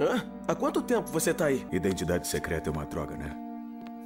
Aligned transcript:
Hã? 0.00 0.26
Há 0.48 0.54
quanto 0.54 0.80
tempo 0.80 1.10
você 1.10 1.34
tá 1.34 1.44
aí? 1.46 1.66
Identidade 1.70 2.26
secreta 2.26 2.70
é 2.70 2.72
uma 2.72 2.86
droga, 2.86 3.16
né? 3.16 3.36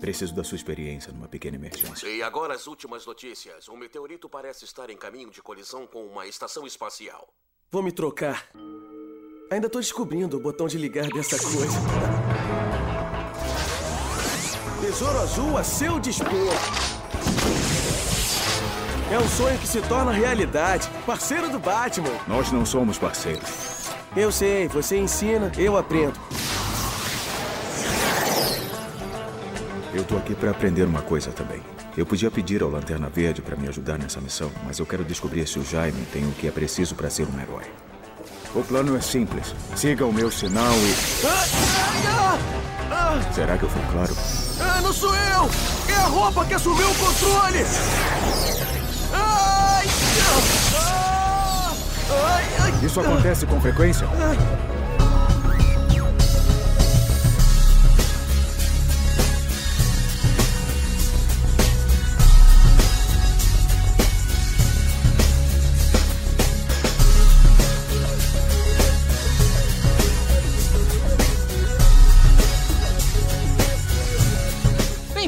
Preciso 0.01 0.35
da 0.35 0.43
sua 0.43 0.57
experiência 0.57 1.13
numa 1.13 1.29
pequena 1.29 1.57
emergência. 1.57 2.09
E 2.09 2.21
agora 2.21 2.53
as 2.53 2.67
últimas 2.67 3.07
notícias. 3.07 3.69
Um 3.69 3.77
meteorito 3.77 4.29
parece 4.29 4.65
estar 4.65 4.91
em 4.91 4.97
caminho 4.97 5.31
de 5.31 5.41
colisão 5.41 5.87
com 5.87 6.05
uma 6.05 6.27
estação 6.27 6.67
espacial. 6.67 7.29
Vou 7.71 7.81
me 7.81 7.93
trocar. 7.93 8.49
Ainda 9.51 9.71
tô 9.71 9.79
descobrindo 9.79 10.37
o 10.37 10.41
botão 10.41 10.67
de 10.67 10.77
ligar 10.77 11.09
dessa 11.09 11.39
coisa. 11.39 11.79
Tesouro 14.81 15.19
Azul 15.21 15.57
a 15.57 15.63
seu 15.63 16.01
dispor. 16.01 16.55
É 19.13 19.19
um 19.19 19.29
sonho 19.29 19.59
que 19.61 19.69
se 19.69 19.81
torna 19.83 20.11
realidade. 20.11 20.91
Parceiro 21.07 21.49
do 21.51 21.59
Batman. 21.61 22.19
Nós 22.27 22.51
não 22.51 22.67
somos 22.67 22.99
parceiros. 22.99 23.84
Eu 24.17 24.31
sei, 24.31 24.69
você 24.69 24.97
ensina, 24.97 25.51
eu 25.59 25.77
aprendo. 25.77 26.19
Eu 29.93 30.05
tô 30.05 30.17
aqui 30.17 30.35
pra 30.35 30.51
aprender 30.51 30.85
uma 30.85 31.03
coisa 31.03 31.31
também. 31.33 31.61
Eu 31.97 32.07
podia 32.07 32.31
pedir 32.31 32.63
ao 32.63 32.69
Lanterna 32.71 33.09
Verde 33.09 33.43
pra 33.43 33.57
me 33.57 33.69
ajudar 33.69 33.99
nessa 33.99 34.21
missão, 34.21 34.51
mas 34.65 34.79
eu 34.79 34.87
quero 34.87 35.05
descobrir 35.05 35.47
se 35.49 35.59
o 35.59 35.65
Jaime 35.65 36.05
tem 36.13 36.25
o 36.27 36.33
que 36.33 36.47
é 36.47 36.51
preciso 36.51 36.95
pra 36.95 37.11
ser 37.11 37.27
um 37.27 37.41
herói. 37.41 37.65
O 38.55 38.63
plano 38.63 38.97
é 38.97 39.01
simples. 39.01 39.53
Siga 39.75 40.07
o 40.07 40.13
meu 40.13 40.31
sinal 40.31 40.73
e. 40.73 41.27
Ah, 41.27 42.39
ah, 42.91 43.33
Será 43.33 43.59
que 43.59 43.65
eu 43.65 43.69
fui 43.69 43.83
claro? 43.91 44.15
ah, 44.61 44.81
não 44.81 44.93
sou 44.93 45.15
eu! 45.15 45.51
É 45.89 45.97
a 45.97 46.07
roupa 46.07 46.45
que 46.45 46.55
assumiu 46.55 46.89
o 46.89 46.95
controle! 46.95 47.65
Isso 52.83 53.01
acontece 53.01 53.47
com 53.47 53.61
frequência? 53.61 54.07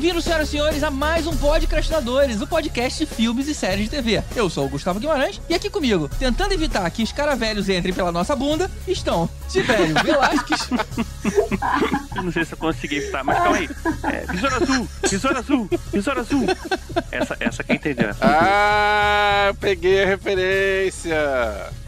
Bem-vindos, 0.07 0.25
senhoras 0.25 0.49
e 0.49 0.51
senhores, 0.53 0.83
a 0.85 0.91
mais 0.91 1.27
um 1.27 1.37
Podcastinadores, 1.37 2.41
o 2.41 2.47
podcast 2.47 3.05
de 3.05 3.13
filmes 3.13 3.49
e 3.49 3.55
séries 3.55 3.87
de 3.87 3.91
TV. 3.91 4.23
Eu 4.37 4.49
sou 4.49 4.65
o 4.65 4.69
Gustavo 4.69 5.01
Guimarães 5.01 5.41
e 5.49 5.55
aqui 5.55 5.69
comigo, 5.69 6.09
tentando 6.17 6.55
evitar 6.55 6.89
que 6.93 7.03
os 7.03 7.11
caras 7.11 7.37
velhos 7.37 7.69
entrem 7.69 7.93
pela 7.93 8.13
nossa 8.13 8.37
bunda, 8.37 8.71
estão 8.87 9.29
Tibério 9.49 9.95
Velasquez, 10.03 10.69
Eu 12.17 12.23
não 12.23 12.33
sei 12.33 12.45
se 12.45 12.53
eu 12.53 12.59
consegui 12.59 12.97
evitar, 12.97 13.23
mas 13.25 13.39
calma 13.39 13.57
aí. 13.57 13.69
É, 14.05 14.25
azul, 14.57 14.89
besouro 15.03 15.39
azul, 15.39 15.71
besouro 15.93 16.21
azul. 16.21 16.47
Essa, 17.13 17.37
essa 17.41 17.65
quem 17.65 17.77
entendeu? 17.77 18.11
Ah, 18.21 19.53
peguei 19.61 20.03
a 20.03 20.07
referência. 20.07 21.17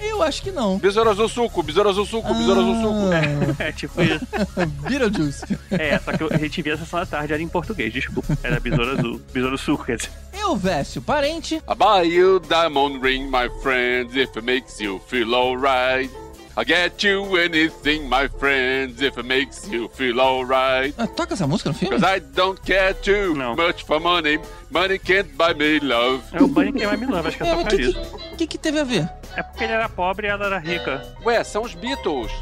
eu 0.01 0.23
acho 0.23 0.43
que 0.43 0.51
não. 0.51 0.79
Besouro 0.79 1.11
Azul 1.11 1.29
Suco, 1.29 1.63
Besouro 1.63 1.89
Azul 1.91 2.07
Suco, 2.07 2.33
Besouro 2.35 2.61
Azul 2.61 2.75
Suco. 2.83 3.63
É 3.63 3.73
tipo 3.73 4.03
isso. 4.03 4.27
Ah, 4.57 4.67
Beetlejuice. 4.89 5.59
É, 5.71 5.99
só 5.99 6.13
que 6.13 6.35
a 6.35 6.39
gente 6.39 6.63
via 6.63 6.75
a 6.75 6.79
sessão 6.79 7.01
da 7.01 7.07
tarde, 7.07 7.33
era 7.33 7.43
em 7.43 7.49
português, 7.49 7.93
desculpa. 7.93 8.37
Era 8.43 8.61
besouro 8.61 8.99
azul, 8.99 9.21
besouro 9.33 9.59
suco, 9.59 9.85
quer 9.85 9.97
dizer. 9.97 10.11
Eu, 10.41 10.57
Vécio 10.57 11.03
Parente, 11.03 11.57
I 11.57 11.75
buy 11.77 12.07
you 12.09 12.41
diamond 12.41 13.01
ring, 13.03 13.25
my 13.31 13.49
friends, 13.63 14.15
if 14.17 14.31
it 14.37 14.43
makes 14.43 14.81
you 14.81 15.01
feel 15.09 15.35
alright. 15.35 16.11
I 16.61 16.65
get 16.65 17.05
you 17.07 17.37
anything, 17.37 18.09
my 18.09 18.27
friends, 18.41 19.01
if 19.01 19.17
it 19.17 19.25
makes 19.25 19.69
you 19.71 19.89
feel 19.95 20.19
alright. 20.21 20.93
ah, 20.99 21.07
toca 21.07 21.35
essa 21.35 21.47
música 21.47 21.69
no 21.71 21.75
filme? 21.77 21.95
Cause 21.97 22.03
I 22.05 22.19
don't 22.19 22.61
care 22.65 22.95
too 22.95 23.35
Não. 23.37 23.55
much 23.55 23.85
for 23.85 24.01
money. 24.01 24.41
Money 24.69 24.99
can't 24.99 25.29
buy 25.37 25.55
me 25.55 25.79
love. 25.79 26.21
É 26.33 26.43
o 26.43 26.49
Bunny 26.49 26.73
que 26.73 26.85
vai 26.85 26.97
me 26.97 27.07
love, 27.07 27.29
acho 27.29 27.37
que 27.37 27.45
é 27.45 27.47
É, 27.47 27.51
só 27.55 27.63
por 27.63 27.69
que, 27.69 27.77
isso. 27.83 28.01
que, 28.31 28.37
que 28.39 28.47
que 28.49 28.59
teve 28.59 28.81
a 28.81 28.85
ver? 28.85 29.09
É 29.37 29.43
porque 29.45 29.63
ele 29.63 29.73
era 29.73 29.89
pobre 29.89 30.27
e 30.27 30.31
ela 30.31 30.47
era 30.47 30.59
rica. 30.59 31.01
Ué, 31.25 31.45
são 31.45 31.63
os 31.63 31.75
Beatles. 31.75 32.33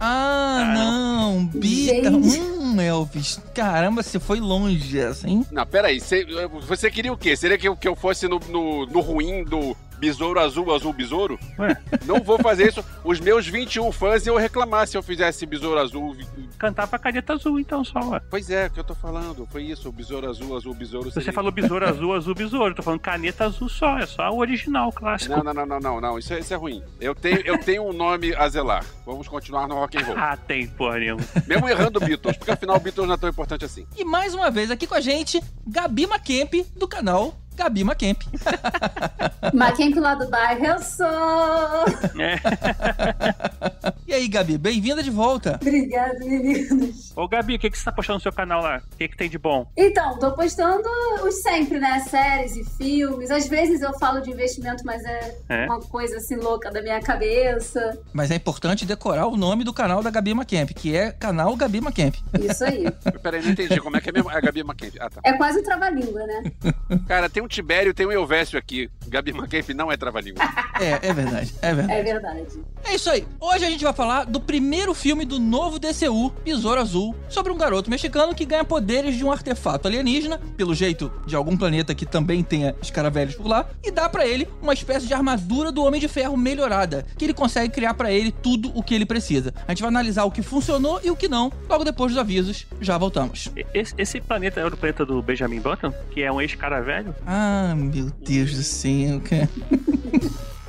Ah, 0.00 0.58
Ah, 0.60 0.74
não, 0.74 1.46
Bita, 1.46 2.10
Gente. 2.10 2.40
hum, 2.40 2.80
Elvis, 2.80 3.40
caramba, 3.54 4.02
você 4.02 4.18
foi 4.18 4.40
longe 4.40 4.98
essa, 4.98 5.26
hein? 5.28 5.44
Não, 5.50 5.64
peraí, 5.66 6.00
cê- 6.00 6.26
você 6.66 6.90
queria 6.90 7.12
o 7.12 7.16
quê? 7.16 7.34
Seria 7.36 7.56
que 7.56 7.66
eu, 7.68 7.74
que 7.76 7.88
eu 7.88 7.96
fosse 7.96 8.28
no, 8.28 8.38
no, 8.48 8.84
no 8.86 9.00
ruim 9.00 9.42
do 9.44 9.74
Besouro 9.98 10.38
Azul, 10.40 10.74
Azul 10.74 10.92
Besouro? 10.92 11.38
Ué, 11.58 11.76
Não 12.04 12.20
vou 12.20 12.38
fazer 12.38 12.68
isso. 12.68 12.84
Os 13.04 13.18
meus 13.20 13.46
21 13.46 13.90
fãs 13.92 14.26
iam 14.26 14.36
reclamar 14.36 14.86
se 14.86 14.96
eu 14.96 15.02
fizesse 15.02 15.46
Besouro 15.46 15.78
Azul. 15.80 16.16
cantar 16.58 16.86
pra 16.86 16.98
caneta 16.98 17.34
azul, 17.34 17.58
então 17.60 17.84
só, 17.84 17.98
ué. 18.10 18.20
Pois 18.30 18.50
é, 18.50 18.66
o 18.66 18.70
que 18.70 18.80
eu 18.80 18.84
tô 18.84 18.94
falando. 18.94 19.46
Foi 19.50 19.62
isso, 19.64 19.88
o 19.88 19.92
Besouro 19.92 20.28
Azul, 20.28 20.56
Azul 20.56 20.74
Besouro. 20.74 21.10
Você 21.10 21.20
seria- 21.20 21.32
falou 21.32 21.50
besouro 21.52 21.84
azul, 21.88 22.14
azul, 22.14 22.34
besouro. 22.34 22.74
Tô 22.74 22.82
falando 22.82 23.00
caneta 23.00 23.44
azul 23.44 23.68
só, 23.68 23.98
é 23.98 24.06
só 24.06 24.30
o 24.30 24.38
original, 24.38 24.88
o 24.88 24.92
clássico. 24.92 25.34
Não, 25.36 25.42
não, 25.44 25.52
não, 25.54 25.66
não, 25.66 25.80
não, 25.80 26.00
não. 26.00 26.18
Isso, 26.18 26.32
é- 26.34 26.40
isso 26.40 26.52
é 26.52 26.56
ruim. 26.56 26.82
Eu 27.00 27.14
tenho, 27.14 27.40
eu 27.46 27.58
tenho 27.58 27.82
um 27.88 27.92
nome 27.92 28.34
a 28.34 28.48
zelar. 28.48 28.84
Vamos 29.04 29.28
continuar 29.28 29.66
no 29.68 29.74
rock 29.76 29.96
and 29.98 30.04
roll. 30.04 30.16
Ah, 30.18 30.36
tem, 30.36 30.66
porra 30.66 30.98
nenhuma. 30.98 31.22
Mesmo 31.46 31.68
errando 31.68 32.00
Beatles, 32.00 32.36
porque 32.36 32.50
afinal 32.50 32.78
Beatles 32.80 33.06
não 33.06 33.14
é 33.14 33.18
tão 33.18 33.28
importante 33.28 33.64
assim. 33.64 33.86
E 33.96 34.04
mais 34.04 34.34
uma 34.34 34.50
vez 34.50 34.70
aqui 34.70 34.86
com 34.86 34.94
a 34.94 35.00
gente, 35.00 35.40
Gabi 35.66 36.06
Macamp, 36.06 36.52
do 36.76 36.88
canal 36.88 37.34
Gabi 37.56 37.82
Macamp. 37.84 38.22
Macamp 39.54 39.96
lá 39.98 40.14
do 40.14 40.28
bairro, 40.28 40.64
eu 40.64 40.78
sou! 40.78 41.06
É. 42.20 42.36
E 44.06 44.14
aí, 44.14 44.28
Gabi, 44.28 44.56
bem-vinda 44.56 45.02
de 45.02 45.10
volta. 45.10 45.58
Obrigada, 45.60 46.16
meninos. 46.20 47.12
Ô, 47.16 47.26
Gabi, 47.26 47.56
o 47.56 47.58
que, 47.58 47.68
que 47.68 47.76
você 47.76 47.84
tá 47.84 47.90
postando 47.90 48.18
no 48.18 48.22
seu 48.22 48.32
canal 48.32 48.62
lá? 48.62 48.80
O 48.92 48.96
que, 48.96 49.08
que 49.08 49.16
tem 49.16 49.28
de 49.28 49.36
bom? 49.36 49.66
Então, 49.76 50.16
tô 50.20 50.30
postando 50.32 50.88
os 51.24 51.42
sempre, 51.42 51.80
né? 51.80 51.98
Séries 52.08 52.54
e 52.56 52.64
filmes. 52.64 53.32
Às 53.32 53.48
vezes 53.48 53.82
eu 53.82 53.92
falo 53.98 54.20
de 54.20 54.30
investimento, 54.30 54.84
mas 54.86 55.04
é, 55.04 55.36
É? 55.48 55.66
uma 55.66 55.80
coisa 55.80 56.18
assim 56.18 56.36
louca 56.36 56.70
da 56.70 56.80
minha 56.82 57.00
cabeça. 57.00 57.98
Mas 58.12 58.30
é 58.30 58.36
importante 58.36 58.86
decorar 58.86 59.26
o 59.26 59.36
nome 59.36 59.64
do 59.64 59.72
canal 59.72 60.00
da 60.04 60.10
Gabi 60.10 60.32
Macamp, 60.34 60.72
que 60.72 60.96
é 60.96 61.10
canal 61.10 61.56
Gabi 61.56 61.80
Macamp. 61.80 62.14
Isso 62.40 62.64
aí. 62.64 62.84
Peraí, 63.20 63.42
não 63.42 63.50
entendi. 63.50 63.80
Como 63.80 63.96
é 63.96 64.00
que 64.00 64.08
é 64.08 64.12
mesmo? 64.12 64.30
É 64.30 64.36
a 64.36 64.40
Gabi 64.40 64.60
McKenzie. 64.60 65.00
Ah, 65.00 65.10
tá. 65.10 65.20
É 65.24 65.32
quase 65.32 65.58
um 65.58 65.62
trava-língua, 65.64 66.24
né? 66.26 66.44
Cara, 67.08 67.28
tem 67.28 67.42
um 67.42 67.45
Tibério 67.48 67.90
e 67.90 67.94
tem 67.94 68.06
um 68.06 68.12
Elvésio 68.12 68.58
aqui. 68.58 68.90
Gabi 69.08 69.30
McKenzie 69.32 69.74
não 69.74 69.90
é 69.90 69.96
trava-língua. 69.96 70.42
É, 70.78 71.08
é 71.08 71.12
verdade, 71.14 71.54
é 71.62 71.72
verdade. 71.72 72.00
É 72.00 72.02
verdade. 72.02 72.60
É 72.84 72.94
isso 72.94 73.08
aí. 73.08 73.26
Hoje 73.40 73.64
a 73.64 73.70
gente 73.70 73.82
vai 73.82 73.94
falar 73.94 74.24
do 74.24 74.38
primeiro 74.38 74.92
filme 74.92 75.24
do 75.24 75.38
novo 75.38 75.78
DCU, 75.78 76.30
Besouro 76.44 76.78
Azul, 76.78 77.16
sobre 77.30 77.50
um 77.50 77.56
garoto 77.56 77.88
mexicano 77.88 78.34
que 78.34 78.44
ganha 78.44 78.62
poderes 78.62 79.16
de 79.16 79.24
um 79.24 79.32
artefato 79.32 79.88
alienígena, 79.88 80.38
pelo 80.54 80.74
jeito 80.74 81.10
de 81.26 81.34
algum 81.34 81.56
planeta 81.56 81.94
que 81.94 82.04
também 82.04 82.42
tenha 82.42 82.74
escaravelhos 82.82 83.36
por 83.36 83.46
lá, 83.46 83.66
e 83.82 83.90
dá 83.90 84.06
pra 84.06 84.26
ele 84.26 84.46
uma 84.60 84.74
espécie 84.74 85.06
de 85.06 85.14
armadura 85.14 85.72
do 85.72 85.82
Homem 85.82 85.98
de 85.98 86.08
Ferro 86.08 86.36
melhorada, 86.36 87.06
que 87.16 87.24
ele 87.24 87.32
consegue 87.32 87.72
criar 87.72 87.94
pra 87.94 88.12
ele 88.12 88.30
tudo 88.30 88.70
o 88.74 88.82
que 88.82 88.94
ele 88.94 89.06
precisa. 89.06 89.54
A 89.66 89.70
gente 89.70 89.80
vai 89.80 89.88
analisar 89.88 90.24
o 90.24 90.30
que 90.30 90.42
funcionou 90.42 91.00
e 91.02 91.10
o 91.10 91.16
que 91.16 91.28
não, 91.28 91.50
logo 91.70 91.84
depois 91.84 92.12
dos 92.12 92.20
avisos. 92.20 92.66
Já 92.82 92.98
voltamos. 92.98 93.50
Esse, 93.72 93.94
esse 93.96 94.20
planeta 94.20 94.60
é 94.60 94.66
o 94.66 94.76
planeta 94.76 95.06
do 95.06 95.22
Benjamin 95.22 95.60
Button, 95.60 95.92
que 96.10 96.22
é 96.22 96.30
um 96.30 96.38
ex-cara 96.38 96.82
velho? 96.82 97.14
Ah, 97.26 97.35
meu 97.76 98.10
Deus 98.24 98.54
do 98.54 98.62
céu, 98.62 99.20
cara. 99.20 99.48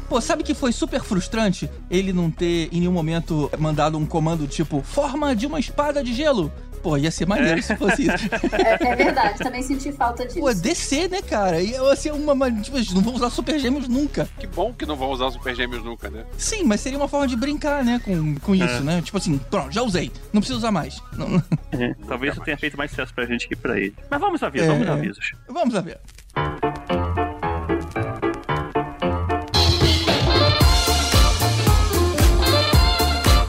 Pô, 0.09 0.21
sabe 0.21 0.41
que 0.43 0.53
foi 0.53 0.71
super 0.71 1.01
frustrante 1.03 1.69
ele 1.91 2.13
não 2.13 2.31
ter 2.31 2.69
em 2.71 2.79
nenhum 2.79 2.93
momento 2.93 3.51
mandado 3.59 3.97
um 3.97 4.05
comando 4.05 4.47
tipo 4.47 4.81
forma 4.81 5.35
de 5.35 5.45
uma 5.45 5.59
espada 5.59 6.01
de 6.03 6.13
gelo? 6.13 6.51
Pô, 6.81 6.95
ia 6.95 7.09
ser 7.11 7.25
maneiro 7.27 7.61
se 7.61 7.75
fosse 7.75 8.03
isso. 8.03 8.29
É, 8.53 8.87
é 8.91 8.95
verdade. 8.95 9.39
Também 9.39 9.61
senti 9.63 9.91
falta 9.91 10.25
disso. 10.25 10.39
Pô, 10.39 10.53
descer, 10.53 11.09
né, 11.09 11.21
cara? 11.23 11.61
E 11.61 11.75
assim, 11.75 12.11
uma, 12.11 12.31
uma- 12.33 12.51
tipo, 12.51 12.77
não 12.93 13.01
vão 13.01 13.15
usar 13.15 13.29
super 13.31 13.59
gêmeos 13.59 13.87
nunca. 13.89 14.29
Que 14.39 14.47
bom 14.47 14.71
que 14.71 14.85
não 14.85 14.95
vão 14.95 15.09
usar 15.11 15.29
Super 15.31 15.53
Gêmeos 15.55 15.83
nunca, 15.83 16.09
né? 16.09 16.23
Sim, 16.37 16.63
mas 16.63 16.79
seria 16.79 16.97
uma 16.97 17.07
forma 17.09 17.27
de 17.27 17.35
brincar, 17.35 17.83
né, 17.83 17.99
com, 18.05 18.35
com 18.35 18.55
isso, 18.55 18.81
né? 18.83 19.01
Tipo 19.01 19.17
assim, 19.17 19.37
pronto, 19.49 19.73
já 19.73 19.81
usei. 19.81 20.11
Não 20.31 20.39
preciso 20.39 20.59
usar 20.59 20.71
mais. 20.71 21.01
Não- 21.17 21.43
É, 21.73 21.93
talvez 22.07 22.33
isso 22.33 22.43
tenha 22.45 22.57
feito 22.57 22.77
mais 22.77 22.91
sucesso 22.91 23.13
pra 23.13 23.25
gente 23.25 23.47
que 23.49 23.55
pra 23.55 23.77
ele. 23.77 23.93
Mas 24.09 24.21
vamos 24.21 24.41
avisos, 24.41 24.67
É. 24.67 24.71
vamos 24.71 24.87
avisos. 24.87 25.31
Vamos 25.49 25.75
a 25.75 25.81
ver. 25.81 25.99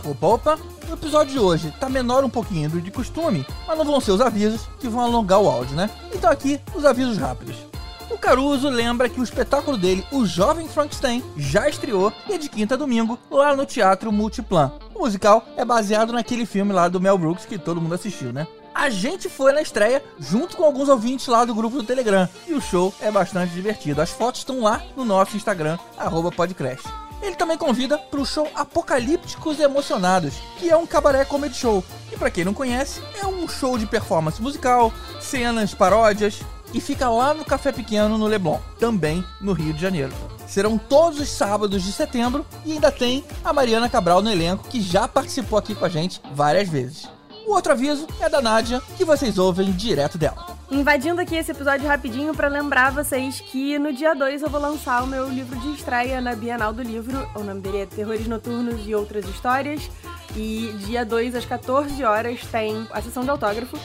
Opa, 0.04 0.26
opa, 0.26 0.58
o 0.90 0.94
episódio 0.94 1.32
de 1.32 1.38
hoje 1.38 1.72
tá 1.78 1.88
menor 1.88 2.24
um 2.24 2.30
pouquinho 2.30 2.68
do 2.68 2.80
de 2.80 2.90
costume, 2.90 3.46
mas 3.66 3.78
não 3.78 3.84
vão 3.84 4.00
ser 4.00 4.10
os 4.10 4.20
avisos 4.20 4.68
que 4.80 4.88
vão 4.88 5.00
alongar 5.00 5.40
o 5.40 5.48
áudio, 5.48 5.76
né? 5.76 5.88
Então 6.12 6.30
aqui, 6.30 6.60
os 6.74 6.84
avisos 6.84 7.18
rápidos. 7.18 7.56
O 8.10 8.16
Caruso 8.16 8.68
lembra 8.68 9.08
que 9.08 9.20
o 9.20 9.22
espetáculo 9.22 9.76
dele, 9.76 10.04
O 10.10 10.26
Jovem 10.26 10.66
Frankenstein, 10.66 11.22
já 11.36 11.68
estreou 11.68 12.12
e 12.28 12.32
é 12.32 12.38
de 12.38 12.48
quinta 12.48 12.74
a 12.74 12.78
domingo 12.78 13.18
lá 13.30 13.54
no 13.54 13.66
Teatro 13.66 14.10
Multiplan. 14.10 14.72
O 14.94 15.00
musical 15.00 15.46
é 15.56 15.64
baseado 15.64 16.12
naquele 16.12 16.46
filme 16.46 16.72
lá 16.72 16.88
do 16.88 17.00
Mel 17.00 17.18
Brooks 17.18 17.44
que 17.44 17.58
todo 17.58 17.80
mundo 17.80 17.94
assistiu, 17.94 18.32
né? 18.32 18.46
A 18.78 18.90
gente 18.90 19.28
foi 19.28 19.52
na 19.52 19.60
estreia 19.60 20.00
junto 20.20 20.56
com 20.56 20.62
alguns 20.62 20.88
ouvintes 20.88 21.26
lá 21.26 21.44
do 21.44 21.52
grupo 21.52 21.78
do 21.78 21.82
Telegram 21.82 22.28
e 22.46 22.54
o 22.54 22.60
show 22.60 22.94
é 23.00 23.10
bastante 23.10 23.52
divertido. 23.52 24.00
As 24.00 24.10
fotos 24.10 24.42
estão 24.42 24.60
lá 24.62 24.80
no 24.96 25.04
nosso 25.04 25.36
Instagram, 25.36 25.76
podcast. 26.36 26.88
ele 27.20 27.34
também 27.34 27.58
convida 27.58 27.98
para 27.98 28.20
o 28.20 28.24
show 28.24 28.48
Apocalípticos 28.54 29.58
Emocionados, 29.58 30.34
que 30.58 30.70
é 30.70 30.76
um 30.76 30.86
cabaré 30.86 31.24
comedy 31.24 31.56
show. 31.56 31.82
E 32.12 32.16
para 32.16 32.30
quem 32.30 32.44
não 32.44 32.54
conhece, 32.54 33.02
é 33.20 33.26
um 33.26 33.48
show 33.48 33.76
de 33.76 33.84
performance 33.84 34.40
musical, 34.40 34.92
cenas, 35.20 35.74
paródias, 35.74 36.40
e 36.72 36.80
fica 36.80 37.08
lá 37.08 37.34
no 37.34 37.44
Café 37.44 37.72
Pequeno 37.72 38.16
no 38.16 38.28
Leblon, 38.28 38.60
também 38.78 39.24
no 39.40 39.54
Rio 39.54 39.72
de 39.72 39.80
Janeiro. 39.80 40.12
Serão 40.46 40.78
todos 40.78 41.18
os 41.18 41.28
sábados 41.28 41.82
de 41.82 41.90
setembro 41.90 42.46
e 42.64 42.74
ainda 42.74 42.92
tem 42.92 43.24
a 43.44 43.52
Mariana 43.52 43.88
Cabral 43.88 44.22
no 44.22 44.30
elenco, 44.30 44.68
que 44.68 44.80
já 44.80 45.08
participou 45.08 45.58
aqui 45.58 45.74
com 45.74 45.84
a 45.84 45.88
gente 45.88 46.22
várias 46.32 46.68
vezes. 46.68 47.17
O 47.48 47.52
outro 47.52 47.72
aviso 47.72 48.06
é 48.20 48.28
da 48.28 48.42
Nádia, 48.42 48.78
que 48.98 49.06
vocês 49.06 49.38
ouvem 49.38 49.72
direto 49.72 50.18
dela. 50.18 50.54
Invadindo 50.70 51.18
aqui 51.22 51.34
esse 51.34 51.50
episódio 51.50 51.88
rapidinho 51.88 52.34
para 52.34 52.46
lembrar 52.46 52.92
vocês 52.92 53.40
que 53.40 53.78
no 53.78 53.90
dia 53.90 54.14
2 54.14 54.42
eu 54.42 54.50
vou 54.50 54.60
lançar 54.60 55.02
o 55.02 55.06
meu 55.06 55.26
livro 55.26 55.58
de 55.60 55.72
estreia 55.72 56.20
na 56.20 56.34
Bienal 56.34 56.74
do 56.74 56.82
Livro. 56.82 57.26
O 57.34 57.42
nome 57.42 57.62
dele 57.62 57.78
é 57.78 57.86
Terrores 57.86 58.28
Noturnos 58.28 58.86
e 58.86 58.94
Outras 58.94 59.24
Histórias. 59.24 59.90
E 60.36 60.74
dia 60.80 61.06
2 61.06 61.36
às 61.36 61.46
14 61.46 62.04
horas 62.04 62.38
tem 62.52 62.86
a 62.92 63.00
sessão 63.00 63.24
de 63.24 63.30
autógrafo 63.30 63.78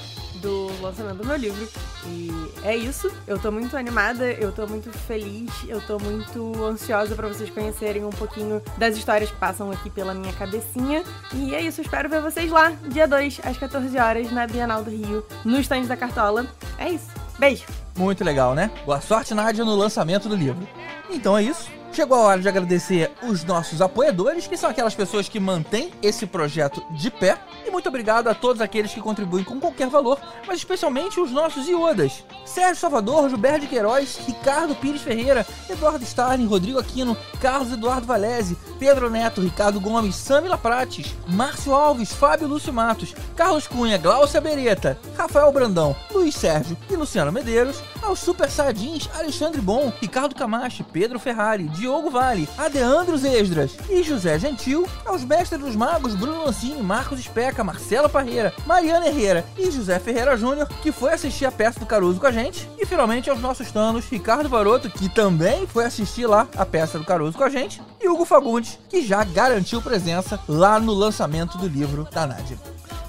do 0.43 0.67
lançamento 0.81 1.17
do 1.17 1.25
meu 1.25 1.37
livro. 1.37 1.67
E 2.05 2.29
é 2.63 2.75
isso. 2.75 3.09
Eu 3.25 3.39
tô 3.39 3.51
muito 3.51 3.75
animada, 3.75 4.29
eu 4.33 4.51
tô 4.51 4.67
muito 4.67 4.91
feliz, 4.91 5.49
eu 5.67 5.81
tô 5.81 5.97
muito 5.97 6.63
ansiosa 6.65 7.15
para 7.15 7.27
vocês 7.27 7.49
conhecerem 7.49 8.03
um 8.03 8.11
pouquinho 8.11 8.61
das 8.77 8.95
histórias 8.95 9.31
que 9.31 9.37
passam 9.37 9.71
aqui 9.71 9.89
pela 9.89 10.13
minha 10.13 10.33
cabecinha. 10.33 11.03
E 11.33 11.55
é 11.55 11.61
isso, 11.61 11.81
espero 11.81 12.09
ver 12.09 12.21
vocês 12.21 12.51
lá, 12.51 12.71
dia 12.89 13.07
2, 13.07 13.39
às 13.43 13.57
14 13.57 13.97
horas, 13.97 14.31
na 14.31 14.45
Bienal 14.45 14.83
do 14.83 14.91
Rio, 14.91 15.25
no 15.45 15.59
stand 15.59 15.83
da 15.83 15.95
Cartola. 15.95 16.45
É 16.77 16.89
isso. 16.89 17.07
Beijo! 17.43 17.65
Muito 17.97 18.23
legal, 18.23 18.55
né? 18.55 18.71
Boa 18.85 19.01
sorte, 19.01 19.33
Nádia, 19.33 19.65
no 19.65 19.75
lançamento 19.75 20.29
do 20.29 20.35
livro. 20.35 20.65
Então 21.09 21.37
é 21.37 21.43
isso. 21.43 21.69
Chegou 21.93 22.17
a 22.17 22.21
hora 22.21 22.41
de 22.41 22.49
agradecer 22.49 23.11
os 23.21 23.43
nossos 23.43 23.79
apoiadores, 23.79 24.47
que 24.47 24.57
são 24.57 24.67
aquelas 24.67 24.95
pessoas 24.95 25.29
que 25.29 25.39
mantêm 25.39 25.91
esse 26.01 26.25
projeto 26.25 26.83
de 26.89 27.11
pé. 27.11 27.37
E 27.67 27.69
muito 27.69 27.87
obrigado 27.87 28.29
a 28.29 28.33
todos 28.33 28.63
aqueles 28.63 28.91
que 28.91 28.99
contribuem 28.99 29.43
com 29.43 29.59
qualquer 29.59 29.89
valor, 29.89 30.19
mas 30.47 30.57
especialmente 30.57 31.19
os 31.19 31.29
nossos 31.29 31.69
iodas. 31.69 32.23
Sérgio 32.45 32.77
Salvador, 32.77 33.29
Gilberto 33.29 33.59
de 33.59 33.67
Queiroz, 33.67 34.19
Ricardo 34.25 34.73
Pires 34.73 35.03
Ferreira, 35.03 35.45
Eduardo 35.69 36.03
Starling, 36.03 36.47
Rodrigo 36.47 36.79
Aquino, 36.79 37.15
Carlos 37.39 37.71
Eduardo 37.71 38.07
Valese, 38.07 38.57
Pedro 38.79 39.07
Neto, 39.11 39.41
Ricardo 39.41 39.79
Gomes, 39.79 40.15
Samila 40.15 40.57
Prates, 40.57 41.13
Márcio 41.27 41.75
Alves, 41.75 42.11
Fábio 42.11 42.47
Lúcio 42.47 42.73
Matos, 42.73 43.13
Carlos 43.35 43.67
Cunha, 43.67 43.99
Glaucia 43.99 44.41
Beretta, 44.41 44.97
Rafael 45.15 45.51
Brandão, 45.51 45.95
Luiz 46.11 46.33
Sérgio 46.33 46.75
e 46.89 46.95
Luciano 46.95 47.31
Medeiros, 47.33 47.81
aos 48.01 48.19
Super 48.19 48.49
Sardins, 48.49 49.09
Alexandre 49.13 49.59
Bom, 49.59 49.91
Ricardo 49.99 50.35
Camacho, 50.35 50.83
Pedro 50.83 51.19
Ferrari, 51.19 51.67
Diogo 51.69 52.09
Vale, 52.09 52.47
Adeandros 52.57 53.25
Esdras 53.25 53.71
e 53.89 54.03
José 54.03 54.37
Gentil, 54.39 54.87
aos 55.05 55.23
Mestres 55.23 55.59
dos 55.59 55.75
Magos, 55.75 56.15
Bruno 56.15 56.45
Lancini, 56.45 56.81
Marcos 56.81 57.19
Especa, 57.19 57.63
Marcelo 57.63 58.09
Parreira, 58.09 58.53
Mariana 58.65 59.07
Herrera 59.07 59.45
e 59.57 59.71
José 59.71 59.99
Ferreira 59.99 60.37
Júnior, 60.37 60.67
que 60.81 60.91
foi 60.91 61.13
assistir 61.13 61.45
a 61.45 61.51
peça 61.51 61.79
do 61.79 61.85
Caruso 61.85 62.19
com 62.19 62.27
a 62.27 62.31
gente, 62.31 62.69
e 62.77 62.85
finalmente 62.85 63.29
aos 63.29 63.41
nossos 63.41 63.71
tanos, 63.71 64.05
Ricardo 64.05 64.49
Baroto, 64.49 64.89
que 64.89 65.09
também 65.09 65.65
foi 65.65 65.85
assistir 65.85 66.27
lá 66.27 66.47
a 66.55 66.65
peça 66.65 66.99
do 66.99 67.05
Caruso 67.05 67.37
com 67.37 67.43
a 67.43 67.49
gente, 67.49 67.81
e 68.01 68.07
Hugo 68.07 68.25
Fagundes, 68.25 68.77
que 68.89 69.05
já 69.05 69.23
garantiu 69.23 69.81
presença 69.81 70.39
lá 70.47 70.79
no 70.79 70.93
lançamento 70.93 71.57
do 71.57 71.67
livro 71.67 72.07
da 72.11 72.27
Nádia. 72.27 72.57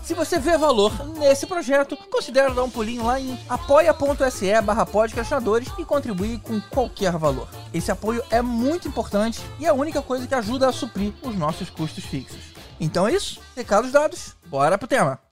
Se 0.05 0.13
você 0.13 0.39
vê 0.39 0.59
valor 0.59 0.93
nesse 1.19 1.47
projeto, 1.47 1.97
considere 2.11 2.53
dar 2.53 2.63
um 2.63 2.69
pulinho 2.69 3.07
lá 3.07 3.19
em 3.19 3.41
apoia.se 3.49 4.61
barra 4.61 4.85
podcastinadores 4.85 5.69
e 5.79 5.85
contribuir 5.85 6.41
com 6.41 6.61
qualquer 6.61 7.13
valor. 7.13 7.49
Esse 7.73 7.91
apoio 7.91 8.23
é 8.31 8.43
muito 8.43 8.87
importante 8.87 9.41
e 9.59 9.65
é 9.65 9.71
a 9.71 9.75
única 9.75 10.03
coisa 10.03 10.27
que 10.27 10.35
ajuda 10.35 10.69
a 10.69 10.73
suprir 10.73 11.15
os 11.23 11.35
nossos 11.35 11.71
custos 11.71 12.05
fixos. 12.05 12.53
Então 12.79 13.09
é 13.09 13.15
isso, 13.15 13.41
recados 13.57 13.93
dados, 13.93 14.37
bora 14.47 14.77
pro 14.77 14.87
tema! 14.87 15.24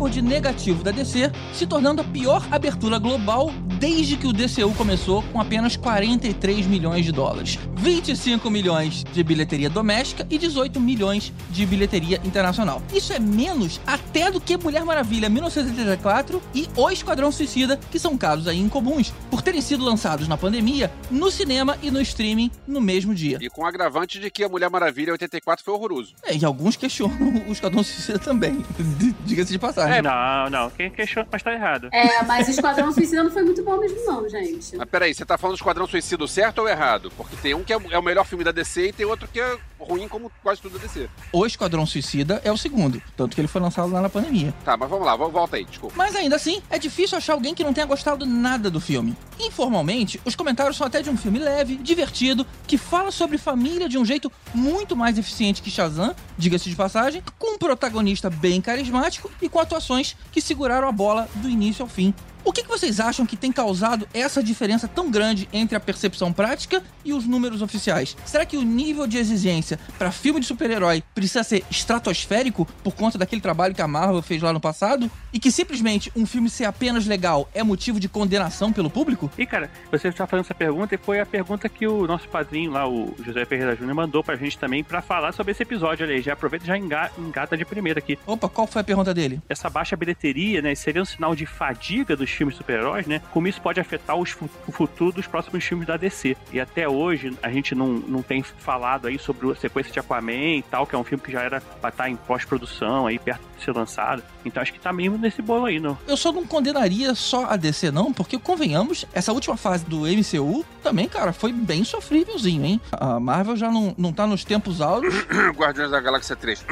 Recorde 0.00 0.22
negativo 0.22 0.82
da 0.82 0.90
DC, 0.90 1.30
se 1.52 1.66
tornando 1.66 2.00
a 2.00 2.04
pior 2.04 2.48
abertura 2.50 2.98
global 2.98 3.52
desde 3.78 4.16
que 4.16 4.26
o 4.26 4.32
DCU 4.32 4.72
começou, 4.74 5.22
com 5.24 5.38
apenas 5.38 5.76
43 5.76 6.66
milhões 6.66 7.04
de 7.04 7.12
dólares. 7.12 7.58
25 7.76 8.50
milhões 8.50 9.04
de 9.04 9.22
bilheteria 9.22 9.68
doméstica 9.68 10.26
e 10.30 10.38
18 10.38 10.80
milhões 10.80 11.32
de 11.50 11.66
bilheteria 11.66 12.18
internacional. 12.24 12.82
Isso 12.94 13.12
é 13.12 13.18
menos 13.18 13.78
até 13.86 14.30
do 14.30 14.40
que 14.40 14.56
Mulher 14.56 14.84
Maravilha 14.84 15.28
1984 15.28 16.42
e 16.54 16.66
O 16.76 16.90
Esquadrão 16.90 17.30
Suicida, 17.30 17.78
que 17.90 17.98
são 17.98 18.16
casos 18.16 18.48
aí 18.48 18.58
incomuns, 18.58 19.12
por 19.30 19.42
terem 19.42 19.60
sido 19.60 19.84
lançados 19.84 20.26
na 20.26 20.36
pandemia, 20.36 20.90
no 21.10 21.30
cinema 21.30 21.78
e 21.82 21.90
no 21.90 22.00
streaming 22.00 22.50
no 22.66 22.80
mesmo 22.80 23.14
dia. 23.14 23.38
E 23.40 23.48
com 23.48 23.62
o 23.62 23.66
agravante 23.66 24.18
de 24.18 24.30
que 24.30 24.44
a 24.44 24.48
Mulher 24.48 24.70
Maravilha 24.70 25.12
84 25.12 25.64
foi 25.64 25.74
horroroso. 25.74 26.14
É, 26.24 26.34
e 26.36 26.44
alguns 26.44 26.76
questionam 26.76 27.16
o 27.46 27.52
Esquadrão 27.52 27.82
Suicida 27.82 28.18
também, 28.18 28.64
diga-se 29.24 29.52
de 29.52 29.58
passagem. 29.58 29.98
É, 29.98 30.02
não, 30.02 30.50
não. 30.50 30.70
Quem 30.70 30.90
questiona, 30.90 31.28
mas 31.30 31.42
tá 31.42 31.52
errado. 31.52 31.88
É, 31.92 32.22
mas 32.24 32.48
o 32.48 32.50
Esquadrão 32.50 32.92
Suicida 32.92 33.22
não 33.22 33.30
foi 33.30 33.42
muito 33.42 33.62
bom 33.62 33.78
mesmo, 33.78 33.98
não, 34.04 34.28
gente. 34.28 34.76
Mas 34.76 34.88
peraí, 34.88 35.14
você 35.14 35.24
tá 35.24 35.36
falando 35.36 35.56
do 35.56 35.60
Esquadrão 35.60 35.86
Suicida 35.86 36.26
certo 36.26 36.60
ou 36.60 36.68
errado? 36.68 37.12
Porque 37.16 37.36
tem 37.36 37.54
um 37.54 37.62
que 37.62 37.72
é 37.72 37.80
é 37.90 37.98
o 37.98 38.02
melhor 38.02 38.24
filme 38.24 38.44
da 38.44 38.52
DC 38.52 38.88
e 38.88 38.92
tem 38.92 39.06
outro 39.06 39.28
que 39.28 39.40
é 39.40 39.58
ruim 39.78 40.06
como 40.08 40.30
quase 40.42 40.60
tudo 40.60 40.78
da 40.78 40.86
DC. 40.86 41.08
O 41.32 41.46
Esquadrão 41.46 41.86
Suicida 41.86 42.40
é 42.44 42.52
o 42.52 42.56
segundo, 42.56 43.02
tanto 43.16 43.34
que 43.34 43.40
ele 43.40 43.48
foi 43.48 43.60
lançado 43.60 43.90
lá 43.90 44.00
na 44.00 44.08
pandemia. 44.08 44.52
Tá, 44.64 44.76
mas 44.76 44.88
vamos 44.88 45.06
lá, 45.06 45.16
volta 45.16 45.56
aí, 45.56 45.64
desculpa. 45.64 45.94
Mas 45.96 46.14
ainda 46.14 46.36
assim, 46.36 46.62
é 46.70 46.78
difícil 46.78 47.16
achar 47.16 47.32
alguém 47.32 47.54
que 47.54 47.64
não 47.64 47.72
tenha 47.72 47.86
gostado 47.86 48.26
nada 48.26 48.70
do 48.70 48.80
filme. 48.80 49.16
Informalmente, 49.38 50.20
os 50.24 50.34
comentários 50.34 50.76
são 50.76 50.86
até 50.86 51.00
de 51.00 51.08
um 51.08 51.16
filme 51.16 51.38
leve, 51.38 51.76
divertido, 51.76 52.46
que 52.66 52.76
fala 52.76 53.10
sobre 53.10 53.38
família 53.38 53.88
de 53.88 53.96
um 53.96 54.04
jeito 54.04 54.30
muito 54.54 54.94
mais 54.94 55.16
eficiente 55.18 55.62
que 55.62 55.70
Shazam, 55.70 56.14
diga-se 56.36 56.68
de 56.68 56.76
passagem, 56.76 57.22
com 57.38 57.54
um 57.54 57.58
protagonista 57.58 58.28
bem 58.28 58.60
carismático 58.60 59.30
e 59.40 59.48
com 59.48 59.58
atuações 59.58 60.16
que 60.30 60.40
seguraram 60.40 60.88
a 60.88 60.92
bola 60.92 61.28
do 61.36 61.48
início 61.48 61.82
ao 61.82 61.88
fim. 61.88 62.14
O 62.42 62.52
que, 62.52 62.62
que 62.62 62.68
vocês 62.68 63.00
acham 63.00 63.26
que 63.26 63.36
tem 63.36 63.52
causado 63.52 64.08
essa 64.14 64.42
diferença 64.42 64.88
tão 64.88 65.10
grande 65.10 65.48
entre 65.52 65.76
a 65.76 65.80
percepção 65.80 66.32
prática 66.32 66.82
e 67.04 67.12
os 67.12 67.26
números 67.26 67.60
oficiais? 67.60 68.16
Será 68.24 68.46
que 68.46 68.56
o 68.56 68.62
nível 68.62 69.06
de 69.06 69.18
exigência 69.18 69.78
para 69.98 70.10
filme 70.10 70.40
de 70.40 70.46
super-herói 70.46 71.02
precisa 71.14 71.42
ser 71.42 71.64
estratosférico 71.70 72.66
por 72.82 72.94
conta 72.94 73.18
daquele 73.18 73.42
trabalho 73.42 73.74
que 73.74 73.82
a 73.82 73.88
Marvel 73.88 74.22
fez 74.22 74.40
lá 74.40 74.52
no 74.52 74.60
passado? 74.60 75.10
E 75.32 75.38
que 75.38 75.50
simplesmente 75.52 76.10
um 76.16 76.24
filme 76.24 76.48
ser 76.48 76.64
apenas 76.64 77.06
legal 77.06 77.48
é 77.54 77.62
motivo 77.62 78.00
de 78.00 78.08
condenação 78.08 78.72
pelo 78.72 78.90
público? 78.90 79.30
E 79.36 79.44
cara, 79.44 79.70
você 79.90 80.08
está 80.08 80.26
fazendo 80.26 80.46
essa 80.46 80.54
pergunta 80.54 80.94
e 80.94 80.98
foi 80.98 81.20
a 81.20 81.26
pergunta 81.26 81.68
que 81.68 81.86
o 81.86 82.06
nosso 82.06 82.28
padrinho 82.28 82.70
lá, 82.70 82.88
o 82.88 83.14
José 83.22 83.44
Ferreira 83.44 83.76
Júnior, 83.76 83.94
mandou 83.94 84.24
pra 84.24 84.36
gente 84.36 84.58
também 84.58 84.82
para 84.82 85.02
falar 85.02 85.32
sobre 85.32 85.52
esse 85.52 85.62
episódio. 85.62 86.06
Olha 86.06 86.14
aí, 86.14 86.22
já 86.22 86.32
aproveita 86.32 86.64
e 86.64 86.68
já 86.68 86.78
engata 86.78 87.56
de 87.56 87.64
primeira 87.64 87.98
aqui. 87.98 88.18
Opa, 88.26 88.48
qual 88.48 88.66
foi 88.66 88.80
a 88.80 88.84
pergunta 88.84 89.12
dele? 89.12 89.40
Essa 89.48 89.68
baixa 89.68 89.94
bilheteria, 89.94 90.62
né, 90.62 90.74
seria 90.74 91.02
um 91.02 91.04
sinal 91.04 91.34
de 91.34 91.44
fadiga 91.44 92.16
dos 92.16 92.29
filmes 92.30 92.56
super-heróis, 92.56 93.06
né? 93.06 93.20
Como 93.30 93.48
isso 93.48 93.60
pode 93.60 93.80
afetar 93.80 94.16
os, 94.16 94.36
o 94.66 94.72
futuro 94.72 95.12
dos 95.12 95.26
próximos 95.26 95.64
filmes 95.64 95.86
da 95.86 95.96
DC. 95.96 96.36
E 96.52 96.60
até 96.60 96.88
hoje 96.88 97.36
a 97.42 97.50
gente 97.50 97.74
não, 97.74 97.88
não 97.88 98.22
tem 98.22 98.42
falado 98.42 99.06
aí 99.06 99.18
sobre 99.18 99.50
a 99.50 99.54
sequência 99.54 99.92
de 99.92 99.98
Aquaman 99.98 100.56
e 100.56 100.62
tal, 100.62 100.86
que 100.86 100.94
é 100.94 100.98
um 100.98 101.04
filme 101.04 101.22
que 101.22 101.32
já 101.32 101.42
era 101.42 101.60
pra 101.60 101.90
estar 101.90 102.08
em 102.08 102.16
pós-produção, 102.16 103.06
aí 103.06 103.18
perto 103.18 103.42
de 103.42 103.49
ser 103.64 103.72
lançado. 103.74 104.22
Então 104.44 104.62
acho 104.62 104.72
que 104.72 104.80
tá 104.80 104.92
mesmo 104.92 105.18
nesse 105.18 105.42
bolo 105.42 105.66
aí, 105.66 105.78
não. 105.80 105.96
Eu 106.06 106.16
só 106.16 106.32
não 106.32 106.46
condenaria 106.46 107.14
só 107.14 107.46
a 107.46 107.56
DC, 107.56 107.90
não, 107.90 108.12
porque 108.12 108.38
convenhamos, 108.38 109.04
essa 109.12 109.32
última 109.32 109.56
fase 109.56 109.84
do 109.84 110.00
MCU 110.06 110.64
também, 110.82 111.08
cara, 111.08 111.32
foi 111.32 111.52
bem 111.52 111.84
sofrívelzinho, 111.84 112.64
hein? 112.64 112.80
A 112.92 113.20
Marvel 113.20 113.56
já 113.56 113.70
não, 113.70 113.94
não 113.98 114.12
tá 114.12 114.26
nos 114.26 114.44
tempos 114.44 114.80
áureos. 114.80 115.14
Guardiões 115.56 115.90
da 115.90 116.00
Galáxia 116.00 116.34
3. 116.36 116.64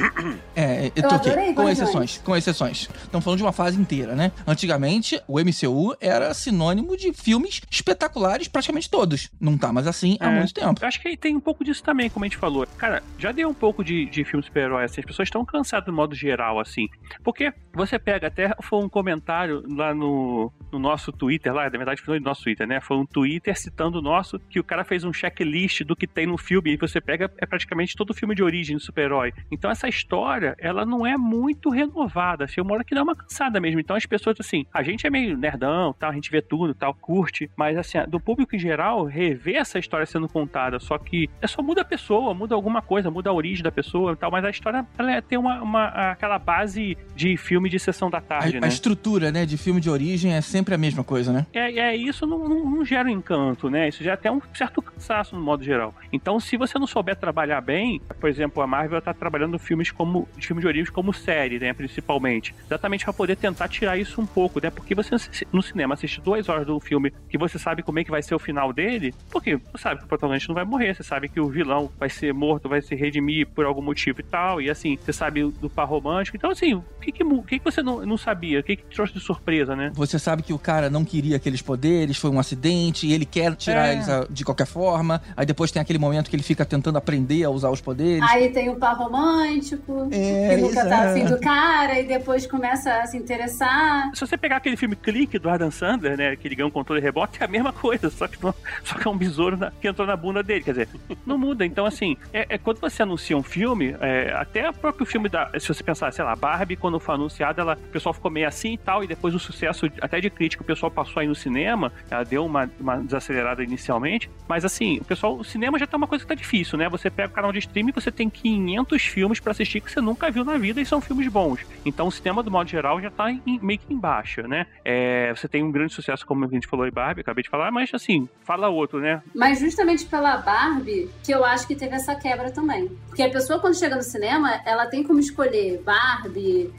é, 0.56 0.90
eu 0.94 1.08
tô 1.08 1.14
aqui, 1.14 1.54
com 1.54 1.68
exceções, 1.68 2.18
com 2.24 2.36
exceções. 2.36 2.88
Estamos 3.04 3.24
falando 3.24 3.38
de 3.38 3.42
uma 3.44 3.52
fase 3.52 3.80
inteira, 3.80 4.14
né? 4.14 4.32
Antigamente, 4.46 5.20
o 5.26 5.38
MCU 5.38 5.94
era 6.00 6.32
sinônimo 6.34 6.96
de 6.96 7.12
filmes 7.12 7.60
espetaculares, 7.70 8.48
praticamente 8.48 8.88
todos. 8.90 9.30
Não 9.40 9.56
tá 9.56 9.72
mais 9.72 9.86
assim 9.86 10.16
há 10.20 10.30
É. 10.30 10.38
muito 10.38 10.54
tempo. 10.54 10.80
Eu 10.82 10.88
acho 10.88 11.00
que 11.00 11.16
tem 11.16 11.36
um 11.36 11.40
pouco 11.40 11.64
disso 11.64 11.82
também, 11.82 12.08
como 12.10 12.24
a 12.24 12.28
gente 12.28 12.36
falou. 12.36 12.66
Cara, 12.76 13.02
já 13.18 13.32
deu 13.32 13.48
um 13.48 13.54
pouco 13.54 13.82
de, 13.84 14.06
de 14.06 14.24
filme 14.24 14.44
super-herói, 14.44 14.84
assim. 14.84 15.00
As 15.00 15.06
pessoas 15.06 15.26
estão 15.26 15.44
cansadas 15.44 15.86
do 15.86 15.92
modo 15.92 16.14
geral, 16.14 16.60
assim. 16.60 16.77
Porque 17.24 17.52
você 17.72 17.98
pega 17.98 18.26
até, 18.28 18.54
foi 18.62 18.78
um 18.84 18.88
comentário 18.88 19.62
lá 19.74 19.94
no, 19.94 20.52
no 20.72 20.78
nosso 20.78 21.10
Twitter, 21.12 21.52
lá, 21.52 21.64
na 21.64 21.70
verdade 21.70 22.02
foi 22.02 22.18
no 22.18 22.24
nosso 22.24 22.42
Twitter, 22.44 22.66
né? 22.66 22.80
Foi 22.80 22.96
um 22.96 23.06
Twitter 23.06 23.56
citando 23.58 23.98
o 23.98 24.02
nosso, 24.02 24.38
que 24.50 24.60
o 24.60 24.64
cara 24.64 24.84
fez 24.84 25.04
um 25.04 25.12
checklist 25.12 25.82
do 25.84 25.96
que 25.96 26.06
tem 26.06 26.26
no 26.26 26.36
filme, 26.36 26.72
e 26.74 26.76
você 26.76 27.00
pega, 27.00 27.30
é 27.38 27.46
praticamente 27.46 27.96
todo 27.96 28.14
filme 28.14 28.34
de 28.34 28.42
origem 28.42 28.76
do 28.76 28.82
super-herói. 28.82 29.32
Então 29.50 29.70
essa 29.70 29.88
história, 29.88 30.54
ela 30.58 30.84
não 30.84 31.06
é 31.06 31.16
muito 31.16 31.70
renovada, 31.70 32.44
assim, 32.44 32.60
uma 32.60 32.74
hora 32.74 32.84
que 32.84 32.94
dá 32.94 33.02
uma 33.02 33.16
cansada 33.16 33.60
mesmo. 33.60 33.80
Então 33.80 33.96
as 33.96 34.06
pessoas, 34.06 34.36
assim, 34.40 34.64
a 34.72 34.82
gente 34.82 35.06
é 35.06 35.10
meio 35.10 35.36
nerdão, 35.36 35.94
tal, 35.98 36.10
a 36.10 36.14
gente 36.14 36.30
vê 36.30 36.42
tudo, 36.42 36.74
tal, 36.74 36.94
curte, 36.94 37.50
mas 37.56 37.76
assim, 37.78 37.98
do 38.08 38.20
público 38.20 38.54
em 38.54 38.58
geral, 38.58 39.04
rever 39.04 39.56
essa 39.56 39.78
história 39.78 40.06
sendo 40.06 40.28
contada, 40.28 40.78
só 40.78 40.98
que 40.98 41.28
é 41.40 41.46
só 41.46 41.62
muda 41.62 41.82
a 41.82 41.84
pessoa, 41.84 42.34
muda 42.34 42.54
alguma 42.54 42.82
coisa, 42.82 43.10
muda 43.10 43.30
a 43.30 43.32
origem 43.32 43.62
da 43.62 43.72
pessoa 43.72 44.12
e 44.12 44.16
tal, 44.16 44.30
mas 44.30 44.44
a 44.44 44.50
história, 44.50 44.86
ela 44.98 45.12
é- 45.12 45.20
tem 45.20 45.38
uma, 45.38 45.62
uma- 45.62 45.88
aquela 46.12 46.38
base 46.38 46.67
de 46.74 47.36
filme 47.36 47.68
de 47.68 47.78
sessão 47.78 48.10
da 48.10 48.20
tarde, 48.20 48.56
A, 48.56 48.60
né? 48.60 48.66
a 48.66 48.68
estrutura, 48.68 49.30
né, 49.30 49.44
de 49.46 49.56
filme 49.56 49.80
de 49.80 49.90
origem 49.90 50.34
é 50.34 50.40
sempre 50.40 50.74
a 50.74 50.78
mesma 50.78 51.04
coisa, 51.04 51.32
né? 51.32 51.46
É, 51.52 51.78
é 51.78 51.96
isso 51.96 52.26
não, 52.26 52.48
não, 52.48 52.64
não 52.64 52.84
gera 52.84 53.08
um 53.08 53.12
encanto, 53.12 53.70
né? 53.70 53.88
Isso 53.88 54.02
já 54.02 54.14
até 54.14 54.30
um 54.30 54.40
certo 54.54 54.80
cansaço 54.82 55.36
no 55.36 55.42
modo 55.42 55.64
geral. 55.64 55.94
Então, 56.12 56.38
se 56.40 56.56
você 56.56 56.78
não 56.78 56.86
souber 56.86 57.16
trabalhar 57.16 57.60
bem, 57.60 58.00
por 58.20 58.28
exemplo, 58.28 58.62
a 58.62 58.66
Marvel 58.66 59.00
tá 59.00 59.12
trabalhando 59.12 59.58
filmes 59.58 59.90
como 59.90 60.28
filmes 60.38 60.62
de 60.62 60.66
origem 60.66 60.92
como 60.92 61.12
série, 61.12 61.58
né? 61.58 61.72
Principalmente, 61.72 62.54
exatamente 62.66 63.04
para 63.04 63.12
poder 63.12 63.36
tentar 63.36 63.68
tirar 63.68 63.96
isso 63.96 64.20
um 64.20 64.26
pouco, 64.26 64.60
né? 64.62 64.70
Porque 64.70 64.94
você 64.94 65.16
no 65.52 65.62
cinema 65.62 65.94
assiste 65.94 66.20
duas 66.20 66.48
horas 66.48 66.66
do 66.66 66.78
filme 66.80 67.12
que 67.28 67.38
você 67.38 67.58
sabe 67.58 67.82
como 67.82 67.98
é 67.98 68.04
que 68.04 68.10
vai 68.10 68.22
ser 68.22 68.34
o 68.34 68.38
final 68.38 68.72
dele, 68.72 69.14
porque 69.30 69.56
você 69.72 69.82
sabe 69.82 69.98
que 70.00 70.04
o 70.04 70.08
protagonista 70.08 70.48
não 70.48 70.54
vai 70.54 70.64
morrer, 70.64 70.94
você 70.94 71.02
sabe 71.02 71.28
que 71.28 71.40
o 71.40 71.48
vilão 71.48 71.90
vai 71.98 72.08
ser 72.08 72.32
morto, 72.32 72.68
vai 72.68 72.80
se 72.80 72.94
redimir 72.94 73.46
por 73.48 73.64
algum 73.64 73.82
motivo 73.82 74.20
e 74.20 74.24
tal, 74.24 74.60
e 74.60 74.70
assim, 74.70 74.96
você 74.96 75.12
sabe 75.12 75.42
do 75.42 75.70
par 75.70 75.86
romântico. 75.86 76.36
Então, 76.36 76.50
assim, 76.58 76.74
o 76.74 76.84
que 77.00 77.12
que, 77.12 77.22
o 77.24 77.42
que, 77.42 77.58
que 77.58 77.64
você 77.64 77.82
não, 77.82 78.04
não 78.04 78.18
sabia? 78.18 78.60
O 78.60 78.62
que, 78.62 78.76
que 78.76 78.84
trouxe 78.94 79.14
de 79.14 79.20
surpresa, 79.20 79.74
né? 79.74 79.90
Você 79.94 80.18
sabe 80.18 80.42
que 80.42 80.52
o 80.52 80.58
cara 80.58 80.90
não 80.90 81.04
queria 81.04 81.36
aqueles 81.36 81.62
poderes, 81.62 82.18
foi 82.18 82.30
um 82.30 82.38
acidente, 82.38 83.06
e 83.06 83.12
ele 83.12 83.24
quer 83.24 83.54
tirar 83.56 83.88
É. 83.88 83.92
eles 83.94 84.08
ah, 84.08 84.26
de 84.28 84.44
qualquer 84.44 84.66
forma. 84.66 85.22
Aí 85.36 85.46
depois 85.46 85.70
tem 85.70 85.80
aquele 85.80 85.98
momento 85.98 86.28
que 86.28 86.36
ele 86.36 86.42
fica 86.42 86.64
tentando 86.64 86.98
aprender 86.98 87.44
a 87.44 87.50
usar 87.50 87.70
os 87.70 87.80
poderes. 87.80 88.22
Aí 88.28 88.50
tem 88.50 88.68
o 88.68 88.76
par 88.76 88.96
romântico, 88.96 90.08
É, 90.12 90.50
que 90.56 90.60
nunca 90.62 90.74
tá 90.82 90.86
exato. 90.86 91.08
afim 91.10 91.24
do 91.24 91.40
cara, 91.40 91.98
e 92.00 92.04
depois 92.06 92.46
começa 92.46 92.92
a 93.00 93.06
se 93.06 93.16
interessar. 93.16 94.10
Se 94.14 94.20
você 94.26 94.36
pegar 94.36 94.56
aquele 94.56 94.76
filme 94.76 94.96
Clique 94.96 95.38
do 95.38 95.48
Adam 95.48 95.70
Sandler, 95.70 96.16
né, 96.16 96.36
que 96.36 96.46
ele 96.48 96.54
ganha 96.56 96.66
um 96.66 96.70
controle 96.70 97.00
rebote, 97.00 97.38
é 97.40 97.44
a 97.44 97.48
mesma 97.48 97.72
coisa, 97.72 98.10
só 98.10 98.26
que, 98.26 98.42
não- 98.42 98.54
só 98.84 98.96
que 98.96 99.06
é 99.06 99.10
um 99.10 99.16
besouro 99.16 99.56
na- 99.56 99.70
que 99.70 99.88
entrou 99.88 100.06
na 100.06 100.16
bunda 100.16 100.42
dele. 100.42 100.62
Quer 100.64 100.72
dizer, 100.72 100.88
não 101.24 101.38
muda. 101.38 101.64
Então, 101.64 101.86
assim, 101.86 102.16
é, 102.32 102.46
é 102.50 102.58
quando 102.58 102.80
você 102.80 103.02
anuncia 103.02 103.36
um 103.36 103.42
filme, 103.42 103.94
é, 104.00 104.32
até 104.34 104.68
o 104.68 104.72
próprio 104.72 105.06
filme 105.06 105.28
da. 105.28 105.50
Se 105.58 105.68
você 105.68 105.82
pensar, 105.82 106.12
sei 106.12 106.24
lá, 106.24 106.34
Barbie, 106.48 106.76
quando 106.76 106.98
foi 106.98 107.14
anunciada, 107.14 107.60
ela, 107.60 107.74
o 107.74 107.88
pessoal 107.92 108.14
ficou 108.14 108.30
meio 108.30 108.48
assim 108.48 108.72
e 108.72 108.78
tal, 108.78 109.04
e 109.04 109.06
depois 109.06 109.34
o 109.34 109.38
sucesso, 109.38 109.84
até 110.00 110.18
de 110.18 110.30
crítica, 110.30 110.62
o 110.62 110.66
pessoal 110.66 110.90
passou 110.90 111.20
aí 111.20 111.26
no 111.26 111.34
cinema, 111.34 111.92
ela 112.10 112.24
deu 112.24 112.44
uma, 112.46 112.70
uma 112.80 112.96
desacelerada 112.96 113.62
inicialmente, 113.62 114.30
mas 114.48 114.64
assim, 114.64 114.96
o 114.98 115.04
pessoal, 115.04 115.36
o 115.36 115.44
cinema 115.44 115.78
já 115.78 115.86
tá 115.86 115.96
uma 115.98 116.06
coisa 116.06 116.24
que 116.24 116.28
tá 116.28 116.34
difícil, 116.34 116.78
né? 116.78 116.88
Você 116.88 117.10
pega 117.10 117.28
o 117.28 117.34
canal 117.34 117.52
de 117.52 117.58
streaming, 117.58 117.92
você 117.92 118.10
tem 118.10 118.30
500 118.30 119.02
filmes 119.02 119.40
pra 119.40 119.50
assistir 119.52 119.80
que 119.82 119.92
você 119.92 120.00
nunca 120.00 120.30
viu 120.30 120.42
na 120.44 120.56
vida 120.56 120.80
e 120.80 120.86
são 120.86 121.00
filmes 121.02 121.28
bons. 121.28 121.60
Então 121.84 122.06
o 122.06 122.10
cinema, 122.10 122.42
do 122.42 122.50
modo 122.50 122.68
geral, 122.70 122.98
já 123.00 123.10
tá 123.10 123.30
em- 123.30 123.42
meio 123.60 123.78
que 123.78 123.92
em 123.92 123.98
baixa, 123.98 124.42
né? 124.48 124.66
É, 124.84 125.30
você 125.34 125.46
tem 125.46 125.62
um 125.62 125.70
grande 125.70 125.92
sucesso, 125.92 126.24
como 126.26 126.44
a 126.44 126.48
gente 126.48 126.66
falou 126.66 126.86
em 126.86 126.90
Barbie, 126.90 127.20
acabei 127.20 127.42
de 127.44 127.50
falar, 127.50 127.70
mas 127.70 127.90
assim, 127.92 128.26
fala 128.42 128.68
outro, 128.68 129.00
né? 129.00 129.22
Mas 129.34 129.58
justamente 129.60 130.06
pela 130.06 130.38
Barbie, 130.38 131.10
que 131.22 131.30
eu 131.32 131.44
acho 131.44 131.66
que 131.66 131.74
teve 131.76 131.94
essa 131.94 132.14
quebra 132.14 132.50
também. 132.50 132.88
Porque 133.08 133.22
a 133.22 133.30
pessoa, 133.30 133.58
quando 133.58 133.78
chega 133.78 133.96
no 133.96 134.02
cinema, 134.02 134.60
ela 134.64 134.86
tem 134.86 135.02
como 135.02 135.18
escolher 135.20 135.82
Barbie, 135.84 136.27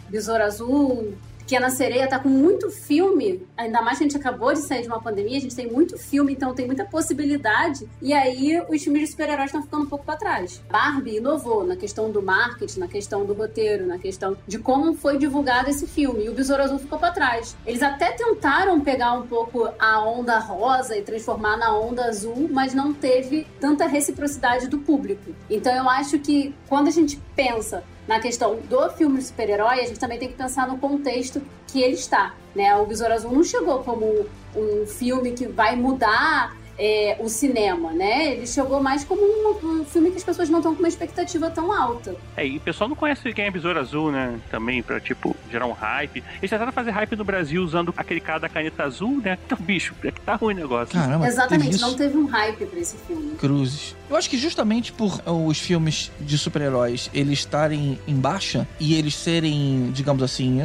Besouro 0.09 0.43
Azul, 0.43 1.13
Pequena 1.49 1.71
Sereia, 1.71 2.07
tá 2.07 2.19
com 2.19 2.29
muito 2.29 2.69
filme. 2.69 3.43
Ainda 3.57 3.81
mais 3.81 3.97
que 3.97 4.03
a 4.03 4.07
gente 4.07 4.15
acabou 4.15 4.53
de 4.53 4.59
sair 4.59 4.83
de 4.83 4.87
uma 4.87 5.01
pandemia, 5.01 5.35
a 5.35 5.41
gente 5.41 5.55
tem 5.55 5.65
muito 5.65 5.97
filme, 5.97 6.31
então 6.31 6.53
tem 6.53 6.67
muita 6.67 6.85
possibilidade. 6.85 7.89
E 7.99 8.13
aí 8.13 8.63
os 8.69 8.83
filmes 8.83 9.01
de 9.01 9.07
super-heróis 9.07 9.47
estão 9.47 9.63
ficando 9.63 9.85
um 9.85 9.89
pouco 9.89 10.05
pra 10.05 10.15
trás. 10.15 10.61
Barbie 10.69 11.17
inovou 11.17 11.63
na 11.63 11.75
questão 11.75 12.11
do 12.11 12.21
marketing, 12.21 12.79
na 12.79 12.87
questão 12.87 13.25
do 13.25 13.33
roteiro, 13.33 13.87
na 13.87 13.97
questão 13.97 14.37
de 14.45 14.59
como 14.59 14.93
foi 14.93 15.17
divulgado 15.17 15.71
esse 15.71 15.87
filme. 15.87 16.25
E 16.25 16.29
o 16.29 16.33
Besouro 16.35 16.61
Azul 16.61 16.77
ficou 16.77 16.99
pra 16.99 17.09
trás. 17.11 17.57
Eles 17.65 17.81
até 17.81 18.11
tentaram 18.11 18.79
pegar 18.81 19.13
um 19.13 19.25
pouco 19.25 19.67
a 19.79 20.07
onda 20.07 20.37
rosa 20.37 20.95
e 20.95 21.01
transformar 21.01 21.57
na 21.57 21.75
onda 21.75 22.05
azul, 22.05 22.47
mas 22.51 22.75
não 22.75 22.93
teve 22.93 23.47
tanta 23.59 23.87
reciprocidade 23.87 24.67
do 24.67 24.77
público. 24.77 25.33
Então 25.49 25.73
eu 25.73 25.89
acho 25.89 26.19
que 26.19 26.53
quando 26.67 26.89
a 26.89 26.91
gente 26.91 27.19
pensa 27.35 27.83
na 28.09 28.19
questão 28.19 28.59
do 28.67 28.89
filme 28.89 29.19
de 29.19 29.25
super-herói, 29.25 29.81
a 29.81 29.85
gente 29.85 29.99
também 29.99 30.17
tem 30.17 30.29
que 30.29 30.33
pensar 30.33 30.67
no 30.67 30.79
contexto 30.79 31.39
que 31.67 31.79
ele 31.79 31.93
está. 31.93 32.33
Né? 32.55 32.75
O 32.75 32.87
Besouro 32.87 33.13
Azul 33.13 33.31
não 33.31 33.43
chegou 33.43 33.83
como 33.83 34.25
um 34.55 34.87
filme 34.87 35.31
que 35.33 35.45
vai 35.47 35.75
mudar 35.75 36.57
é, 36.75 37.17
o 37.19 37.29
cinema, 37.29 37.91
né? 37.91 38.33
Ele 38.33 38.47
chegou 38.47 38.81
mais 38.81 39.03
como 39.03 39.21
um, 39.21 39.81
um 39.81 39.85
filme 39.85 40.09
que 40.09 40.17
as 40.17 40.23
pessoas 40.23 40.49
não 40.49 40.57
estão 40.57 40.73
com 40.73 40.79
uma 40.79 40.87
expectativa 40.87 41.51
tão 41.51 41.71
alta. 41.71 42.15
É, 42.35 42.47
e 42.47 42.57
o 42.57 42.59
pessoal 42.61 42.89
não 42.89 42.95
conhece 42.95 43.31
quem 43.31 43.45
é 43.45 43.51
Besouro 43.51 43.77
Azul, 43.77 44.11
né? 44.11 44.39
Também, 44.49 44.81
pra, 44.81 44.99
tipo, 44.99 45.35
gerar 45.51 45.67
um 45.67 45.73
hype. 45.73 46.23
Eles 46.39 46.49
tentaram 46.49 46.71
fazer 46.71 46.89
hype 46.89 47.15
no 47.15 47.23
Brasil 47.23 47.61
usando 47.61 47.93
aquele 47.95 48.21
cara 48.21 48.39
da 48.39 48.49
caneta 48.49 48.85
azul, 48.85 49.21
né? 49.23 49.37
Então, 49.45 49.57
bicho, 49.59 49.93
é 50.03 50.09
que 50.09 50.21
tá 50.21 50.33
ruim 50.35 50.55
o 50.55 50.57
negócio. 50.57 50.95
Caramba, 50.95 51.27
Exatamente, 51.27 51.79
não 51.79 51.93
teve 51.93 52.17
um 52.17 52.25
hype 52.25 52.65
pra 52.65 52.79
esse 52.79 52.97
filme. 52.97 53.35
Cruzes. 53.35 53.95
Eu 54.09 54.15
acho 54.15 54.29
que 54.29 54.37
justamente 54.37 54.91
por 54.91 55.21
os 55.27 55.59
filmes 55.59 56.11
de 56.19 56.37
super-heróis 56.37 57.09
eles 57.13 57.39
estarem 57.39 57.99
em 58.07 58.15
baixa 58.15 58.67
e 58.79 58.95
eles 58.95 59.13
serem, 59.15 59.91
digamos 59.93 60.23
assim, 60.23 60.59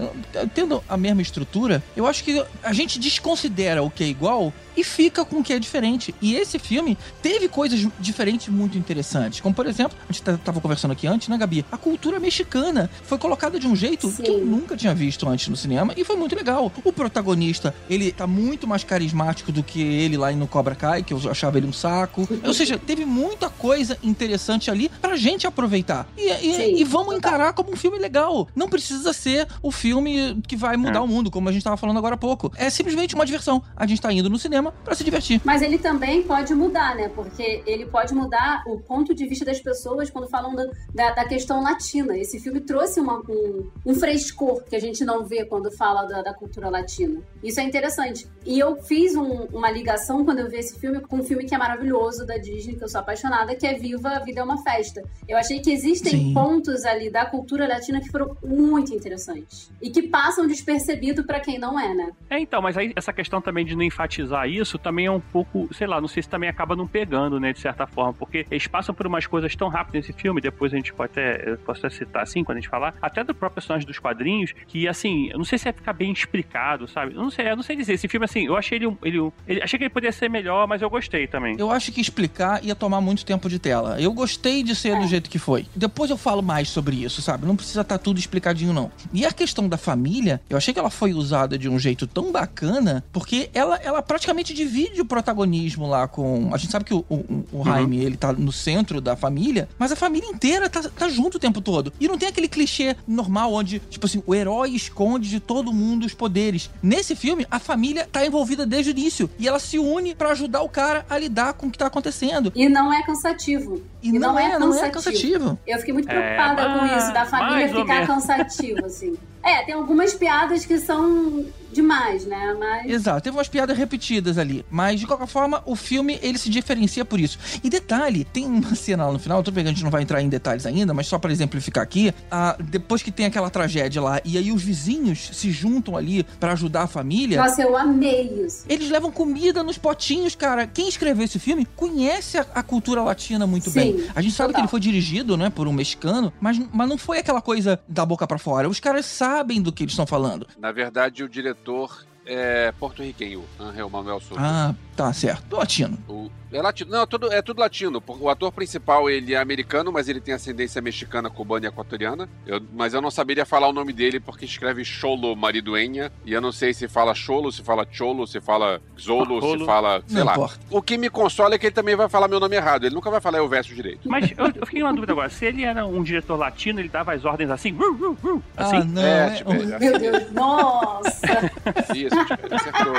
tendo 0.55 0.83
a 0.89 0.97
mesma 0.97 1.21
estrutura, 1.23 1.83
eu 1.97 2.07
acho 2.07 2.25
que 2.25 2.43
a 2.63 2.73
gente 2.73 2.99
desconsidera 2.99 3.83
o 3.83 3.91
que 3.91 4.03
é 4.05 4.07
igual 4.07 4.53
e 4.77 4.83
fica 4.83 5.25
com 5.25 5.37
o 5.37 5.45
que 5.45 5.53
é 5.53 5.59
diferente. 5.59 6.13
E 6.21 6.35
esse 6.35 6.59
filme 6.59 6.99
teve 7.23 7.49
coisas 7.49 7.87
diferentes 8.01 8.49
muito 8.49 8.77
interessantes. 8.77 9.41
Como, 9.41 9.55
por 9.55 9.67
exemplo, 9.67 9.97
a 10.09 10.13
gente 10.13 10.23
tá- 10.23 10.37
tava 10.37 10.61
conversando 10.61 10.91
aqui 10.93 11.07
antes, 11.07 11.29
né, 11.29 11.37
Gabi? 11.39 11.65
A 11.71 11.77
cultura 11.77 12.19
mexicana 12.19 12.91
foi 13.05 13.17
colocada 13.19 13.61
de 13.61 13.67
um 13.69 13.77
jeito 13.77 14.11
que 14.11 14.29
eu 14.29 14.39
Sim. 14.41 14.45
nunca 14.45 14.77
tinha 14.77 14.93
visto 14.95 15.29
antes 15.29 15.47
no 15.49 15.57
cinema 15.57 15.93
e 15.97 16.05
foi 16.05 16.17
muito 16.17 16.35
legal. 16.35 16.73
O 16.83 16.93
protagonista, 16.93 17.73
ele 17.89 18.11
tá 18.11 18.27
muito 18.27 18.67
mais 18.67 18.83
carismático 18.83 19.53
do 19.53 19.63
que 19.63 19.81
ele 19.81 20.17
lá 20.17 20.33
no 20.33 20.49
Cobra 20.49 20.75
Kai, 20.75 21.03
que 21.05 21.13
eu 21.15 21.21
achava 21.31 21.57
ele 21.59 21.67
um 21.69 21.73
saco. 21.73 22.29
Ou 22.43 22.53
seja, 22.55 22.77
teve 22.77 23.05
muita 23.35 23.51
coisa 23.51 23.99
interessante 24.03 24.71
ali 24.71 24.89
pra 24.89 25.17
gente 25.17 25.45
aproveitar. 25.47 26.07
E, 26.17 26.23
e- 26.31 26.55
Sim, 26.55 26.77
e 26.77 26.85
vamos 26.85 27.15
total. 27.15 27.19
encarar 27.19 27.53
como 27.53 27.73
um 27.73 27.77
filme 27.77 27.99
legal. 27.99 28.47
Não 28.55 28.69
precisa 28.69 29.13
ser 29.13 29.49
o 29.61 29.73
filme 29.73 30.41
que 30.47 30.55
vai 30.57 30.77
mudar 30.77 30.99
É. 31.01 31.03
o 31.03 31.07
mundo, 31.07 31.31
como 31.33 31.49
a 31.49 31.53
gente 31.53 31.65
tava 31.65 31.77
falando 31.77 31.99
agora 31.99 32.15
há 32.15 32.19
pouco. 32.19 32.53
É 32.57 32.71
simplesmente 32.71 33.15
uma 33.15 33.27
diversão. 33.27 33.61
A 33.77 33.87
gente 33.87 34.01
tá 34.01 34.13
indo 34.13 34.31
no 34.31 34.39
cinema 34.39 34.73
pra 34.85 34.95
se 34.95 35.03
divertir. 35.03 35.41
Mas 35.45 35.63
ele 35.63 35.79
também 35.79 36.23
pode 36.23 36.55
mudar, 36.55 36.95
né? 36.95 37.09
Porque 37.09 37.63
ele 37.67 37.87
pode 37.87 38.15
mudar 38.15 38.63
o 38.69 38.79
ponto 38.79 39.13
de 39.13 39.27
vista 39.27 39.45
das 39.45 39.61
pessoas 39.61 40.09
quando 40.11 40.29
falam 40.29 40.55
da, 40.55 40.65
da, 40.95 41.11
da 41.11 41.25
questão 41.25 41.61
latina. 41.61 42.17
Esse 42.17 42.39
filme 42.39 42.61
trouxe 42.61 43.01
uma- 43.01 43.19
um, 43.29 43.69
um 43.85 43.95
frescor 43.97 44.63
que 44.65 44.77
a 44.77 44.81
gente 44.81 45.05
não 45.05 45.25
vê 45.25 45.45
quando 45.45 45.73
fala 45.77 46.05
da, 46.05 46.23
da 46.23 46.33
cultura 46.35 46.71
latina. 46.71 47.21
Isso 47.43 47.59
é 47.59 47.65
interessante. 47.65 48.29
E 48.47 48.59
eu 48.61 48.77
fiz 48.85 49.17
um- 49.17 49.47
uma 49.53 49.71
ligação 49.71 50.25
quando 50.25 50.39
eu 50.39 50.49
vi 50.49 50.59
esse 50.59 50.79
filme 50.79 51.01
com 51.01 51.17
um 51.17 51.23
filme 51.25 51.45
que 51.45 51.55
é 51.55 51.59
maravilhoso 51.59 52.25
da 52.25 52.37
Disney, 52.39 52.77
que 52.77 52.85
eu 52.85 52.89
sou 52.89 53.01
apaixonada, 53.01 53.24
que 53.59 53.67
é 53.67 53.75
Viva, 53.75 54.09
a 54.11 54.19
Vida 54.21 54.41
é 54.41 54.45
uma 54.45 54.63
Festa. 54.63 55.03
Eu 55.29 55.37
achei 55.39 55.61
que 55.61 55.71
existem 55.71 56.13
Sim. 56.13 56.35
pontos 56.35 56.85
ali 56.85 57.11
da 57.11 57.25
cultura 57.27 57.67
latina 57.67 58.01
que 58.01 58.09
foram 58.11 58.37
muito 58.45 58.95
interessantes. 58.95 59.71
E 59.81 59.91
que 59.91 60.03
passam 60.03 60.47
despercebido 60.47 61.25
pra 61.25 61.41
quem 61.41 61.59
não 61.59 61.79
é, 61.79 61.95
né? 61.95 62.11
É, 62.29 62.39
então, 62.39 62.61
mas 62.61 62.77
aí 62.77 62.93
essa 62.97 63.13
questão 63.13 63.41
também 63.41 63.65
de 63.65 63.75
não 63.75 63.83
enfatizar 63.83 64.49
isso 64.49 64.79
também 64.79 65.07
é 65.07 65.11
um 65.11 65.21
pouco, 65.21 65.69
sei 65.73 65.87
lá, 65.87 66.01
não 66.01 66.09
sei 66.09 66.23
se 66.23 66.29
também 66.29 66.49
acaba 66.49 66.75
não 66.77 66.87
pegando, 66.87 67.39
né, 67.41 67.53
de 67.53 67.61
certa 67.61 67.87
forma, 67.87 68.13
porque 68.13 68.47
eles 68.51 68.67
passam 68.67 68.95
por 68.95 69.07
umas 69.07 69.27
coisas 69.27 69.55
tão 69.57 69.69
rápidas 69.69 70.07
nesse 70.07 70.19
filme, 70.19 70.41
depois 70.41 70.73
a 70.73 70.77
gente 70.77 70.93
pode 70.93 71.13
até, 71.13 71.51
eu 71.51 71.59
posso 71.59 71.85
até 71.87 71.95
citar 71.97 72.23
assim, 72.23 72.43
quando 72.45 72.59
a 72.59 72.61
gente 72.61 72.69
falar, 72.71 72.95
até 73.01 73.23
do 73.25 73.35
próprio 73.35 73.55
personagem 73.57 73.87
dos 73.87 73.99
quadrinhos, 73.99 74.53
que 74.67 74.87
assim, 74.89 75.29
eu 75.31 75.39
não 75.39 75.45
sei 75.45 75.59
se 75.59 75.65
vai 75.65 75.73
ficar 75.73 75.93
bem 75.93 76.13
explicado, 76.13 76.87
sabe? 76.89 77.15
Eu 77.15 77.23
não 77.23 77.31
sei, 77.31 77.51
eu 77.51 77.57
não 77.57 77.63
sei 77.63 77.77
dizer. 77.77 77.95
Esse 77.95 78.09
filme, 78.09 78.25
assim, 78.25 78.47
eu 78.47 78.57
achei 78.57 78.79
ele, 78.79 78.87
um- 78.87 78.97
ele, 79.03 79.19
ele 79.47 79.63
achei 79.63 79.79
que 79.79 79.85
ele 79.85 79.91
poderia 79.95 80.13
ser 80.13 80.29
melhor, 80.29 80.67
mas 80.67 80.83
eu 80.83 80.91
gostei 80.91 81.27
também. 81.27 81.57
Eu 81.59 81.71
acho 81.71 81.93
que 81.93 82.01
explicar 82.01 82.63
ia 82.65 82.75
tomar 82.75 83.01
muito 83.01 83.14
tempo 83.23 83.51
de 83.51 83.59
tela. 83.59 84.01
Eu 84.01 84.13
gostei 84.15 84.63
de 84.63 84.75
ser 84.75 84.99
do 84.99 85.07
jeito 85.07 85.29
que 85.29 85.39
foi. 85.39 85.67
Depois 85.77 86.11
eu 86.11 86.17
falo 86.17 86.43
mais 86.43 86.71
sobre 86.71 87.05
isso, 87.05 87.21
sabe? 87.21 87.47
Não 87.47 87.55
precisa 87.55 87.83
estar 87.83 87.99
tudo 87.99 88.19
explicadinho, 88.19 88.73
não. 88.73 88.91
E 89.13 89.27
a 89.27 89.33
questão 89.33 89.69
da 89.69 89.77
família, 89.77 90.41
eu 90.49 90.57
achei 90.57 90.73
que 90.73 90.81
ela 90.81 90.91
foi 90.91 91.13
usada 91.13 91.59
de 91.59 91.69
um 91.69 91.79
jeito 91.79 92.07
tão 92.07 92.33
bacana, 92.33 93.05
porque 93.13 93.51
ela, 93.53 93.77
ela 93.77 94.03
praticamente 94.03 94.55
divide 94.55 95.01
o 95.01 95.05
protagonismo 95.05 95.87
lá 95.87 96.09
com. 96.09 96.51
A 96.55 96.57
gente 96.57 96.71
sabe 96.71 96.85
que 96.85 96.95
o, 96.95 97.05
o, 97.09 97.45
o 97.53 97.65
Jaime, 97.65 97.99
ele 97.99 98.17
tá 98.17 98.33
no 98.33 98.53
centro 98.53 99.01
da 99.01 99.17
família, 99.17 99.69
mas 99.79 99.93
a 99.93 99.97
família 99.97 100.29
inteira 100.29 100.71
tá, 100.71 100.83
tá 100.83 101.09
junto 101.09 101.37
o 101.37 101.41
tempo 101.41 101.61
todo. 101.61 101.93
E 102.01 102.09
não 102.09 102.17
tem 102.17 102.29
aquele 102.29 102.49
clichê 102.49 102.97
normal 103.07 103.53
onde, 103.53 103.81
tipo 103.91 104.07
assim, 104.07 104.23
o 104.27 104.35
herói 104.35 104.71
esconde 104.71 105.29
de 105.29 105.41
todo 105.41 105.73
mundo 105.73 106.07
os 106.07 106.15
poderes. 106.15 106.71
Nesse 106.83 107.15
filme, 107.15 107.47
a 107.51 107.59
família 107.59 108.09
tá 108.11 108.25
envolvida 108.25 108.67
desde 108.67 108.91
o 108.91 108.93
início. 108.93 109.31
E 109.39 109.47
ela 109.47 109.59
se 109.59 109.79
une 109.79 110.15
pra 110.15 110.31
ajudar 110.31 110.63
o 110.63 110.69
cara 110.69 111.05
a 111.09 111.19
lidar 111.19 111.55
com 111.55 111.67
o 111.67 111.71
que 111.71 111.79
tá 111.79 111.87
acontecendo. 111.87 112.53
E 112.55 112.69
não 112.69 112.93
é 112.93 113.04
cansativo. 113.05 113.83
E, 114.03 114.13
não, 114.19 114.39
é, 114.39 114.59
não 114.59 114.75
é 114.75 114.91
cansativo. 114.91 115.59
Eu 115.67 115.79
fiquei 115.79 115.95
muito 115.95 116.09
É, 116.11 116.13
preocupada 116.37 116.65
com 116.79 116.87
mas- 116.87 117.03
isso, 117.05 117.13
da 117.13 117.25
família 117.27 117.69
ficar 117.69 118.07
cansativo, 118.07 118.85
assim. 118.87 119.17
É, 119.45 119.63
tem 119.65 119.75
algumas 119.75 120.15
piadas 120.15 120.65
que 120.65 120.79
são 120.79 121.45
demais, 121.71 122.25
né? 122.25 122.55
Mas. 122.59 122.89
Exato, 122.91 123.21
teve 123.21 123.37
umas 123.37 123.49
piadas 123.49 123.77
repetidas 123.77 124.39
ali, 124.39 124.65
mas 124.71 125.01
de 125.01 125.07
qualquer 125.09 125.27
forma 125.27 125.61
o 125.67 125.75
filme 125.75 126.19
ele 126.23 126.39
se 126.39 126.49
diferencia 126.49 127.05
por 127.05 127.19
isso. 127.19 127.37
E 127.65 127.69
detalhe, 127.69 128.25
tem 128.25 128.47
uma 128.47 128.75
cena 128.77 129.05
lá 129.07 129.13
no 129.13 129.19
final, 129.19 129.43
tudo 129.43 129.55
bem 129.55 129.65
que 129.65 129.71
a 129.71 129.73
gente 129.73 129.83
não 129.83 129.91
vai 129.91 130.03
entrar 130.03 130.23
em 130.23 130.29
detalhes 130.29 130.65
ainda, 130.67 130.95
mas 130.95 131.09
só 131.09 131.19
pra 131.19 131.33
exemplificar 131.33 131.83
aqui, 131.83 132.15
ah, 132.31 132.57
depois 132.61 133.03
que 133.03 133.11
tem 133.11 133.27
aquela 133.27 133.51
tragédia 133.51 134.01
lá 134.01 134.21
e 134.25 134.39
aí 134.39 134.53
os 134.53 134.63
vizinhos 134.63 135.31
se 135.33 135.51
juntam 135.51 135.97
ali 135.97 136.23
pra 136.39 136.53
ajudar 136.53 136.83
a 136.83 136.87
família, 136.87 137.43
Nossa, 137.43 137.61
eu 137.63 137.77
amei 137.77 138.45
isso. 138.47 138.65
eles 138.69 138.89
levam 138.89 139.11
comida 139.11 139.63
nos 139.65 139.77
potinhos, 139.77 140.37
cara. 140.37 140.69
Quem 140.69 140.89
escreveu 140.89 141.25
esse 141.25 141.41
filme 141.41 141.67
conhece 141.75 142.39
a, 142.39 142.47
a 142.55 142.63
cultura 142.63 143.03
latina 143.03 143.49
muito 143.49 143.69
Sim, 143.69 143.81
bem. 143.81 144.07
A 144.15 144.23
gente 144.23 144.35
sabe 144.35 144.51
total. 144.51 144.55
que 144.55 144.61
ele 144.61 144.71
foi 144.71 144.81
dirigido, 144.81 145.37
né, 145.37 145.51
por 145.51 145.67
um 145.67 145.73
mexicano, 145.73 146.33
mas, 146.41 146.57
mas 146.73 146.89
não 146.89 146.97
foi 146.97 147.19
aquela 147.19 147.43
coisa 147.43 147.81
da 147.89 148.07
boca 148.07 148.27
pra 148.29 148.39
fora. 148.39 148.69
Os 148.69 148.79
caras 148.79 149.05
sabem 149.07 149.34
do 149.63 149.73
que 149.73 149.83
eles 149.85 149.93
estão 149.93 150.07
falando. 150.07 150.47
Na 150.59 150.71
verdade, 150.73 151.23
o 151.25 151.29
diretor 151.29 152.05
é 152.27 152.73
porto-riquenho, 152.79 153.45
Angel 153.59 153.89
Manuel 153.91 154.21
Souza. 154.21 154.41
Ah, 154.43 154.75
tá 154.97 155.13
certo. 155.13 155.57
Latino. 155.57 155.99
O- 156.09 156.31
é 156.57 156.63
latino. 156.63 156.91
Não, 156.91 157.03
é 157.03 157.07
tudo, 157.07 157.33
é 157.33 157.43
tudo 157.43 157.61
latino. 157.61 158.03
O 158.07 158.29
ator 158.29 158.53
principal, 158.53 159.09
ele 159.11 159.35
é 159.35 159.39
americano, 159.39 159.93
mas 159.93 160.09
ele 160.09 160.21
tem 160.21 160.35
ascendência 160.35 160.81
mexicana, 160.81 161.29
cubana 161.31 161.67
e 161.67 161.69
equatoriana. 161.69 162.29
Eu- 162.47 162.61
mas 162.73 162.95
eu 162.95 163.01
não 163.03 163.11
saberia 163.11 163.45
falar 163.45 163.69
o 163.69 163.73
nome 163.73 163.93
dele 163.93 164.21
porque 164.21 164.45
escreve 164.45 164.85
Cholo 164.85 165.35
Mariduenha. 165.37 166.11
E 166.25 166.33
eu 166.33 166.41
não 166.41 166.53
sei 166.53 166.73
se 166.75 166.89
fala 166.89 167.15
Cholo, 167.15 167.51
se 167.53 167.63
fala 167.63 167.87
Cholo, 167.91 168.27
se 168.27 168.41
fala 168.41 168.81
Xolo, 168.97 169.59
se 169.59 169.65
fala... 169.65 170.03
Sei 170.07 170.19
Não 170.19 170.27
lá. 170.27 170.33
importa. 170.35 170.59
O 170.71 170.83
que 170.83 170.97
me 170.99 171.09
consola 171.11 171.55
é 171.55 171.59
que 171.59 171.67
ele 171.67 171.75
também 171.75 171.97
vai 171.97 172.09
falar 172.09 172.29
meu 172.29 172.41
nome 172.41 172.57
errado. 172.57 172.85
Ele 172.87 172.95
nunca 172.95 173.11
vai 173.11 173.21
falar 173.21 173.43
o 173.43 173.49
verso 173.49 173.75
direito. 173.75 174.09
Mas 174.09 174.31
eu, 174.37 174.47
eu 174.55 174.67
fiquei 174.67 174.83
uma 174.85 174.93
dúvida 174.93 175.13
agora, 175.13 175.29
se 175.29 175.45
ele 175.45 175.65
era 175.65 175.85
um 175.87 176.03
diretor 176.03 176.37
latino, 176.37 176.81
ele 176.81 176.89
dava 176.89 177.13
as 177.15 177.25
ordens 177.25 177.51
assim, 177.51 177.73
"Ru, 177.73 177.95
ru, 177.97 178.19
ru", 178.23 178.43
assim? 178.57 178.77
Ah, 178.77 178.85
não. 178.85 179.03
é, 179.03 179.27
é- 179.27 179.31
tipo, 179.31 179.53
ele- 179.53 179.79
Meu 179.79 179.99
Deus, 179.99 180.33
nossa! 180.33 181.51
Isso, 181.95 182.25
tipo, 182.27 182.55
acertou. 182.55 182.95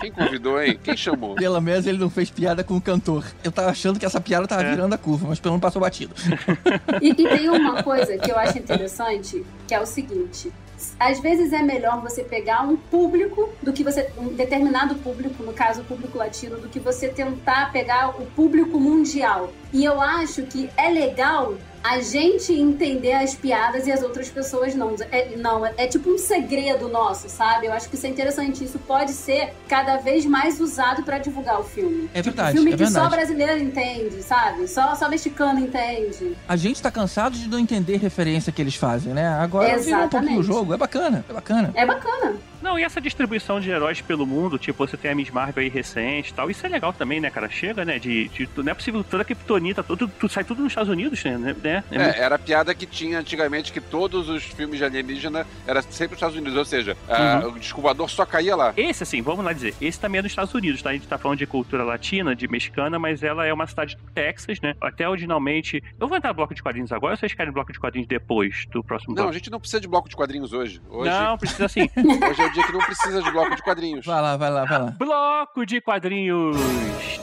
Quem 0.00 0.10
convidou, 0.12 0.60
hein? 0.60 0.78
Quem 0.82 0.96
chamou? 0.96 1.34
Pelo 1.34 1.60
menos 1.60 1.86
ele 1.86 1.98
não 1.98 2.09
fez 2.10 2.30
piada 2.30 2.62
com 2.64 2.76
o 2.76 2.80
cantor. 2.80 3.24
Eu 3.44 3.50
tava 3.52 3.68
achando 3.70 3.98
que 3.98 4.06
essa 4.06 4.20
piada 4.20 4.46
tava 4.46 4.62
É. 4.62 4.70
virando 4.70 4.94
a 4.94 4.98
curva, 4.98 5.26
mas 5.28 5.38
pelo 5.40 5.54
menos 5.54 5.62
passou 5.62 5.80
batido. 5.80 6.14
E, 7.00 7.10
e 7.10 7.14
tem 7.14 7.48
uma 7.48 7.82
coisa 7.82 8.16
que 8.18 8.30
eu 8.30 8.38
acho 8.38 8.58
interessante, 8.58 9.44
que 9.66 9.74
é 9.74 9.80
o 9.80 9.86
seguinte. 9.86 10.52
Às 10.98 11.20
vezes 11.20 11.52
é 11.52 11.62
melhor 11.62 12.00
você 12.00 12.22
pegar 12.24 12.62
um 12.62 12.76
público 12.76 13.50
do 13.62 13.72
que 13.72 13.84
você. 13.84 14.08
um 14.16 14.28
determinado 14.28 14.94
público, 14.96 15.42
no 15.42 15.52
caso 15.52 15.82
o 15.82 15.84
público 15.84 16.16
latino, 16.18 16.56
do 16.58 16.68
que 16.68 16.78
você 16.80 17.08
tentar 17.08 17.70
pegar 17.70 18.08
o 18.20 18.24
público 18.26 18.78
mundial. 18.80 19.52
E 19.72 19.84
eu 19.84 20.00
acho 20.00 20.42
que 20.44 20.70
é 20.76 20.88
legal 20.88 21.54
a 21.82 22.00
gente 22.00 22.52
entender 22.52 23.12
as 23.12 23.34
piadas 23.34 23.86
e 23.86 23.92
as 23.92 24.02
outras 24.02 24.28
pessoas 24.28 24.74
não. 24.74 24.94
É, 25.10 25.36
não, 25.36 25.64
é, 25.64 25.86
tipo 25.86 26.10
um 26.10 26.18
segredo 26.18 26.88
nosso, 26.88 27.28
sabe? 27.28 27.66
Eu 27.66 27.72
acho 27.72 27.88
que 27.88 27.94
isso 27.96 28.06
é 28.06 28.08
interessante. 28.10 28.62
Isso 28.64 28.78
pode 28.78 29.12
ser 29.12 29.54
cada 29.68 29.96
vez 29.96 30.26
mais 30.26 30.60
usado 30.60 31.02
pra 31.02 31.18
divulgar 31.18 31.58
o 31.60 31.64
filme. 31.64 32.10
É 32.12 32.20
Tipo, 32.22 32.34
verdade, 32.36 32.56
filme 32.56 32.72
é 32.72 32.76
que 32.76 32.86
só 32.86 33.00
verdade. 33.08 33.16
brasileiro 33.16 33.58
entende, 33.62 34.22
sabe? 34.22 34.68
Só, 34.68 34.94
só 34.94 35.08
mexicano 35.08 35.58
entende. 35.60 36.36
A 36.48 36.56
gente 36.56 36.82
tá 36.82 36.90
cansado 36.90 37.36
de 37.36 37.48
não 37.48 37.58
entender 37.58 37.96
referência 37.96 38.52
que 38.52 38.60
eles 38.60 38.74
fazem, 38.74 39.14
né? 39.14 39.26
Agora 39.28 39.78
virou 39.78 40.04
um 40.04 40.08
pouquinho 40.08 40.40
o 40.40 40.42
jogo. 40.42 40.74
É 40.74 40.76
bacana, 40.76 41.24
é 41.28 41.32
bacana. 41.32 41.70
É 41.74 41.86
bacana. 41.86 42.34
Não, 42.60 42.78
e 42.78 42.82
essa 42.84 43.00
distribuição 43.00 43.58
de 43.58 43.70
heróis 43.70 44.02
pelo 44.02 44.26
mundo, 44.26 44.58
tipo, 44.58 44.86
você 44.86 44.94
tem 44.94 45.10
a 45.10 45.14
Miss 45.14 45.30
Marvel 45.30 45.62
aí 45.62 45.70
recente 45.70 46.30
e 46.30 46.34
tal, 46.34 46.50
isso 46.50 46.64
é 46.66 46.68
legal 46.68 46.92
também, 46.92 47.18
né, 47.18 47.30
cara? 47.30 47.48
Chega, 47.48 47.86
né, 47.86 47.98
de, 47.98 48.28
de- 48.28 48.46
não 48.58 48.70
é 48.70 48.74
possível, 48.74 49.02
toda 49.02 49.22
a 49.22 49.24
Kryptonita, 49.24 49.82
tudo, 49.82 50.06
tudo, 50.08 50.30
sai 50.30 50.44
tudo 50.44 50.62
nos 50.62 50.70
Estados 50.72 50.90
Unidos, 50.92 51.24
né? 51.24 51.56
Né? 51.72 51.84
É, 51.90 51.98
muito- 51.98 52.16
É, 52.16 52.20
era 52.20 52.34
a 52.34 52.38
piada 52.38 52.74
que 52.74 52.86
tinha 52.86 53.18
antigamente 53.18 53.72
que 53.72 53.80
todos 53.80 54.28
os 54.28 54.42
filmes 54.44 54.78
de 54.78 54.84
alienígena 54.84 55.46
era 55.66 55.82
sempre 55.82 56.14
os 56.14 56.18
Estados 56.18 56.36
Unidos, 56.36 56.56
ou 56.56 56.64
seja, 56.64 56.96
a- 57.08 57.46
o 57.46 57.52
descobridor 57.58 58.08
só 58.08 58.24
caía 58.26 58.56
lá. 58.56 58.72
Esse, 58.76 59.02
assim, 59.02 59.22
vamos 59.22 59.44
lá 59.44 59.52
dizer, 59.52 59.74
esse 59.80 59.98
também 59.98 60.18
é 60.18 60.22
dos 60.22 60.32
Estados 60.32 60.52
Unidos, 60.54 60.82
tá? 60.82 60.90
A 60.90 60.92
gente 60.92 61.06
tá 61.06 61.18
falando 61.18 61.38
de 61.38 61.46
cultura 61.46 61.82
latina, 61.84 62.34
de 62.34 62.46
mexicana, 62.48 62.98
mas 62.98 63.22
ela 63.22 63.46
é 63.46 63.52
uma 63.52 63.66
cidade 63.66 63.96
do 63.96 64.02
Texas, 64.12 64.60
né? 64.60 64.74
Até 64.80 65.08
originalmente. 65.08 65.82
Eu 65.98 66.08
vou 66.08 66.16
entrar 66.16 66.30
no 66.30 66.34
bloco 66.36 66.54
de 66.54 66.62
quadrinhos 66.62 66.92
agora 66.92 67.14
ou 67.14 67.16
vocês 67.18 67.32
querem 67.34 67.52
bloco 67.52 67.72
de 67.72 67.78
quadrinhos 67.80 68.08
depois 68.08 68.66
do 68.70 68.82
próximo 68.82 69.14
Não, 69.14 69.22
a 69.22 69.26
bloco? 69.26 69.38
gente 69.38 69.50
não 69.50 69.60
precisa 69.60 69.80
de 69.80 69.88
bloco 69.88 70.08
de 70.08 70.16
quadrinhos 70.16 70.52
hoje. 70.52 70.80
Hoje, 70.90 71.10
Não, 71.10 71.38
precisa 71.38 71.66
assim. 71.66 71.82
hoje 72.30 72.42
é 72.42 72.46
o 72.46 72.52
dia 72.52 72.66
que 72.66 72.72
não 72.72 72.80
precisa 72.80 73.22
de 73.22 73.30
bloco 73.30 73.54
de 73.56 73.62
quadrinhos. 73.62 74.06
Vai 74.06 74.20
lá, 74.22 74.36
vai 74.36 74.50
lá, 74.50 74.64
vai 74.64 74.78
lá. 74.80 74.90
bloco 74.98 75.64
de 75.66 75.80
quadrinhos! 75.80 76.56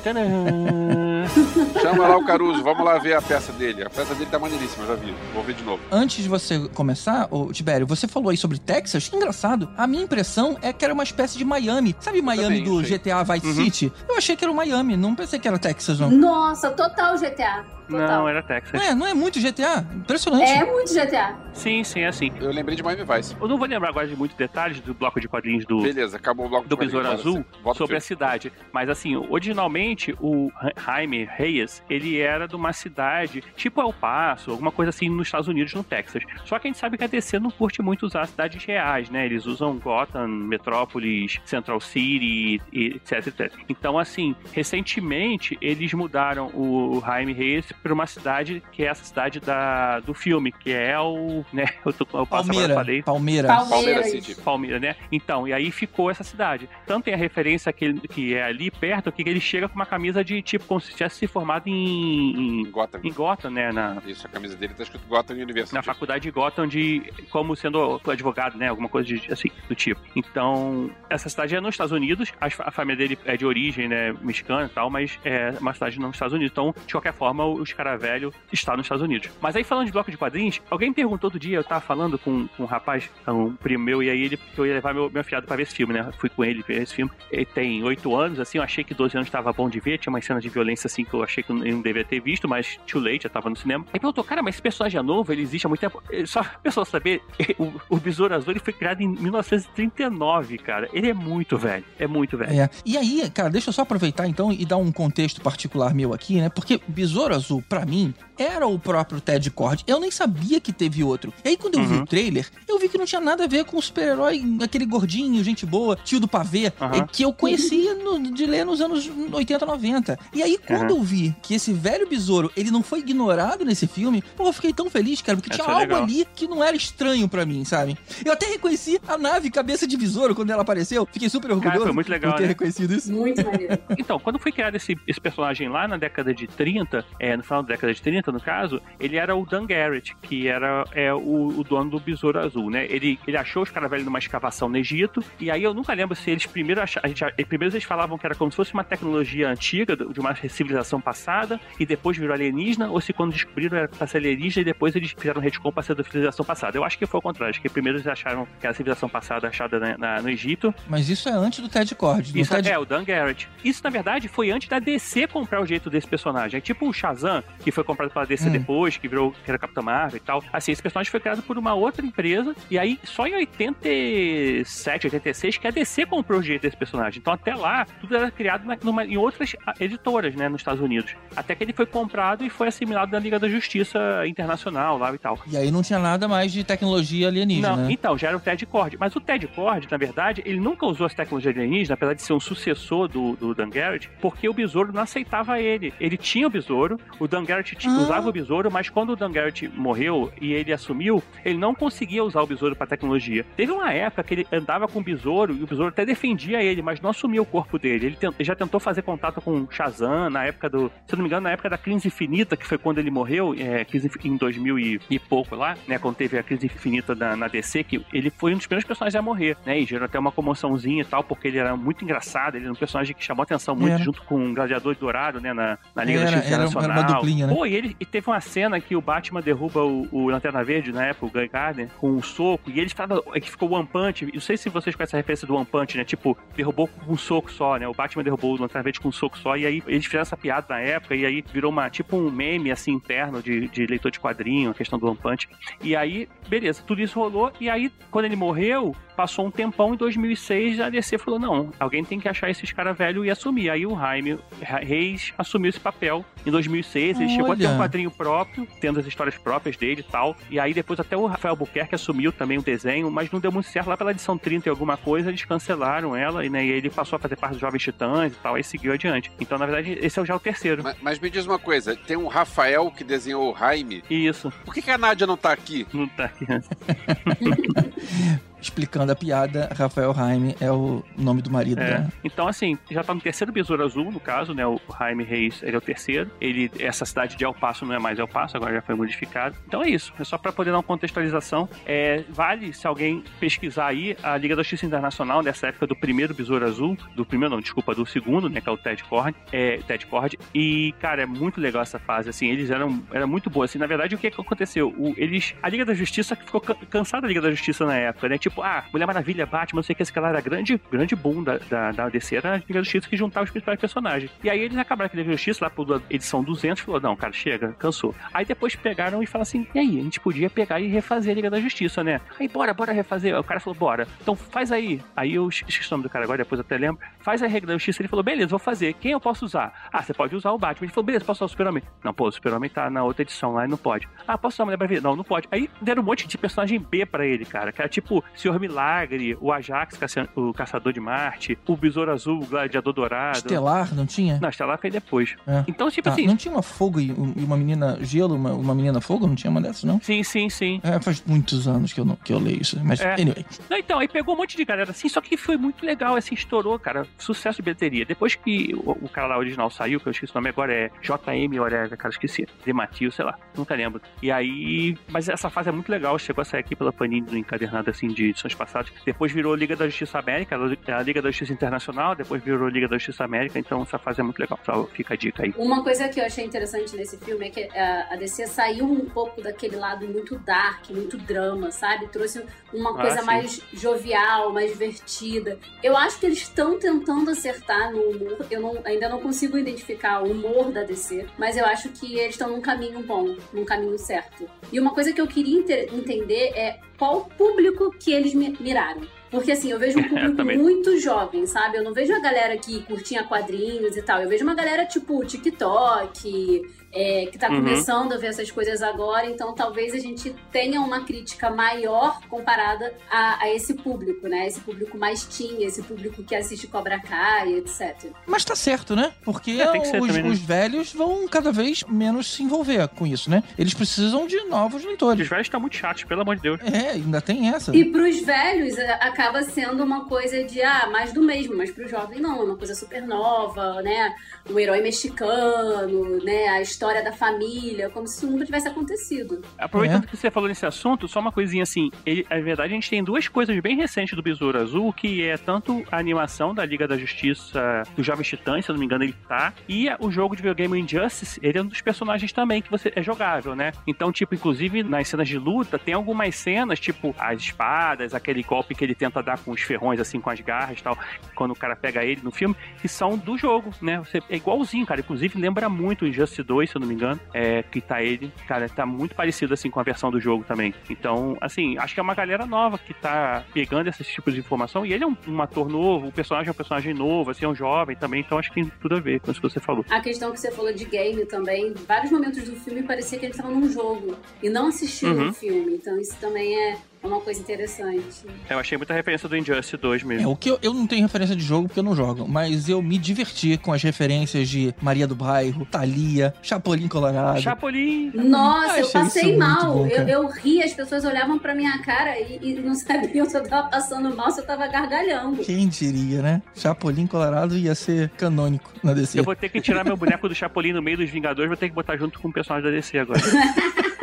Tadã! 0.04 1.07
Chama 1.82 2.08
lá 2.08 2.18
o 2.18 2.26
Caruso, 2.26 2.64
vamos 2.64 2.84
lá 2.86 2.98
ver 2.98 3.14
a 3.16 3.22
peça 3.22 3.52
dele. 3.54 3.84
A 3.84 3.90
peça 3.90 4.14
dele 4.16 4.30
tá 4.30 4.38
maneiríssima, 4.40 4.86
já 4.86 4.96
vi. 4.96 5.14
Vou 5.34 5.44
ver 5.44 5.54
de 5.56 5.64
novo. 5.64 5.82
Antes 5.92 6.24
de 6.24 6.30
você 6.30 6.60
começar, 6.74 7.28
ô, 7.32 7.52
Tibério, 7.52 7.86
você 7.88 8.08
falou 8.08 8.30
aí 8.30 8.38
sobre 8.38 8.58
Texas. 8.60 9.08
Que 9.08 9.16
engraçado. 9.16 9.70
A 9.78 9.88
minha 9.88 10.04
impressão 10.04 10.58
é 10.62 10.72
que 10.74 10.84
era 10.84 10.94
uma 10.94 11.04
espécie 11.04 11.38
de 11.38 11.46
Miami. 11.46 11.96
Sabe 12.00 12.22
Miami 12.22 12.44
também 12.60 12.64
do 12.64 12.80
achei. 12.80 12.98
GTA 12.98 13.24
Vice 13.24 13.48
Uhum. 13.48 13.54
City? 13.56 13.94
Eu 14.08 14.18
achei 14.18 14.36
que 14.36 14.44
era 14.44 14.52
o 14.52 14.56
Miami. 14.56 14.98
Não 14.98 15.16
pensei 15.16 15.40
que 15.40 15.48
era 15.48 15.58
Texas, 15.60 16.00
não. 16.00 16.10
Nossa, 16.12 16.70
total 16.72 17.18
GTA. 17.18 17.77
Total. 17.88 18.08
Não, 18.08 18.28
era 18.30 18.42
Texas. 18.44 18.74
Não 18.80 18.88
é, 18.88 18.96
não 18.96 19.06
é 19.08 19.14
muito 19.14 19.40
GTA? 19.40 19.86
Impressionante. 19.96 20.52
É 20.52 20.66
muito 20.66 20.94
GTA. 20.94 21.36
Sim, 21.54 21.84
sim, 21.84 22.02
é 22.02 22.08
assim. 22.08 22.32
Eu 22.40 22.52
lembrei 22.52 22.76
de 22.76 22.84
Miami 22.84 23.04
Vice. 23.04 23.36
Eu 23.40 23.48
não 23.48 23.58
vou 23.58 23.68
lembrar 23.68 23.90
agora 23.90 24.08
de 24.08 24.16
muitos 24.16 24.38
detalhes 24.38 24.80
do 24.82 24.94
bloco 24.94 25.20
de 25.20 25.28
quadrinhos 25.28 25.66
do, 25.66 25.82
Beleza, 25.82 26.18
acabou 26.18 26.46
o 26.46 26.50
bloco 26.50 26.64
de 26.66 26.70
do. 26.70 26.78
Besouro 26.78 27.06
Bora, 27.06 27.18
Azul 27.18 27.46
sobre 27.76 27.96
a 27.96 28.00
cidade. 28.00 28.52
Mas 28.72 28.90
assim, 28.90 29.16
originalmente 29.16 30.16
o 30.20 30.52
Ja- 30.62 30.74
Jaime 30.86 31.26
Reyes, 31.26 31.84
ele 31.90 32.20
era 32.20 32.48
de 32.48 32.56
uma 32.56 32.74
cidade 32.74 33.44
tipo 33.56 33.82
El 33.82 33.94
Paso, 33.94 34.52
alguma 34.52 34.72
coisa 34.72 34.90
assim 34.90 35.10
nos 35.10 35.28
Estados 35.28 35.48
Unidos, 35.48 35.74
no 35.74 35.84
Texas. 35.84 36.24
Só 36.46 36.60
que 36.60 36.68
a 36.68 36.70
gente 36.70 36.78
sabe 36.80 36.98
que 36.98 37.04
a 37.04 37.08
DC 37.08 37.40
não 37.40 37.50
curte 37.50 37.82
muito 37.82 38.06
usar 38.06 38.26
cidades 38.28 38.64
reais, 38.64 39.10
né? 39.10 39.26
Eles 39.26 39.46
usam 39.46 39.78
Gotham, 39.78 40.28
Metrópolis, 40.28 41.40
Central 41.46 41.80
City, 41.80 42.62
etc, 42.72 43.28
etc. 43.28 43.54
Então, 43.68 43.98
assim, 43.98 44.36
recentemente 44.54 45.58
eles 45.62 45.94
mudaram 45.94 46.48
o 46.54 47.02
Jaime 47.06 47.34
Reyes 47.34 47.66
para 47.82 47.94
uma 47.94 48.06
cidade 48.08 48.62
que 48.72 48.84
é 48.84 48.88
essa 48.88 49.04
cidade 49.04 49.40
da, 49.40 50.00
do 50.00 50.14
filme, 50.14 50.52
que 50.52 50.72
é 50.72 51.00
o, 51.00 51.44
né, 51.54 51.66
eu 51.86 51.94
tô 51.94 52.06
eu 52.18 52.26
passo 52.26 52.50
agora, 52.52 52.66
eu 52.72 52.76
Palmeira. 52.76 52.76
falei, 52.76 53.04
Palmeira. 53.04 53.48
Palmeiras. 53.48 53.70
Palmeiras 53.70 54.06
City. 54.12 54.36
Palmeiras, 54.42 54.82
né? 54.82 54.96
Então, 55.12 55.48
e 55.48 55.54
aí 55.54 55.72
ficou 55.72 56.10
essa 56.12 56.24
cidade. 56.24 56.70
Tanto 56.86 57.06
tem 57.06 57.14
a 57.14 57.18
referência 57.18 57.72
que, 57.74 57.86
ele- 57.86 58.00
que 58.08 58.34
é 58.34 58.44
ali 58.44 58.70
perto, 58.72 59.12
que 59.12 59.22
ele 59.22 59.40
chega 59.40 59.68
com 59.68 59.76
uma 59.76 59.86
camisa 59.86 60.24
de 60.24 60.42
tipo, 60.42 60.66
como 60.66 60.80
se 60.82 60.94
tivesse 60.94 61.18
se 61.18 61.28
formado 61.28 61.68
em, 61.68 61.74
Em 61.74 62.62
em, 62.62 62.72
Gotham. 62.72 63.00
em 63.04 63.12
Gotham, 63.12 63.50
né? 63.52 63.72
Na, 63.72 63.98
Isso, 64.06 64.26
a 64.26 64.30
camisa 64.30 64.56
dele 64.56 64.74
tá 64.74 64.84
escrito 64.84 65.06
Gotham 65.08 65.34
University. 65.36 65.74
na 65.74 65.82
faculdade 65.84 66.24
de 66.24 66.32
Gotham 66.32 66.68
de 66.68 67.02
como 67.30 67.56
sendo 67.56 68.02
advogado, 68.08 68.58
né? 68.58 68.68
Alguma 68.70 68.90
coisa 68.90 69.08
de, 69.08 69.32
assim, 69.32 69.50
do 69.68 69.76
tipo. 69.76 70.00
Então, 70.16 70.90
essa 71.10 71.30
cidade 71.30 71.56
é 71.56 71.62
nos 71.62 71.74
Estados 71.76 71.92
Unidos, 71.92 72.32
a, 72.40 72.48
a 72.68 72.72
família 72.72 72.98
dele 73.08 73.20
é 73.26 73.38
de 73.38 73.46
origem, 73.46 73.88
né, 73.88 74.14
mexicana 74.22 74.66
e 74.66 74.70
tal, 74.70 74.90
mas 74.90 75.18
é 75.24 75.54
uma 75.60 75.74
cidade 75.74 76.00
nos 76.00 76.12
Estados 76.16 76.34
Unidos. 76.34 76.52
Então, 76.52 76.74
de 76.86 76.92
qualquer 76.94 77.14
forma, 77.14 77.46
o, 77.46 77.66
escaravelho 77.70 78.34
está 78.52 78.76
nos 78.76 78.86
Estados 78.86 79.04
Unidos. 79.04 79.30
Mas 79.42 79.56
aí 79.56 79.64
falando 79.64 79.86
de 79.86 79.92
bloco 79.92 80.12
de 80.12 80.18
quadrinhos, 80.18 80.62
alguém 80.70 80.92
perguntou 80.94 81.28
outro 81.28 81.40
dia, 81.40 81.58
eu 81.58 81.64
tava 81.64 81.82
falando 81.82 82.18
com, 82.18 82.48
com 82.48 82.64
um 82.64 82.66
rapaz, 82.66 83.10
um 83.28 83.56
primo 83.56 83.84
meu, 83.84 84.02
e 84.02 84.10
aí 84.10 84.22
ele 84.24 84.40
eu 84.58 84.66
ia 84.66 84.74
levar 84.74 84.94
meu, 84.94 85.10
meu 85.10 85.22
afiado 85.22 85.46
pra 85.46 85.56
ver 85.56 85.64
esse 85.64 85.76
filme, 85.76 85.94
né? 85.94 86.10
Fui 86.18 86.30
com 86.30 86.44
ele 86.44 86.64
ver 86.68 86.82
esse 86.82 86.94
filme. 86.94 87.12
Ele 87.32 87.46
tem 87.46 87.84
oito 87.84 88.16
anos, 88.16 88.40
assim, 88.40 88.58
eu 88.58 88.64
achei 88.64 88.84
que 88.84 88.94
12 88.94 89.18
anos 89.18 89.28
estava 89.28 89.52
bom 89.54 89.70
de 89.70 89.80
ver, 89.80 89.98
tinha 89.98 90.12
umas 90.12 90.26
cenas 90.26 90.42
de 90.42 90.50
violência 90.50 90.88
assim 90.88 91.04
que 91.04 91.14
eu 91.14 91.24
achei 91.24 91.44
que 91.44 91.52
eu 91.52 91.56
não 91.56 91.82
devia 91.82 92.04
ter 92.04 92.20
visto, 92.20 92.48
mas 92.48 92.80
too 92.88 93.02
late, 93.02 93.24
já 93.24 93.30
tava 93.30 93.50
no 93.50 93.56
cinema. 93.56 93.86
Aí 93.94 94.00
perguntou, 94.00 94.24
cara, 94.24 94.42
mas 94.42 94.56
esse 94.56 94.62
personagem 94.62 95.00
é 95.00 95.04
novo, 95.04 95.32
ele 95.32 95.42
existe 95.42 95.66
há 95.66 95.70
muito 95.70 95.82
tempo. 95.82 96.02
Só 96.26 96.42
a 96.42 96.44
pessoa 96.44 96.86
saber, 96.86 97.22
o, 97.58 97.74
o 97.90 97.98
Besouro 97.98 98.34
Azul 98.34 98.52
ele 98.52 98.60
foi 98.60 98.74
criado 98.74 99.02
em 99.02 99.08
1939, 99.08 100.58
cara. 100.58 100.90
Ele 100.94 101.10
é 101.10 101.14
muito 101.14 101.58
velho, 101.58 101.84
é 102.00 102.08
muito 102.08 102.38
velho. 102.38 102.62
É. 102.62 102.70
E 102.86 102.98
aí, 102.98 103.30
cara, 103.34 103.50
deixa 103.50 103.70
eu 103.70 103.74
só 103.74 103.82
aproveitar 103.82 104.28
então 104.28 104.52
e 104.52 104.66
dar 104.66 104.78
um 104.78 104.92
contexto 104.92 105.42
particular 105.42 105.94
meu 105.94 106.14
aqui, 106.14 106.40
né? 106.40 106.50
Porque 106.50 106.80
Besouro 106.88 107.36
Azul, 107.36 107.57
para 107.62 107.86
mim, 107.86 108.14
era 108.38 108.68
o 108.68 108.78
próprio 108.78 109.20
Ted 109.20 109.50
Cord. 109.52 109.84
Eu 109.88 110.00
nem 110.00 110.12
sabia 110.12 110.60
que 110.60 110.72
teve 110.72 111.04
outro. 111.04 111.34
E 111.44 111.50
aí, 111.50 111.58
quando 111.58 111.76
eu 111.76 111.82
uhum. 111.82 111.88
vi 111.88 111.96
o 111.96 112.06
trailer, 112.06 112.48
eu 112.68 112.80
vi 112.80 112.90
que 112.90 112.98
não 112.98 113.06
tinha 113.06 113.22
nada 113.22 113.46
a 113.46 113.48
ver 113.48 113.66
com 113.66 113.78
o 113.78 113.82
super-herói, 113.82 114.44
aquele 114.62 114.86
gordinho, 114.86 115.44
gente 115.44 115.66
boa, 115.66 115.98
tio 116.04 116.20
do 116.20 116.28
pavê, 116.28 116.72
uhum. 116.80 117.08
que 117.08 117.24
eu 117.24 117.34
conhecia 117.34 117.96
no, 117.96 118.32
de 118.32 118.46
ler 118.46 118.66
nos 118.66 118.82
anos 118.82 119.10
80, 119.32 119.66
90. 119.66 120.20
E 120.34 120.44
aí, 120.44 120.58
quando 120.58 120.92
uhum. 120.92 120.98
eu 120.98 121.04
vi 121.04 121.36
que 121.42 121.54
esse 121.54 121.74
velho 121.74 122.08
besouro, 122.08 122.52
ele 122.56 122.72
não 122.72 122.84
foi 122.84 123.00
ignorado 123.00 123.66
nesse 123.66 123.88
filme, 123.88 124.24
pô, 124.36 124.48
eu 124.48 124.54
fiquei 124.54 124.74
tão 124.74 124.90
feliz, 124.90 125.22
cara, 125.22 125.38
porque 125.38 125.52
Essa 125.52 125.64
tinha 125.64 125.74
é 125.74 125.80
algo 125.80 125.94
legal. 125.94 126.04
ali 126.04 126.28
que 126.36 126.48
não 126.48 126.64
era 126.64 126.76
estranho 126.76 127.28
para 127.28 127.46
mim, 127.46 127.64
sabe? 127.66 127.98
Eu 128.24 128.34
até 128.34 128.48
reconheci 128.48 129.00
a 129.08 129.18
nave 129.18 129.50
cabeça 129.50 129.88
de 129.88 129.98
besouro 129.98 130.36
quando 130.36 130.52
ela 130.52 130.62
apareceu. 130.62 131.08
Fiquei 131.12 131.30
super 131.30 131.52
orgulhoso 131.52 131.80
cara, 131.80 131.86
foi 131.86 131.94
muito 131.94 132.10
legal, 132.10 132.32
por 132.32 132.38
ter 132.38 132.44
né? 132.44 132.50
reconhecido 132.50 132.94
isso. 132.94 133.12
Muito 133.12 133.44
maneiro. 133.44 133.80
então, 133.98 134.20
quando 134.20 134.40
foi 134.40 134.52
criado 134.52 134.76
esse, 134.76 134.98
esse 135.08 135.20
personagem 135.20 135.70
lá 135.70 135.88
na 135.88 135.98
década 135.98 136.34
de 136.34 136.48
30, 136.48 137.06
é, 137.20 137.36
no 137.36 137.44
final 137.44 137.64
da 137.64 137.70
década 137.70 137.94
de 137.94 138.02
30, 138.02 138.27
no 138.32 138.40
caso, 138.40 138.82
ele 139.00 139.18
era 139.18 139.36
o 139.36 139.46
Dan 139.46 139.66
Garrett, 139.66 140.16
que 140.22 140.48
era 140.48 140.84
é, 140.94 141.14
o, 141.14 141.60
o 141.60 141.64
dono 141.64 141.90
do 141.90 142.00
Besouro 142.00 142.40
Azul, 142.40 142.70
né? 142.70 142.86
Ele, 142.90 143.20
ele 143.28 143.38
achou 143.38 143.64
os 143.64 143.70
caravelhos 143.70 144.06
numa 144.06 144.20
escavação 144.20 144.70
no 144.70 144.78
Egito, 144.78 145.24
e 145.40 145.52
aí 145.52 145.64
eu 145.64 145.74
nunca 145.74 145.94
lembro 145.94 146.16
se 146.16 146.30
eles 146.30 146.46
primeiro 146.46 146.82
acharam. 146.82 147.10
Primeiro 147.48 147.74
eles 147.74 147.84
falavam 147.84 148.18
que 148.18 148.26
era 148.26 148.36
como 148.36 148.52
se 148.52 148.58
fosse 148.58 148.74
uma 148.74 148.84
tecnologia 148.84 149.50
antiga, 149.50 149.96
de 149.96 150.20
uma 150.20 150.36
civilização 150.36 151.00
passada, 151.00 151.60
e 151.80 151.86
depois 151.86 152.18
virou 152.18 152.34
alienígena, 152.34 152.90
ou 152.90 153.00
se 153.02 153.14
quando 153.14 153.32
descobriram 153.32 153.78
era 153.78 153.88
pra 153.88 154.08
ser 154.08 154.18
alienígena, 154.18 154.62
e 154.62 154.66
depois 154.66 154.96
eles 154.96 155.12
fizeram 155.12 155.42
retcon 155.42 155.72
pra 155.72 155.84
ser 155.84 155.96
da 155.96 156.04
civilização 156.04 156.46
passada. 156.46 156.78
Eu 156.78 156.84
acho 156.84 156.98
que 156.98 157.06
foi 157.06 157.20
o 157.20 157.22
contrário, 157.22 157.52
acho 157.52 157.62
que 157.62 157.70
primeiro 157.70 157.98
eles 157.98 158.08
acharam 158.08 158.48
que 158.60 158.66
era 158.66 158.72
a 158.72 158.74
civilização 158.74 159.10
passada 159.10 159.48
achada 159.48 159.80
na, 159.80 159.98
na, 159.98 160.22
no 160.22 160.30
Egito. 160.30 160.74
Mas 160.88 161.10
isso 161.10 161.30
é 161.30 161.34
antes 161.34 161.60
do 161.60 161.70
Ted 161.70 161.94
Cord. 161.96 162.40
Isso 162.40 162.54
Ted... 162.54 162.70
é, 162.70 162.78
o 162.78 162.86
Dan 162.86 163.04
Garrett. 163.04 163.48
Isso, 163.64 163.82
na 163.84 163.90
verdade, 163.90 164.28
foi 164.28 164.52
antes 164.52 164.68
da 164.68 164.80
DC 164.80 165.28
comprar 165.28 165.62
o 165.62 165.66
jeito 165.66 165.90
desse 165.90 166.08
personagem. 166.08 166.58
É 166.58 166.62
tipo 166.62 166.88
o 166.88 166.94
Shazam, 166.94 167.44
que 167.64 167.72
foi 167.72 167.84
comprado 167.84 168.12
pela 168.18 168.26
DC 168.26 168.50
hum. 168.50 168.52
depois, 168.52 168.98
que 168.98 169.08
virou 169.08 169.32
que 169.32 169.50
era 169.50 169.60
Capitão 169.60 169.84
Marvel 169.84 170.18
e 170.18 170.20
tal. 170.20 170.44
Assim, 170.52 170.72
esse 170.72 170.82
personagem 170.82 171.12
foi 171.12 171.20
criado 171.20 171.44
por 171.44 171.58
uma 171.58 171.74
outra 171.74 172.06
empresa, 172.06 172.56
e 172.70 172.80
aí 172.80 173.00
só 173.04 173.28
em 173.28 173.36
87, 173.36 175.08
86 175.08 175.58
que 175.58 175.68
a 175.68 175.72
DC 175.72 176.06
comprou 176.06 176.40
o 176.40 176.44
jeito 176.44 176.62
desse 176.64 176.78
personagem. 176.78 177.20
Então 177.20 177.34
até 177.34 177.56
lá, 177.56 177.86
tudo 178.02 178.16
era 178.16 178.32
criado 178.32 178.66
na, 178.66 178.78
numa, 178.84 179.06
em 179.06 179.18
outras 179.18 179.56
editoras, 179.80 180.36
né, 180.36 180.50
nos 180.50 180.62
Estados 180.62 180.82
Unidos. 180.82 181.16
Até 181.36 181.56
que 181.56 181.64
ele 181.64 181.74
foi 181.74 181.86
comprado 181.86 182.44
e 182.44 182.50
foi 182.50 182.68
assimilado 182.68 183.12
na 183.12 183.20
Liga 183.20 183.40
da 183.40 183.48
Justiça 183.48 184.00
Internacional 184.26 184.98
lá 184.98 185.14
e 185.14 185.18
tal. 185.18 185.40
E 185.48 185.58
aí 185.58 185.70
não 185.70 185.82
tinha 185.82 186.00
nada 186.00 186.28
mais 186.28 186.52
de 186.52 186.64
tecnologia 186.64 187.28
alienígena. 187.28 187.70
Não, 187.70 187.78
né? 187.84 187.92
então, 187.92 188.18
já 188.18 188.30
era 188.30 188.38
o 188.38 188.40
Ted 188.40 188.66
Cord. 188.66 188.98
Mas 189.00 189.16
o 189.16 189.20
Ted 189.20 189.48
Cord, 189.48 189.88
na 189.90 189.98
verdade, 189.98 190.42
ele 190.46 190.60
nunca 190.60 190.86
usou 190.86 191.06
essa 191.06 191.16
tecnologia 191.16 191.52
alienígena, 191.52 191.94
apesar 191.94 192.14
de 192.14 192.22
ser 192.22 192.34
um 192.34 192.40
sucessor 192.40 193.08
do, 193.08 193.36
do 193.36 193.54
Dan 193.54 193.70
Garrett, 193.70 194.10
porque 194.22 194.48
o 194.50 194.54
besouro 194.54 194.92
não 194.92 195.02
aceitava 195.02 195.60
ele. 195.60 195.94
Ele 196.00 196.18
tinha 196.18 196.48
o 196.48 196.50
besouro, 196.50 197.00
o 197.20 197.28
Dan 197.28 197.46
Garrett 197.46 197.76
ah. 197.76 197.78
Usava 198.08 198.30
o 198.30 198.32
besouro, 198.32 198.72
mas 198.72 198.90
quando 198.90 199.12
o 199.12 199.16
Dan 199.16 199.32
Garrett 199.32 199.68
morreu 199.76 200.32
e 200.42 200.54
ele 200.54 200.72
assumiu, 200.72 201.22
ele 201.44 201.58
não 201.58 201.76
conseguia 201.76 202.24
usar 202.24 202.42
o 202.42 202.48
besouro 202.48 202.76
para 202.76 202.88
tecnologia. 202.88 203.46
Teve 203.56 203.72
uma 203.72 203.92
época 203.92 204.24
que 204.24 204.34
ele 204.34 204.48
andava 204.52 204.88
com 204.88 205.00
o 205.00 205.04
besouro 205.04 205.54
e 205.54 205.64
o 205.64 205.68
besouro 205.68 205.90
até 205.90 206.06
defendia 206.06 206.62
ele, 206.62 206.82
mas 206.82 207.02
não 207.02 207.10
assumia 207.10 207.42
o 207.42 207.46
corpo 207.46 207.78
dele. 207.78 208.08
Ele, 208.08 208.16
tent, 208.16 208.34
ele 208.38 208.48
já 208.48 208.56
tentou 208.56 208.80
fazer 208.80 209.02
contato 209.02 209.42
com 209.42 209.68
Shazam 209.70 210.30
na 210.30 210.46
época 210.46 210.70
do, 210.70 210.92
se 211.06 211.16
não 211.16 211.24
me 211.24 211.28
engano, 211.28 211.44
na 211.44 211.52
época 211.52 211.70
da 211.70 211.78
crise 211.78 212.08
infinita, 212.08 212.56
que 212.56 212.66
foi 212.66 212.78
quando 212.78 213.00
ele 213.00 213.12
morreu, 213.12 213.54
é, 213.58 213.86
em 214.24 214.38
2000 214.38 214.80
e, 214.80 215.02
e 215.10 215.20
pouco 215.20 215.56
lá, 215.56 215.78
né, 215.88 215.98
quando 216.00 216.16
teve 216.16 216.38
a 216.38 216.44
crise 216.44 216.66
infinita 216.66 217.14
na, 217.14 217.36
na, 217.36 217.48
DC, 217.48 217.84
que 217.84 218.06
ele 218.14 218.30
foi 218.30 218.54
um 218.54 218.58
dos 218.58 218.68
primeiros 218.68 218.88
personagens 218.88 219.16
a 219.16 219.22
morrer, 219.22 219.58
né, 219.66 219.80
e 219.80 219.86
gerou 219.86 220.06
até 220.06 220.18
uma 220.18 220.32
comoçãozinha 220.32 221.02
e 221.02 221.06
tal, 221.06 221.24
porque 221.24 221.48
ele 221.48 221.58
era 221.58 221.76
muito 221.76 222.04
engraçado, 222.04 222.56
ele 222.56 222.66
era 222.66 222.74
um 222.74 222.76
personagem 222.76 223.16
que 223.16 223.24
chamou 223.24 223.44
atenção 223.44 223.76
muito 223.76 223.94
era. 223.94 224.04
junto 224.04 224.22
com 224.24 224.52
o 224.52 224.54
Gladiador 224.54 224.96
Dourado, 224.96 225.40
né, 225.40 225.54
na, 225.54 225.78
na 225.96 226.04
Liga 226.04 226.20
era, 226.20 226.30
da 226.30 226.38
Justiça 226.38 226.58
Nacional. 226.58 226.92
Era 226.92 227.02
uma 227.02 227.14
duplinha, 227.14 227.48
né? 227.48 227.54
Pô, 227.54 227.66
e 227.66 227.76
ele 227.76 227.97
e 228.00 228.06
teve 228.06 228.30
uma 228.30 228.40
cena 228.42 228.80
que 228.80 228.96
o 228.96 229.02
Batman 229.02 229.42
derruba 229.42 229.84
o, 229.84 230.08
o 230.12 230.30
Lanterna 230.30 230.64
Verde, 230.64 230.92
na 230.92 231.06
época, 231.06 231.26
o 231.26 231.30
Guy 231.30 231.48
Gardner, 231.48 231.90
com 231.98 232.12
um 232.12 232.22
soco, 232.22 232.70
e 232.70 232.80
ele 232.80 232.90
ficava, 232.90 233.24
é 233.34 233.40
que 233.40 233.50
ficou 233.50 233.72
One 233.72 233.88
Punch, 233.88 234.30
não 234.34 234.42
sei 234.42 234.58
se 234.58 234.70
vocês 234.70 234.96
conhecem 234.96 235.18
a 235.18 235.22
referência 235.22 235.48
do 235.48 235.56
One 235.56 235.66
Punch, 235.66 235.98
né, 235.98 236.04
tipo, 236.04 236.38
derrubou 236.56 236.88
com 236.88 237.14
um 237.14 237.18
soco 237.18 237.52
só, 237.52 237.78
né, 237.78 237.88
o 237.88 237.94
Batman 237.94 238.24
derrubou 238.24 238.56
o 238.56 238.62
Lanterna 238.62 238.84
Verde 238.84 239.00
com 239.00 239.10
um 239.10 239.12
soco 239.12 239.38
só, 239.38 239.56
e 239.56 239.66
aí 239.66 239.84
eles 239.88 240.06
fizeram 240.06 240.22
essa 240.22 240.38
piada 240.38 240.68
na 240.70 240.80
época, 240.80 241.16
e 241.16 241.26
aí 241.26 241.44
virou 241.54 241.72
uma, 241.72 241.90
tipo 241.90 242.16
um 242.18 242.32
meme, 242.32 242.72
assim, 242.72 242.92
interno 242.92 243.42
de, 243.42 243.68
de 243.68 243.86
leitor 243.86 244.12
de 244.12 244.20
quadrinho, 244.20 244.72
a 244.72 244.74
questão 244.74 245.00
do 245.00 245.08
One 245.08 245.18
Punch, 245.18 245.50
e 245.82 245.96
aí, 245.96 246.28
beleza, 246.48 246.84
tudo 246.86 247.02
isso 247.02 247.20
rolou, 247.20 247.52
e 247.60 247.70
aí, 247.70 247.92
quando 248.12 248.26
ele 248.26 248.36
morreu, 248.36 248.96
passou 249.18 249.48
um 249.48 249.52
tempão, 249.52 249.96
em 249.96 249.98
2006 249.98 250.80
a 250.80 250.90
DC 250.92 251.18
falou, 251.18 251.40
não, 251.40 251.72
alguém 251.80 252.06
tem 252.06 252.20
que 252.20 252.30
achar 252.30 252.52
esses 252.52 252.72
caras 252.72 252.96
velhos 252.96 253.26
e 253.26 253.32
assumir. 253.32 253.72
Aí 253.72 253.84
o 253.84 253.98
Jaime 253.98 254.38
Reis 254.62 255.34
assumiu 255.36 255.70
esse 255.70 255.80
papel 255.80 256.24
em 256.46 256.52
2006, 256.52 257.20
ele 257.20 257.26
Olha. 257.26 257.36
chegou 257.36 257.52
a 257.52 257.56
ter 257.56 257.68
um 257.68 257.78
quadrinho 257.88 258.12
próprio, 258.12 258.68
tendo 258.80 259.00
as 259.00 259.06
histórias 259.06 259.38
próprias 259.38 259.78
dele 259.78 260.02
e 260.02 260.12
tal, 260.12 260.36
e 260.50 260.60
aí 260.60 260.74
depois 260.74 261.00
até 261.00 261.16
o 261.16 261.26
Rafael 261.26 261.56
Buquerque 261.56 261.96
assumiu 261.96 262.32
também 262.32 262.58
o 262.58 262.62
desenho, 262.62 263.10
mas 263.10 263.32
não 263.32 263.40
deu 263.40 263.52
muito 263.52 263.70
certo 263.70 263.88
lá 263.88 263.98
pela 263.98 264.12
edição 264.12 264.38
30 264.38 264.68
e 264.68 264.70
alguma 264.70 264.98
coisa, 264.98 265.30
eles 265.30 265.44
cancelaram 265.46 266.16
ela, 266.16 266.46
e, 266.46 266.50
né, 266.50 266.66
e 266.66 266.70
ele 266.70 266.90
passou 266.90 267.18
a 267.18 267.20
fazer 267.20 267.36
parte 267.36 267.54
dos 267.54 267.62
Jovens 267.62 267.84
Titãs 267.84 268.34
e 268.34 268.36
tal, 268.36 268.56
aí 268.56 268.64
seguiu 268.64 268.94
adiante. 268.94 269.32
Então, 269.40 269.58
na 269.58 269.66
verdade, 269.66 269.98
esse 270.02 270.20
é 270.20 270.26
já 270.26 270.36
o 270.36 270.40
terceiro. 270.40 270.84
Mas, 270.84 270.98
mas 271.02 271.20
me 271.20 271.30
diz 271.30 271.46
uma 271.46 271.60
coisa, 271.60 271.96
tem 271.96 272.18
um 272.18 272.28
Rafael 272.28 272.92
que 272.92 273.04
desenhou 273.04 273.54
o 273.54 273.58
Jaime. 273.58 274.04
Isso. 274.10 274.52
Por 274.66 274.74
que, 274.74 274.82
que 274.82 274.92
a 274.92 274.98
Nádia 274.98 275.26
não 275.26 275.38
tá 275.38 275.54
aqui? 275.54 275.88
Não 275.94 276.08
tá 276.08 276.26
aqui. 276.26 276.46
explicando 278.62 279.12
a 279.12 279.16
piada, 279.16 279.70
Rafael 279.76 280.14
Jaime 280.14 280.56
é 280.60 280.72
o 280.72 281.04
nome 281.18 281.42
do 281.42 281.50
marido 281.50 281.82
é. 281.82 281.86
dela. 281.86 282.14
Então, 282.24 282.48
assim, 282.48 282.78
já 282.90 283.04
tá 283.04 283.14
no 283.14 283.22
terceiro 283.22 283.52
Besouro 283.52 283.84
Azul, 283.84 284.12
no 284.12 284.20
caso, 284.20 284.54
né? 284.54 284.66
O 284.66 284.80
Jaime 285.00 285.24
Reis, 285.24 285.62
ele 285.64 285.76
é 285.76 285.78
o 285.78 285.82
terceiro. 285.82 286.30
Ele, 286.40 286.72
essa 286.80 287.06
cidade 287.06 287.36
de 287.36 287.44
El 287.44 287.54
Paso 287.54 287.86
não 287.86 287.94
é 287.94 288.00
mais 288.00 288.20
El 288.20 288.28
Paso, 288.28 288.58
agora 288.58 288.74
já 288.74 288.82
foi 288.82 288.96
modificado. 288.96 289.56
Então 289.68 289.84
é 289.84 289.90
isso. 289.90 290.14
É 290.20 290.24
só 290.24 290.38
para 290.38 290.52
poder 290.52 290.72
dar 290.72 290.78
uma 290.78 290.84
contextualização. 290.84 291.70
É, 291.86 292.24
vale, 292.30 292.74
se 292.74 292.88
alguém 292.88 293.24
pesquisar 293.40 293.88
aí, 293.88 294.18
a 294.24 294.38
Liga 294.38 294.56
da 294.56 294.64
Justiça 294.64 294.86
Internacional, 294.86 295.42
nessa 295.42 295.68
época 295.68 295.88
do 295.88 295.96
primeiro 295.96 296.34
Besouro 296.34 296.66
Azul, 296.66 296.98
do 297.16 297.26
primeiro, 297.26 297.54
não, 297.56 297.62
desculpa, 297.62 297.94
do 297.94 298.06
segundo, 298.06 298.50
né? 298.50 298.62
Que 298.62 298.70
é 298.70 298.72
o 298.72 298.78
Ted 298.78 299.04
Cord. 299.04 299.36
É, 299.52 299.78
Ted 299.88 300.06
Cord. 300.08 300.38
E, 300.54 300.94
cara, 301.00 301.24
é 301.24 301.26
muito 301.26 301.60
legal 301.60 301.82
essa 301.82 302.00
fase, 302.00 302.30
assim. 302.30 302.48
Eles 302.48 302.70
eram, 302.70 303.04
era 303.12 303.28
muito 303.28 303.50
boa. 303.50 303.66
Assim, 303.66 303.78
na 303.78 303.88
verdade, 303.88 304.16
o 304.16 304.18
que, 304.18 304.30
que 304.30 304.42
aconteceu? 304.42 304.94
O, 304.98 305.14
eles, 305.18 305.54
a 305.62 305.70
Liga 305.70 305.86
da 305.86 305.94
Justiça 305.94 306.36
ficou 306.36 306.62
cansada 306.62 307.22
da 307.22 307.28
Liga 307.28 307.42
da 307.42 307.52
Justiça 307.52 307.86
na 307.86 307.96
época, 307.96 308.30
né? 308.30 308.38
Tipo, 308.50 308.62
ah, 308.62 308.86
Mulher 308.94 309.06
Maravilha, 309.06 309.46
Batman, 309.46 309.80
não 309.80 309.84
sei 309.84 309.94
o 309.94 309.98
que, 309.98 310.04
esse 310.04 310.14
cara 310.14 310.30
era 310.30 310.40
grande, 310.40 310.80
grande 310.90 311.16
boom 311.16 311.44
da, 311.44 311.58
da, 311.58 311.92
da 311.92 312.10
DC, 312.10 312.38
era 312.38 312.54
a 312.54 312.58
Liga 312.58 312.76
da 312.76 312.80
Justiça 312.80 313.10
que 313.10 313.18
juntava 313.18 313.44
os 313.44 313.52
principais 313.52 313.78
personagens. 313.78 314.32
E 314.42 314.50
aí 314.50 314.62
eles 314.62 314.78
acabaram 314.78 315.10
com 315.10 315.18
a 315.18 315.20
Liga 315.20 315.32
da 315.32 315.36
Justiça 315.36 315.66
lá 315.66 315.70
por 315.70 316.02
edição 316.10 316.42
200, 316.42 316.82
falou, 316.82 317.02
não, 317.02 317.16
cara, 317.16 317.34
chega, 317.34 317.74
cansou. 317.74 318.16
Aí 318.34 318.46
depois 318.46 318.74
pegaram 318.74 319.22
e 319.22 319.26
falaram 319.26 319.42
assim, 319.44 319.68
e 319.76 319.80
aí, 319.80 320.00
a 320.00 320.04
gente 320.04 320.20
podia 320.22 320.50
pegar 320.50 320.80
e 320.80 320.88
refazer 320.88 321.34
a 321.34 321.36
Liga 321.36 321.50
da 321.50 321.60
Justiça, 321.60 322.04
né? 322.04 322.22
Aí, 322.40 322.48
bora, 322.48 322.74
bora 322.74 322.94
refazer. 322.94 323.38
O 323.38 323.44
cara 323.44 323.60
falou, 323.60 323.78
bora. 323.78 324.08
Então 324.22 324.34
faz 324.34 324.72
aí. 324.72 325.02
Aí 325.14 325.36
eu 325.36 325.50
esqueci 325.50 325.88
o 325.88 325.92
nome 325.92 326.04
do 326.04 326.10
cara 326.10 326.24
agora, 326.24 326.38
depois 326.38 326.62
até 326.62 326.78
lembro. 326.78 327.02
Faz 327.20 327.44
a 327.44 327.48
Liga 327.48 327.68
da 327.68 327.74
Justiça. 327.74 328.02
Ele 328.02 328.08
falou, 328.08 328.24
beleza, 328.24 328.48
vou 328.48 328.60
fazer. 328.60 328.94
Quem 328.94 329.12
eu 329.12 329.20
posso 329.20 329.44
usar? 329.44 329.90
Ah, 329.92 330.02
você 330.02 330.14
pode 330.14 330.36
usar 330.36 330.52
o 330.52 330.58
Batman. 330.58 330.86
Ele 330.86 330.94
falou, 330.94 331.06
beleza, 331.06 331.26
posso 331.26 331.40
usar 331.44 331.46
o 331.46 331.50
Super-Homem. 331.50 331.84
Não, 332.02 332.14
pô, 332.14 332.28
o 332.28 332.32
Super-Homem 332.32 332.70
tá 332.70 332.90
na 332.90 333.04
outra 333.04 333.24
edição 333.24 333.54
lá 333.54 333.66
e 333.66 333.68
não 333.68 333.78
pode. 333.78 334.08
Ah, 334.26 334.38
posso 334.38 334.56
usar 334.56 334.64
a 334.64 334.66
Mulher 334.68 334.78
Maravilha? 334.78 335.02
Não, 335.02 335.16
não 335.16 335.24
pode. 335.24 335.48
Aí 335.52 335.70
deram 335.82 336.02
um 336.02 336.06
monte 336.06 336.28
de 336.28 336.38
personagem 336.38 336.80
B 336.80 337.06
pra 337.06 337.26
ele, 337.26 337.46
cara, 337.46 337.72
que 337.72 337.82
era 337.82 337.90
tipo 337.90 338.24
Senhor 338.38 338.60
Milagre, 338.60 339.38
o 339.42 339.52
Ajax, 339.52 339.98
o 340.36 340.54
Caçador 340.54 340.94
de 340.94 341.00
Marte, 341.00 341.58
o 341.68 341.76
Besouro 341.76 342.12
Azul, 342.12 342.44
o 342.44 342.46
Gladiador 342.46 342.94
Dourado. 342.94 343.38
Estelar, 343.38 343.94
não 343.94 344.06
tinha? 344.06 344.40
Não, 344.40 344.50
Estelar 344.50 344.78
foi 344.80 344.90
depois. 344.90 345.36
É. 345.46 345.64
Então, 345.68 345.90
tipo 345.90 346.08
tá. 346.08 346.14
assim. 346.14 346.28
Não 346.28 346.38
tinha 346.38 346.54
uma 346.54 346.62
fogo 346.62 347.00
e 347.00 347.12
uma 347.12 347.58
menina 347.58 347.98
gelo, 348.02 348.36
uma, 348.36 348.54
uma 348.54 348.76
menina 348.76 349.02
fogo? 349.02 349.28
Não 349.28 349.36
tinha 349.36 349.50
uma 349.50 349.60
dessas, 349.60 349.84
não? 349.84 350.00
Sim, 350.02 350.24
sim, 350.24 350.50
sim. 350.50 350.80
É, 350.84 351.00
faz 351.02 351.24
muitos 351.26 351.68
anos 351.68 351.92
que 351.92 352.00
eu, 352.00 352.06
não, 352.06 352.16
que 352.16 352.32
eu 352.32 352.40
leio 352.40 352.62
isso. 352.62 352.80
Mas, 352.84 353.02
é. 353.02 353.14
anyway. 353.14 353.46
Não, 353.70 353.78
então, 353.78 354.00
aí 354.00 354.08
pegou 354.08 354.36
um 354.36 354.38
monte 354.38 354.56
de 354.56 354.64
galera 354.64 354.92
assim, 354.92 355.10
só 355.10 355.20
que 355.20 355.36
foi 355.36 355.58
muito 355.58 355.86
legal, 355.86 356.16
assim, 356.16 356.36
estourou, 356.36 356.78
cara. 356.78 357.06
Sucesso 357.18 357.58
de 357.58 357.64
bilheteria. 357.64 358.06
Depois 358.06 358.36
que 358.36 358.74
o, 358.76 358.92
o 358.92 359.10
cara 359.10 359.28
lá 359.28 359.38
original 359.38 359.70
saiu, 359.70 360.00
que 360.00 360.08
eu 360.08 360.12
esqueci 360.12 360.32
o 360.32 360.36
nome 360.36 360.50
agora, 360.50 360.74
é 360.74 360.92
JM 361.02 361.60
Orega, 361.60 361.98
cara, 361.98 362.12
esqueci. 362.12 362.48
De 362.66 362.74
Matheus, 362.74 363.16
sei 363.16 363.26
lá, 363.26 363.38
nunca 363.56 363.76
lembro. 363.76 364.02
E 364.22 364.32
aí. 364.32 364.96
Mas 365.10 365.28
essa 365.28 365.50
fase 365.50 365.70
é 365.70 365.72
muito 365.72 365.90
legal, 365.90 366.18
chegou 366.20 366.42
a 366.42 366.46
sair 366.46 366.60
aqui 366.60 366.76
pela 366.76 366.94
Panini 366.94 367.28
no 367.32 367.38
encadernado, 367.38 367.90
assim, 367.90 368.08
de 368.08 368.27
de 368.28 368.32
edições 368.32 368.54
passadas. 368.56 368.92
Depois 369.06 369.32
virou 369.32 369.56
Liga 369.56 369.76
da 369.76 369.86
Justiça 369.88 370.20
América, 370.20 370.56
a 370.56 371.02
Liga 371.02 371.22
da 371.22 371.30
Justiça 371.30 371.54
Internacional, 371.54 372.16
depois 372.16 372.44
virou 372.44 372.68
Liga 372.68 372.88
da 372.88 372.98
Justiça 372.98 373.24
América, 373.24 373.58
então 373.60 373.82
essa 373.82 373.98
fase 373.98 374.20
é 374.20 374.24
muito 374.24 374.40
legal. 374.40 374.60
Só 374.66 374.86
fica 374.88 375.14
a 375.14 375.18
dica 375.18 375.44
aí. 375.44 375.54
Uma 375.58 375.84
coisa 375.84 376.08
que 376.10 376.20
eu 376.20 376.26
achei 376.26 376.44
interessante 376.46 376.96
nesse 376.96 377.18
filme 377.18 377.48
é 377.48 377.50
que 377.50 377.78
a 377.78 378.16
DC 378.16 378.48
saiu 378.48 378.86
um 378.86 379.06
pouco 379.06 379.42
daquele 379.42 379.76
lado 379.76 380.08
muito 380.08 380.38
dark, 380.40 380.90
muito 380.90 381.18
drama, 381.18 381.72
sabe? 381.72 382.08
Trouxe 382.08 382.44
uma 382.74 382.92
Ah, 382.92 383.02
coisa 383.02 383.22
mais 383.24 383.62
jovial, 383.74 384.52
mais 384.54 384.72
divertida. 384.72 385.58
Eu 385.82 385.96
acho 385.96 386.20
que 386.20 386.26
eles 386.26 386.40
estão 386.40 386.78
tentando 386.80 387.30
acertar 387.32 387.92
no 387.92 388.02
humor. 388.02 388.46
Eu 388.52 388.62
não- 388.62 388.82
ainda 388.86 389.08
não 389.10 389.20
consigo 389.20 389.58
identificar 389.58 390.22
o 390.24 390.32
humor 390.32 390.72
da 390.72 390.84
DC, 390.84 391.26
mas 391.38 391.58
eu 391.58 391.66
acho 391.66 391.90
que 391.90 392.18
eles 392.18 392.32
estão 392.32 392.50
num 392.50 392.62
caminho 392.62 393.02
bom, 393.02 393.36
num 393.54 393.66
caminho 393.66 393.98
certo. 393.98 394.48
E 394.72 394.80
uma 394.80 394.92
coisa 394.94 395.14
que 395.14 395.22
eu 395.22 395.28
queria 395.28 395.60
ente- 395.60 395.96
entender 395.96 396.52
é 396.56 396.80
qual 396.98 397.26
público 397.38 397.92
que 398.00 398.12
eles 398.12 398.34
mi- 398.34 398.56
miraram. 398.60 399.02
Porque 399.30 399.52
assim, 399.52 399.70
eu 399.72 399.78
vejo 399.80 400.00
um 400.00 400.04
público 400.08 400.36
também. 400.38 400.58
muito 400.58 400.98
jovem, 401.00 401.46
sabe? 401.46 401.78
Eu 401.78 401.84
não 401.84 401.94
vejo 401.94 402.14
a 402.14 402.20
galera 402.20 402.58
que 402.58 402.82
curtinha 402.84 403.24
quadrinhos 403.26 403.98
e 403.98 404.02
tal. 404.02 404.22
Eu 404.22 404.30
vejo 404.30 404.44
uma 404.44 404.56
galera 404.56 404.86
tipo 404.86 405.24
TikTok, 405.26 406.62
é, 406.94 407.26
que 407.32 407.38
tá 407.38 407.50
Uhum. 407.50 407.58
começando 407.58 408.14
a 408.14 408.18
ver 408.18 408.28
essas 408.28 408.50
coisas 408.50 408.82
agora, 408.82 409.26
então 409.30 409.54
talvez 409.54 409.94
a 409.94 410.00
gente 410.00 410.34
tenha 410.52 410.80
uma 410.82 411.02
crítica 411.04 411.50
maior 411.50 412.20
comparada 412.30 412.94
a, 413.10 413.44
a 413.44 413.54
esse 413.54 413.74
público, 413.76 414.28
né? 414.28 414.48
Esse 414.48 414.60
público 414.62 414.98
mais 414.98 415.24
teen, 415.26 415.64
esse 415.64 415.82
público 415.84 416.24
que 416.24 416.36
assiste 416.36 416.68
Cobra 416.68 417.00
Kai, 417.00 417.54
etc. 417.56 418.12
Mas 418.26 418.44
tá 418.46 418.56
certo, 418.56 418.96
né? 418.96 419.14
Porque 419.24 419.52
É, 419.52 419.68
tem 419.72 419.82
que 419.82 419.88
ser 419.88 420.02
os, 420.02 420.08
também, 420.08 420.24
né? 420.24 420.30
os 420.30 420.40
velhos 420.40 420.94
vão 420.94 421.28
cada 421.28 421.52
vez 421.52 421.84
menos 421.88 422.34
se 422.34 422.44
envolver 422.44 422.88
com 422.90 423.06
isso, 423.06 423.30
né? 423.30 423.44
Eles 423.58 423.74
precisam 423.74 424.26
de 424.28 424.38
novos 424.46 424.82
Os 424.82 424.88
leitores. 424.88 425.28
velhos 425.28 425.48
estão 425.48 425.60
muito 425.60 425.76
chatos, 425.76 426.04
pelo 426.04 426.22
amor 426.22 426.36
de 426.36 426.42
Deus. 426.42 426.60
É, 426.62 426.92
ainda 426.92 427.22
tem 427.22 427.50
essa. 427.50 427.76
E 427.76 427.86
pros 427.92 428.22
velhos 428.22 428.78
a- 428.80 428.94
acaba 428.96 429.44
sendo 429.44 429.84
uma 429.84 430.06
coisa 430.06 430.44
de, 430.44 430.62
ah, 430.62 430.88
mais 430.92 431.12
do 431.14 431.22
mesmo, 431.22 431.56
mas 431.56 431.72
pro 431.72 431.88
jovem 431.88 432.20
não, 432.20 432.42
é 432.42 432.44
uma 432.46 432.58
coisa 432.58 432.74
super 432.76 433.02
nova, 433.06 433.82
né? 433.82 434.14
Um 434.50 434.58
herói 434.60 434.82
mexicano, 434.82 436.24
né? 436.24 436.48
A 436.50 436.62
história 436.78 437.04
da 437.04 437.12
família, 437.12 437.90
como 437.90 438.08
se 438.08 438.18
isso 438.18 438.28
nunca 438.32 438.46
tivesse 438.46 438.68
acontecido. 438.68 439.42
Aproveitando 439.58 440.04
É. 440.04 440.08
que 440.08 440.16
você 440.16 440.30
falou 440.30 440.48
nesse 440.48 440.64
assunto, 440.66 441.08
só 441.08 441.20
uma 441.20 441.32
coisinha 441.32 441.64
assim. 441.64 441.90
Ele, 442.06 442.24
na 442.30 442.40
verdade, 442.40 442.72
a 442.72 442.76
gente 442.76 442.88
tem 442.88 443.04
duas 443.04 443.28
coisas 443.28 443.60
bem 443.60 443.76
recentes 443.76 444.16
do 444.16 444.22
Besouro 444.22 444.62
Azul, 444.62 444.94
que 444.94 445.24
é 445.24 445.38
tanto 445.38 445.84
a 445.92 445.98
animação 445.98 446.54
da 446.54 446.64
Liga 446.64 446.88
da 446.88 446.96
Justiça 446.96 447.82
do 447.96 448.04
Jovens 448.04 448.28
Titãs, 448.28 448.64
se 448.64 448.70
eu 448.70 448.74
não 448.74 448.80
me 448.80 448.86
engano, 448.86 449.04
ele 449.04 449.16
tá, 449.28 449.54
e 449.68 449.88
o 450.00 450.12
jogo 450.12 450.36
de 450.36 450.44
videogame 450.44 450.80
Injustice, 450.80 451.40
ele 451.42 451.58
é 451.58 451.62
um 451.62 451.66
dos 451.66 451.82
personagens 451.82 452.32
também 452.32 452.62
que 452.62 452.70
você 452.70 452.92
é 452.96 453.02
jogável, 453.02 453.56
né? 453.56 453.72
Então, 453.88 454.12
tipo, 454.12 454.36
inclusive 454.36 454.84
nas 454.84 455.08
cenas 455.08 455.28
de 455.28 455.40
luta, 455.40 455.80
tem 455.80 455.96
algumas 455.96 456.36
cenas, 456.36 456.80
tipo, 456.80 457.16
as 457.18 457.42
espadas, 457.42 458.14
aquele 458.14 458.44
golpe 458.44 458.76
que 458.76 458.84
ele 458.86 458.94
tenta 458.94 459.24
dar 459.24 459.40
com 459.40 459.50
os 459.52 459.62
ferrões, 459.62 460.00
assim, 460.00 460.20
com 460.22 460.30
as 460.30 460.40
garras 460.42 460.80
e 460.80 460.84
tal, 460.84 460.96
quando 461.34 461.52
o 461.52 461.56
cara 461.56 461.76
pega 461.76 462.04
ele 462.06 462.22
no 462.24 462.30
filme, 462.32 462.56
que 462.80 462.88
são 462.88 463.18
do 463.18 463.36
jogo, 463.36 463.72
né? 463.82 463.98
Você, 464.00 464.20
é 464.30 464.36
igualzinho, 464.36 464.86
cara. 464.86 465.00
Inclusive, 465.02 465.40
lembra 465.40 465.68
muito 465.70 466.04
o 466.06 466.08
Injustice 466.08 466.44
2, 466.44 466.67
se 466.68 466.76
eu 466.76 466.80
não 466.82 466.88
me 466.88 466.94
engano, 466.94 467.20
é, 467.34 467.64
que 467.64 467.80
tá 467.82 468.02
ele, 468.04 468.32
cara, 468.48 468.68
tá 468.70 468.86
muito 468.86 469.16
parecido, 469.16 469.54
assim, 469.54 469.70
com 469.70 469.80
a 469.80 469.84
versão 469.84 470.12
do 470.12 470.20
jogo 470.20 470.44
também. 470.44 470.74
Então, 470.90 471.38
assim, 471.42 471.78
acho 471.78 471.94
que 471.94 472.00
é 472.00 472.04
uma 472.04 472.14
galera 472.16 472.46
nova 472.46 472.78
que 472.78 472.94
tá 472.94 473.44
pegando 473.54 473.88
esses 473.90 474.08
tipos 474.08 474.34
de 474.34 474.40
informação, 474.40 474.86
e 474.86 474.94
ele 474.94 475.04
é 475.04 475.08
um, 475.08 475.16
um 475.28 475.42
ator 475.42 475.70
novo, 475.70 476.08
o 476.08 476.12
personagem 476.12 476.50
é 476.50 476.52
um 476.52 476.56
personagem 476.56 476.94
novo, 476.94 477.32
assim, 477.32 477.46
é 477.46 477.48
um 477.48 477.56
jovem 477.56 477.96
também, 477.96 478.22
então 478.22 478.38
acho 478.38 478.50
que 478.50 478.56
tem 478.62 478.72
tudo 478.82 478.96
a 478.96 479.00
ver 479.00 479.20
com 479.20 479.32
isso 479.32 479.42
que 479.42 479.50
você 479.50 479.60
falou. 479.60 479.86
A 479.90 480.02
questão 480.02 480.32
que 480.32 480.40
você 480.40 480.52
falou 480.52 480.74
de 480.74 480.86
game 480.86 481.26
também, 481.26 481.74
vários 481.88 482.12
momentos 482.12 482.44
do 482.44 482.56
filme 482.58 482.84
parecia 482.84 483.18
que 483.20 483.26
eles 483.26 483.36
estavam 483.38 483.60
num 483.60 483.70
jogo 483.72 484.16
e 484.42 484.50
não 484.50 484.68
assistindo 484.68 485.08
Uhum. 485.22 485.30
o 485.30 485.34
filme. 485.34 485.74
Então 485.76 485.98
isso 486.00 486.16
também 486.20 486.56
é 486.56 486.78
uma 487.04 487.22
coisa 487.22 487.40
interessante. 487.40 488.26
Eu 488.50 488.60
achei 488.60 488.78
muita 488.78 488.94
referência 488.94 489.28
do 489.30 489.36
Injustice 489.38 489.78
2 489.78 490.02
É, 490.02 490.06
mesmo. 490.06 490.32
o 490.32 490.36
que 490.36 490.50
eu, 490.50 490.60
eu 490.62 490.74
não 490.74 490.86
tenho 490.88 491.02
referência 491.04 491.36
de 491.36 491.44
jogo 491.44 491.68
porque 491.68 491.80
eu 491.80 491.84
não 491.84 491.96
jogo, 491.96 492.28
mas 492.28 492.68
eu 492.70 492.82
me 492.82 492.98
diverti 492.98 493.58
com 493.58 493.72
as 493.74 493.82
referências 493.84 494.50
de 494.50 494.74
Maria 494.82 495.08
do 495.08 495.16
Bairro, 495.16 495.66
Thalia, 495.66 496.34
Chapolin 496.42 496.88
Colorado. 496.88 497.42
Chapolin! 497.42 498.12
Nossa, 498.14 498.80
eu 498.80 498.90
passei 498.90 499.38
mal. 499.38 499.74
bom, 499.74 499.88
eu, 499.88 500.08
eu 500.08 500.28
ri, 500.28 500.62
as 500.62 500.74
pessoas 500.74 501.04
olhavam 501.06 501.38
pra 501.40 501.54
minha 501.56 501.78
cara 501.84 502.20
e, 502.20 502.40
e 502.42 502.54
não 502.56 502.76
sabiam 502.76 503.30
se 503.30 503.38
eu 503.38 503.44
tava 503.48 503.70
passando 503.70 504.16
mal, 504.16 504.32
se 504.32 504.40
eu 504.42 504.46
tava 504.46 504.68
gargalhando. 504.68 505.44
Quem 505.44 505.68
diria, 505.68 506.22
né? 506.22 506.42
Chapolin 506.56 507.08
Colorado 507.08 507.58
ia 507.58 507.76
ser 507.76 508.10
canônico 508.12 508.72
na 508.84 508.94
DC. 508.94 509.20
Eu 509.20 509.24
vou 509.24 509.36
ter 509.36 509.50
que 509.50 509.62
tirar 509.62 509.84
meu 509.84 509.98
boneco 509.98 510.28
do 510.28 510.36
Chapolin 510.36 510.74
no 510.74 510.82
meio 510.82 510.98
dos 510.98 511.10
Vingadores, 511.10 511.48
vou 511.48 511.58
ter 511.58 511.70
que 511.70 511.76
botar 511.76 511.98
junto 511.98 512.20
com 512.20 512.28
o 512.28 512.34
personagem 512.34 512.70
da 512.70 512.76
DC 512.76 512.98
agora. 513.00 513.20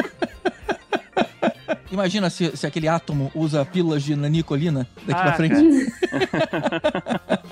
Imagina 1.95 2.29
se, 2.29 2.57
se 2.57 2.67
aquele 2.67 2.89
átomo 2.89 3.31
usa 3.37 3.65
pílulas 3.65 4.03
de 4.03 4.17
nanicolina 4.17 4.85
daqui 5.07 5.21
Ah, 5.21 5.23
pra 5.23 5.33
frente. 5.35 5.55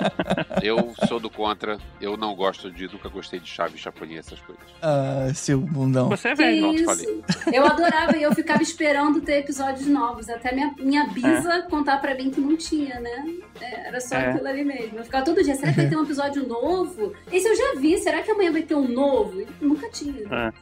Eu 0.62 0.94
sou 1.08 1.18
do 1.18 1.28
contra. 1.28 1.78
Eu 2.00 2.16
não 2.16 2.34
gosto 2.34 2.70
de. 2.70 2.86
Nunca 2.92 3.08
gostei 3.08 3.40
de 3.40 3.48
chave, 3.48 3.76
chapolin, 3.76 4.16
essas 4.16 4.40
coisas. 4.40 4.64
Ah, 4.80 5.30
seu 5.34 5.58
bundão. 5.60 6.08
Você 6.08 6.28
é 6.28 6.34
velho. 6.34 6.60
Pronto, 6.60 6.84
falei. 6.84 7.22
Eu 7.52 7.66
adorava 7.66 8.16
e 8.16 8.22
eu 8.22 8.32
ficava 8.34 8.62
esperando 8.62 9.20
ter 9.20 9.38
episódios 9.40 9.86
novos. 9.86 10.28
Até 10.28 10.54
minha, 10.54 10.74
minha 10.78 11.06
bisa 11.08 11.62
contar 11.62 11.98
pra 11.98 12.14
mim 12.14 12.30
que 12.30 12.40
não 12.40 12.56
tinha, 12.56 13.00
né? 13.00 13.34
É, 13.60 13.88
era 13.88 14.00
só 14.00 14.16
É. 14.16 14.30
aquilo 14.30 14.46
ali 14.48 14.64
mesmo. 14.64 14.98
Eu 14.98 15.04
ficava 15.04 15.24
todo 15.24 15.42
dia, 15.42 15.54
será 15.54 15.72
que 15.72 15.78
vai 15.80 15.88
ter 15.88 15.96
um 15.96 16.02
episódio 16.04 16.46
novo? 16.46 17.12
Esse 17.30 17.48
eu 17.48 17.56
já 17.56 17.74
vi, 17.80 17.98
será 17.98 18.22
que 18.22 18.30
amanhã 18.30 18.52
vai 18.52 18.62
ter 18.62 18.74
um 18.74 18.88
novo? 18.88 19.40
E 19.40 19.46
nunca 19.60 19.88
tinha. 19.90 20.22
É. 20.30 20.52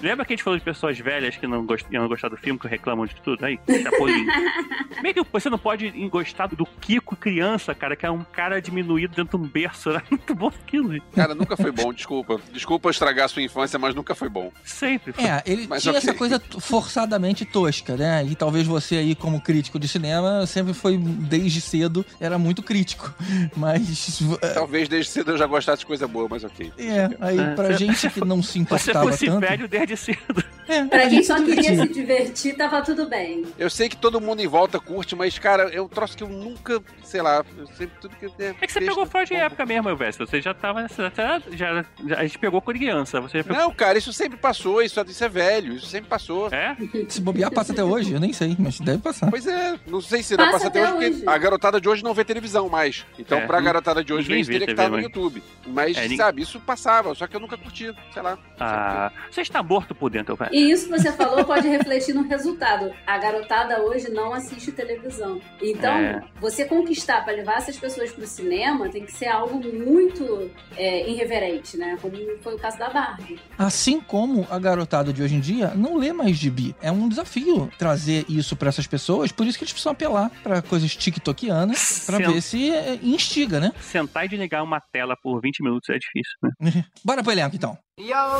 Lembra 0.00 0.24
que 0.24 0.32
a 0.32 0.36
gente 0.36 0.44
falou 0.44 0.58
de 0.58 0.64
pessoas 0.64 0.98
velhas 0.98 1.36
que 1.36 1.46
não, 1.46 1.64
gost... 1.66 1.86
iam 1.90 2.06
gostar 2.06 2.28
do 2.28 2.36
filme, 2.36 2.58
que 2.58 2.68
reclamam 2.68 3.06
de 3.06 3.16
tudo? 3.16 3.44
Aí, 3.44 3.58
Chapolin. 3.82 4.26
Como 4.94 5.06
é 5.06 5.12
que 5.12 5.22
você 5.32 5.50
não 5.50 5.58
pode 5.58 5.90
gostar 6.08 6.46
do 6.48 6.64
Kiko 6.80 7.16
criança, 7.16 7.74
cara, 7.74 7.96
que 7.96 8.06
é 8.06 8.10
um 8.10 8.24
cara 8.24 8.60
diminuído 8.60 9.14
dentro 9.14 9.38
de 9.38 9.44
um 9.44 9.47
berço? 9.48 9.90
Era 9.90 10.02
muito 10.10 10.34
bom 10.34 10.48
aquilo, 10.48 10.92
gente. 10.92 11.04
Cara, 11.14 11.34
nunca 11.34 11.56
foi 11.56 11.72
bom, 11.72 11.92
desculpa. 11.92 12.40
Desculpa 12.52 12.90
estragar 12.90 13.26
a 13.26 13.28
sua 13.28 13.42
infância, 13.42 13.78
mas 13.78 13.94
nunca 13.94 14.14
foi 14.14 14.28
bom. 14.28 14.52
Sempre. 14.64 15.12
foi. 15.12 15.24
É, 15.24 15.42
ele 15.46 15.66
Mas 15.68 15.82
tinha 15.82 15.92
ok. 15.92 16.08
essa 16.08 16.14
coisa 16.16 16.40
forçadamente 16.60 17.44
tosca, 17.44 17.96
né? 17.96 18.24
E 18.24 18.34
talvez 18.34 18.66
você 18.66 18.96
aí, 18.96 19.14
como 19.14 19.40
crítico 19.40 19.78
de 19.78 19.88
cinema, 19.88 20.46
sempre 20.46 20.72
foi, 20.74 20.96
desde 20.96 21.60
cedo, 21.60 22.04
era 22.20 22.38
muito 22.38 22.62
crítico. 22.62 23.12
Mas, 23.56 24.20
é, 24.42 24.48
Talvez 24.48 24.88
desde 24.88 25.10
cedo 25.10 25.32
eu 25.32 25.38
já 25.38 25.46
gostasse 25.46 25.80
de 25.80 25.86
coisa 25.86 26.06
boa, 26.06 26.28
mas 26.30 26.44
ok. 26.44 26.72
é, 26.78 27.08
aí 27.20 27.38
É, 27.38 27.54
pra 27.54 27.72
gente 27.72 28.08
que 28.10 28.24
não 28.24 28.42
se 28.42 28.52
Se 28.52 28.58
você 28.58 28.60
importava 28.90 29.10
fosse 29.10 29.26
tanto... 29.26 29.40
velho 29.40 29.68
desde 29.68 29.96
cedo. 29.96 30.44
É, 30.68 30.84
Pra 30.84 31.00
quem 31.00 31.10
gente 31.10 31.26
só 31.26 31.38
se 31.38 31.44
queria 31.44 31.74
se 31.76 31.88
divertir, 31.92 32.56
tava 32.56 32.82
tudo 32.82 33.08
bem. 33.08 33.44
Eu 33.58 33.70
sei 33.70 33.88
que 33.88 33.96
todo 33.96 34.20
mundo 34.20 34.40
em 34.40 34.46
volta 34.46 34.78
curte, 34.78 35.16
mas, 35.16 35.38
cara, 35.38 35.70
é 35.74 35.80
um 35.80 35.88
troço 35.88 36.16
que 36.16 36.22
eu 36.22 36.28
nunca, 36.28 36.82
sei 37.02 37.22
lá, 37.22 37.44
eu 37.56 37.66
sempre 37.68 37.96
tudo 38.00 38.14
que. 38.16 38.26
É, 38.42 38.54
É 38.60 38.66
que 38.66 38.72
você 38.72 38.80
pegou 38.80 39.06
fora 39.06 39.24
de 39.24 39.34
época 39.38 39.66
mesmo, 39.66 39.94
velho. 39.96 40.12
Você 40.14 40.40
já 40.40 40.54
tava. 40.54 40.86
Você 40.88 41.02
já, 41.14 41.40
já, 41.52 41.84
já- 42.06 42.18
a 42.18 42.22
gente 42.22 42.38
pegou 42.38 42.60
criança. 42.62 43.20
Você 43.20 43.42
pegou. 43.42 43.56
Não, 43.62 43.72
cara, 43.72 43.98
isso 43.98 44.12
sempre 44.12 44.38
passou, 44.38 44.82
isso, 44.82 45.00
isso 45.02 45.24
é 45.24 45.28
velho, 45.28 45.74
isso 45.74 45.86
sempre 45.86 46.08
passou. 46.08 46.48
É? 46.52 46.76
Se 47.08 47.20
bobear, 47.20 47.50
passa 47.52 47.72
até 47.72 47.82
hoje, 47.84 48.12
eu 48.12 48.20
nem 48.20 48.32
sei, 48.32 48.56
mas 48.58 48.78
deve 48.80 48.98
passar. 48.98 49.30
Pois 49.30 49.46
é, 49.46 49.78
não 49.86 50.00
sei 50.00 50.22
se 50.22 50.36
vai 50.36 50.46
Passa 50.46 50.58
passar 50.58 50.68
até 50.68 50.82
até 50.84 50.92
hoje, 50.96 51.06
hoje. 51.08 51.16
porque 51.16 51.30
a 51.30 51.38
garotada 51.38 51.80
de 51.80 51.88
hoje 51.88 52.02
não 52.04 52.14
vê 52.14 52.24
televisão 52.24 52.68
mais. 52.68 53.06
Então, 53.18 53.38
É, 53.38 53.46
pra 53.46 53.58
não- 53.58 53.64
garotada 53.64 54.04
de 54.04 54.12
hoje, 54.12 54.28
vê 54.28 54.40
isso 54.40 54.50
teria 54.50 54.66
que 54.66 54.72
estar 54.72 54.84
no 54.86 54.92
mais. 54.92 55.04
YouTube. 55.04 55.42
Mas, 55.66 55.96
É, 55.96 56.02
ninguém- 56.02 56.16
sabe, 56.18 56.42
isso 56.42 56.60
passava, 56.60 57.14
só 57.14 57.26
que 57.26 57.36
eu 57.36 57.40
nunca 57.40 57.56
curti, 57.56 57.92
sei 58.12 58.22
lá. 58.22 58.38
Ah, 58.58 59.10
você 59.30 59.40
está 59.42 59.62
morto 59.62 59.94
por 59.94 60.10
dentro, 60.10 60.34
velho. 60.36 60.50
E 60.54 60.70
isso 60.70 60.88
que 60.88 60.98
você 60.98 61.12
falou 61.12 61.44
pode 61.44 61.68
refletir 61.68 62.14
no 62.14 62.22
resultado. 62.28 62.92
A 63.06 63.18
garotada 63.18 63.80
hoje 63.82 64.10
não 64.10 64.32
assiste 64.32 64.72
televisão. 64.72 65.40
Então, 65.62 65.92
É. 65.94 66.22
você 66.40 66.64
conquistar 66.64 67.22
para 67.24 67.32
levar 67.34 67.58
essas 67.58 67.76
pessoas 67.78 68.10
pro 68.10 68.26
cinema 68.26 68.88
tem 68.88 69.04
que 69.04 69.12
ser 69.12 69.27
algo 69.28 69.60
muito 69.72 70.50
é, 70.76 71.08
irreverente, 71.08 71.76
né? 71.76 71.98
Como 72.00 72.16
foi 72.40 72.54
o 72.54 72.58
caso 72.58 72.78
da 72.78 72.90
Barbie. 72.90 73.38
Assim 73.56 74.00
como 74.00 74.46
a 74.50 74.58
garotada 74.58 75.12
de 75.12 75.22
hoje 75.22 75.34
em 75.34 75.40
dia 75.40 75.72
não 75.74 75.96
lê 75.96 76.12
mais 76.12 76.36
gibi. 76.36 76.74
É 76.80 76.90
um 76.90 77.08
desafio 77.08 77.70
trazer 77.78 78.24
isso 78.28 78.56
pra 78.56 78.68
essas 78.68 78.86
pessoas, 78.86 79.32
por 79.32 79.46
isso 79.46 79.58
que 79.58 79.64
eles 79.64 79.72
precisam 79.72 79.92
apelar 79.92 80.30
pra 80.42 80.62
coisas 80.62 80.94
tiktokianas 80.94 82.04
pra 82.06 82.18
Sim. 82.18 82.32
ver 82.32 82.42
se 82.42 82.70
é, 82.70 82.98
instiga, 83.02 83.60
né? 83.60 83.72
Sentar 83.80 84.24
e 84.24 84.28
desligar 84.28 84.62
uma 84.64 84.80
tela 84.92 85.16
por 85.22 85.40
20 85.40 85.62
minutos 85.62 85.88
é 85.90 85.98
difícil, 85.98 86.36
né? 86.42 86.84
Bora 87.04 87.22
pro 87.22 87.32
elenco 87.32 87.56
então. 87.56 87.78
You're 87.98 88.38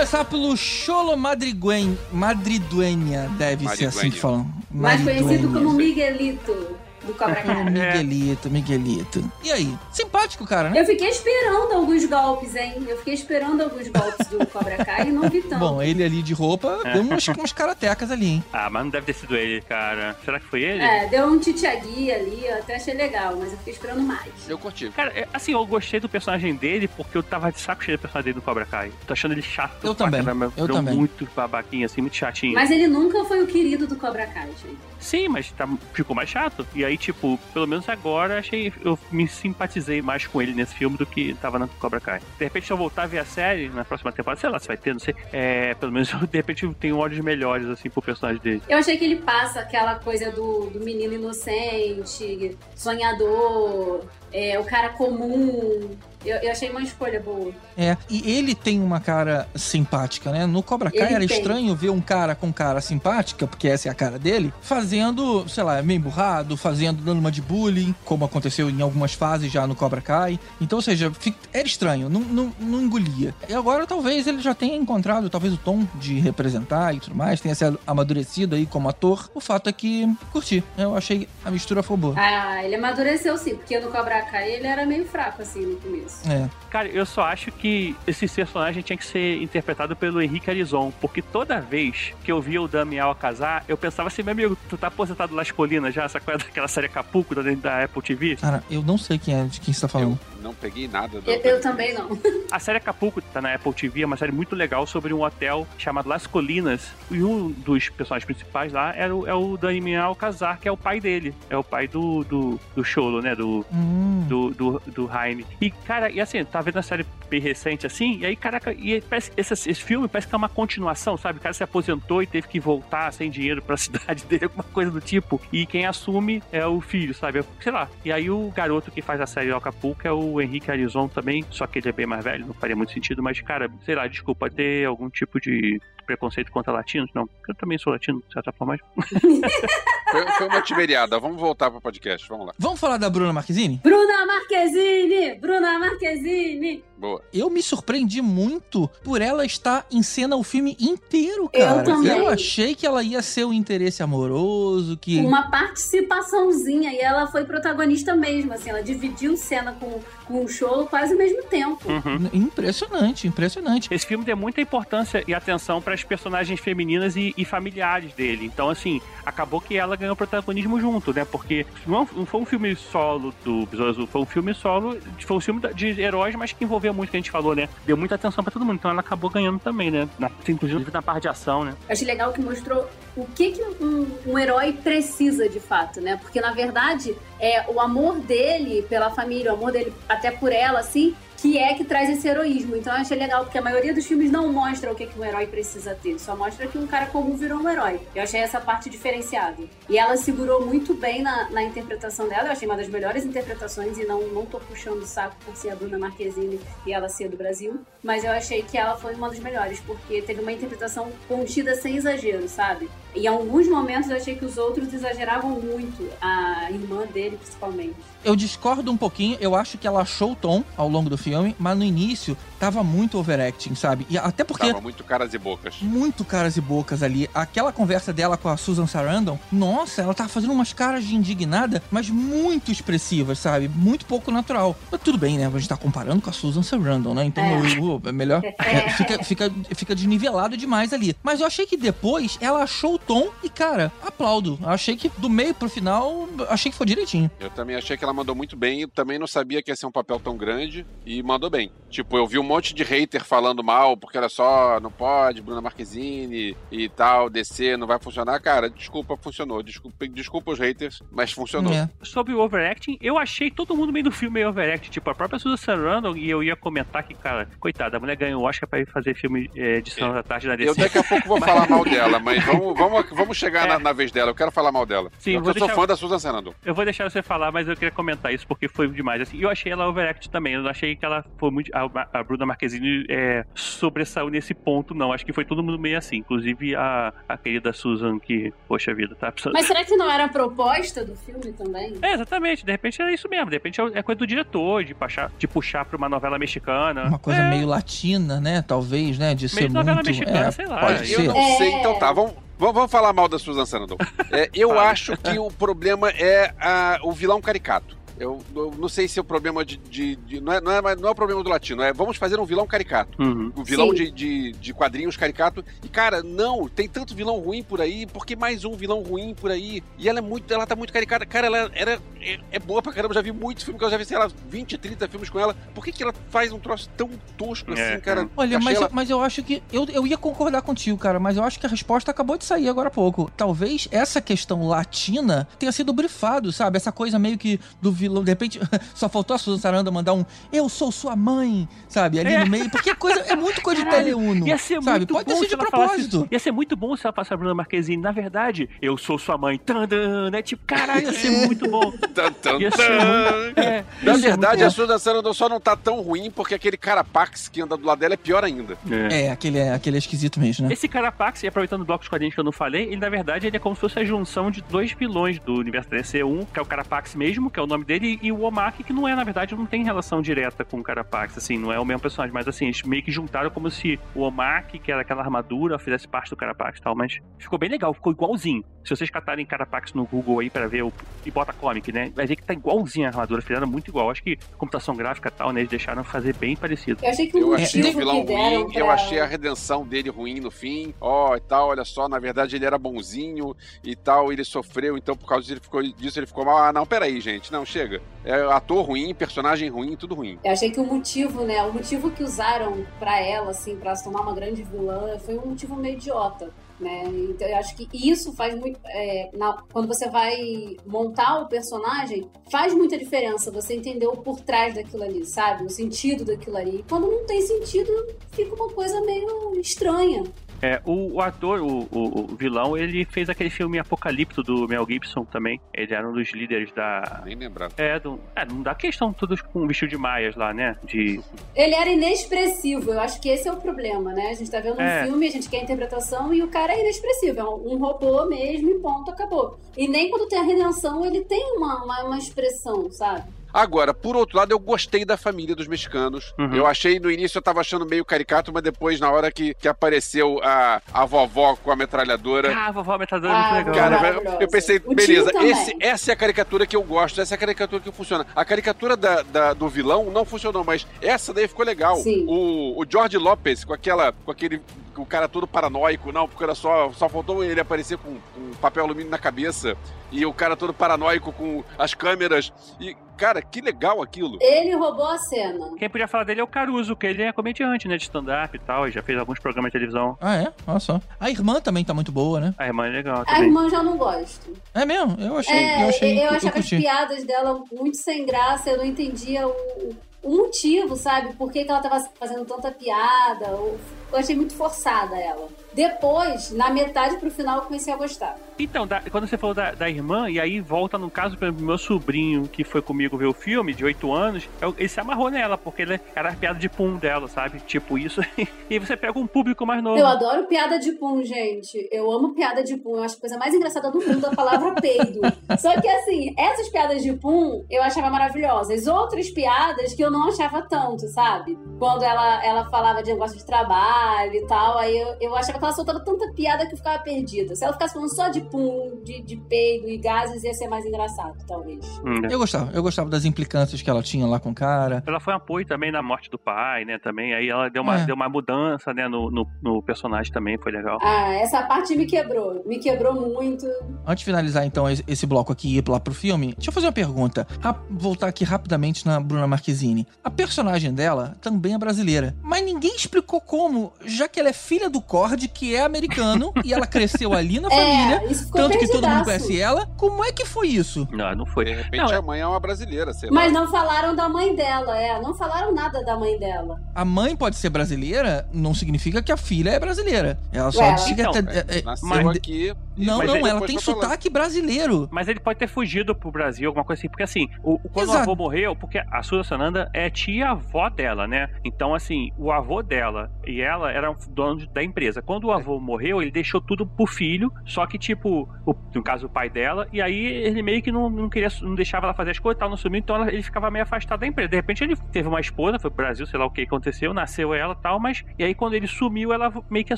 começar 0.00 0.24
pelo 0.24 0.56
Cholo 0.56 1.14
Madriguen, 1.14 1.98
Madriduenha, 2.10 3.30
deve 3.36 3.68
ser 3.68 3.84
assim 3.84 4.10
que 4.10 4.16
Madriduenha. 4.16 4.20
falam. 4.22 4.46
Mais 4.70 5.02
conhecido 5.02 5.52
como 5.52 5.74
Miguelito. 5.74 6.79
Do 7.04 7.14
Cobra 7.14 7.36
Kai. 7.36 7.64
Miguelito, 7.64 8.50
Miguelito. 8.50 9.32
E 9.42 9.50
aí? 9.50 9.78
Simpático, 9.92 10.46
cara, 10.46 10.70
né? 10.70 10.80
Eu 10.80 10.84
fiquei 10.84 11.08
esperando 11.08 11.72
alguns 11.72 12.04
golpes, 12.04 12.54
hein? 12.54 12.74
Eu 12.86 12.96
fiquei 12.98 13.14
esperando 13.14 13.62
alguns 13.62 13.88
golpes 13.88 14.26
do 14.26 14.46
Cobra 14.46 14.84
Kai 14.84 15.08
e 15.08 15.12
não 15.12 15.28
vi 15.28 15.42
tanto. 15.42 15.58
Bom, 15.58 15.82
ele 15.82 16.04
ali 16.04 16.22
de 16.22 16.34
roupa 16.34 16.80
deu 16.92 17.02
umas, 17.02 17.26
umas 17.28 17.52
karatecas 17.52 18.10
ali, 18.10 18.26
hein? 18.26 18.44
Ah, 18.52 18.68
mas 18.70 18.84
não 18.84 18.90
deve 18.90 19.06
ter 19.06 19.14
sido 19.14 19.36
ele, 19.36 19.60
cara. 19.62 20.16
Será 20.24 20.38
que 20.38 20.46
foi 20.46 20.62
ele? 20.62 20.82
É, 20.82 21.06
deu 21.08 21.26
um 21.26 21.38
titiagui 21.38 22.12
ali, 22.12 22.46
eu 22.46 22.58
até 22.58 22.76
achei 22.76 22.94
legal, 22.94 23.36
mas 23.36 23.52
eu 23.52 23.58
fiquei 23.58 23.72
esperando 23.72 24.02
mais. 24.02 24.30
Eu 24.48 24.58
curti. 24.58 24.90
Cara, 24.90 25.10
é, 25.14 25.26
assim, 25.32 25.52
eu 25.52 25.64
gostei 25.66 26.00
do 26.00 26.08
personagem 26.08 26.54
dele 26.54 26.88
porque 26.88 27.16
eu 27.16 27.22
tava 27.22 27.50
de 27.50 27.60
saco 27.60 27.84
cheio 27.84 27.98
do 27.98 28.00
personagem 28.02 28.32
dele 28.32 28.40
do 28.40 28.44
Cobra 28.44 28.66
Kai. 28.66 28.92
Tô 29.06 29.12
achando 29.12 29.32
ele 29.32 29.42
chato. 29.42 29.86
Eu 29.86 29.94
também, 29.94 30.22
caramba. 30.22 30.52
eu 30.56 30.68
também. 30.68 30.94
muito 30.94 31.28
babaquinho, 31.34 31.86
assim, 31.86 32.00
muito 32.00 32.16
chatinho. 32.16 32.54
Mas 32.54 32.70
ele 32.70 32.86
nunca 32.86 33.24
foi 33.24 33.42
o 33.42 33.46
querido 33.46 33.86
do 33.86 33.96
Cobra 33.96 34.26
Kai, 34.26 34.48
gente. 34.62 34.89
Sim, 35.00 35.28
mas 35.28 35.50
tá, 35.52 35.68
ficou 35.92 36.14
mais 36.14 36.28
chato. 36.28 36.66
E 36.74 36.84
aí, 36.84 36.96
tipo, 36.96 37.38
pelo 37.52 37.66
menos 37.66 37.88
agora 37.88 38.38
achei. 38.38 38.72
Eu 38.84 38.98
me 39.10 39.26
simpatizei 39.26 40.02
mais 40.02 40.26
com 40.26 40.40
ele 40.40 40.52
nesse 40.52 40.74
filme 40.74 40.96
do 40.96 41.06
que 41.06 41.34
tava 41.34 41.58
no 41.58 41.66
Cobra 41.66 42.00
Kai. 42.00 42.20
De 42.38 42.44
repente, 42.44 42.66
se 42.66 42.72
eu 42.72 42.76
voltar 42.76 43.04
a 43.04 43.06
ver 43.06 43.18
a 43.18 43.24
série 43.24 43.68
na 43.70 43.84
próxima 43.84 44.12
temporada, 44.12 44.40
sei 44.40 44.50
lá 44.50 44.58
se 44.58 44.68
vai 44.68 44.76
ter, 44.76 44.92
não 44.92 45.00
sei. 45.00 45.14
É, 45.32 45.74
pelo 45.74 45.90
menos 45.90 46.08
de 46.30 46.36
repente 46.36 46.68
tenho 46.78 46.98
olhos 46.98 47.18
melhores, 47.20 47.66
assim, 47.68 47.88
pro 47.88 48.02
personagem 48.02 48.40
dele. 48.42 48.62
Eu 48.68 48.78
achei 48.78 48.96
que 48.96 49.04
ele 49.04 49.16
passa 49.16 49.60
aquela 49.60 49.94
coisa 49.96 50.30
do, 50.30 50.66
do 50.70 50.80
menino 50.80 51.14
inocente, 51.14 52.56
sonhador, 52.76 54.04
é, 54.32 54.58
o 54.58 54.64
cara 54.64 54.90
comum. 54.90 55.96
Eu, 56.24 56.36
eu 56.38 56.50
achei 56.50 56.70
uma 56.70 56.82
escolha 56.82 57.20
boa. 57.20 57.52
É, 57.76 57.96
e 58.08 58.30
ele 58.30 58.54
tem 58.54 58.80
uma 58.80 59.00
cara 59.00 59.48
simpática, 59.54 60.30
né? 60.30 60.46
No 60.46 60.62
Cobra 60.62 60.90
Kai 60.90 61.06
Ele 61.06 61.14
era 61.14 61.26
tem. 61.26 61.36
estranho 61.36 61.74
ver 61.74 61.90
um 61.90 62.00
cara 62.00 62.34
com 62.34 62.52
cara 62.52 62.80
simpática, 62.80 63.46
porque 63.46 63.68
essa 63.68 63.88
é 63.88 63.90
a 63.90 63.94
cara 63.94 64.18
dele, 64.18 64.52
fazendo, 64.60 65.48
sei 65.48 65.64
lá, 65.64 65.80
meio 65.82 65.98
emburrado, 65.98 66.56
fazendo 66.56 67.02
dando 67.02 67.18
uma 67.18 67.30
de 67.30 67.40
bullying, 67.40 67.94
como 68.04 68.24
aconteceu 68.24 68.68
em 68.68 68.82
algumas 68.82 69.14
fases 69.14 69.50
já 69.50 69.66
no 69.66 69.74
Cobra 69.74 70.00
Kai. 70.00 70.38
Então, 70.60 70.78
ou 70.78 70.82
seja, 70.82 71.10
era 71.52 71.66
estranho, 71.66 72.08
não, 72.08 72.20
não, 72.20 72.52
não 72.58 72.82
engolia. 72.82 73.34
E 73.48 73.54
agora 73.54 73.86
talvez 73.86 74.26
ele 74.26 74.40
já 74.40 74.54
tenha 74.54 74.76
encontrado, 74.76 75.30
talvez 75.30 75.54
o 75.54 75.56
tom 75.56 75.86
de 75.94 76.18
representar 76.18 76.94
e 76.94 77.00
tudo 77.00 77.16
mais, 77.16 77.40
tenha 77.40 77.54
se 77.54 77.64
amadurecido 77.86 78.56
aí 78.56 78.66
como 78.66 78.88
ator. 78.88 79.30
O 79.34 79.40
fato 79.40 79.68
é 79.68 79.72
que 79.72 80.08
curti. 80.32 80.62
Eu 80.76 80.96
achei 80.96 81.28
a 81.44 81.50
mistura 81.50 81.82
foi 81.82 81.96
boa. 81.96 82.14
Ah, 82.16 82.64
ele 82.64 82.74
amadureceu 82.74 83.36
sim, 83.38 83.54
porque 83.54 83.78
no 83.78 83.90
Cobra 83.90 84.22
Kai 84.22 84.50
ele 84.52 84.66
era 84.66 84.84
meio 84.84 85.04
fraco 85.06 85.42
assim 85.42 85.60
no 85.60 85.76
começo. 85.76 86.09
É. 86.26 86.48
Cara, 86.70 86.88
eu 86.88 87.04
só 87.04 87.22
acho 87.22 87.50
que 87.50 87.96
esse 88.06 88.28
personagem 88.28 88.82
tinha 88.82 88.96
que 88.96 89.04
ser 89.04 89.42
interpretado 89.42 89.96
pelo 89.96 90.22
Henrique 90.22 90.50
Arizon, 90.50 90.92
porque 91.00 91.20
toda 91.20 91.60
vez 91.60 92.12
que 92.22 92.30
eu 92.30 92.40
via 92.40 92.62
o 92.62 92.68
Damião 92.68 93.14
casar, 93.14 93.64
eu 93.66 93.76
pensava 93.76 94.08
assim, 94.08 94.22
meu 94.22 94.32
amigo, 94.32 94.56
tu 94.68 94.78
tá 94.78 94.86
aposentado 94.86 95.34
Las 95.34 95.50
Colinas 95.50 95.94
já, 95.94 96.04
essa 96.04 96.20
coisa 96.20 96.38
daquela 96.44 96.68
série 96.68 96.86
Acapulco 96.86 97.34
da, 97.34 97.42
da 97.42 97.84
Apple 97.84 98.02
TV? 98.02 98.36
Cara, 98.36 98.62
eu 98.70 98.82
não 98.82 98.96
sei 98.96 99.18
quem 99.18 99.34
é, 99.34 99.44
de 99.44 99.60
quem 99.60 99.74
você 99.74 99.80
tá 99.80 99.88
falando. 99.88 100.18
Não 100.42 100.54
peguei 100.54 100.88
nada. 100.88 101.20
do- 101.20 101.30
Eu, 101.30 101.40
eu 101.40 101.60
também 101.60 101.92
não. 101.94 102.08
A 102.50 102.58
série 102.58 102.78
Acapulco 102.78 103.20
tá 103.20 103.40
na 103.40 103.54
Apple 103.54 103.72
TV, 103.72 104.02
é 104.02 104.06
uma 104.06 104.16
série 104.16 104.32
muito 104.32 104.54
legal 104.56 104.86
sobre 104.86 105.12
um 105.14 105.22
hotel 105.22 105.66
chamado 105.78 106.08
Las 106.08 106.26
Colinas. 106.26 106.92
E 107.10 107.22
um 107.22 107.50
dos 107.50 107.88
personagens 107.88 108.24
principais 108.24 108.72
lá 108.72 108.94
era 108.96 109.14
o, 109.14 109.26
é 109.26 109.34
o 109.34 109.56
Daniel 109.56 110.04
Alcazar, 110.06 110.58
que 110.58 110.68
é 110.68 110.72
o 110.72 110.76
pai 110.76 111.00
dele. 111.00 111.34
É 111.48 111.56
o 111.56 111.64
pai 111.64 111.86
do, 111.88 112.24
do, 112.24 112.60
do 112.74 112.84
Cholo, 112.84 113.20
né? 113.20 113.34
Do, 113.34 113.64
Hum. 113.72 114.24
do, 114.28 114.50
do, 114.50 114.82
do 114.86 115.08
Jaime. 115.08 115.46
E, 115.60 115.70
cara, 115.70 116.10
e 116.10 116.20
assim, 116.20 116.44
tá 116.44 116.60
vendo 116.60 116.78
a 116.78 116.82
série 116.82 117.04
bem 117.28 117.40
recente 117.40 117.86
assim, 117.86 118.18
e 118.18 118.26
aí, 118.26 118.34
caraca, 118.34 118.72
e 118.72 119.00
parece, 119.02 119.30
esse, 119.36 119.52
esse 119.70 119.74
filme 119.82 120.08
parece 120.08 120.26
que 120.26 120.34
é 120.34 120.38
uma 120.38 120.48
continuação, 120.48 121.16
sabe? 121.16 121.38
O 121.38 121.42
cara 121.42 121.52
se 121.54 121.62
aposentou 121.62 122.22
e 122.22 122.26
teve 122.26 122.48
que 122.48 122.58
voltar 122.58 123.12
sem 123.12 123.30
dinheiro 123.30 123.62
pra 123.62 123.76
cidade 123.78 124.24
dele, 124.24 124.44
alguma 124.46 124.64
coisa 124.64 124.90
do 124.90 125.00
tipo. 125.00 125.40
E 125.52 125.64
quem 125.66 125.86
assume 125.86 126.42
é 126.52 126.66
o 126.66 126.80
filho, 126.80 127.14
sabe? 127.14 127.44
Sei 127.60 127.70
lá. 127.72 127.88
E 128.04 128.12
aí 128.12 128.30
o 128.30 128.50
garoto 128.54 128.90
que 128.90 129.00
faz 129.02 129.20
a 129.20 129.26
série 129.26 129.52
Acapulco 129.52 130.00
é 130.06 130.12
o 130.12 130.29
Henrique 130.38 130.70
Arizon 130.70 131.08
também, 131.08 131.42
só 131.50 131.66
que 131.66 131.78
ele 131.78 131.88
é 131.88 131.92
bem 131.92 132.06
mais 132.06 132.22
velho, 132.22 132.46
não 132.46 132.52
faria 132.52 132.76
muito 132.76 132.92
sentido, 132.92 133.22
mas, 133.22 133.40
cara, 133.40 133.70
sei 133.86 133.94
lá, 133.94 134.06
desculpa, 134.06 134.50
ter 134.50 134.86
algum 134.86 135.08
tipo 135.08 135.40
de 135.40 135.80
preconceito 136.10 136.50
contra 136.50 136.72
latinos, 136.72 137.08
não. 137.14 137.28
Eu 137.48 137.54
também 137.54 137.78
sou 137.78 137.92
latino, 137.92 138.20
de 138.26 138.32
certa 138.32 138.50
forma, 138.50 138.76
Foi, 140.10 140.26
foi 140.32 140.48
uma 140.48 140.60
tiberiada. 140.60 141.20
Vamos 141.20 141.40
voltar 141.40 141.70
pro 141.70 141.80
podcast. 141.80 142.28
Vamos 142.28 142.48
lá. 142.48 142.52
Vamos 142.58 142.80
falar 142.80 142.96
da 142.96 143.08
Bruna 143.08 143.32
Marquezine? 143.32 143.80
Bruna 143.82 144.26
Marquezine! 144.26 145.36
Bruna 145.36 145.78
Marquezine! 145.78 146.82
Boa. 146.98 147.22
Eu 147.32 147.48
me 147.48 147.62
surpreendi 147.62 148.20
muito 148.20 148.88
por 149.02 149.22
ela 149.22 149.46
estar 149.46 149.86
em 149.90 150.02
cena 150.02 150.36
o 150.36 150.42
filme 150.42 150.76
inteiro, 150.78 151.48
Eu 151.52 151.66
cara. 151.66 151.82
também. 151.82 152.26
achei 152.26 152.74
que 152.74 152.86
ela 152.86 153.02
ia 153.02 153.22
ser 153.22 153.46
um 153.46 153.52
interesse 153.52 154.02
amoroso, 154.02 154.98
que. 154.98 155.18
Uma 155.20 155.50
participaçãozinha, 155.50 156.92
e 156.92 156.98
ela 156.98 157.26
foi 157.28 157.44
protagonista 157.44 158.14
mesmo, 158.14 158.52
assim, 158.52 158.68
ela 158.68 158.82
dividiu 158.82 159.34
cena 159.36 159.72
com, 159.72 160.00
com 160.26 160.44
o 160.44 160.48
show 160.48 160.86
quase 160.88 161.12
ao 161.12 161.18
mesmo 161.18 161.42
tempo. 161.44 161.88
Uhum. 161.88 162.28
Impressionante, 162.34 163.26
impressionante. 163.26 163.88
Esse 163.94 164.04
filme 164.06 164.24
tem 164.24 164.34
muita 164.34 164.60
importância 164.60 165.24
e 165.26 165.32
atenção 165.32 165.80
para 165.80 165.94
as 166.00 166.04
personagens 166.04 166.58
femininas 166.60 167.16
e, 167.16 167.34
e 167.36 167.44
familiares 167.44 168.12
dele. 168.12 168.46
Então, 168.46 168.68
assim, 168.68 169.00
acabou 169.24 169.60
que 169.60 169.76
ela 169.76 169.96
ganhou 169.96 170.16
protagonismo 170.16 170.80
junto, 170.80 171.12
né? 171.12 171.24
Porque 171.24 171.66
não, 171.86 172.06
foi 172.06 172.40
um 172.40 172.44
filme 172.44 172.74
solo 172.74 173.32
do 173.44 173.66
Besouro 173.66 173.90
Azul, 173.90 174.06
foi 174.06 174.20
um 174.20 174.26
filme 174.26 174.54
solo, 174.54 174.98
foi 175.18 175.36
um 175.36 175.40
filme 175.40 175.60
de 175.74 176.00
heróis, 176.00 176.34
mas 176.34 176.52
que 176.52 176.64
envolveu 176.64 176.92
muito, 176.92 177.10
que 177.10 177.16
a 177.16 177.20
gente 177.20 177.30
falou, 177.30 177.54
né? 177.54 177.68
Deu 177.86 177.96
muita 177.96 178.14
atenção 178.14 178.42
para 178.42 178.52
todo 178.52 178.64
mundo. 178.64 178.76
Então 178.76 178.90
ela 178.90 179.00
acabou 179.00 179.30
ganhando 179.30 179.58
também, 179.58 179.90
né? 179.90 180.08
Na, 180.18 180.30
inclusive 180.48 180.90
na 180.90 181.02
parte 181.02 181.22
de 181.22 181.28
ação, 181.28 181.64
né? 181.64 181.74
Achei 181.88 182.06
legal 182.06 182.32
que 182.32 182.40
mostrou 182.40 182.88
o 183.16 183.26
que, 183.26 183.52
que 183.52 183.62
um, 183.62 184.06
um 184.26 184.38
herói 184.38 184.72
precisa 184.72 185.48
de 185.48 185.60
fato, 185.60 186.00
né? 186.00 186.16
Porque 186.16 186.40
na 186.40 186.52
verdade 186.52 187.14
é 187.38 187.64
o 187.68 187.80
amor 187.80 188.18
dele 188.20 188.82
pela 188.88 189.10
família, 189.10 189.52
o 189.52 189.56
amor 189.56 189.72
dele 189.72 189.92
até 190.08 190.30
por 190.30 190.52
ela, 190.52 190.80
assim, 190.80 191.14
que 191.40 191.56
é 191.56 191.72
que 191.74 191.84
traz 191.84 192.10
esse 192.10 192.28
heroísmo. 192.28 192.76
Então 192.76 192.92
eu 192.92 193.00
achei 193.00 193.16
legal, 193.16 193.44
porque 193.44 193.56
a 193.56 193.62
maioria 193.62 193.94
dos 193.94 194.06
filmes 194.06 194.30
não 194.30 194.52
mostra 194.52 194.92
o 194.92 194.94
que, 194.94 195.06
que 195.06 195.18
um 195.18 195.24
herói 195.24 195.46
precisa 195.46 195.94
ter, 195.94 196.18
só 196.18 196.36
mostra 196.36 196.66
que 196.66 196.76
um 196.76 196.86
cara 196.86 197.06
comum 197.06 197.34
virou 197.34 197.58
um 197.58 197.68
herói. 197.68 198.00
Eu 198.14 198.22
achei 198.22 198.40
essa 198.40 198.60
parte 198.60 198.90
diferenciada. 198.90 199.62
E 199.88 199.98
ela 199.98 200.16
segurou 200.16 200.66
muito 200.66 200.92
bem 200.92 201.22
na, 201.22 201.48
na 201.50 201.62
interpretação 201.62 202.28
dela, 202.28 202.48
eu 202.48 202.52
achei 202.52 202.68
uma 202.68 202.76
das 202.76 202.88
melhores 202.88 203.24
interpretações, 203.24 203.96
e 203.96 204.04
não, 204.04 204.20
não 204.28 204.44
tô 204.44 204.60
puxando 204.60 205.02
o 205.02 205.06
saco 205.06 205.34
por 205.44 205.56
ser 205.56 205.70
a 205.70 205.76
Bruna 205.76 205.98
Marquezine 205.98 206.60
e 206.86 206.92
ela 206.92 207.08
ser 207.08 207.28
do 207.28 207.36
Brasil, 207.36 207.80
mas 208.02 208.22
eu 208.22 208.30
achei 208.30 208.62
que 208.62 208.76
ela 208.76 208.96
foi 208.96 209.14
uma 209.14 209.30
das 209.30 209.38
melhores, 209.38 209.80
porque 209.80 210.20
teve 210.20 210.42
uma 210.42 210.52
interpretação 210.52 211.10
contida 211.26 211.74
sem 211.74 211.96
exagero, 211.96 212.46
sabe? 212.48 212.88
Em 213.14 213.26
alguns 213.26 213.66
momentos 213.68 214.10
eu 214.10 214.16
achei 214.16 214.36
que 214.36 214.44
os 214.44 214.56
outros 214.56 214.92
exageravam 214.92 215.50
muito, 215.60 216.08
a 216.20 216.70
irmã 216.70 217.06
dele 217.06 217.36
principalmente. 217.36 217.96
Eu 218.22 218.36
discordo 218.36 218.90
um 218.92 218.96
pouquinho, 218.96 219.38
eu 219.40 219.54
acho 219.54 219.78
que 219.78 219.86
ela 219.86 220.02
achou 220.02 220.32
o 220.32 220.36
tom 220.36 220.62
ao 220.76 220.88
longo 220.88 221.08
do 221.08 221.16
filme, 221.16 221.29
mas 221.58 221.76
no 221.78 221.84
início 221.84 222.36
tava 222.58 222.82
muito 222.82 223.18
overacting, 223.18 223.74
sabe? 223.74 224.06
E 224.10 224.18
até 224.18 224.44
porque. 224.44 224.66
Tava 224.66 224.80
muito 224.80 225.02
caras 225.04 225.32
e 225.34 225.38
bocas. 225.38 225.76
Muito 225.80 226.24
caras 226.24 226.56
e 226.56 226.60
bocas 226.60 227.02
ali. 227.02 227.28
Aquela 227.34 227.72
conversa 227.72 228.12
dela 228.12 228.36
com 228.36 228.48
a 228.48 228.56
Susan 228.56 228.86
Sarandon, 228.86 229.38
nossa, 229.50 230.02
ela 230.02 230.14
tava 230.14 230.28
fazendo 230.28 230.52
umas 230.52 230.72
caras 230.72 231.04
de 231.04 231.14
indignada, 231.14 231.82
mas 231.90 232.08
muito 232.10 232.70
expressivas, 232.70 233.38
sabe? 233.38 233.68
Muito 233.68 234.04
pouco 234.06 234.30
natural. 234.30 234.76
Mas 234.90 235.00
tudo 235.00 235.18
bem, 235.18 235.38
né? 235.38 235.46
A 235.46 235.50
gente 235.50 235.68
tá 235.68 235.76
comparando 235.76 236.20
com 236.22 236.30
a 236.30 236.32
Susan 236.32 236.62
Sarandon, 236.62 237.14
né? 237.14 237.24
Então 237.24 237.42
É. 237.44 237.78
eu- 237.78 238.02
é 238.04 238.12
melhor. 238.12 238.42
é, 238.58 238.90
fica, 238.90 239.22
fica, 239.24 239.50
fica 239.74 239.94
desnivelado 239.94 240.56
demais 240.56 240.92
ali. 240.92 241.16
Mas 241.22 241.40
eu 241.40 241.46
achei 241.46 241.66
que 241.66 241.76
depois 241.76 242.36
ela 242.40 242.62
achou 242.62 242.94
o 242.94 242.98
tom 242.98 243.28
e, 243.42 243.48
cara, 243.48 243.92
aplaudo. 244.04 244.58
Eu 244.62 244.68
achei 244.68 244.96
que 244.96 245.10
do 245.18 245.28
meio 245.30 245.54
pro 245.54 245.68
final, 245.68 246.28
achei 246.48 246.70
que 246.70 246.76
foi 246.76 246.86
direitinho. 246.86 247.30
Eu 247.40 247.50
também 247.50 247.76
achei 247.76 247.96
que 247.96 248.04
ela 248.04 248.12
mandou 248.12 248.34
muito 248.34 248.56
bem 248.56 248.86
também 248.88 249.18
não 249.18 249.26
sabia 249.26 249.62
que 249.62 249.70
ia 249.70 249.76
ser 249.76 249.86
um 249.86 249.90
papel 249.92 250.18
tão 250.20 250.36
grande 250.36 250.84
e 251.06 251.19
mandou 251.22 251.50
bem. 251.50 251.70
Tipo, 251.88 252.16
eu 252.16 252.26
vi 252.26 252.38
um 252.38 252.42
monte 252.42 252.72
de 252.72 252.84
hater 252.84 253.24
falando 253.24 253.64
mal, 253.64 253.96
porque 253.96 254.16
era 254.16 254.28
só, 254.28 254.78
não 254.80 254.92
pode, 254.92 255.42
Bruna 255.42 255.60
Marquezine 255.60 256.56
e 256.70 256.88
tal, 256.88 257.28
DC, 257.28 257.76
não 257.76 257.86
vai 257.86 257.98
funcionar. 257.98 258.38
Cara, 258.40 258.70
desculpa, 258.70 259.16
funcionou. 259.16 259.62
Desculpa, 259.62 260.06
desculpa 260.06 260.52
os 260.52 260.58
haters, 260.58 261.02
mas 261.10 261.32
funcionou. 261.32 261.72
É. 261.72 261.88
Sobre 262.02 262.32
o 262.32 262.40
overacting, 262.40 262.96
eu 263.00 263.18
achei 263.18 263.50
todo 263.50 263.76
mundo 263.76 263.92
meio 263.92 264.04
do 264.04 264.12
filme 264.12 264.34
meio 264.34 264.48
overacting. 264.48 264.90
Tipo, 264.90 265.10
a 265.10 265.14
própria 265.14 265.38
Susan 265.40 265.56
Sarandon, 265.56 266.14
e 266.16 266.30
eu 266.30 266.42
ia 266.44 266.54
comentar 266.54 267.02
que, 267.02 267.14
cara, 267.14 267.48
coitada, 267.58 267.96
a 267.96 268.00
mulher 268.00 268.16
ganhou 268.16 268.42
o 268.42 268.44
Oscar 268.46 268.68
pra 268.68 268.78
ir 268.78 268.86
fazer 268.86 269.14
filme 269.14 269.50
é, 269.56 269.80
de 269.80 269.90
Sessão 269.90 270.12
da 270.14 270.22
Tarde 270.22 270.46
na 270.46 270.54
DC. 270.54 270.70
Eu 270.70 270.74
daqui 270.76 270.98
a 270.98 271.02
pouco 271.04 271.26
vou 271.26 271.40
falar 271.40 271.68
mal 271.68 271.82
dela, 271.84 272.20
mas 272.20 272.44
vamos, 272.44 272.78
vamos, 272.78 273.10
vamos 273.10 273.36
chegar 273.36 273.66
na, 273.66 273.78
na 273.80 273.92
vez 273.92 274.12
dela. 274.12 274.30
Eu 274.30 274.34
quero 274.34 274.52
falar 274.52 274.70
mal 274.70 274.86
dela. 274.86 275.10
Sim, 275.18 275.32
eu 275.32 275.42
vou 275.42 275.52
sou 275.52 275.60
deixar- 275.66 275.74
fã 275.74 275.86
da 275.88 275.96
Susan 275.96 276.18
Sarandon. 276.20 276.54
Eu 276.64 276.74
vou 276.74 276.84
deixar 276.84 277.10
você 277.10 277.20
falar, 277.20 277.50
mas 277.50 277.66
eu 277.66 277.74
queria 277.74 277.90
comentar 277.90 278.32
isso 278.32 278.46
porque 278.46 278.68
foi 278.68 278.86
demais. 278.88 279.20
Assim, 279.22 279.38
eu 279.40 279.50
achei 279.50 279.72
ela 279.72 279.88
overact 279.88 280.30
também. 280.30 280.54
Eu 280.54 280.62
não 280.62 280.70
achei 280.70 280.94
que 280.94 281.04
ela 281.04 281.09
foi 281.38 281.50
muito. 281.50 281.70
A, 281.74 281.88
a 282.12 282.22
Bruna 282.22 282.46
Marquezine 282.46 283.04
é, 283.08 283.44
sobressaiu 283.54 284.28
nesse 284.28 284.54
ponto, 284.54 284.94
não. 284.94 285.12
Acho 285.12 285.24
que 285.24 285.32
foi 285.32 285.44
todo 285.44 285.62
mundo 285.62 285.78
meio 285.78 285.98
assim. 285.98 286.16
Inclusive 286.16 286.74
a, 286.76 287.12
a 287.28 287.36
querida 287.36 287.72
Susan, 287.72 288.18
que, 288.18 288.52
poxa 288.68 288.94
vida, 288.94 289.14
tá 289.14 289.30
precisando. 289.30 289.54
Mas 289.54 289.66
será 289.66 289.84
que 289.84 289.96
não 289.96 290.10
era 290.10 290.24
a 290.24 290.28
proposta 290.28 291.04
do 291.04 291.14
filme 291.16 291.52
também? 291.52 291.94
É, 292.02 292.14
exatamente. 292.14 292.64
De 292.64 292.72
repente 292.72 293.00
é 293.02 293.12
isso 293.12 293.28
mesmo. 293.28 293.46
De 293.50 293.56
repente 293.56 293.80
é 293.80 293.90
é 293.94 294.02
coisa 294.02 294.18
do 294.18 294.26
diretor, 294.26 294.84
de 294.84 294.94
puxar, 294.94 295.30
de 295.38 295.46
puxar 295.48 295.84
pra 295.84 295.96
uma 295.96 296.08
novela 296.08 296.38
mexicana. 296.38 297.04
Uma 297.04 297.18
coisa 297.18 297.40
É, 297.40 297.50
meio 297.50 297.66
latina, 297.66 298.40
né? 298.40 298.62
Talvez, 298.66 299.18
né? 299.18 299.34
De 299.34 299.48
ser 299.48 299.62
Meio 299.62 299.72
novela 299.72 299.96
muito. 299.96 300.06
mexicana, 300.06 300.46
é, 300.46 300.50
sei 300.50 300.66
lá. 300.66 300.80
Pode 300.80 301.12
Eu 301.12 301.20
ser. 301.20 301.28
não 301.28 301.36
É. 301.36 301.56
sei. 301.56 301.72
Então 301.74 301.98
tá, 301.98 302.12
vamos, 302.12 302.32
Vamos, 302.58 302.74
vamos 302.74 302.90
falar 302.90 303.10
mal 303.14 303.26
da 303.26 303.38
Susan 303.38 303.64
Sarandon. 303.64 303.96
É, 304.30 304.50
eu 304.52 304.78
acho 304.78 305.16
que 305.16 305.38
o 305.38 305.50
problema 305.50 306.10
é 306.10 306.52
a- 306.60 306.98
o 307.02 307.10
vilão 307.10 307.40
caricato. 307.40 307.96
Eu, 308.20 308.38
eu 308.54 308.72
não 308.78 308.88
sei 308.88 309.08
se 309.08 309.18
é 309.18 309.22
o 309.22 309.24
problema 309.24 309.64
de. 309.64 309.78
de- 309.78 310.14
de- 310.16 310.40
não, 310.40 310.52
é, 310.52 310.60
não, 310.60 310.70
é, 310.70 310.94
não 310.94 311.08
é 311.08 311.12
o 311.12 311.14
problema 311.14 311.42
do 311.42 311.48
latino, 311.48 311.82
é 311.82 311.92
vamos 311.92 312.16
fazer 312.18 312.38
um 312.38 312.44
vilão 312.44 312.66
caricato. 312.66 313.20
Uhum. 313.20 313.50
Um 313.56 313.64
vilão 313.64 313.94
de, 313.94 314.10
de, 314.10 314.52
de 314.52 314.74
quadrinhos 314.74 315.16
caricato. 315.16 315.64
E, 315.82 315.88
cara, 315.88 316.22
não, 316.22 316.68
tem 316.68 316.86
tanto 316.86 317.14
vilão 317.14 317.38
ruim 317.40 317.62
por 317.62 317.80
aí, 317.80 318.04
por 318.06 318.26
que 318.26 318.36
mais 318.36 318.64
um 318.64 318.74
vilão 318.74 319.02
ruim 319.02 319.34
por 319.34 319.50
aí? 319.50 319.82
E 319.98 320.06
ela 320.08 320.18
é 320.18 320.22
muito, 320.22 320.52
ela 320.52 320.66
tá 320.66 320.76
muito 320.76 320.92
caricata. 320.92 321.24
Cara, 321.24 321.46
ela 321.46 321.70
era, 321.74 321.98
é, 322.20 322.38
é 322.52 322.58
boa 322.58 322.82
pra 322.82 322.92
caramba, 322.92 323.14
já 323.14 323.22
vi 323.22 323.32
muitos 323.32 323.64
filmes, 323.64 323.78
que 323.78 323.84
eu 323.86 323.90
já 323.90 323.96
vi, 323.96 324.04
sei 324.04 324.18
lá, 324.18 324.30
20, 324.48 324.76
30 324.76 325.08
filmes 325.08 325.30
com 325.30 325.40
ela. 325.40 325.54
Por 325.74 325.82
que, 325.82 325.90
que 325.90 326.02
ela 326.02 326.12
faz 326.28 326.52
um 326.52 326.58
troço 326.58 326.90
tão 326.96 327.08
tosco 327.38 327.72
assim, 327.72 327.80
É, 327.82 327.98
cara? 328.00 328.28
Olha, 328.36 328.58
mas, 328.60 328.76
ela- 328.76 328.86
eu- 328.86 328.90
mas 328.92 329.08
eu 329.08 329.22
acho 329.22 329.42
que. 329.42 329.62
Eu, 329.72 329.86
eu 329.90 330.06
ia 330.06 330.18
concordar 330.18 330.60
contigo, 330.60 330.98
cara, 330.98 331.18
mas 331.18 331.38
eu 331.38 331.42
acho 331.42 331.58
que 331.58 331.64
a 331.64 331.70
resposta 331.70 332.10
acabou 332.10 332.36
de 332.36 332.44
sair 332.44 332.68
agora 332.68 332.88
há 332.88 332.90
pouco. 332.90 333.30
Talvez 333.34 333.88
essa 333.90 334.20
questão 334.20 334.68
latina 334.68 335.48
tenha 335.58 335.72
sido 335.72 335.90
brifado, 335.94 336.52
sabe? 336.52 336.76
Essa 336.76 336.92
coisa 336.92 337.18
meio 337.18 337.38
que 337.38 337.58
do 337.80 337.90
vilão. 337.90 338.09
De 338.22 338.30
repente, 338.30 338.60
só 338.94 339.08
faltou 339.08 339.34
a 339.34 339.38
Susan 339.38 339.58
Sarandon 339.60 339.90
mandar 339.92 340.12
um 340.14 340.24
Eu 340.52 340.68
sou 340.68 340.90
sua 340.92 341.14
mãe, 341.16 341.68
sabe? 341.88 342.18
Ali 342.20 342.32
É. 342.34 342.44
no 342.44 342.50
meio. 342.50 342.70
Porque 342.70 342.94
coisa, 342.94 343.20
é 343.20 343.36
muito 343.36 343.60
coisa 343.62 343.80
de 343.80 343.86
Caralho, 343.90 344.04
teleuno. 344.16 344.46
Ia 344.46 344.58
ser 344.58 344.82
sabe? 344.82 344.98
muito 345.00 345.14
Pode 345.14 345.24
ter 345.26 345.32
bom 345.34 345.40
sido 345.40 345.48
de 345.50 345.56
falasse 345.56 345.70
propósito. 345.70 346.16
isso. 346.16 346.28
Ia 346.30 346.38
ser 346.38 346.52
muito 346.52 346.76
bom 346.76 346.96
se 346.96 347.06
ela 347.06 347.12
passasse 347.12 347.34
a 347.34 347.36
Bruna 347.36 347.54
Marquezine. 347.54 348.02
Na 348.02 348.12
verdade, 348.12 348.68
eu 348.82 348.96
sou 348.96 349.18
sua 349.18 349.36
mãe. 349.38 349.58
Tandã, 349.58 350.30
né? 350.30 350.42
Tipo, 350.42 350.62
caralho, 350.66 351.06
ia 351.06 351.12
ser 351.12 351.30
muito 351.30 351.68
bom. 351.70 351.90
Tan, 352.14 352.32
tan, 352.32 352.58
Ia 352.58 352.70
ser 352.70 352.90
muito... 352.90 353.58
É, 353.60 353.84
Na 354.02 354.12
ia 354.12 354.18
ser 354.18 354.26
verdade, 354.26 354.64
a 354.64 354.70
Susan 354.70 354.98
Sarandon 354.98 355.32
só 355.32 355.48
não 355.48 355.60
tá 355.60 355.76
tão 355.76 356.00
ruim 356.00 356.30
porque 356.30 356.54
aquele 356.54 356.76
carapax 356.76 357.48
que 357.48 357.60
anda 357.62 357.76
do 357.76 357.86
lado 357.86 357.98
dela 357.98 358.14
é 358.14 358.16
pior 358.16 358.44
ainda. 358.44 358.76
É. 358.90 359.26
É, 359.26 359.30
aquele 359.30 359.58
é, 359.58 359.72
aquele 359.72 359.96
é 359.96 359.98
esquisito 359.98 360.40
mesmo, 360.40 360.66
né? 360.66 360.72
Esse 360.72 360.88
Carapax, 360.88 361.42
e 361.42 361.46
aproveitando 361.46 361.82
o 361.82 361.84
bloco 361.84 362.04
de 362.04 362.10
quadrinhos 362.10 362.34
que 362.34 362.40
eu 362.40 362.44
não 362.44 362.52
falei, 362.52 362.84
ele 362.84 362.96
na 362.96 363.08
verdade 363.08 363.46
ele 363.46 363.56
é 363.56 363.60
como 363.60 363.74
se 363.74 363.80
fosse 363.80 363.98
a 363.98 364.04
junção 364.04 364.50
de 364.50 364.62
dois 364.62 364.92
vilões 364.92 365.38
do 365.38 365.54
universo 365.54 365.90
da 365.90 365.96
DC. 365.98 366.22
Um, 366.24 366.44
que 366.44 366.58
é 366.58 366.62
o 366.62 366.66
Carapax 366.66 367.14
mesmo, 367.14 367.50
que 367.50 367.58
é 367.60 367.62
o 367.62 367.66
nome 367.66 367.84
dele, 367.84 367.99
e 368.22 368.32
o 368.32 368.42
Omaki, 368.42 368.82
que 368.82 368.92
não 368.92 369.06
é, 369.06 369.14
na 369.14 369.24
verdade, 369.24 369.54
não 369.54 369.66
tem 369.66 369.84
relação 369.84 370.22
direta 370.22 370.64
com 370.64 370.78
o 370.78 370.82
Carapax, 370.82 371.36
assim, 371.36 371.58
não 371.58 371.72
é 371.72 371.78
o 371.78 371.84
mesmo 371.84 372.00
personagem, 372.00 372.32
mas 372.32 372.48
assim, 372.48 372.66
eles 372.66 372.82
meio 372.82 373.02
que 373.02 373.10
juntaram 373.10 373.50
como 373.50 373.70
se 373.70 373.98
o 374.14 374.22
Omaki, 374.22 374.78
que 374.78 374.90
era 374.90 375.02
aquela 375.02 375.22
armadura, 375.22 375.78
fizesse 375.78 376.08
parte 376.08 376.30
do 376.30 376.36
Carapax 376.36 376.78
e 376.78 376.82
tal, 376.82 376.94
mas 376.94 377.18
ficou 377.38 377.58
bem 377.58 377.68
legal, 377.68 377.92
ficou 377.92 378.12
igualzinho. 378.12 378.64
Se 378.90 378.96
vocês 378.96 379.08
catarem 379.10 379.46
Carapax 379.46 379.92
no 379.94 380.04
Google 380.04 380.40
aí 380.40 380.50
pra 380.50 380.66
ver 380.66 380.82
o, 380.82 380.92
e 381.24 381.30
bota 381.30 381.52
comic, 381.52 381.92
né, 381.92 382.10
vai 382.12 382.26
ver 382.26 382.34
que 382.34 382.42
tá 382.42 382.52
igualzinho 382.52 383.06
a 383.06 383.10
armadura, 383.10 383.40
fizeram 383.40 383.64
muito 383.64 383.86
igual. 383.88 384.10
Acho 384.10 384.20
que 384.20 384.36
computação 384.58 384.96
gráfica 384.96 385.28
e 385.28 385.30
tal, 385.30 385.52
né, 385.52 385.60
eles 385.60 385.70
deixaram 385.70 386.02
fazer 386.02 386.34
bem 386.34 386.56
parecido. 386.56 386.98
Eu 387.04 387.08
achei 387.10 387.28
que 387.28 387.36
o 387.36 387.40
Eu 387.40 387.54
achei 387.54 387.82
o 387.82 387.92
vilão 387.96 388.22
ruim, 388.22 388.74
eu 388.74 388.86
pra- 388.86 388.94
achei 388.94 389.20
a 389.20 389.26
redenção 389.26 389.86
dele 389.86 390.10
ruim 390.10 390.40
no 390.40 390.50
fim. 390.50 390.92
Ó, 391.00 391.36
e 391.36 391.40
tal, 391.40 391.68
olha 391.68 391.84
só, 391.84 392.08
na 392.08 392.18
verdade 392.18 392.56
ele 392.56 392.64
era 392.66 392.76
bonzinho 392.76 393.54
e 393.84 393.94
tal, 393.94 394.32
ele 394.32 394.42
sofreu, 394.42 394.98
então 394.98 395.16
por 395.16 395.28
causa 395.28 395.42
disso 395.42 395.52
ele 395.52 395.60
ficou, 395.60 395.82
disso 395.84 396.18
ele 396.18 396.26
ficou 396.26 396.44
mal. 396.44 396.58
Ah, 396.58 396.72
não, 396.72 396.84
peraí, 396.84 397.20
gente, 397.20 397.52
não, 397.52 397.64
chega. 397.64 398.02
É 398.24 398.34
ator 398.52 398.84
ruim, 398.84 399.14
personagem 399.14 399.68
ruim, 399.68 399.94
tudo 399.94 400.16
ruim. 400.16 400.36
Eu 400.42 400.50
achei 400.50 400.68
que 400.68 400.80
o 400.80 400.84
motivo, 400.84 401.44
né? 401.44 401.62
O 401.62 401.72
motivo 401.72 402.10
que 402.10 402.24
usaram 402.24 402.84
pra 402.98 403.20
ela, 403.20 403.52
assim, 403.52 403.76
pra 403.76 403.94
se 403.94 404.02
tornar 404.02 404.22
uma 404.22 404.34
grande 404.34 404.64
vilã, 404.64 405.16
foi 405.20 405.38
um 405.38 405.46
motivo 405.46 405.76
meio 405.76 405.94
idiota. 405.94 406.50
Né? 406.80 407.02
Então 407.28 407.46
eu 407.46 407.56
acho 407.56 407.76
que 407.76 407.86
isso 407.92 408.32
faz 408.32 408.54
muito. 408.58 408.80
é, 408.86 409.30
na- 409.34 409.62
quando 409.70 409.86
você 409.86 410.08
vai 410.08 410.76
montar 410.86 411.40
o 411.42 411.46
personagem, 411.46 412.26
faz 412.50 412.72
muita 412.72 412.96
diferença 412.96 413.50
você 413.50 413.74
entender 413.74 414.06
o 414.06 414.16
por 414.16 414.40
trás 414.40 414.74
daquilo 414.74 415.02
ali, 415.02 415.26
sabe? 415.26 415.64
O 415.66 415.70
sentido 415.70 416.24
daquilo 416.24 416.56
ali. 416.56 416.82
Quando 416.88 417.06
não 417.10 417.26
tem 417.26 417.42
sentido, 417.42 417.92
fica 418.32 418.54
uma 418.54 418.70
coisa 418.72 418.98
meio 419.02 419.52
estranha. 419.60 420.24
É, 420.62 420.80
o, 420.84 421.14
o 421.14 421.20
ator, 421.20 421.60
o, 421.60 421.88
o- 421.90 422.20
o 422.32 422.36
vilão, 422.36 422.76
ele 422.76 423.04
fez 423.04 423.28
aquele 423.30 423.48
filme 423.50 423.78
Apocalipto 423.78 424.42
do 424.42 424.68
Mel 424.68 424.86
Gibson 424.88 425.24
também. 425.24 425.60
Ele 425.72 425.94
era 425.94 426.08
um 426.08 426.12
dos 426.12 426.30
líderes 426.32 426.70
da. 426.72 427.22
Nem 427.24 427.34
lembrava. 427.36 427.72
É, 427.78 427.98
do, 427.98 428.20
é 428.36 428.44
não 428.44 428.62
dá 428.62 428.74
questão 428.74 429.12
todos 429.12 429.40
com 429.40 429.66
vestido 429.66 429.90
de 429.90 429.96
maias 429.96 430.36
lá, 430.36 430.52
né? 430.52 430.76
De. 430.84 431.20
Ele 431.56 431.74
era 431.74 431.90
inexpressivo, 431.90 432.92
eu 432.92 433.00
acho 433.00 433.20
que 433.20 433.28
esse 433.28 433.48
é 433.48 433.52
o 433.52 433.56
problema, 433.56 434.12
né? 434.12 434.28
A 434.30 434.34
gente 434.34 434.50
tá 434.50 434.60
vendo 434.60 434.78
um 434.78 434.82
É. 434.82 435.04
filme, 435.04 435.26
a 435.26 435.30
gente 435.30 435.48
quer 435.48 435.60
a 435.60 435.62
interpretação 435.62 436.32
e 436.34 436.42
o 436.42 436.48
cara 436.48 436.72
é 436.72 436.80
inexpressivo, 436.80 437.40
é 437.40 437.44
um, 437.44 437.74
um 437.74 437.78
robô 437.78 438.26
mesmo 438.26 438.70
e 438.70 438.78
ponto, 438.78 439.10
acabou. 439.10 439.58
E 439.76 439.88
nem 439.88 440.10
quando 440.10 440.28
tem 440.28 440.38
a 440.38 440.42
redenção 440.42 441.04
ele 441.04 441.22
tem 441.24 441.56
uma, 441.56 441.82
uma, 441.84 442.04
uma 442.04 442.18
expressão, 442.18 442.90
sabe? 442.92 443.24
Agora, 443.52 443.92
por 443.92 444.16
outro 444.16 444.36
lado, 444.36 444.52
eu 444.52 444.58
gostei 444.58 445.04
da 445.04 445.16
família 445.16 445.54
dos 445.54 445.66
mexicanos. 445.66 446.32
Uhum. 446.38 446.54
Eu 446.54 446.66
achei, 446.66 446.98
no 447.00 447.10
início 447.10 447.38
eu 447.38 447.42
tava 447.42 447.60
achando 447.60 447.84
meio 447.86 448.04
caricato, 448.04 448.52
mas 448.52 448.62
depois, 448.62 449.00
na 449.00 449.10
hora 449.10 449.30
que, 449.32 449.54
que 449.54 449.68
apareceu 449.68 450.40
a, 450.42 450.80
a 450.92 451.04
vovó 451.04 451.56
com 451.56 451.70
a 451.70 451.76
metralhadora. 451.76 452.52
Ah, 452.54 452.66
a 452.68 452.72
vovó 452.72 452.96
metadora 452.98 453.32
Ah, 453.34 453.48
é 453.50 453.64
muito 453.64 453.66
legal. 453.76 453.90
Cara, 453.90 454.36
eu, 454.40 454.48
pensei, 454.48 454.80
O 454.84 454.94
beleza, 454.94 455.30
esse- 455.42 455.76
essa 455.80 456.10
é 456.10 456.14
a 456.14 456.16
caricatura 456.16 456.66
que 456.66 456.76
eu 456.76 456.82
gosto, 456.82 457.20
essa 457.20 457.34
é 457.34 457.36
a 457.36 457.38
caricatura 457.38 457.82
que 457.82 457.90
funciona. 457.92 458.26
A 458.34 458.44
caricatura 458.44 458.96
da, 458.96 459.22
da- 459.22 459.52
do 459.54 459.68
vilão 459.68 460.10
não 460.10 460.24
funcionou, 460.24 460.64
mas 460.64 460.86
essa 461.00 461.32
daí 461.34 461.48
ficou 461.48 461.64
legal. 461.64 461.96
Sim. 461.96 462.24
O, 462.28 462.80
o 462.80 462.86
George 462.88 463.16
Lopez, 463.18 463.64
com 463.64 463.72
aquela. 463.72 464.12
com 464.24 464.30
aquele. 464.30 464.60
O 465.00 465.06
cara 465.06 465.28
todo 465.28 465.46
paranoico, 465.46 466.12
não, 466.12 466.28
porque 466.28 466.42
era 466.44 466.54
só. 466.54 466.90
Só 466.92 467.08
faltou 467.08 467.42
ele 467.44 467.60
aparecer 467.60 467.98
com, 467.98 468.14
com 468.34 468.50
papel 468.60 468.84
alumínio 468.84 469.10
na 469.10 469.18
cabeça. 469.18 469.76
E 470.12 470.26
o 470.26 470.32
cara 470.32 470.56
todo 470.56 470.74
paranoico 470.74 471.32
com 471.32 471.62
as 471.78 471.94
câmeras. 471.94 472.52
E, 472.80 472.96
cara, 473.16 473.40
que 473.40 473.60
legal 473.60 474.02
aquilo. 474.02 474.38
Ele 474.40 474.74
roubou 474.74 475.06
a 475.06 475.16
cena. 475.18 475.70
Quem 475.78 475.88
podia 475.88 476.08
falar 476.08 476.24
dele 476.24 476.40
é 476.40 476.44
o 476.44 476.48
Caruso, 476.48 476.96
que 476.96 477.06
ele 477.06 477.22
é 477.22 477.32
comediante, 477.32 477.86
né? 477.86 477.96
De 477.96 478.02
stand-up 478.02 478.56
e 478.56 478.58
tal. 478.60 478.88
e 478.88 478.90
já 478.90 479.02
fez 479.02 479.16
alguns 479.18 479.38
programas 479.38 479.68
de 479.70 479.72
televisão. 479.74 480.18
Ah, 480.20 480.34
é? 480.36 480.52
Olha 480.66 480.80
só. 480.80 481.00
A 481.20 481.30
irmã 481.30 481.60
também 481.60 481.84
tá 481.84 481.94
muito 481.94 482.10
boa, 482.10 482.40
né? 482.40 482.54
A 482.58 482.66
irmã 482.66 482.86
é 482.86 482.90
legal 482.90 483.20
A 483.20 483.24
também. 483.24 483.44
irmã 483.44 483.68
já 483.70 483.82
não 483.82 483.96
gosto. 483.96 484.52
É 484.74 484.84
mesmo? 484.84 485.16
Eu 485.20 485.36
achei. 485.38 485.56
É, 485.56 485.82
eu 485.84 485.88
achei. 485.88 486.18
eu 486.18 486.22
eu 486.22 486.30
achava 486.30 486.46
as 486.48 486.52
curti. 486.54 486.78
piadas 486.78 487.24
dela 487.24 487.62
muito 487.72 487.96
sem 487.98 488.26
graça, 488.26 488.70
eu 488.70 488.78
não 488.78 488.84
entendia 488.84 489.46
o, 489.46 489.94
o 490.22 490.36
motivo, 490.36 490.96
sabe? 490.96 491.34
Por 491.34 491.50
que, 491.50 491.64
que 491.64 491.70
ela 491.70 491.80
tava 491.80 492.00
fazendo 492.18 492.44
tanta 492.44 492.70
piada. 492.70 493.46
Eu 493.46 493.78
achei 494.12 494.36
muito 494.36 494.54
forçada 494.54 495.16
ela. 495.16 495.48
Depois, 495.72 496.50
na 496.52 496.70
metade 496.70 497.16
pro 497.16 497.30
final, 497.30 497.58
eu 497.58 497.62
comecei 497.64 497.92
a 497.92 497.96
gostar. 497.96 498.36
Então, 498.58 498.86
da- 498.86 499.00
quando 499.10 499.26
você 499.26 499.38
falou 499.38 499.54
da, 499.54 499.72
da 499.72 499.88
irmã, 499.88 500.28
e 500.30 500.38
aí 500.38 500.60
volta 500.60 500.98
no 500.98 501.10
caso 501.10 501.36
do 501.36 501.52
meu 501.64 501.78
sobrinho 501.78 502.46
que 502.48 502.62
foi 502.64 502.82
comigo 502.82 503.16
ver 503.16 503.26
o 503.26 503.32
filme, 503.32 503.72
de 503.72 503.84
8 503.84 504.12
anos, 504.12 504.48
eu- 504.60 504.74
ele 504.76 504.88
se 504.88 505.00
amarrou 505.00 505.30
nela, 505.30 505.56
porque 505.56 505.82
ele 505.82 506.00
era 506.14 506.30
a 506.30 506.34
piada 506.34 506.58
de 506.58 506.68
pum 506.68 506.96
dela, 506.96 507.28
sabe? 507.28 507.60
Tipo 507.60 507.96
isso. 507.96 508.20
e 508.36 508.48
aí 508.74 508.78
você 508.78 508.96
pega 508.96 509.18
um 509.18 509.26
público 509.26 509.64
mais 509.64 509.82
novo. 509.82 509.98
Eu 509.98 510.06
adoro 510.06 510.46
piada 510.46 510.78
de 510.78 510.92
pum, 510.92 511.22
gente. 511.24 511.88
Eu 511.90 512.10
amo 512.12 512.34
piada 512.34 512.62
de 512.62 512.76
pum. 512.76 512.96
Eu 512.96 513.02
acho 513.04 513.16
a 513.16 513.20
coisa 513.20 513.38
mais 513.38 513.54
engraçada 513.54 513.90
do 513.90 513.98
mundo 514.00 514.26
a 514.26 514.34
palavra 514.34 514.74
peido. 514.80 515.20
Só 515.58 515.80
que, 515.80 515.88
assim, 515.88 516.34
essas 516.36 516.68
piadas 516.68 517.02
de 517.02 517.12
pum 517.14 517.64
eu 517.70 517.82
achava 517.82 518.10
maravilhosas. 518.10 518.86
Outras 518.86 519.30
piadas 519.30 519.94
que 519.94 520.02
eu 520.04 520.10
não 520.10 520.28
achava 520.28 520.60
tanto, 520.62 521.06
sabe? 521.08 521.56
Quando 521.78 522.02
ela, 522.02 522.44
ela 522.44 522.68
falava 522.68 523.02
de 523.02 523.12
negócio 523.12 523.38
de 523.38 523.46
trabalho 523.46 524.34
e 524.34 524.46
tal, 524.46 524.76
aí 524.76 524.98
eu, 524.98 525.16
eu 525.20 525.34
achava 525.36 525.58
ela 525.64 525.74
soltava 525.74 526.00
tanta 526.00 526.32
piada 526.32 526.66
que 526.66 526.72
eu 526.74 526.76
ficava 526.78 526.98
perdida. 527.02 527.54
Se 527.54 527.64
ela 527.64 527.72
ficasse 527.72 527.94
falando 527.94 528.14
só 528.14 528.28
de 528.28 528.40
pum, 528.42 529.00
de, 529.04 529.22
de 529.22 529.36
peido 529.36 529.88
e 529.88 529.96
gases, 529.98 530.42
ia 530.44 530.54
ser 530.54 530.68
mais 530.68 530.84
engraçado, 530.84 531.34
talvez. 531.46 531.84
Hum, 532.04 532.22
Eu 532.30 532.38
gostava, 532.38 532.70
eu 532.72 532.82
gostava 532.82 533.08
das 533.10 533.24
implicâncias 533.24 533.80
que 533.82 533.88
ela 533.90 534.02
tinha 534.02 534.26
lá 534.26 534.38
com 534.40 534.50
o 534.50 534.54
cara. 534.54 535.02
Ela 535.06 535.20
foi 535.20 535.32
um 535.32 535.36
apoio 535.36 535.66
também 535.66 535.90
na 535.92 536.02
morte 536.02 536.30
do 536.30 536.38
pai, 536.38 536.84
né? 536.84 536.98
Também. 536.98 537.34
Aí 537.34 537.48
ela 537.48 537.68
deu 537.68 537.82
uma, 537.82 538.00
É. 538.00 538.04
deu 538.04 538.14
uma 538.14 538.28
mudança, 538.28 538.92
né? 538.94 539.08
No, 539.08 539.30
no, 539.30 539.46
no 539.62 539.82
personagem 539.82 540.32
também, 540.32 540.58
foi 540.58 540.72
legal. 540.72 540.98
Ah, 541.02 541.32
essa 541.34 541.62
parte 541.62 541.94
me 541.96 542.06
quebrou. 542.06 542.62
Me 542.66 542.78
quebrou 542.78 543.14
muito. 543.14 543.66
Antes 544.06 544.20
de 544.20 544.24
finalizar, 544.24 544.64
então, 544.64 544.88
esse- 544.88 545.26
bloco 545.26 545.52
aqui 545.52 545.68
e 545.74 545.78
ir 545.78 545.88
lá 545.88 546.00
pro 546.00 546.12
filme, 546.12 546.54
deixa 546.54 546.70
eu 546.70 546.74
fazer 546.74 546.86
uma 546.86 546.92
pergunta. 546.92 547.46
Rap- 547.60 547.84
voltar 547.90 548.26
aqui 548.26 548.42
rapidamente 548.44 549.06
na 549.06 549.20
Bruna 549.20 549.46
Marquezine. 549.46 550.06
A 550.24 550.30
personagem 550.30 550.92
dela 550.92 551.36
também 551.40 551.74
é 551.74 551.78
brasileira, 551.78 552.34
mas 552.42 552.64
ninguém 552.64 552.96
explicou 552.96 553.40
como, 553.40 553.92
já 554.04 554.26
que 554.28 554.40
ela 554.40 554.48
é 554.48 554.52
filha 554.52 554.90
do 554.90 555.00
Cord, 555.00 555.49
que 555.50 555.74
é 555.74 555.82
americano, 555.82 556.52
e 556.64 556.72
ela 556.72 556.86
cresceu 556.86 557.32
ali 557.34 557.60
na 557.60 557.68
família, 557.70 558.22
É, 558.22 558.26
isso 558.30 558.46
ficou 558.46 558.60
tanto 558.62 558.78
que 558.78 558.88
todo 558.88 559.06
mundo 559.08 559.24
conhece 559.24 559.60
ela. 559.60 559.86
Como 559.96 560.24
é 560.24 560.32
que 560.32 560.44
foi 560.44 560.68
isso? 560.68 561.06
Não, 561.10 561.34
não 561.34 561.44
De 561.44 561.50
foi. 561.52 561.64
repente 561.64 561.96
Não, 562.02 562.10
a 562.18 562.22
mãe 562.22 562.40
é 562.40 562.46
uma 562.46 562.60
brasileira, 562.60 563.12
sei 563.12 563.30
Mas 563.30 563.52
lá. 563.52 563.60
não 563.60 563.70
falaram 563.70 564.14
da 564.14 564.28
mãe 564.28 564.54
dela, 564.54 564.96
é. 564.98 565.20
Não 565.20 565.34
falaram 565.34 565.74
nada 565.74 566.02
da 566.04 566.16
mãe 566.16 566.38
dela. 566.38 566.80
A 566.94 567.04
mãe 567.04 567.34
pode 567.36 567.56
ser 567.56 567.68
brasileira, 567.70 568.46
não 568.52 568.74
significa 568.74 569.22
que 569.22 569.32
a 569.32 569.36
filha 569.36 569.70
é 569.70 569.78
brasileira. 569.78 570.38
Ela 570.52 570.70
só 570.72 570.80
Ué, 570.80 570.96
então, 571.10 571.32
é- 571.34 571.38
é- 571.38 571.78
é- 571.78 571.82
Nasceu 571.82 572.08
mas- 572.08 572.36
aqui. 572.36 572.72
Não, 573.00 573.18
Mas 573.18 573.26
não, 573.28 573.46
ela 573.46 573.60
tem 573.66 573.78
sotaque 573.78 574.28
brasileiro. 574.30 575.08
Mas 575.10 575.28
ele 575.28 575.40
pode 575.40 575.58
ter 575.58 575.66
fugido 575.68 576.14
pro 576.14 576.30
Brasil, 576.30 576.68
alguma 576.68 576.84
coisa 576.84 577.00
assim. 577.00 577.08
Porque 577.08 577.22
assim, 577.22 577.48
o, 577.62 577.74
o- 577.74 577.88
quando 577.88 578.08
Exato. 578.10 578.18
o 578.18 578.32
avô 578.32 578.36
morreu, 578.36 578.74
porque 578.76 578.98
a 579.10 579.22
Suda 579.22 579.42
Sananda 579.44 579.90
é 579.94 580.08
tia-avó 580.10 580.88
dela, 580.88 581.26
né? 581.26 581.48
Então, 581.64 581.94
assim, 581.94 582.30
o 582.38 582.50
avô 582.52 582.82
dela 582.82 583.30
e 583.46 583.60
ela 583.60 583.90
eram 583.90 584.16
donos 584.30 584.66
da 584.68 584.82
empresa. 584.82 585.22
Quando 585.22 585.44
o 585.44 585.52
avô 585.52 585.78
morreu, 585.80 586.20
ele 586.22 586.30
deixou 586.30 586.60
tudo 586.60 586.86
pro 586.86 587.06
filho, 587.06 587.52
só 587.64 587.86
que, 587.86 587.98
tipo, 587.98 588.48
o- 588.66 588.74
no 588.94 589.02
caso, 589.02 589.26
o 589.26 589.30
pai 589.30 589.48
dela, 589.48 589.86
e 589.92 590.00
aí 590.00 590.24
ele 590.26 590.62
meio 590.62 590.82
que 590.82 590.92
não, 590.92 591.08
não 591.10 591.28
queria, 591.28 591.48
não 591.62 591.74
deixava 591.74 592.06
ela 592.06 592.14
fazer 592.14 592.30
as 592.32 592.38
coisas 592.38 592.56
e 592.56 592.60
tal, 592.60 592.68
não 592.70 592.76
sumiu, 592.76 592.98
então 592.98 593.16
ela- 593.16 593.28
ele 593.32 593.42
ficava 593.42 593.70
meio 593.70 593.82
afastado 593.82 594.20
da 594.20 594.26
empresa. 594.26 594.48
De 594.50 594.56
repente 594.56 594.82
ele 594.84 594.96
teve 595.12 595.28
uma 595.28 595.40
esposa, 595.40 595.78
foi 595.78 595.90
pro 595.90 596.04
Brasil, 596.04 596.26
sei 596.26 596.38
lá 596.38 596.46
o 596.46 596.50
que 596.50 596.62
aconteceu, 596.62 597.12
nasceu 597.14 597.54
ela 597.54 597.74
e 597.78 597.82
tal, 597.82 597.98
mas. 598.00 598.24
E 598.38 598.44
aí 598.44 598.54
quando 598.54 598.74
ele 598.74 598.86
sumiu, 598.86 599.32
ela 599.32 599.52
meio 599.70 599.84
que 599.84 599.94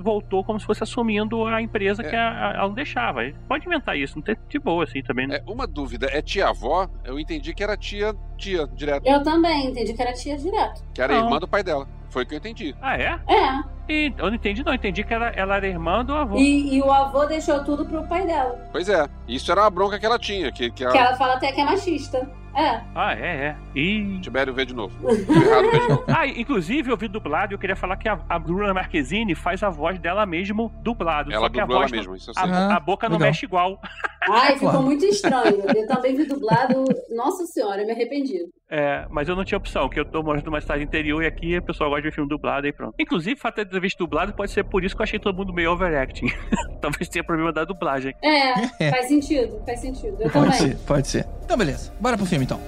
voltou 0.00 0.44
como 0.44 0.58
se 0.60 0.66
fosse 0.66 0.82
assumindo 0.82 1.44
a 1.46 1.60
empresa 1.60 2.02
que 2.02 2.14
a- 2.14 2.50
a- 2.50 2.52
ela 2.54 2.68
não 2.68 2.74
deixava. 2.82 3.20
Pode 3.48 3.66
inventar 3.66 3.96
isso, 3.96 4.16
não 4.16 4.22
tem 4.22 4.36
de 4.48 4.58
boa 4.58 4.84
assim 4.84 5.02
também. 5.02 5.26
né? 5.26 5.36
É, 5.36 5.50
uma 5.50 5.66
dúvida, 5.66 6.08
é 6.10 6.20
tia-avó? 6.20 6.88
Eu 7.04 7.18
entendi 7.18 7.54
que 7.54 7.62
era 7.62 7.76
tia, 7.76 8.14
tia, 8.36 8.66
direto. 8.68 9.06
Eu 9.06 9.22
também 9.22 9.68
entendi 9.68 9.94
que 9.94 10.02
era 10.02 10.12
tia 10.12 10.36
direto. 10.36 10.82
Que 10.94 11.00
era 11.02 11.14
Não. 11.14 11.24
irmã 11.24 11.38
do 11.38 11.48
pai 11.48 11.62
dela. 11.62 11.88
Foi 12.10 12.24
o 12.24 12.26
que 12.26 12.34
eu 12.34 12.38
entendi. 12.38 12.74
Ah, 12.82 12.96
é? 12.96 13.18
É. 13.26 13.62
E 13.88 14.12
eu 14.18 14.26
não 14.26 14.34
entendi, 14.34 14.62
não. 14.62 14.72
Eu 14.72 14.76
entendi 14.76 15.02
que 15.02 15.14
ela, 15.14 15.28
ela 15.30 15.56
era 15.56 15.66
irmã 15.66 16.04
do 16.04 16.14
avô. 16.14 16.36
E, 16.36 16.76
e 16.76 16.82
o 16.82 16.92
avô 16.92 17.24
deixou 17.24 17.64
tudo 17.64 17.86
pro 17.86 18.06
pai 18.06 18.26
dela. 18.26 18.68
Pois 18.70 18.88
é, 18.88 19.08
isso 19.26 19.50
era 19.50 19.62
uma 19.62 19.70
bronca 19.70 19.98
que 19.98 20.04
ela 20.04 20.18
tinha, 20.18 20.52
que, 20.52 20.70
que 20.70 20.84
Que 20.86 20.98
a 20.98 21.06
ela 21.06 21.16
fala 21.16 21.34
até 21.34 21.50
que 21.52 21.60
é 21.60 21.64
machista. 21.64 22.30
É. 22.54 22.80
Ah, 22.94 23.14
é, 23.14 23.46
é. 23.46 23.56
E. 23.74 24.18
Tibério 24.20 24.52
vê 24.52 24.64
de 24.64 24.74
novo. 24.74 24.94
Errado 25.08 25.70
vê 25.70 25.78
de 25.80 25.88
novo. 25.88 26.04
Ah, 26.08 26.26
inclusive 26.26 26.90
eu 26.90 26.96
vi 26.96 27.08
dublado 27.08 27.52
e 27.52 27.54
eu 27.54 27.58
queria 27.58 27.74
falar 27.76 27.96
que 27.96 28.08
a, 28.08 28.18
a 28.28 28.38
Bruna 28.38 28.74
Marquezine 28.74 29.34
faz 29.34 29.62
a 29.62 29.70
voz 29.70 29.98
dela 29.98 30.26
mesmo 30.26 30.70
dublado. 30.82 31.32
Ela 31.32 31.40
só 31.40 31.48
que 31.48 31.58
a 31.60 31.62
dublou 31.62 31.78
ela 31.82 31.88
voz 31.88 31.92
não- 31.92 31.98
mesma, 31.98 32.16
isso 32.16 32.30
eu 32.30 32.34
sei. 32.34 32.42
a, 32.42 32.68
Ah, 32.72 32.76
a 32.76 32.80
boca 32.80 33.08
não 33.08 33.16
legal. 33.16 33.28
mexe 33.28 33.46
igual. 33.46 33.80
Ai, 34.30 34.52
ficou 34.54 34.70
Claro. 34.70 34.84
muito 34.84 35.04
estranho. 35.04 35.62
Eu 35.74 35.86
também 35.88 36.14
vi 36.16 36.24
dublado. 36.26 36.84
Nossa 37.10 37.44
senhora, 37.46 37.80
eu 37.82 37.86
me 37.86 37.92
arrependi. 37.92 38.44
É, 38.70 39.04
mas 39.10 39.28
eu 39.28 39.34
não 39.36 39.44
tinha 39.44 39.58
opção, 39.58 39.82
porque 39.82 40.00
eu 40.00 40.04
tô 40.04 40.22
morando 40.22 40.44
numa 40.46 40.60
cidade 40.60 40.82
interior 40.82 41.22
e 41.22 41.26
aqui 41.26 41.56
a 41.56 41.60
pessoa 41.62 41.88
gosta 41.90 42.02
de 42.02 42.08
ver 42.08 42.14
filme 42.14 42.28
dublado 42.30 42.66
e 42.66 42.72
pronto. 42.72 42.94
Inclusive, 42.98 43.34
o 43.34 43.38
fato 43.38 43.56
de 43.64 43.70
ter 43.70 43.80
visto 43.80 43.98
dublado 43.98 44.32
pode 44.32 44.50
ser 44.52 44.64
por 44.64 44.82
isso 44.84 44.94
que 44.94 45.02
eu 45.02 45.04
achei 45.04 45.18
todo 45.18 45.36
mundo 45.36 45.52
meio 45.52 45.72
overacting. 45.72 46.26
Talvez 46.80 47.08
tenha 47.08 47.24
problema 47.24 47.52
da 47.52 47.64
dublagem. 47.64 48.14
É, 48.22 48.90
faz 48.90 49.06
sentido, 49.08 49.60
faz 49.66 49.80
sentido. 49.80 50.16
Eu 50.20 50.30
Pode 50.30 50.32
também. 50.32 50.52
ser, 50.52 50.76
pode 50.86 51.08
ser. 51.08 51.26
Então, 51.52 51.58
beleza. 51.58 51.92
Bora 52.00 52.16
pro 52.16 52.24
filme, 52.24 52.46
então. 52.46 52.58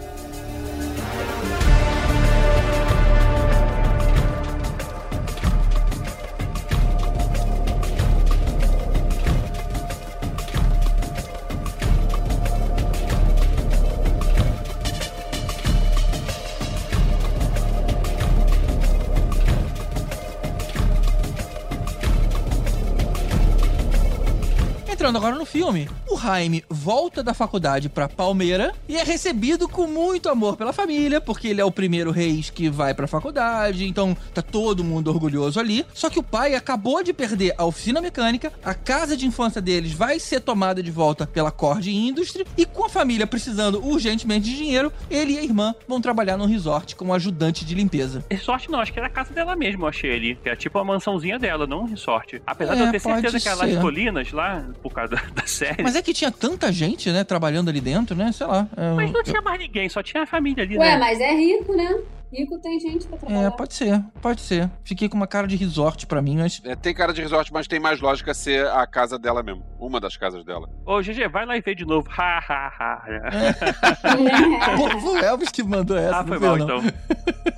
Entrando 24.86 25.16
agora 25.16 25.36
no 25.36 25.43
filme, 25.54 25.88
o 26.10 26.18
Jaime 26.18 26.64
volta 26.68 27.22
da 27.22 27.32
faculdade 27.32 27.88
pra 27.88 28.08
Palmeira 28.08 28.72
e 28.88 28.96
é 28.96 29.04
recebido 29.04 29.68
com 29.68 29.86
muito 29.86 30.28
amor 30.28 30.56
pela 30.56 30.72
família, 30.72 31.20
porque 31.20 31.46
ele 31.46 31.60
é 31.60 31.64
o 31.64 31.70
primeiro 31.70 32.10
reis 32.10 32.50
que 32.50 32.68
vai 32.68 32.92
pra 32.92 33.06
faculdade, 33.06 33.86
então 33.86 34.16
tá 34.34 34.42
todo 34.42 34.82
mundo 34.82 35.06
orgulhoso 35.12 35.60
ali. 35.60 35.86
Só 35.94 36.10
que 36.10 36.18
o 36.18 36.24
pai 36.24 36.56
acabou 36.56 37.04
de 37.04 37.12
perder 37.12 37.54
a 37.56 37.64
oficina 37.64 38.00
mecânica, 38.00 38.52
a 38.64 38.74
casa 38.74 39.16
de 39.16 39.28
infância 39.28 39.60
deles 39.62 39.92
vai 39.92 40.18
ser 40.18 40.40
tomada 40.40 40.82
de 40.82 40.90
volta 40.90 41.24
pela 41.24 41.52
Cord 41.52 41.88
Industry 41.88 42.44
e 42.58 42.66
com 42.66 42.84
a 42.86 42.88
família 42.88 43.24
precisando 43.24 43.80
urgentemente 43.86 44.50
de 44.50 44.56
dinheiro, 44.56 44.92
ele 45.08 45.34
e 45.34 45.38
a 45.38 45.44
irmã 45.44 45.72
vão 45.86 46.00
trabalhar 46.00 46.36
no 46.36 46.46
resort 46.46 46.96
como 46.96 47.14
ajudante 47.14 47.64
de 47.64 47.76
limpeza. 47.76 48.24
Resort 48.28 48.68
não, 48.68 48.80
acho 48.80 48.92
que 48.92 48.98
era 48.98 49.06
a 49.06 49.10
casa 49.10 49.32
dela 49.32 49.54
mesmo, 49.54 49.84
eu 49.84 49.88
achei 49.88 50.12
ali. 50.16 50.34
Que 50.34 50.48
é 50.48 50.56
tipo 50.56 50.76
a 50.80 50.84
mansãozinha 50.84 51.38
dela, 51.38 51.64
não 51.64 51.82
um 51.82 51.86
resort. 51.86 52.42
Apesar 52.44 52.74
de 52.74 52.82
É, 52.82 52.86
eu 52.88 52.90
ter 52.90 52.98
certeza 52.98 53.30
pode 53.30 53.42
que 53.44 53.48
era 53.48 53.56
lá 53.56 53.64
ser. 53.66 53.76
de 53.76 53.80
Colinas, 53.80 54.32
lá, 54.32 54.64
por 54.82 54.92
causa 54.92 55.14
da 55.32 55.43
série. 55.48 55.82
Mas 55.82 55.94
é 55.96 56.02
que 56.02 56.12
tinha 56.12 56.30
tanta 56.30 56.72
gente, 56.72 57.10
né, 57.10 57.24
trabalhando 57.24 57.68
ali 57.68 57.80
dentro, 57.80 58.14
né? 58.16 58.30
Sei 58.32 58.46
lá. 58.46 58.66
é, 58.76 58.92
Mas 58.94 59.10
não 59.12 59.20
eu- 59.20 59.24
tinha 59.24 59.40
mais 59.42 59.58
ninguém, 59.58 59.88
só 59.88 60.02
tinha 60.02 60.22
a 60.22 60.26
família 60.26 60.64
ali, 60.64 60.76
Ué, 60.78 60.90
né? 60.92 60.96
mas 60.98 61.20
é 61.20 61.32
rico, 61.34 61.74
né? 61.76 61.96
Rico 62.34 62.58
tem 62.58 62.78
gente 62.80 63.06
pra 63.06 63.16
trabalhar. 63.18 63.46
É, 63.46 63.50
pode 63.50 63.74
ser, 63.74 64.02
pode 64.20 64.40
ser. 64.40 64.70
Fiquei 64.82 65.08
com 65.08 65.16
uma 65.16 65.26
cara 65.26 65.46
de 65.46 65.56
resort 65.56 66.06
pra 66.06 66.20
mim, 66.20 66.36
mas. 66.38 66.60
É, 66.64 66.74
tem 66.74 66.92
cara 66.94 67.12
de 67.12 67.22
resort, 67.22 67.52
mas 67.52 67.66
tem 67.66 67.78
mais 67.80 68.00
lógica 68.00 68.34
ser 68.34 68.66
a 68.68 68.86
casa 68.86 69.18
dela 69.18 69.42
mesmo. 69.42 69.64
Uma 69.78 70.00
das 70.00 70.16
casas 70.16 70.44
dela. 70.44 70.68
Ô, 70.86 71.00
GG, 71.00 71.28
vai 71.30 71.46
lá 71.46 71.56
e 71.56 71.60
vê 71.60 71.74
de 71.74 71.84
novo. 71.84 72.08
Ha, 72.10 72.38
ha, 72.48 72.72
ha. 72.78 73.04
Pô, 74.76 75.00
foi 75.00 75.20
o 75.20 75.24
Elvis 75.24 75.50
que 75.50 75.62
mandou 75.62 75.96
essa. 75.96 76.18
Ah, 76.20 76.24
foi 76.24 76.38
mal, 76.38 76.56
não. 76.56 76.64
então. 76.78 76.92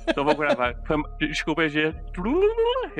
Então 0.09 0.25
vou 0.25 0.35
gravar. 0.35 0.75
Foi- 0.85 0.97
Desculpa, 1.27 1.67
GG. 1.67 1.93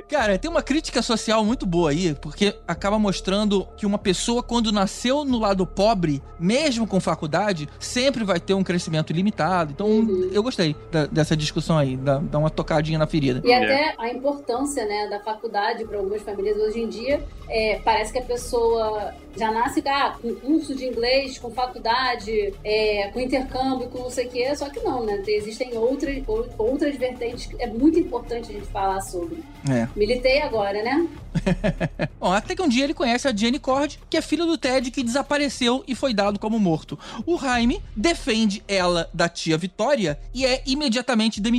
Cara, 0.10 0.38
tem 0.38 0.50
uma 0.50 0.62
crítica 0.62 1.02
social 1.02 1.44
muito 1.44 1.66
boa 1.66 1.90
aí, 1.92 2.14
porque 2.16 2.56
acaba 2.68 2.98
mostrando 3.00 3.66
que 3.78 3.86
uma 3.86 3.98
pessoa, 3.98 4.42
quando 4.44 4.72
nasceu 4.72 5.26
no 5.26 5.40
lado 5.40 5.66
pobre, 5.66 6.22
mesmo 6.40 6.86
com 6.88 7.00
faculdade, 7.00 7.68
sempre 7.80 8.24
vai 8.24 8.40
ter 8.40 8.54
um 8.54 8.64
crescimento 8.64 9.10
ilimitado. 9.12 9.72
Então, 9.72 9.88
Uhum. 9.88 10.30
eu 10.32 10.44
gostei 10.44 10.76
da- 10.92 11.06
dessa 11.08 11.36
discussão 11.36 11.66
aí, 11.76 11.97
dá, 11.97 12.20
dá 12.20 12.38
uma 12.38 12.49
tocadinha 12.49 12.99
na 12.99 13.07
ferida. 13.07 13.41
E 13.43 13.51
até 13.51 13.95
a 13.97 14.09
importância 14.09 14.86
né, 14.86 15.07
da 15.09 15.20
faculdade 15.20 15.84
para 15.86 15.97
algumas 15.97 16.22
famílias 16.22 16.57
hoje 16.57 16.80
em 16.82 16.88
dia, 16.88 17.24
é, 17.49 17.80
parece 17.84 18.11
que 18.13 18.20
a 18.20 18.24
pessoa 18.24 19.13
já 19.36 19.51
nasce 19.51 19.84
ah, 19.88 20.15
com 20.22 20.34
curso 20.36 20.76
de 20.76 20.86
inglês, 20.86 21.38
com 21.38 21.49
faculdade, 21.51 22.53
é, 22.63 23.09
com 23.13 23.20
intercâmbio, 23.20 23.88
com 23.89 23.99
não 24.03 24.09
sei 24.09 24.28
o 24.28 24.30
quê, 24.30 24.55
só 24.55 24.70
que 24.70 24.80
não, 24.80 25.03
né? 25.05 25.22
Existem 25.28 25.76
outras, 25.78 26.24
ou- 26.28 26.47
outras 26.57 26.95
vertentes 26.95 27.45
que 27.47 27.61
é 27.61 27.68
muito 27.68 27.99
importante 27.99 28.49
a 28.49 28.53
gente 28.53 28.68
falar 28.68 29.01
sobre. 29.01 29.43
É. 29.70 29.88
Militei 29.95 30.41
agora, 30.41 30.82
né? 30.84 31.07
Bom, 32.20 32.32
até 32.32 32.55
que 32.55 32.61
um 32.61 32.68
dia 32.68 32.84
ele 32.84 32.93
conhece 32.93 33.28
a 33.28 33.36
Jenny 33.36 33.59
Cord, 33.59 33.99
que 34.09 34.18
é 34.18 34.22
filha 34.22 34.45
do 34.45 34.57
Ted 34.57 34.89
que 34.91 35.03
desapareceu 35.03 35.84
e 35.88 35.93
foi 35.95 36.13
dado 36.13 36.39
como 36.39 36.59
morto. 36.59 36.97
O 37.26 37.38
Jaime 37.38 37.82
defende 37.95 38.63
ela 38.68 39.09
da 39.13 39.30
tia 39.30 39.57
Vitória 39.57 40.20
e 40.34 40.45
é 40.45 40.63
imediatamente 40.65 41.39
demitido. 41.39 41.57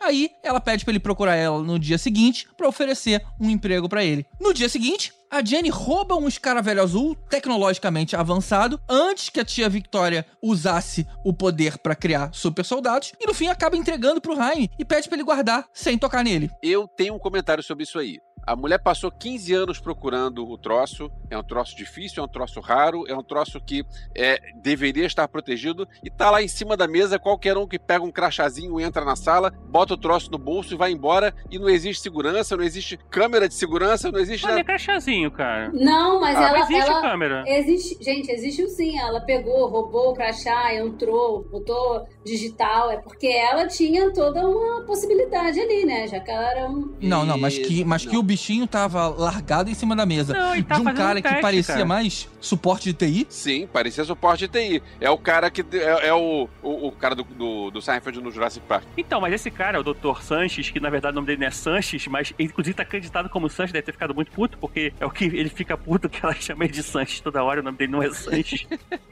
Aí 0.00 0.30
ela 0.42 0.60
pede 0.60 0.84
pra 0.84 0.92
ele 0.92 1.00
procurar 1.00 1.34
ela 1.34 1.62
no 1.62 1.78
dia 1.78 1.98
seguinte 1.98 2.46
pra 2.56 2.68
oferecer 2.68 3.24
um 3.40 3.48
emprego 3.48 3.88
pra 3.88 4.04
ele. 4.04 4.26
No 4.40 4.52
dia 4.52 4.68
seguinte, 4.68 5.12
a 5.30 5.44
Jenny 5.44 5.68
rouba 5.68 6.14
um 6.14 6.28
escaravelho 6.28 6.82
azul 6.82 7.16
tecnologicamente 7.28 8.14
avançado 8.14 8.80
antes 8.88 9.30
que 9.30 9.40
a 9.40 9.44
tia 9.44 9.68
Victoria 9.68 10.24
usasse 10.42 11.06
o 11.24 11.32
poder 11.32 11.78
pra 11.78 11.96
criar 11.96 12.30
super 12.32 12.64
soldados 12.64 13.12
e 13.20 13.26
no 13.26 13.34
fim 13.34 13.48
acaba 13.48 13.76
entregando 13.76 14.20
pro 14.20 14.36
Jaime 14.36 14.70
e 14.78 14.84
pede 14.84 15.08
pra 15.08 15.16
ele 15.16 15.24
guardar 15.24 15.66
sem 15.72 15.98
tocar 15.98 16.22
nele. 16.22 16.50
Eu 16.62 16.86
tenho 16.86 17.14
um 17.14 17.18
comentário 17.18 17.64
sobre 17.64 17.84
isso 17.84 17.98
aí. 17.98 18.18
A 18.46 18.54
mulher 18.56 18.78
passou 18.78 19.10
15 19.10 19.52
anos 19.54 19.80
procurando 19.80 20.48
o 20.48 20.58
troço. 20.58 21.10
É 21.30 21.38
um 21.38 21.42
troço 21.42 21.76
difícil, 21.76 22.22
é 22.22 22.24
um 22.26 22.28
troço 22.28 22.60
raro, 22.60 23.04
é 23.08 23.14
um 23.14 23.22
troço 23.22 23.60
que 23.60 23.84
é, 24.14 24.38
deveria 24.56 25.06
estar 25.06 25.26
protegido. 25.28 25.86
E 26.02 26.10
tá 26.10 26.30
lá 26.30 26.42
em 26.42 26.48
cima 26.48 26.76
da 26.76 26.86
mesa, 26.86 27.18
qualquer 27.18 27.56
um 27.56 27.66
que 27.66 27.78
pega 27.78 28.04
um 28.04 28.10
crachazinho, 28.12 28.78
entra 28.80 29.04
na 29.04 29.16
sala, 29.16 29.50
bota 29.68 29.94
o 29.94 29.96
troço 29.96 30.30
no 30.30 30.38
bolso 30.38 30.74
e 30.74 30.76
vai 30.76 30.92
embora. 30.92 31.34
E 31.50 31.58
não 31.58 31.68
existe 31.68 32.02
segurança, 32.02 32.56
não 32.56 32.64
existe 32.64 32.98
câmera 33.10 33.48
de 33.48 33.54
segurança, 33.54 34.10
não 34.10 34.18
existe 34.18 34.44
Olha, 34.46 34.56
nada. 34.56 34.64
crachazinho, 34.66 35.30
cara. 35.30 35.70
Não, 35.72 36.20
mas 36.20 36.36
Ah, 36.36 36.42
ela. 36.48 36.58
Não 36.58 36.64
existe 36.64 36.90
ela... 36.90 37.00
câmera. 37.00 37.44
Existe, 37.46 38.04
gente, 38.04 38.30
existe 38.30 38.68
sim. 38.70 38.98
Ela 38.98 39.20
pegou, 39.20 39.68
roubou 39.68 40.10
o 40.10 40.14
crachá, 40.14 40.74
entrou, 40.74 41.44
botou 41.50 42.06
digital. 42.24 42.90
É 42.90 42.96
porque 42.98 43.26
ela 43.26 43.66
tinha 43.66 44.12
toda 44.12 44.46
uma 44.46 44.82
possibilidade 44.82 45.58
ali, 45.60 45.84
né? 45.84 46.06
Já 46.08 46.20
que 46.20 46.30
ela 46.30 46.50
era 46.50 46.68
um. 46.70 46.94
Não, 47.00 47.24
não, 47.24 47.38
mas 47.38 47.56
que, 47.58 47.84
mas 47.84 48.04
que 48.04 48.12
Não. 48.12 48.20
o 48.20 48.22
bichinho 48.34 48.66
tava 48.66 49.08
largado 49.08 49.70
em 49.70 49.74
cima 49.74 49.94
da 49.94 50.04
mesa. 50.04 50.34
Não, 50.34 50.56
e 50.56 50.62
tá 50.62 50.74
de 50.74 50.80
um 50.80 50.84
cara 50.92 51.18
um 51.18 51.22
que 51.22 51.28
teste, 51.28 51.40
parecia 51.40 51.74
cara. 51.74 51.86
mais 51.86 52.28
suporte 52.40 52.92
de 52.92 52.94
TI. 52.94 53.26
Sim, 53.28 53.66
parecia 53.72 54.04
suporte 54.04 54.46
de 54.46 54.48
TI. 54.48 54.82
É 55.00 55.08
o 55.08 55.16
cara 55.16 55.50
que. 55.50 55.64
É, 55.72 56.08
é 56.08 56.14
o, 56.14 56.48
o, 56.62 56.88
o 56.88 56.92
cara 56.92 57.14
do, 57.14 57.22
do, 57.22 57.70
do 57.70 57.80
Seinfeld 57.80 58.20
no 58.20 58.30
Jurassic 58.30 58.66
Park. 58.66 58.84
Então, 58.96 59.20
mas 59.20 59.32
esse 59.32 59.50
cara, 59.50 59.80
o 59.80 59.82
Dr. 59.82 60.20
Sanches, 60.20 60.68
que 60.68 60.80
na 60.80 60.90
verdade 60.90 61.12
o 61.12 61.14
nome 61.14 61.28
dele 61.28 61.40
não 61.40 61.46
é 61.46 61.50
Sanches, 61.50 62.06
mas 62.08 62.34
inclusive 62.38 62.74
tá 62.74 62.82
acreditado 62.82 63.28
como 63.28 63.48
Sanches, 63.48 63.72
deve 63.72 63.86
ter 63.86 63.92
ficado 63.92 64.14
muito 64.14 64.32
puto, 64.32 64.58
porque 64.58 64.92
é 64.98 65.06
o 65.06 65.10
que 65.10 65.24
ele 65.24 65.48
fica 65.48 65.76
puto 65.76 66.08
que 66.08 66.24
ela 66.24 66.34
chama 66.38 66.64
ele 66.64 66.72
de 66.72 66.82
Sanches 66.82 67.20
toda 67.20 67.42
hora, 67.42 67.60
o 67.60 67.62
nome 67.62 67.78
dele 67.78 67.92
não 67.92 68.02
é 68.02 68.10
Sanches. 68.10 68.66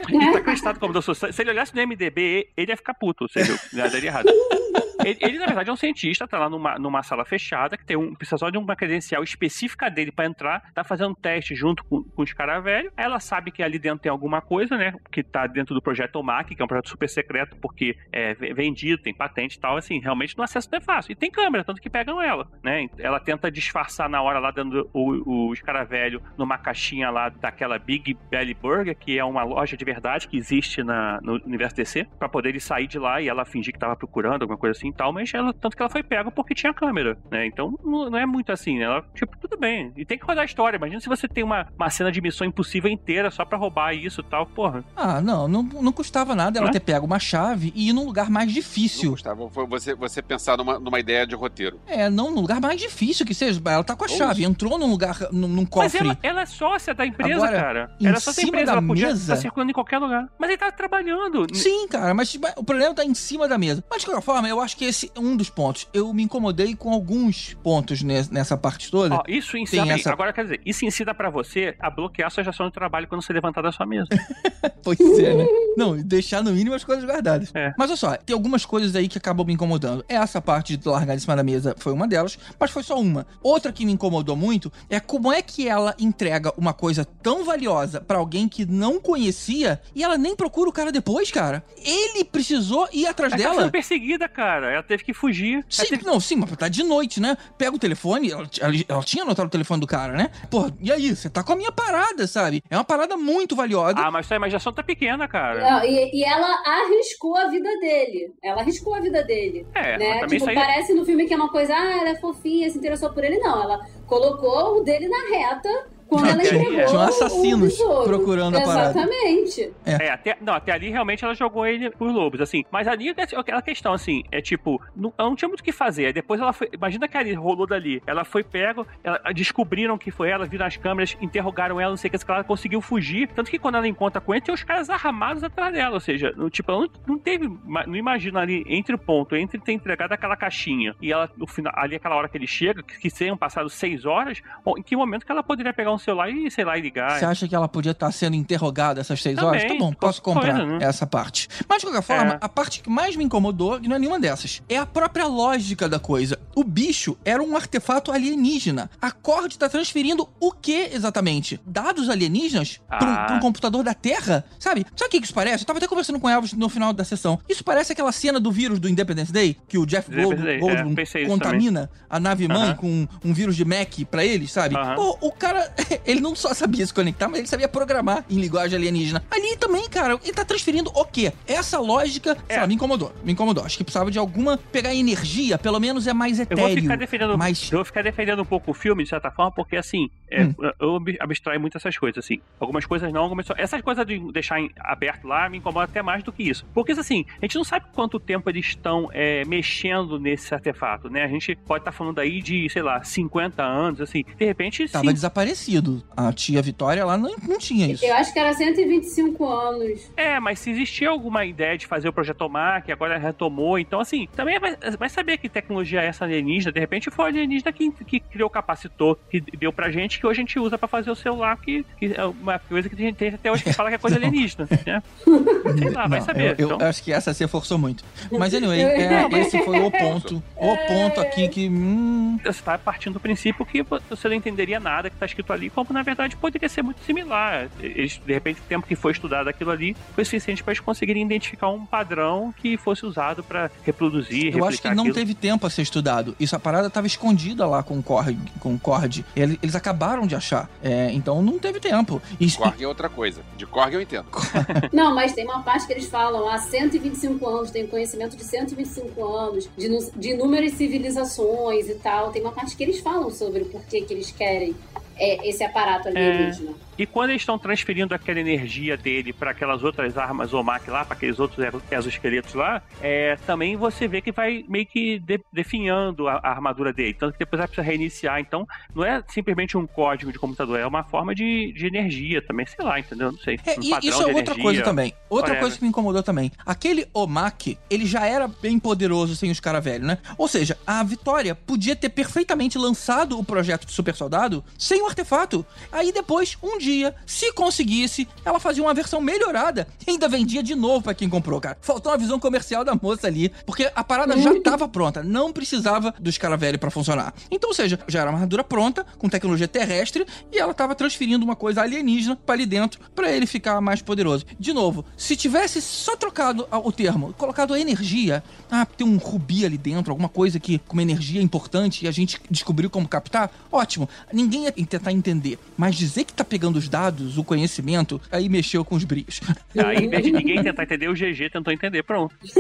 ele 0.09 0.33
tá 0.33 0.39
acreditado 0.39 0.81
como 0.81 0.93
Dr. 0.93 1.14
Sanches. 1.14 1.37
Se 1.37 1.43
ele 1.43 1.51
olhasse 1.51 1.75
no 1.75 1.87
MDB, 1.87 2.49
ele 2.57 2.73
ia 2.73 2.77
ficar 2.77 2.95
puto, 2.95 3.29
você 3.29 3.43
viu? 3.43 3.59
Nada 3.73 3.91
daria 3.91 4.09
errado. 4.09 4.27
ele, 5.05 5.18
ele, 5.20 5.38
na 5.38 5.47
verdade, 5.47 5.70
é 5.70 5.72
um 5.72 5.76
cientista, 5.76 6.26
tá 6.26 6.38
lá 6.38 6.49
numa, 6.49 6.78
numa 6.78 7.03
sala 7.03 7.24
fechada, 7.24 7.76
que 7.76 7.84
tem 7.84 7.97
um, 7.97 8.14
precisa 8.14 8.38
só 8.38 8.51
de 8.51 8.59
uma 8.59 8.76
credencial 8.76 9.22
específica 9.22 9.90
dele 9.90 10.12
pra 10.12 10.26
entrar, 10.26 10.70
tá 10.74 10.84
fazendo 10.84 11.14
teste 11.14 11.55
junto 11.55 11.84
com, 11.84 12.03
com 12.03 12.22
os 12.22 12.32
caras 12.32 12.62
velhos. 12.62 12.93
Ela 12.97 13.20
sabe 13.20 13.51
que 13.51 13.62
ali 13.62 13.78
dentro 13.78 14.01
tem 14.01 14.11
alguma 14.11 14.40
coisa, 14.40 14.76
né? 14.76 14.95
Que 15.11 15.22
tá 15.22 15.47
dentro 15.47 15.74
do 15.74 15.82
projeto 15.82 16.16
OMAC, 16.16 16.55
que 16.55 16.62
é 16.62 16.64
um 16.64 16.68
projeto 16.68 16.88
super 16.88 17.09
secreto, 17.09 17.57
porque 17.57 17.97
é 18.12 18.34
vendido, 18.34 19.03
tem 19.03 19.14
patente 19.14 19.57
e 19.57 19.61
tal, 19.61 19.76
assim, 19.76 20.01
realmente 20.01 20.36
no 20.36 20.45
acesso 20.45 20.68
não 20.70 20.78
é 20.78 20.80
fácil. 20.80 21.12
E 21.12 21.14
tem 21.14 21.30
câmera, 21.30 21.64
tanto 21.64 21.80
que 21.80 21.90
pegam 21.90 22.20
ela, 22.20 22.49
né? 22.62 22.86
Ela 22.99 23.20
tenta 23.20 23.51
disfarçar 23.51 24.09
na 24.09 24.20
hora 24.22 24.38
lá 24.38 24.51
dando 24.51 24.88
o, 24.93 25.51
os 25.51 25.61
caras 25.61 25.88
velhos 25.88 26.22
numa 26.36 26.59
caixinha 26.59 27.11
lá 27.11 27.28
daquela 27.28 27.78
Big 27.78 28.16
Belly 28.30 28.55
Burger, 28.55 28.97
que 28.97 29.18
é 29.18 29.24
uma 29.24 29.43
loja 29.43 29.76
de 29.76 29.84
verdade 29.84 30.28
que 30.28 30.36
existe 30.36 30.82
na, 30.82 31.20
no 31.22 31.34
universo 31.45 31.76
DC, 31.76 32.07
pra 32.18 32.28
poder 32.28 32.51
ele 32.51 32.61
sair 32.61 32.86
de 32.86 32.99
lá 32.99 33.20
e 33.20 33.28
ela 33.28 33.45
fingir 33.45 33.72
que 33.72 33.78
tava 33.78 33.97
procurando 33.97 34.43
alguma 34.43 34.59
coisa 34.59 34.76
assim 34.76 34.82
e 34.91 34.95
tal, 34.95 35.12
mas 35.12 35.33
ela, 35.35 35.53
tanto 35.53 35.76
que 35.76 35.83
ela 35.83 35.91
foi 35.91 36.03
pega 36.03 36.30
porque 36.30 36.55
tinha 36.55 36.72
câmera, 36.74 37.16
né? 37.30 37.47
Então 37.47 37.78
não, 37.85 38.11
não 38.11 38.18
é 38.18 38.26
muito 38.26 38.51
assim, 38.53 38.78
né? 38.78 38.85
Ela, 38.85 39.03
tipo, 39.14 39.37
tudo 39.39 39.59
bem. 39.59 39.93
E 39.97 40.05
tem 40.05 40.18
que 40.18 40.24
rodar 40.24 40.43
a 40.43 40.47
história. 40.47 40.76
Imagina 40.76 41.01
se 41.01 41.09
você 41.09 41.28
tem 41.28 41.45
uma, 41.45 41.66
uma 41.78 41.91
cena 41.91 42.11
de 42.11 42.20
missão 42.20 42.47
impossível 42.47 42.91
inteira 42.91 43.30
só 43.30 43.45
pra 43.45 43.59
roubar 43.59 43.95
isso 43.95 44.20
e 44.20 44.24
tal, 44.24 44.47
porra. 44.47 44.85
Ah, 44.97 45.20
não, 45.20 45.47
não, 45.49 45.62
não 45.62 45.93
custava 45.93 46.35
nada 46.35 46.59
ela 46.59 46.68
Hã? 46.68 46.72
ter 46.72 46.80
pego 46.80 47.07
uma 47.07 47.18
chave 47.18 47.72
e 47.74 47.89
ir 47.89 47.93
num 47.93 48.05
lugar 48.05 48.30
mais 48.30 48.47
Não, 48.49 48.55
difícil. 48.55 49.11
Gustavo, 49.12 49.51
foi 49.51 49.66
você, 49.66 49.95
você 49.95 50.20
pensar 50.22 50.57
numa, 50.59 50.78
numa 50.78 50.99
ideia 51.01 51.26
de 51.26 51.35
roteiro. 51.35 51.80
É, 51.87 52.09
não, 52.11 52.30
num 52.30 52.41
lugar 52.41 52.61
mais 52.61 52.80
difícil 52.80 53.24
que 53.26 53.35
seja. 53.35 53.61
Ela 53.64 53.85
tá 53.85 53.95
com 53.97 54.05
a 54.05 54.09
Ou 54.11 54.16
chave, 54.16 54.45
entrou 54.45 54.78
num 54.78 54.87
lugar, 54.91 55.16
num, 55.33 55.49
num 55.49 55.62
Mas 55.62 55.93
cofre. 55.93 55.99
ela, 56.09 56.18
ela 56.22 56.41
é 56.43 56.47
sócia 56.47 56.95
da 56.95 57.07
empresa, 57.07 57.35
Agora, 57.47 57.61
cara. 57.61 57.97
em 58.01 58.07
Ela 58.07 58.16
é 58.16 58.20
sócia 58.20 58.43
da 58.43 58.49
empresa, 58.49 58.66
da 58.66 58.72
ela 58.72 58.83
podia 58.87 59.07
mesa- 59.09 59.22
estar 59.22 59.37
circulando 59.37 59.70
em 59.70 59.74
qualquer 59.74 59.99
lugar. 59.99 60.26
Mas 60.39 60.49
ele 60.51 60.59
tá 60.59 60.70
trabalhando. 60.72 61.47
Sim, 61.55 61.87
cara, 61.89 62.12
mas 62.14 62.35
o 62.57 62.64
problema 62.64 62.95
tá 62.95 63.05
em 63.05 63.14
cima 63.14 63.49
da 63.49 63.57
mesa. 63.59 63.83
Mas 63.91 64.01
de 64.01 64.07
qualquer 64.07 64.22
forma, 64.22 64.49
eu 64.49 64.61
acho 64.61 64.72
que 64.77 64.85
esse 64.85 65.11
é 65.14 65.20
um 65.20 65.37
dos 65.37 65.51
pontos. 65.51 65.89
Eu 65.93 66.12
me 66.12 66.23
incomodei 66.23 66.75
com 66.75 66.91
alguns 66.93 67.55
pontos 67.62 68.03
nes- 68.03 68.29
nessa 68.31 68.57
parte 68.57 68.91
toda. 68.91 69.16
Ó, 69.16 69.23
isso 69.29 69.57
ensina. 69.57 69.85
Tem 69.85 69.93
essa- 69.93 70.12
Agora, 70.12 70.33
quer 70.33 70.43
dizer, 70.45 70.61
isso 70.64 70.85
ensina 70.85 71.14
pra 71.14 71.31
você 71.31 71.75
a 71.81 71.89
bloquear 71.91 72.31
sua 72.31 72.45
gestão 72.45 72.66
de 72.66 72.73
trabalho 72.73 73.07
quando 73.09 73.23
você 73.23 73.33
levantar 73.33 73.62
da 73.62 73.73
sua 73.73 73.87
mesa. 73.87 74.09
Pois 74.85 74.99
é, 75.01 75.35
né? 75.35 75.47
Não, 75.77 75.97
deixar 75.97 76.43
no 76.43 76.51
mínimo 76.53 76.75
as 76.75 76.83
coisas 76.83 77.05
guardadas. 77.05 77.53
É. 77.55 77.73
Mas 77.79 77.89
olha 77.91 77.97
só, 77.97 78.16
tem 78.16 78.35
algumas 78.35 78.64
coisas 78.66 78.95
aí 78.97 79.07
que 79.07 79.16
acabam 79.16 79.47
me 79.47 79.53
incomodando. 79.53 80.05
Essa 80.09 80.41
parte 80.41 80.77
de 80.77 80.89
largar 80.89 81.14
em 81.14 81.18
cima 81.20 81.37
da 81.37 81.43
mesa 81.45 81.75
foi 81.79 81.93
uma 81.93 82.09
delas, 82.09 82.37
mas 82.59 82.70
foi 82.73 82.83
só 82.83 82.99
uma. 83.01 83.25
Outra 83.43 83.70
que 83.73 83.87
me 83.87 83.93
incomodou 83.93 84.35
muito 84.35 84.73
é 84.91 84.99
como 84.99 85.33
é 85.33 85.41
que 85.41 85.68
ela 85.68 85.95
entrega 86.01 86.53
uma 86.57 86.73
coisa 86.75 87.05
tão 87.05 87.45
valiosa 87.45 88.01
pra 88.01 88.18
alguém 88.18 88.49
que 88.49 88.64
não 88.66 88.99
conhecia 89.01 89.81
e 89.95 90.03
ela 90.03 90.18
nem 90.18 90.35
procura 90.35 90.68
o 90.68 90.73
cara 90.73 90.91
depois, 90.91 91.31
cara. 91.31 91.64
Ele 91.77 92.25
precisou 92.25 92.89
ir 92.93 93.07
atrás 93.07 93.33
Ela 93.33 93.43
tá 93.43 93.49
dela. 93.51 93.61
sendo 93.62 93.70
perseguida, 93.73 94.29
cara. 94.29 94.62
Ela 94.71 94.83
teve 94.83 95.05
que 95.05 95.13
fugir. 95.15 95.65
Sim, 95.69 95.87
teve- 95.87 96.05
não, 96.05 96.19
sim, 96.21 96.37
mas 96.37 96.51
tá 96.57 96.69
de 96.69 96.83
noite, 96.83 97.21
né? 97.21 97.37
Pega 97.57 97.75
o 97.75 97.79
telefone, 97.79 98.31
ela, 98.31 98.49
ela- 98.61 98.73
ela 98.89 99.03
tinha 99.03 99.23
anotado 99.25 99.49
o 99.49 99.51
telefone 99.51 99.81
do 99.81 99.87
cara, 99.87 100.13
né? 100.13 100.31
Porra, 100.51 100.75
e 100.81 100.91
aí? 100.93 101.15
Você 101.15 101.29
tá 101.31 101.43
com 101.43 101.53
a 101.53 101.57
minha 101.57 101.73
parada, 101.73 102.27
sabe? 102.27 102.63
É 102.71 102.77
uma 102.77 102.85
parada 102.85 103.17
muito 103.17 103.55
valiosa. 103.57 103.95
Ah, 103.99 104.11
mas 104.11 104.27
sua 104.27 104.37
imaginação 104.37 104.73
tá 104.73 104.83
pequena, 104.83 105.27
cara. 105.29 105.61
Não, 105.71 105.85
e, 105.85 106.11
e 106.21 106.25
ela 106.25 106.63
arriscou 106.67 107.37
a 107.37 107.47
vida 107.49 107.69
dele. 107.81 108.33
Ela 108.43 108.61
arriscou 108.61 108.95
a 108.95 109.01
vida 109.01 109.23
dele. 109.25 109.67
É, 109.75 109.93
mas 109.93 109.99
né? 109.99 110.21
também 110.21 110.39
Tipo, 110.39 110.51
aí. 110.51 110.55
parece 110.57 110.95
no 110.95 111.05
filme 111.05 111.27
que 111.27 111.35
é 111.35 111.37
uma 111.37 111.51
coisa, 111.51 111.75
ah, 111.75 111.99
ela 112.01 112.11
é 112.11 112.17
fofinha, 112.17 112.69
se 112.71 112.79
interessou 112.79 113.11
por 113.11 113.25
ele. 113.25 113.39
Não, 113.39 113.63
ela 113.63 113.81
colocou 114.07 114.79
o 114.81 114.85
dele 114.85 115.09
na 115.09 115.19
reta 115.37 115.87
quando 116.13 116.27
ela 116.29 116.43
Tinha- 116.43 116.63
entregou 116.63 116.87
tinham 116.87 117.01
o 117.03 117.05
assassinos 117.05 117.79
procurando 118.05 118.57
a 118.57 118.63
parada. 118.63 118.91
Exatamente. 119.01 119.73
É, 119.85 120.11
até, 120.11 120.37
não, 120.41 120.55
até 120.55 120.73
ali 120.73 120.91
realmente 120.91 121.25
ela 121.25 121.35
jogou 121.35 121.67
ele 121.67 121.91
pros 121.91 122.13
lobos, 122.13 122.41
assim. 122.41 122.65
Mas 122.71 122.87
ali, 122.87 123.11
aquela 123.11 123.63
questão, 123.63 123.93
assim, 123.93 124.23
é 124.31 124.41
tipo, 124.41 124.81
não, 124.95 125.13
ela 125.17 125.29
não 125.29 125.37
tinha 125.37 125.49
muito 125.49 125.61
o 125.61 125.65
que 125.65 125.73
fazer. 125.73 126.07
Aí 126.07 126.13
depois 126.13 126.41
ela 126.41 126.53
foi. 126.53 126.69
Imagina 126.73 127.09
que 127.09 127.17
ali 127.17 127.33
rolou 127.33 127.67
dali. 127.67 128.03
Ela 128.07 128.25
foi 128.25 128.43
pego, 128.43 128.87
ela, 129.03 129.21
descobriram 129.35 129.97
que 129.99 130.11
foi 130.11 130.31
ela, 130.31 130.45
viram 130.47 130.67
as 130.67 130.77
câmeras, 130.77 131.17
interrogaram 131.21 131.81
ela, 131.81 131.91
não 131.91 131.97
sei 131.97 132.09
o 132.09 132.19
que, 132.19 132.31
ela 132.31 132.45
conseguiu 132.45 132.81
fugir. 132.81 133.29
Tanto 133.29 133.51
que 133.51 133.59
quando 133.59 133.77
ela 133.77 133.89
encontra 133.89 134.21
com 134.21 134.35
ele, 134.35 134.43
tem 134.43 134.55
os 134.55 134.63
caras 134.63 134.91
armados 134.91 135.43
atrás 135.43 135.73
dela. 135.73 135.95
Ou 135.95 136.01
seja, 136.01 136.33
no, 136.37 136.51
tipo, 136.51 136.71
ela 136.71 136.83
não, 136.83 136.89
não 137.07 137.19
teve. 137.19 137.49
Não 137.49 137.97
imagina 137.97 138.41
ali, 138.41 138.65
entre 138.69 138.95
o 138.95 138.99
ponto, 138.99 139.35
entre 139.37 139.59
ter 139.61 139.73
entregado 139.73 140.13
aquela 140.13 140.37
caixinha 140.37 140.95
e 141.01 141.13
ela, 141.13 141.31
no 141.37 141.47
final, 141.47 141.73
ali 141.77 141.97
aquela 141.97 142.17
hora 142.17 142.29
que 142.29 142.37
ele 142.37 142.47
chega, 142.47 142.83
que, 142.83 142.99
que 142.99 143.11
tenham 143.11 143.37
passado 143.37 143.69
seis 143.71 144.05
horas, 144.05 144.43
bom, 144.65 144.77
em 144.77 144.83
que 144.83 144.97
momento 144.97 145.25
que 145.25 145.33
ela 145.33 145.43
poderia 145.43 145.73
pegar 145.73 145.93
um 145.93 145.99
celular 146.03 146.31
e, 146.31 146.51
sei 146.51 146.65
lá, 146.65 146.77
e 146.77 146.81
ligar? 146.81 147.19
Você 147.19 147.25
acha 147.25 147.49
que 147.49 147.55
ela 147.55 147.69
podia 147.69 147.93
estar 147.93 148.11
sendo 148.13 148.35
interrogada 148.37 149.01
essas 149.01 149.21
seis 149.23 149.37
Também, 149.37 149.51
horas? 149.61 149.65
Tá 149.65 149.75
bom, 149.79 149.93
posso 149.93 150.21
comprar 150.23 150.55
coisa, 150.57 150.67
né? 150.67 150.79
essa 150.85 151.07
parte. 151.07 151.49
Mas 151.69 151.79
de 151.79 151.87
qualquer 151.87 152.03
forma, 152.03 152.33
É. 152.35 152.39
a 152.41 152.49
parte 152.49 152.83
que 152.83 152.91
mais 152.91 153.17
me 153.17 153.25
incomodou, 153.25 153.81
que 153.81 153.89
não 153.89 153.97
é 153.97 153.99
nenhuma 153.99 154.19
dessas, 154.21 154.63
é 154.69 154.77
a 154.77 154.87
própria 154.87 155.27
lógica 155.27 155.89
da 155.89 155.99
coisa. 155.99 156.39
O 156.55 156.65
bicho 156.65 157.17
era 157.25 157.43
um 157.43 157.57
artefato 157.57 158.13
alienígena. 158.13 158.91
A 159.01 159.11
Cord 159.11 159.57
tá 159.59 159.69
transferindo 159.69 160.29
o 160.41 160.53
que 160.53 160.91
exatamente? 160.93 161.61
Dados 161.67 162.09
alienígenas 162.09 162.81
um, 162.81 162.95
Ah. 162.95 163.25
pra 163.27 163.37
um 163.37 163.41
computador 163.41 163.83
da 163.83 163.95
Terra? 163.95 164.45
Sabe? 164.59 164.85
Sabe 164.97 165.09
o 165.09 165.11
que 165.21 165.25
isso 165.25 165.35
parece? 165.35 165.63
Eu 165.63 165.67
tava 165.67 165.79
até 165.79 165.87
conversando 165.89 166.19
com 166.21 166.27
o 166.27 166.31
Elvis 166.31 166.53
no 166.53 166.69
final 166.69 166.93
da 166.93 167.05
sessão. 167.05 167.39
Isso 167.49 167.63
parece 167.65 167.93
aquela 167.93 168.13
cena 168.13 168.39
do 168.41 168.51
vírus 168.51 168.79
do 168.79 168.89
Independence 168.89 169.33
Day, 169.33 169.57
que 169.69 169.79
o 169.79 169.87
Jeff 169.87 170.11
Independence 170.11 170.59
Gold- 170.59 170.83
Goldblum 170.83 170.95
é, 171.15 171.27
contamina 171.27 171.91
a 172.09 172.21
nave 172.21 172.47
mãe 172.49 172.71
Aham. 172.71 172.75
com 172.75 172.87
um, 172.89 173.09
um 173.25 173.33
vírus 173.33 173.57
de 173.57 173.65
Mac 173.65 173.93
pra 174.11 174.25
eles, 174.25 174.53
sabe? 174.53 174.77
Aham. 174.77 174.95
Pô, 174.95 175.19
o 175.21 175.33
cara, 175.33 175.73
ele 176.07 176.20
não 176.20 176.34
só 176.34 176.55
sabia 176.55 176.86
se 176.86 176.93
conectar, 176.95 177.28
mas 177.28 177.38
ele 177.40 177.49
sabia 177.49 177.68
programar 177.68 178.24
em 178.30 178.38
linguagem 178.40 178.76
alienígena. 178.78 179.22
Ali 179.30 179.57
também, 179.57 179.88
cara, 179.88 180.18
ele 180.22 180.32
tá 180.32 180.45
transferindo 180.45 180.90
o 180.95 181.05
quê? 181.05 181.32
Essa 181.47 181.78
lógica, 181.78 182.36
É. 182.49 182.61
lá, 182.61 182.66
me 182.66 182.74
incomodou. 182.74 183.12
Me 183.24 183.32
incomodou. 183.32 183.64
Acho 183.64 183.76
que 183.76 183.84
precisava 183.84 184.11
de 184.11 184.18
alguma. 184.18 184.57
Pegar 184.57 184.95
energia, 184.95 185.59
pelo 185.59 185.78
menos 185.80 186.07
é 186.07 186.12
mais 186.12 186.38
Eu 186.38 186.45
etéreo. 186.45 186.62
vou 186.64 186.76
ficar 186.76 186.97
defendendo, 186.97 187.38
mais- 187.38 187.70
eu 187.70 187.78
vou 187.78 187.84
ficar 187.84 188.03
defendendo 188.03 188.43
um 188.43 188.45
pouco 188.45 188.70
o 188.70 188.74
filme, 188.74 189.03
de 189.03 189.09
certa 189.11 189.30
forma, 189.30 189.51
porque 189.53 189.76
assim, 189.76 190.09
é, 190.30 190.45
Hum. 190.45 190.55
eu 190.80 190.97
ab- 190.97 191.16
abstraio 191.20 191.61
muito 191.61 191.76
essas 191.76 191.97
coisas, 191.97 192.24
assim. 192.24 192.40
Algumas 192.61 192.84
coisas 192.86 193.12
não, 193.12 193.22
algumas 193.22 193.47
só. 193.47 193.55
Essas 193.57 193.80
coisas 193.82 194.07
de 194.07 194.18
deixar 194.32 194.59
aberto 194.80 195.26
lá 195.26 195.49
me 195.49 195.59
incomodam 195.59 195.84
até 195.90 196.03
mais 196.03 196.22
do 196.22 196.32
que 196.32 196.43
isso. 196.43 196.64
Porque 196.74 196.93
assim, 196.93 197.24
a 197.40 197.45
gente 197.45 197.57
não 197.57 197.64
sabe 197.64 197.86
quanto 197.95 198.18
tempo 198.20 198.49
eles 198.51 198.66
estão 198.66 199.09
é, 199.12 199.45
mexendo 199.45 200.18
nesse 200.18 200.55
artefato, 200.55 201.09
né? 201.09 201.24
A 201.24 201.28
gente 201.28 201.55
pode 201.55 201.82
estar 201.82 201.93
falando 201.93 202.18
aí 202.18 202.40
de, 202.43 202.68
sei 202.70 202.82
lá, 202.82 203.03
50 203.03 203.62
anos, 203.62 204.01
assim. 204.01 204.24
De 204.38 204.45
repente, 204.45 204.88
Tava 204.88 205.07
sim. 205.09 205.12
desaparecido. 205.14 205.82
A 206.16 206.33
tia 206.33 206.61
Vitória 206.62 207.05
lá 207.05 207.16
não, 207.16 207.35
não 207.49 207.59
tinha 207.59 207.87
isso. 207.87 208.05
Eu 208.05 208.14
acho 208.14 208.33
que 208.33 208.39
era 208.39 208.53
125 208.53 209.47
anos. 209.47 210.11
É, 210.16 210.39
mas 210.41 210.59
se 210.59 210.70
existia 210.70 211.09
alguma 211.09 211.45
ideia 211.45 211.76
de 211.76 211.87
fazer 211.87 212.09
o 212.09 212.12
projeto 212.12 212.43
Omar, 212.43 212.85
que 212.85 212.93
agora 212.93 213.18
retomou, 213.18 213.78
então 213.78 214.01
assim, 214.01 214.28
também 214.35 214.59
vai, 214.59 214.76
vai 214.99 215.09
saber 215.09 215.39
que 215.39 215.49
tecnologia 215.49 216.01
é 216.03 216.07
essa 216.07 216.24
alienígena, 216.24 216.72
de 216.72 216.80
repente 216.80 217.11
foi 217.11 217.24
a 217.26 217.28
alienígena 217.28 217.72
que, 217.72 217.91
que 217.91 218.20
criou 218.20 218.47
o 218.47 218.51
capacitor, 218.51 219.16
que 219.30 219.41
deu 219.41 219.72
pra 219.72 219.91
gente, 219.91 220.18
que 220.18 220.26
hoje 220.26 220.41
a 220.41 220.43
gente 220.43 220.59
usa 220.59 220.76
pra 220.78 220.89
fazer 220.89 221.11
o 221.11 221.14
celular, 221.16 221.57
que, 221.59 221.85
que 221.99 222.12
é 222.14 222.24
uma 222.24 222.59
coisa 222.59 222.89
que 222.89 222.95
a 222.95 222.99
gente 222.99 223.16
tem 223.16 223.28
até 223.28 223.51
hoje 223.51 223.64
que 223.64 223.72
fala 223.72 223.89
que 223.89 223.95
é 223.95 223.99
coisa 223.99 224.18
Não. 224.20 224.26
alienígena, 224.26 224.68
né? 224.87 225.03
Sei 225.78 225.91
lá, 225.91 226.07
vai 226.07 226.18
Não, 226.18 226.26
saber. 226.26 226.55
Eu, 226.59 226.68
eu 226.68 226.76
então. 226.76 226.89
acho 226.89 227.03
que 227.03 227.12
essa 227.12 227.33
você 227.33 227.49
forçou 227.49 227.78
muito. 227.78 228.05
Mas 228.30 228.55
anyway, 228.55 228.83
é, 228.83 229.28
esse 229.41 229.62
foi 229.64 229.80
o 229.80 229.91
ponto. 229.91 230.43
O 230.57 230.76
ponto 230.87 231.20
aqui 231.20 231.49
que. 231.49 231.68
Hum, 231.68 232.39
Você 232.45 232.62
tá 232.62 232.78
partindo 232.78 233.14
do 233.14 233.20
princípio 233.20 233.64
que 233.64 233.83
você 233.83 234.28
não 234.28 234.35
entenderia 234.37 234.78
nada 234.80 235.11
que 235.11 235.16
tá 235.16 235.26
escrito 235.26 235.53
ali, 235.53 235.62
como 235.71 235.93
na 235.93 236.03
verdade 236.03 236.37
poderia 236.37 236.69
ser 236.69 236.83
muito 236.83 237.01
similar. 237.05 237.69
Eles, 237.81 238.21
de 238.25 238.33
repente, 238.33 238.61
o 238.61 238.65
tempo 238.65 238.87
que 238.87 238.95
foi 238.97 239.13
estudado 239.13 239.49
aquilo 239.49 239.71
ali 239.71 239.97
foi 240.15 240.25
suficiente 240.25 240.63
para 240.63 240.73
eles 240.73 240.81
conseguirem 240.81 241.23
identificar 241.23 241.69
um 241.71 241.85
padrão 241.85 242.53
que 242.57 242.77
fosse 242.77 243.05
usado 243.07 243.43
para 243.43 243.71
reproduzir, 243.85 244.57
eu 244.57 244.65
acho 244.65 244.81
que 244.81 244.89
não 244.91 245.05
aquilo. 245.05 245.15
teve 245.15 245.35
tempo 245.35 245.67
a 245.67 245.71
ser 245.71 245.83
estudado. 245.83 246.35
Isso, 246.39 246.55
a 246.57 246.59
parada 246.59 246.89
tava 246.91 247.07
escondida 247.07 247.67
lá 247.67 247.83
com 247.83 247.99
o 247.99 248.03
Cord. 248.03 248.39
Com 248.61 248.75
o 248.75 248.79
Cord. 248.79 249.25
Ele- 249.37 249.59
Eles 249.63 249.75
acabaram 249.75 250.27
de 250.27 250.35
achar. 250.35 250.69
É, 250.83 251.11
então 251.13 251.43
não 251.43 251.59
teve 251.59 251.79
tempo. 251.81 252.21
E, 252.41 252.51
Korg 252.51 252.83
é 252.83 252.87
outra 252.89 253.09
coisa. 253.09 253.43
De 253.57 253.67
Korg 253.67 253.93
eu 253.95 254.01
entendo. 254.01 254.27
Não, 254.93 255.15
mas 255.15 255.33
tem 255.33 255.45
uma 255.45 255.63
parte 255.63 255.87
que 255.87 255.93
eles 255.93 256.07
falam 256.09 256.49
há 256.49 256.59
125 256.59 257.49
anos, 257.49 257.71
tem 257.71 257.87
conhecimento 257.87 258.37
de 258.37 258.45
125 258.45 259.25
anos, 259.25 259.69
de, 259.77 259.89
de 260.17 260.31
inúmeras 260.31 260.73
civilizações 260.73 261.89
e 261.89 261.95
tal. 261.95 262.31
Tem 262.31 262.43
uma 262.43 262.53
parte 262.53 262.77
que 262.77 262.83
eles 262.83 263.01
falam 263.01 263.31
sobre 263.31 263.63
o 263.63 263.67
porquê 263.67 264.01
que 264.03 264.13
eles 264.13 264.31
querem 264.31 264.75
é, 265.17 265.49
esse 265.49 265.63
aparato 265.65 266.09
alienígena. 266.09 266.73
E 267.03 267.07
quando 267.07 267.31
eles 267.31 267.43
estão 267.43 267.59
transferindo 267.59 268.15
aquela 268.15 268.39
energia 268.39 268.97
dele 268.97 269.33
para 269.33 269.51
aquelas 269.51 269.83
outras 269.83 270.17
armas 270.17 270.55
OMAC 270.55 270.89
lá, 270.89 271.05
para 271.05 271.17
aqueles 271.17 271.41
outros 271.41 271.59
exo- 271.59 271.83
exoesqueletos 271.91 272.55
lá, 272.55 272.81
é, 273.01 273.37
também 273.45 273.75
você 273.77 274.07
vê 274.07 274.21
que 274.21 274.31
vai 274.31 274.65
meio 274.69 274.87
que 274.87 275.19
de- 275.19 275.41
definhando 275.53 276.29
a, 276.29 276.35
a 276.35 276.51
armadura 276.51 276.93
dele. 276.93 277.13
Tanto 277.13 277.33
que 277.33 277.41
depois 277.41 277.59
vai 277.59 277.67
precisar 277.67 277.83
reiniciar. 277.89 278.39
Então, 278.39 278.65
não 278.95 279.05
é 279.05 279.21
simplesmente 279.27 279.77
um 279.77 279.85
código 279.85 280.31
de 280.31 280.39
computador, 280.39 280.79
é 280.79 280.87
uma 280.87 281.03
forma 281.03 281.35
de, 281.35 281.73
de 281.73 281.87
energia 281.89 282.41
também, 282.41 282.67
sei 282.67 282.85
lá, 282.85 283.01
entendeu? 283.01 283.33
Não 283.33 283.39
sei. 283.41 283.59
É, 283.67 283.73
um 283.73 283.83
e 283.83 284.07
isso 284.07 284.23
é 284.23 284.27
outra 284.27 284.33
energia. 284.55 284.63
coisa 284.63 284.83
também. 284.83 285.13
Outra 285.29 285.57
coisa 285.57 285.77
que 285.77 285.83
me 285.83 285.89
incomodou 285.89 286.23
também. 286.23 286.53
Aquele 286.65 287.05
Omaki, 287.13 287.79
ele 287.91 288.07
já 288.07 288.25
era 288.27 288.47
bem 288.47 288.79
poderoso 288.79 289.35
sem 289.35 289.51
os 289.51 289.59
caras 289.59 289.83
velhos, 289.83 290.07
né? 290.07 290.19
Ou 290.39 290.47
seja, 290.47 290.79
a 290.87 291.03
Vitória 291.03 291.57
podia 291.57 291.97
ter 291.97 292.11
perfeitamente 292.11 292.79
lançado 292.79 293.37
o 293.37 293.45
projeto 293.45 293.87
de 293.87 293.93
super 293.93 294.15
soldado 294.15 294.65
sem 294.79 295.03
o 295.03 295.07
artefato. 295.07 295.67
Aí 295.91 296.13
depois, 296.13 296.57
um 296.63 296.79
dia, 296.79 296.91
dia, 296.93 297.14
se 297.26 297.53
conseguisse, 297.53 298.28
ela 298.45 298.61
fazia 298.61 298.82
uma 298.82 298.95
versão 298.95 299.20
melhorada 299.20 299.88
e 300.07 300.11
ainda 300.11 300.28
vendia 300.28 300.62
de 300.62 300.74
novo 300.74 301.03
pra 301.03 301.14
quem 301.14 301.28
comprou, 301.28 301.61
cara. 301.61 301.76
Faltou 301.80 302.12
uma 302.12 302.18
visão 302.18 302.38
comercial 302.38 302.84
da 302.84 302.95
moça 302.95 303.26
ali, 303.26 303.51
porque 303.66 303.90
a 303.95 304.05
parada 304.05 304.36
já 304.36 304.59
tava 304.61 304.88
pronta, 304.88 305.22
não 305.22 305.53
precisava 305.53 306.14
do 306.20 306.30
escaravelho 306.30 306.78
pra 306.78 306.90
funcionar. 306.90 307.34
Então, 307.51 307.70
ou 307.70 307.74
seja, 307.74 307.99
já 308.07 308.20
era 308.20 308.30
uma 308.30 308.36
armadura 308.36 308.62
pronta, 308.62 309.05
com 309.18 309.28
tecnologia 309.28 309.66
terrestre, 309.66 310.26
e 310.53 310.59
ela 310.59 310.74
tava 310.74 310.95
transferindo 310.95 311.45
uma 311.45 311.57
coisa 311.57 311.82
alienígena 311.82 312.36
pra 312.36 312.55
ali 312.55 312.66
dentro, 312.66 313.01
pra 313.14 313.30
ele 313.30 313.47
ficar 313.47 313.80
mais 313.80 314.03
poderoso. 314.03 314.45
De 314.59 314.72
novo, 314.72 315.05
se 315.16 315.34
tivesse 315.34 315.80
só 315.80 316.16
trocado 316.16 316.66
o 316.70 316.93
termo, 316.93 317.32
colocado 317.34 317.74
a 317.74 317.80
energia, 317.80 318.43
ah, 318.70 318.84
tem 318.84 319.07
um 319.07 319.16
rubi 319.16 319.64
ali 319.64 319.78
dentro, 319.78 320.12
alguma 320.12 320.28
coisa 320.28 320.61
que 320.61 320.78
com 320.78 320.93
uma 320.95 321.03
energia 321.03 321.40
importante 321.40 322.05
e 322.05 322.09
a 322.09 322.11
gente 322.11 322.40
descobriu 322.51 322.90
como 322.90 323.09
captar, 323.09 323.51
ótimo. 323.70 324.09
Ninguém 324.32 324.64
ia 324.64 324.72
tentar 324.72 325.12
entender, 325.12 325.59
mas 325.76 325.97
dizer 325.97 326.24
que 326.24 326.32
tá 326.32 326.45
pegando 326.45 326.72
os 326.79 326.89
dados, 326.89 327.39
o 327.39 327.45
conhecimento, 327.45 328.20
aí 328.31 328.49
mexeu 328.49 328.85
com 328.85 328.95
os 328.95 329.05
brios. 329.05 329.41
Aí, 329.85 330.05
em 330.05 330.09
vez 330.09 330.25
de 330.25 330.33
ninguém 330.33 330.62
tentar 330.62 330.83
entender, 330.85 331.09
o 331.09 331.14
GG 331.14 331.51
tentou 331.51 331.73
entender, 331.73 332.03
pronto. 332.03 332.35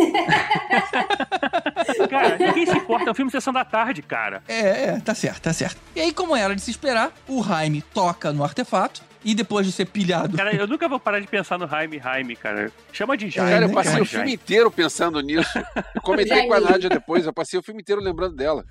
cara, 2.08 2.36
ninguém 2.38 2.66
se 2.66 2.76
importa, 2.76 3.08
é 3.08 3.12
um 3.12 3.14
filme 3.14 3.30
Sessão 3.30 3.52
da 3.52 3.64
Tarde, 3.64 4.02
cara. 4.02 4.42
É, 4.48 4.84
é, 4.86 5.00
tá 5.00 5.14
certo, 5.14 5.42
tá 5.42 5.52
certo. 5.52 5.80
E 5.94 6.00
aí, 6.00 6.12
como 6.12 6.34
era 6.36 6.54
de 6.54 6.60
se 6.62 6.70
esperar, 6.70 7.12
o 7.28 7.42
Jaime 7.42 7.82
toca 7.94 8.32
no 8.32 8.42
artefato 8.42 9.02
e 9.24 9.34
depois 9.34 9.64
de 9.66 9.72
ser 9.72 9.86
pilhado. 9.86 10.36
Cara, 10.36 10.54
eu 10.54 10.66
nunca 10.66 10.88
vou 10.88 10.98
parar 10.98 11.20
de 11.20 11.28
pensar 11.28 11.56
no 11.58 11.68
Jaime 11.68 11.98
Jaime, 11.98 12.34
cara. 12.34 12.72
Chama 12.92 13.16
de 13.16 13.30
Jaime. 13.30 13.50
Cara, 13.52 13.64
eu 13.64 13.68
né? 13.68 13.74
passei 13.74 14.00
o 14.00 14.04
filme 14.04 14.26
Jaime. 14.26 14.34
inteiro 14.34 14.70
pensando 14.70 15.20
nisso. 15.20 15.58
Eu 15.94 16.00
comentei 16.02 16.46
com 16.46 16.54
a 16.54 16.60
Nádia 16.60 16.88
depois, 16.90 17.24
eu 17.26 17.32
passei 17.32 17.58
o 17.58 17.62
filme 17.62 17.80
inteiro 17.82 18.00
lembrando 18.02 18.34
dela. 18.34 18.64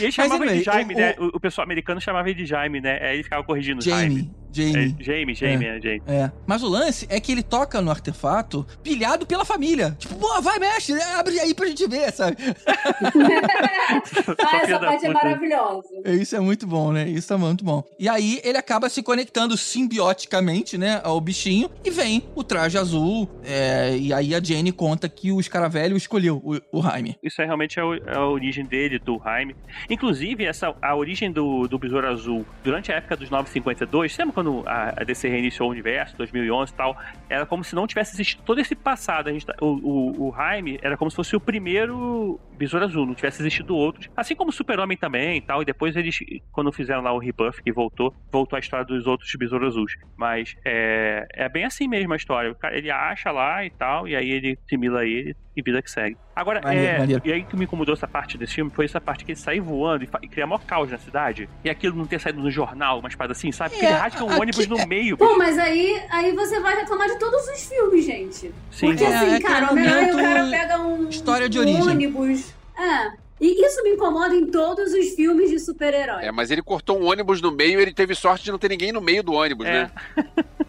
E 0.00 0.04
ele 0.04 0.12
chamava 0.12 0.42
anyway, 0.42 0.58
de 0.58 0.64
Jaime, 0.64 0.94
o- 0.94 0.96
né? 0.96 1.14
O, 1.18 1.36
o 1.36 1.40
pessoal 1.40 1.64
americano 1.64 2.00
chamava 2.00 2.28
ele 2.28 2.42
de 2.42 2.46
Jaime, 2.46 2.80
né? 2.80 2.98
Aí 3.00 3.16
ele 3.16 3.22
ficava 3.22 3.44
corrigindo 3.44 3.80
Jamie, 3.82 4.00
Jaime. 4.00 4.34
Jamie. 4.56 4.96
É, 4.98 5.04
Jaime, 5.04 5.34
Jaime, 5.34 5.64
é, 5.66 5.80
Jaime. 5.80 6.02
É. 6.06 6.30
Mas 6.46 6.62
o 6.62 6.68
lance 6.68 7.06
é 7.10 7.20
que 7.20 7.32
ele 7.32 7.42
toca 7.42 7.80
no 7.80 7.90
artefato 7.90 8.66
pilhado 8.82 9.26
pela 9.26 9.44
família. 9.44 9.94
Tipo, 9.98 10.14
pô, 10.16 10.40
vai, 10.40 10.58
mexe, 10.58 10.92
abre 11.18 11.38
aí 11.40 11.54
pra 11.54 11.66
gente 11.66 11.86
ver, 11.86 12.12
sabe? 12.12 12.36
Ah, 14.44 14.56
essa 14.62 14.78
parte 14.78 15.06
é 15.06 15.12
maravilhosa. 15.12 15.88
Isso 16.06 16.36
é 16.36 16.40
muito 16.40 16.66
bom, 16.66 16.92
né? 16.92 17.08
Isso 17.08 17.32
é 17.32 17.36
muito 17.36 17.64
bom. 17.64 17.82
E 17.98 18.08
aí 18.08 18.40
ele 18.44 18.58
acaba 18.58 18.88
se 18.88 19.02
conectando 19.02 19.56
simbioticamente, 19.56 20.76
né, 20.78 21.00
ao 21.04 21.20
bichinho 21.20 21.70
e 21.84 21.90
vem 21.90 22.22
o 22.34 22.42
traje 22.42 22.78
azul. 22.78 23.28
é, 23.44 23.96
e 23.96 24.12
aí 24.12 24.34
a 24.34 24.40
Jenny 24.42 24.72
conta 24.72 25.08
que 25.08 25.30
o 25.32 25.40
escaravelho 25.40 25.96
escolheu 25.96 26.40
o, 26.44 26.78
o 26.78 26.82
Jaime. 26.82 27.16
Isso 27.22 27.40
aí 27.40 27.46
realmente 27.46 27.78
é, 27.78 27.84
o- 27.84 27.94
é 27.94 28.14
a 28.16 28.26
origem 28.26 28.64
dele, 28.64 28.98
do 28.98 29.20
Jaime. 29.22 29.54
Inclusive, 29.88 30.44
essa, 30.44 30.74
a 30.80 30.94
origem 30.94 31.30
do, 31.30 31.66
do 31.68 31.78
Besouro 31.78 32.06
Azul, 32.08 32.44
durante 32.62 32.92
a 32.92 32.96
época 32.96 33.16
dos 33.16 33.30
952, 33.30 34.16
lembra 34.18 34.34
quando 34.34 34.45
a, 34.66 34.94
a 35.00 35.04
DC 35.04 35.28
reiniciou 35.28 35.68
o 35.68 35.72
universo, 35.72 36.16
2011 36.16 36.72
e 36.72 36.76
tal? 36.76 36.96
Era 37.28 37.46
como 37.46 37.64
se 37.64 37.74
não 37.74 37.86
tivesse 37.86 38.14
existido 38.14 38.42
todo 38.44 38.60
esse 38.60 38.74
passado. 38.74 39.28
A 39.28 39.32
gente, 39.32 39.46
tá- 39.46 39.54
o, 39.60 40.28
o 40.28 40.34
Jaime 40.34 40.78
era 40.82 40.96
como 40.96 41.10
se 41.10 41.16
fosse 41.16 41.34
o 41.36 41.40
primeiro 41.40 42.40
Besouro 42.56 42.84
Azul, 42.84 43.06
não 43.06 43.14
tivesse 43.14 43.42
existido 43.42 43.74
outros. 43.76 44.08
Assim 44.16 44.34
como 44.34 44.50
o 44.50 44.52
Super-Homem 44.52 44.96
também 44.96 45.38
e 45.38 45.40
tal. 45.40 45.62
E 45.62 45.64
depois 45.64 45.96
eles, 45.96 46.18
quando 46.52 46.72
fizeram 46.72 47.02
lá 47.02 47.12
o 47.12 47.18
rebuff 47.18 47.62
que 47.62 47.72
voltou, 47.72 48.14
voltou 48.30 48.56
a 48.56 48.60
história 48.60 48.84
dos 48.84 49.06
outros 49.06 49.30
Besouros 49.38 49.74
Azuis. 49.74 49.92
Mas 50.16 50.54
é, 50.64 51.26
é 51.32 51.48
bem 51.48 51.64
assim 51.64 51.88
mesmo 51.88 52.12
a 52.12 52.16
história. 52.16 52.56
Ele 52.72 52.90
acha 52.90 53.30
lá 53.30 53.64
e 53.64 53.70
tal, 53.70 54.08
e 54.08 54.16
aí 54.16 54.30
ele 54.30 54.58
simila 54.68 55.04
ele 55.04 55.36
e 55.56 55.62
vida 55.62 55.80
que 55.80 55.90
segue. 55.90 56.16
Agora, 56.34 56.60
Maneiro, 56.62 56.86
é, 56.86 56.98
maneiro. 56.98 57.22
e 57.24 57.32
aí 57.32 57.42
que 57.44 57.56
me 57.56 57.64
incomodou 57.64 57.94
essa 57.94 58.06
parte 58.06 58.36
desse 58.36 58.54
filme 58.54 58.70
foi 58.70 58.84
essa 58.84 59.00
parte 59.00 59.24
que 59.24 59.32
ele 59.32 59.38
sai 59.38 59.58
voando 59.58 60.04
e, 60.04 60.08
e 60.22 60.28
cria 60.28 60.46
maior 60.46 60.62
caos 60.64 60.90
na 60.90 60.98
cidade. 60.98 61.48
E 61.64 61.70
aquilo 61.70 61.96
não 61.96 62.06
ter 62.06 62.20
saído 62.20 62.40
no 62.40 62.50
jornal, 62.50 62.98
umas 62.98 63.14
paradas 63.14 63.38
assim, 63.38 63.50
sabe? 63.50 63.70
Porque 63.70 63.86
É, 63.86 63.90
ele 63.90 63.98
rasga 63.98 64.22
um 64.24 64.28
aqui- 64.30 64.40
ônibus 64.40 64.66
no 64.66 64.86
meio. 64.86 65.16
Pô, 65.16 65.36
mas 65.38 65.58
aí, 65.58 65.98
aí 66.10 66.32
você 66.32 66.60
vai 66.60 66.76
reclamar 66.76 67.08
de 67.08 67.18
todos 67.18 67.42
os 67.48 67.66
filmes, 67.66 68.04
gente. 68.04 68.52
Sim. 68.70 68.86
Porque 68.88 69.04
É, 69.04 69.16
assim, 69.16 69.34
é 69.34 69.40
cara, 69.40 69.66
aquele 69.66 69.80
o 69.80 69.84
momento 69.86 70.16
cara 70.16 70.50
pega 70.50 70.78
um, 70.80 71.08
história 71.08 71.48
de 71.48 71.58
um 71.58 71.62
origem. 71.62 71.82
ônibus. 71.82 72.54
É. 72.78 73.26
E 73.40 73.66
isso 73.66 73.82
me 73.82 73.90
incomoda 73.90 74.34
em 74.34 74.46
todos 74.50 74.92
os 74.92 75.10
filmes 75.14 75.50
de 75.50 75.58
super-herói. 75.58 76.24
É, 76.24 76.32
mas 76.32 76.50
ele 76.50 76.62
cortou 76.62 76.98
um 77.00 77.06
ônibus 77.06 77.40
no 77.42 77.52
meio 77.52 77.78
e 77.78 77.82
ele 77.82 77.92
teve 77.92 78.14
sorte 78.14 78.44
de 78.44 78.50
não 78.50 78.58
ter 78.58 78.68
ninguém 78.70 78.92
no 78.92 79.00
meio 79.00 79.22
do 79.22 79.32
ônibus, 79.32 79.66
É. 79.66 79.72
né? 79.84 79.90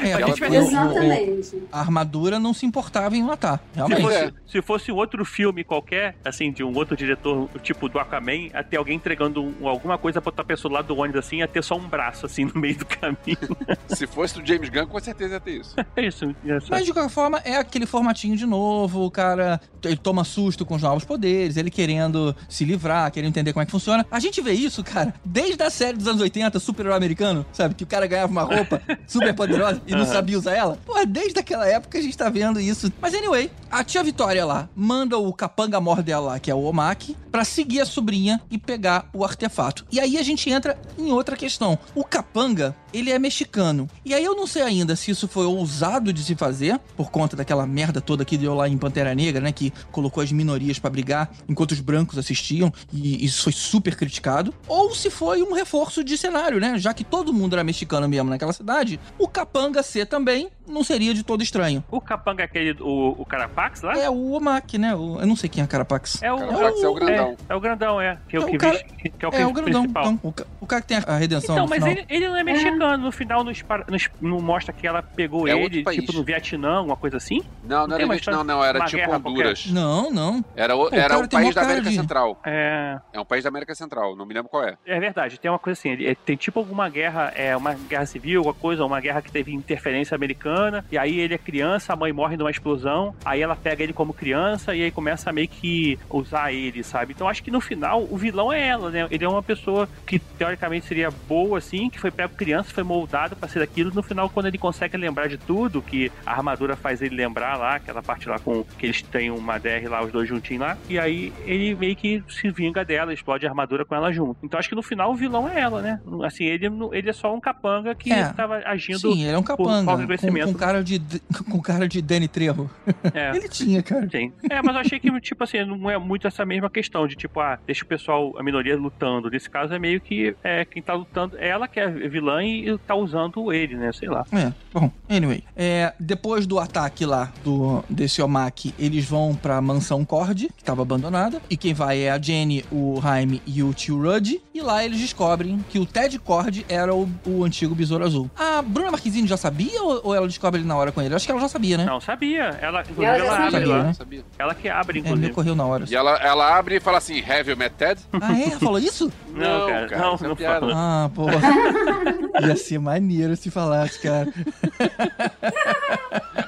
É, 0.00 0.12
a 0.14 0.26
gente 0.26 0.42
o- 0.42 0.50
o- 0.50 0.54
Exatamente. 0.54 1.62
a 1.70 1.80
armadura 1.80 2.38
não 2.38 2.52
se 2.54 2.64
importava 2.66 3.16
em 3.16 3.22
matar, 3.22 3.58
Se 3.58 3.76
realmente. 3.76 4.02
Pois 4.02 4.14
fosse, 4.14 4.26
é. 4.26 4.32
se 4.50 4.62
fosse 4.62 4.92
um 4.92 4.96
outro 4.96 5.24
filme 5.24 5.64
qualquer, 5.64 6.14
assim, 6.24 6.50
de 6.52 6.62
um 6.64 6.74
outro 6.76 6.96
diretor, 6.96 7.48
tipo 7.62 7.88
do 7.88 7.98
Aquaman, 7.98 8.48
até 8.52 8.76
alguém 8.76 8.96
entregando 8.96 9.42
um- 9.42 9.66
alguma 9.68 9.98
coisa 9.98 10.20
pra 10.20 10.30
outra 10.30 10.44
pessoa 10.44 10.74
lá 10.74 10.82
do 10.82 10.96
ônibus, 10.96 11.20
assim, 11.20 11.38
ia 11.38 11.48
ter 11.48 11.62
só 11.62 11.76
um 11.76 11.88
braço, 11.88 12.26
assim, 12.26 12.44
no 12.52 12.60
meio 12.60 12.76
do 12.78 12.86
caminho. 12.86 13.56
Se 13.88 14.06
fosse 14.06 14.34
do 14.40 14.46
James 14.46 14.68
Gunn, 14.68 14.86
com 14.86 15.00
certeza 15.00 15.34
ia 15.34 15.40
ter 15.40 15.60
isso. 15.60 15.74
É 15.96 16.06
isso, 16.06 16.24
engraçado. 16.44 16.70
Mas 16.70 16.84
de 16.86 16.92
qualquer 16.92 17.10
forma, 17.10 17.38
é 17.44 17.56
aquele 17.56 17.84
formatinho 17.86 18.36
de 18.36 18.46
novo, 18.46 19.04
o 19.04 19.10
cara 19.10 19.60
ele 19.84 19.96
toma 19.96 20.24
susto 20.24 20.64
com 20.64 20.74
os 20.76 20.82
novos 20.82 21.04
poderes, 21.04 21.56
ele 21.56 21.70
querendo 21.70 22.34
se 22.48 22.64
livrar, 22.64 23.10
querendo 23.10 23.28
entender 23.30 23.52
como 23.52 23.62
é 23.62 23.66
que 23.66 23.70
funciona. 23.72 24.06
A 24.10 24.18
gente 24.20 24.40
vê 24.40 24.52
isso, 24.52 24.82
cara, 24.82 25.12
desde 25.24 25.60
a 25.62 25.68
série 25.70 25.98
dos 25.98 26.06
anos 26.06 26.20
80, 26.22 26.58
super-herói 26.60 26.96
americano, 26.96 27.44
sabe? 27.52 27.74
Que 27.74 27.84
o 27.84 27.86
cara 27.86 28.06
ganhava 28.06 28.30
uma 28.32 28.42
roupa 28.42 28.80
super 29.06 29.34
poderosa 29.34 29.81
e 29.86 29.92
não 29.92 30.06
sabia 30.06 30.38
usar 30.38 30.54
ela. 30.54 30.78
Pô, 30.84 30.94
desde 31.06 31.38
aquela 31.38 31.66
época 31.66 31.98
a 31.98 32.02
gente 32.02 32.16
tá 32.16 32.28
vendo 32.28 32.60
isso. 32.60 32.92
Mas 33.00 33.14
anyway, 33.14 33.50
a 33.70 33.82
tia 33.82 34.02
Vitória 34.02 34.44
lá 34.44 34.68
manda 34.74 35.18
o 35.18 35.32
capanga 35.32 35.80
mor 35.80 36.02
dela 36.02 36.32
lá, 36.32 36.38
que 36.38 36.50
é 36.50 36.54
o 36.54 36.62
Omaki, 36.62 37.16
pra 37.30 37.44
seguir 37.44 37.80
a 37.80 37.86
sobrinha 37.86 38.40
e 38.50 38.58
pegar 38.58 39.08
o 39.12 39.24
artefato. 39.24 39.86
E 39.90 39.98
aí 39.98 40.18
a 40.18 40.22
gente 40.22 40.50
entra 40.50 40.78
em 40.98 41.10
outra 41.10 41.36
questão. 41.36 41.78
O 41.94 42.04
capanga, 42.04 42.76
ele 42.92 43.10
é 43.10 43.18
mexicano. 43.18 43.88
E 44.04 44.12
aí 44.12 44.24
eu 44.24 44.36
não 44.36 44.46
sei 44.46 44.62
ainda 44.62 44.94
se 44.94 45.10
isso 45.10 45.26
foi 45.26 45.46
ousado 45.46 46.12
de 46.12 46.22
se 46.22 46.34
fazer, 46.34 46.78
por 46.96 47.10
conta 47.10 47.36
daquela 47.36 47.66
merda 47.66 48.00
toda 48.00 48.24
que 48.24 48.36
deu 48.36 48.54
lá 48.54 48.68
em 48.68 48.76
Pantera 48.76 49.14
Negra, 49.14 49.40
né? 49.40 49.52
Que 49.52 49.72
colocou 49.90 50.22
as 50.22 50.30
minorias 50.30 50.78
pra 50.78 50.90
brigar 50.90 51.30
enquanto 51.48 51.72
os 51.72 51.80
brancos 51.80 52.18
assistiam, 52.18 52.72
e 52.92 53.24
isso 53.24 53.44
foi 53.44 53.52
super 53.52 53.96
criticado. 53.96 54.52
Ou 54.68 54.94
se 54.94 55.08
foi 55.08 55.42
um 55.42 55.54
reforço 55.54 56.04
de 56.04 56.18
cenário, 56.18 56.60
né? 56.60 56.78
Já 56.78 56.92
que 56.92 57.04
todo 57.04 57.32
mundo 57.32 57.54
era 57.54 57.64
mexicano 57.64 58.08
mesmo 58.08 58.28
naquela 58.28 58.52
cidade, 58.52 59.00
o 59.18 59.26
capanga 59.26 59.61
ser 59.82 60.06
também 60.06 60.50
não 60.72 60.82
seria 60.84 61.14
de 61.14 61.22
todo 61.22 61.42
estranho. 61.42 61.84
O 61.90 62.00
capanga 62.00 62.42
é 62.42 62.46
aquele, 62.46 62.76
o, 62.80 63.14
o 63.18 63.24
Carapax 63.24 63.82
lá? 63.82 63.96
É 63.98 64.08
o 64.10 64.32
Omaki, 64.32 64.78
né? 64.78 64.94
O- 64.94 65.20
eu 65.20 65.26
não 65.26 65.36
sei 65.36 65.48
quem 65.48 65.62
é 65.62 65.66
Carapax. 65.66 66.22
É 66.22 66.32
o, 66.32 66.38
Carapax 66.38 66.82
é 66.82 66.88
o 66.88 66.94
grandão. 66.94 67.36
É, 67.48 67.52
é 67.52 67.54
o 67.56 67.60
grandão, 67.60 68.00
é. 68.00 68.18
Que, 68.28 68.36
é 68.36 68.40
É 68.40 68.42
o 68.42 68.46
o 68.46 68.50
que, 68.50 68.58
cara- 68.58 68.78
que 68.78 69.08
é 69.24 69.28
o, 69.28 69.34
É, 69.34 69.46
o 69.46 69.54
que- 69.54 69.60
grandão. 69.62 69.84
Então, 69.84 70.20
o, 70.22 70.32
ca- 70.32 70.46
o 70.60 70.66
cara 70.66 70.82
que 70.82 70.88
tem 70.88 70.98
a 71.06 71.16
redenção 71.16 71.54
Então, 71.54 71.64
no 71.64 71.70
mas 71.70 71.78
final. 71.84 71.90
ele, 71.90 72.06
ele 72.08 72.28
não 72.28 72.36
é 72.36 72.42
mexicano. 72.42 72.96
No 72.98 73.12
final, 73.12 73.44
não, 73.44 73.50
espara- 73.52 73.86
não, 73.88 73.98
não 74.30 74.40
mostra 74.40 74.72
que 74.72 74.86
ela 74.86 75.02
pegou 75.02 75.46
É 75.46 75.54
outro 75.54 75.74
ele, 75.76 75.84
país. 75.84 76.00
tipo, 76.00 76.12
no 76.12 76.22
Vietnã, 76.24 76.76
alguma 76.78 76.96
coisa 76.96 77.16
assim? 77.16 77.42
Não, 77.64 77.86
não 77.86 77.96
tem 77.96 78.04
era 78.06 78.14
Vietnã, 78.14 78.44
não, 78.44 78.64
era 78.64 78.84
tipo 78.86 79.10
Honduras. 79.12 79.66
Não, 79.66 80.10
não. 80.10 80.44
Era, 80.56 80.74
o, 80.76 80.88
Pô, 80.90 80.96
o 80.96 80.98
era 80.98 81.18
um 81.18 81.28
país 81.28 81.54
da 81.54 81.62
América 81.62 81.90
de- 81.90 81.96
Central. 81.96 82.40
É. 82.44 82.98
É 83.12 83.20
um 83.20 83.24
país 83.24 83.42
da 83.44 83.48
América 83.48 83.74
Central, 83.74 84.16
não 84.16 84.24
me 84.26 84.34
lembro 84.34 84.48
qual 84.48 84.64
é. 84.64 84.76
É 84.86 84.98
verdade, 85.00 85.38
tem 85.38 85.50
uma 85.50 85.58
coisa 85.58 85.78
assim, 85.78 85.96
tem 86.24 86.36
tipo 86.36 86.58
alguma 86.58 86.88
guerra, 86.88 87.32
é 87.34 87.56
uma 87.56 87.74
guerra 87.74 88.06
civil, 88.06 88.40
alguma 88.40 88.54
coisa, 88.54 88.84
uma 88.84 89.00
guerra 89.00 89.20
que 89.22 89.30
teve 89.32 89.52
interferência 89.52 90.14
americana, 90.14 90.61
e 90.90 90.98
aí 90.98 91.18
ele 91.20 91.34
é 91.34 91.38
criança, 91.38 91.92
a 91.92 91.96
mãe 91.96 92.12
morre 92.12 92.36
numa 92.36 92.50
explosão, 92.50 93.14
aí 93.24 93.40
ela 93.42 93.56
pega 93.56 93.82
ele 93.82 93.92
como 93.92 94.12
criança 94.12 94.74
e 94.74 94.82
aí 94.82 94.90
começa 94.90 95.30
a 95.30 95.32
meio 95.32 95.48
que 95.48 95.98
usar 96.10 96.52
ele, 96.52 96.82
sabe? 96.82 97.12
Então 97.14 97.28
acho 97.28 97.42
que 97.42 97.50
no 97.50 97.60
final 97.60 98.06
o 98.10 98.16
vilão 98.16 98.52
é 98.52 98.66
ela, 98.68 98.90
né? 98.90 99.06
Ele 99.10 99.24
é 99.24 99.28
uma 99.28 99.42
pessoa 99.42 99.88
que 100.06 100.18
teoricamente 100.18 100.86
seria 100.86 101.10
boa 101.28 101.58
assim, 101.58 101.88
que 101.90 101.98
foi 101.98 102.10
pego 102.10 102.34
criança, 102.34 102.72
foi 102.72 102.82
moldado 102.82 103.36
pra 103.36 103.48
ser 103.48 103.62
aquilo, 103.62 103.90
no 103.94 104.02
final 104.02 104.28
quando 104.30 104.46
ele 104.46 104.58
consegue 104.58 104.96
lembrar 104.96 105.28
de 105.28 105.36
tudo, 105.38 105.82
que 105.82 106.10
a 106.26 106.32
armadura 106.32 106.76
faz 106.76 107.00
ele 107.02 107.14
lembrar 107.16 107.56
lá, 107.56 107.76
aquela 107.76 108.02
parte 108.02 108.28
lá 108.28 108.38
com 108.38 108.64
que 108.78 108.86
eles 108.86 109.02
têm 109.02 109.30
uma 109.30 109.58
DR 109.58 109.88
lá, 109.88 110.02
os 110.04 110.12
dois 110.12 110.28
juntinhos 110.28 110.62
lá, 110.62 110.76
e 110.88 110.98
aí 110.98 111.32
ele 111.44 111.74
meio 111.74 111.96
que 111.96 112.22
se 112.28 112.50
vinga 112.50 112.84
dela, 112.84 113.12
explode 113.12 113.46
a 113.46 113.50
armadura 113.50 113.84
com 113.84 113.94
ela 113.94 114.12
junto. 114.12 114.36
Então 114.42 114.58
acho 114.58 114.68
que 114.68 114.74
no 114.74 114.82
final 114.82 115.10
o 115.12 115.14
vilão 115.14 115.48
é 115.48 115.60
ela, 115.60 115.80
né? 115.82 116.00
Assim, 116.24 116.44
ele, 116.44 116.66
ele 116.92 117.10
é 117.10 117.12
só 117.12 117.34
um 117.34 117.40
capanga 117.40 117.94
que 117.94 118.12
É. 118.12 118.20
estava 118.22 118.56
agindo. 118.64 118.98
Sim, 118.98 119.22
ele 119.24 119.32
é 119.32 119.38
um 119.38 119.42
por 119.42 119.56
capanga. 119.56 119.84
falta 119.84 120.02
de 120.02 120.08
Com, 120.46 120.52
conhecimento. 120.52 120.52
com 120.52 120.58
cara 120.58 120.84
de, 120.84 121.00
com 121.50 121.60
cara 121.60 121.88
de 121.88 122.02
Danny 122.02 122.28
Trejo. 122.28 122.70
É. 123.14 123.36
Ele 123.36 123.48
tinha, 123.48 123.82
cara. 123.82 124.08
Sim. 124.10 124.32
É, 124.48 124.62
mas 124.62 124.74
eu 124.74 124.80
achei 124.80 124.98
que, 124.98 125.20
tipo 125.20 125.44
assim, 125.44 125.64
não 125.64 125.90
é 125.90 125.98
muito 125.98 126.26
essa 126.26 126.46
mesma 126.46 126.70
questão 126.70 127.06
de, 127.06 127.14
tipo, 127.14 127.40
ah, 127.40 127.58
deixa 127.66 127.84
o 127.84 127.86
pessoal, 127.86 128.32
a 128.38 128.42
minoria 128.42 128.76
lutando. 128.76 129.28
Nesse 129.28 129.50
caso 129.50 129.74
é 129.74 129.78
meio 129.78 130.00
que 130.00 130.34
é, 130.42 130.64
quem 130.64 130.80
tá 130.82 130.94
lutando, 130.94 131.36
é 131.36 131.48
ela 131.48 131.68
que 131.68 131.78
é 131.78 131.88
vilã 131.88 132.42
e 132.42 132.78
tá 132.78 132.94
usando 132.94 133.52
ele, 133.52 133.76
né? 133.76 133.92
Sei 133.92 134.08
lá. 134.08 134.24
É, 134.32 134.52
bom, 134.72 134.90
anyway. 135.10 135.42
É, 135.54 135.92
depois 136.00 136.46
do 136.46 136.58
ataque 136.58 137.04
lá 137.04 137.32
do, 137.44 137.84
desse 137.88 138.22
Omaki, 138.22 138.74
eles 138.78 139.04
vão 139.04 139.34
pra 139.34 139.60
mansão 139.60 140.04
Cord, 140.04 140.48
que 140.56 140.64
tava 140.64 140.82
abandonada. 140.82 141.40
E 141.50 141.56
quem 141.56 141.74
vai 141.74 142.02
é 142.02 142.10
a 142.10 142.20
Jenny, 142.20 142.64
o 142.70 143.00
Jaime 143.02 143.42
e 143.46 143.62
o 143.62 143.74
tio 143.74 144.00
Rudd. 144.02 144.40
E 144.54 144.60
lá 144.60 144.84
eles 144.84 144.98
descobrem 144.98 145.64
que 145.70 145.78
o 145.78 145.86
Ted 145.86 146.18
Cord 146.18 146.64
era 146.68 146.94
o, 146.94 147.08
o 147.26 147.44
antigo 147.44 147.74
Besouro 147.74 148.04
Azul. 148.04 148.30
A 148.36 148.62
Bruna 148.62 148.90
Marquezine 148.90 149.26
já 149.26 149.36
sabia 149.36 149.82
ou, 149.82 150.00
ou 150.04 150.14
ela 150.14 150.26
descobre 150.32 150.60
ele 150.60 150.68
na 150.68 150.76
hora 150.76 150.90
com 150.92 151.00
ele? 151.00 151.12
Eu 151.12 151.16
acho 151.16 151.24
que 151.26 151.32
ela 151.32 151.40
já 151.40 151.48
sabia, 151.48 151.76
né? 151.78 151.84
Não, 151.84 152.00
sabia. 152.00 152.44
Ela, 152.60 152.80
inclusive, 152.82 153.04
Ela 153.06 153.36
abre 153.36 153.50
sabia. 153.50 153.66
lá. 153.68 153.82
né? 153.84 153.92
Sabia. 153.92 154.24
Ela 154.38 154.54
que 154.54 154.68
abre, 154.68 154.98
É, 154.98 155.02
me 155.02 155.08
inclusive. 155.08 155.30
ocorreu 155.32 155.54
na 155.54 155.64
hora. 155.64 155.84
E 155.88 155.94
ela, 155.94 156.16
ela 156.18 156.56
abre 156.58 156.76
e 156.76 156.80
fala 156.80 156.98
assim, 156.98 157.20
have 157.22 157.50
you 157.50 157.56
met 157.56 157.74
Ted? 157.76 158.00
Ah, 158.20 158.32
é? 158.38 158.48
Ela 158.50 158.58
falou 158.60 158.78
isso? 158.78 159.12
Não, 159.34 159.66
cara, 159.66 159.98
não, 159.98 160.14
é 160.14 160.28
não 160.28 160.36
fala. 160.36 160.72
Ah, 160.74 161.10
pô. 161.14 161.26
Ia 162.46 162.56
ser 162.56 162.78
maneiro 162.78 163.36
se 163.36 163.50
falasse, 163.50 164.00
cara. 164.00 164.28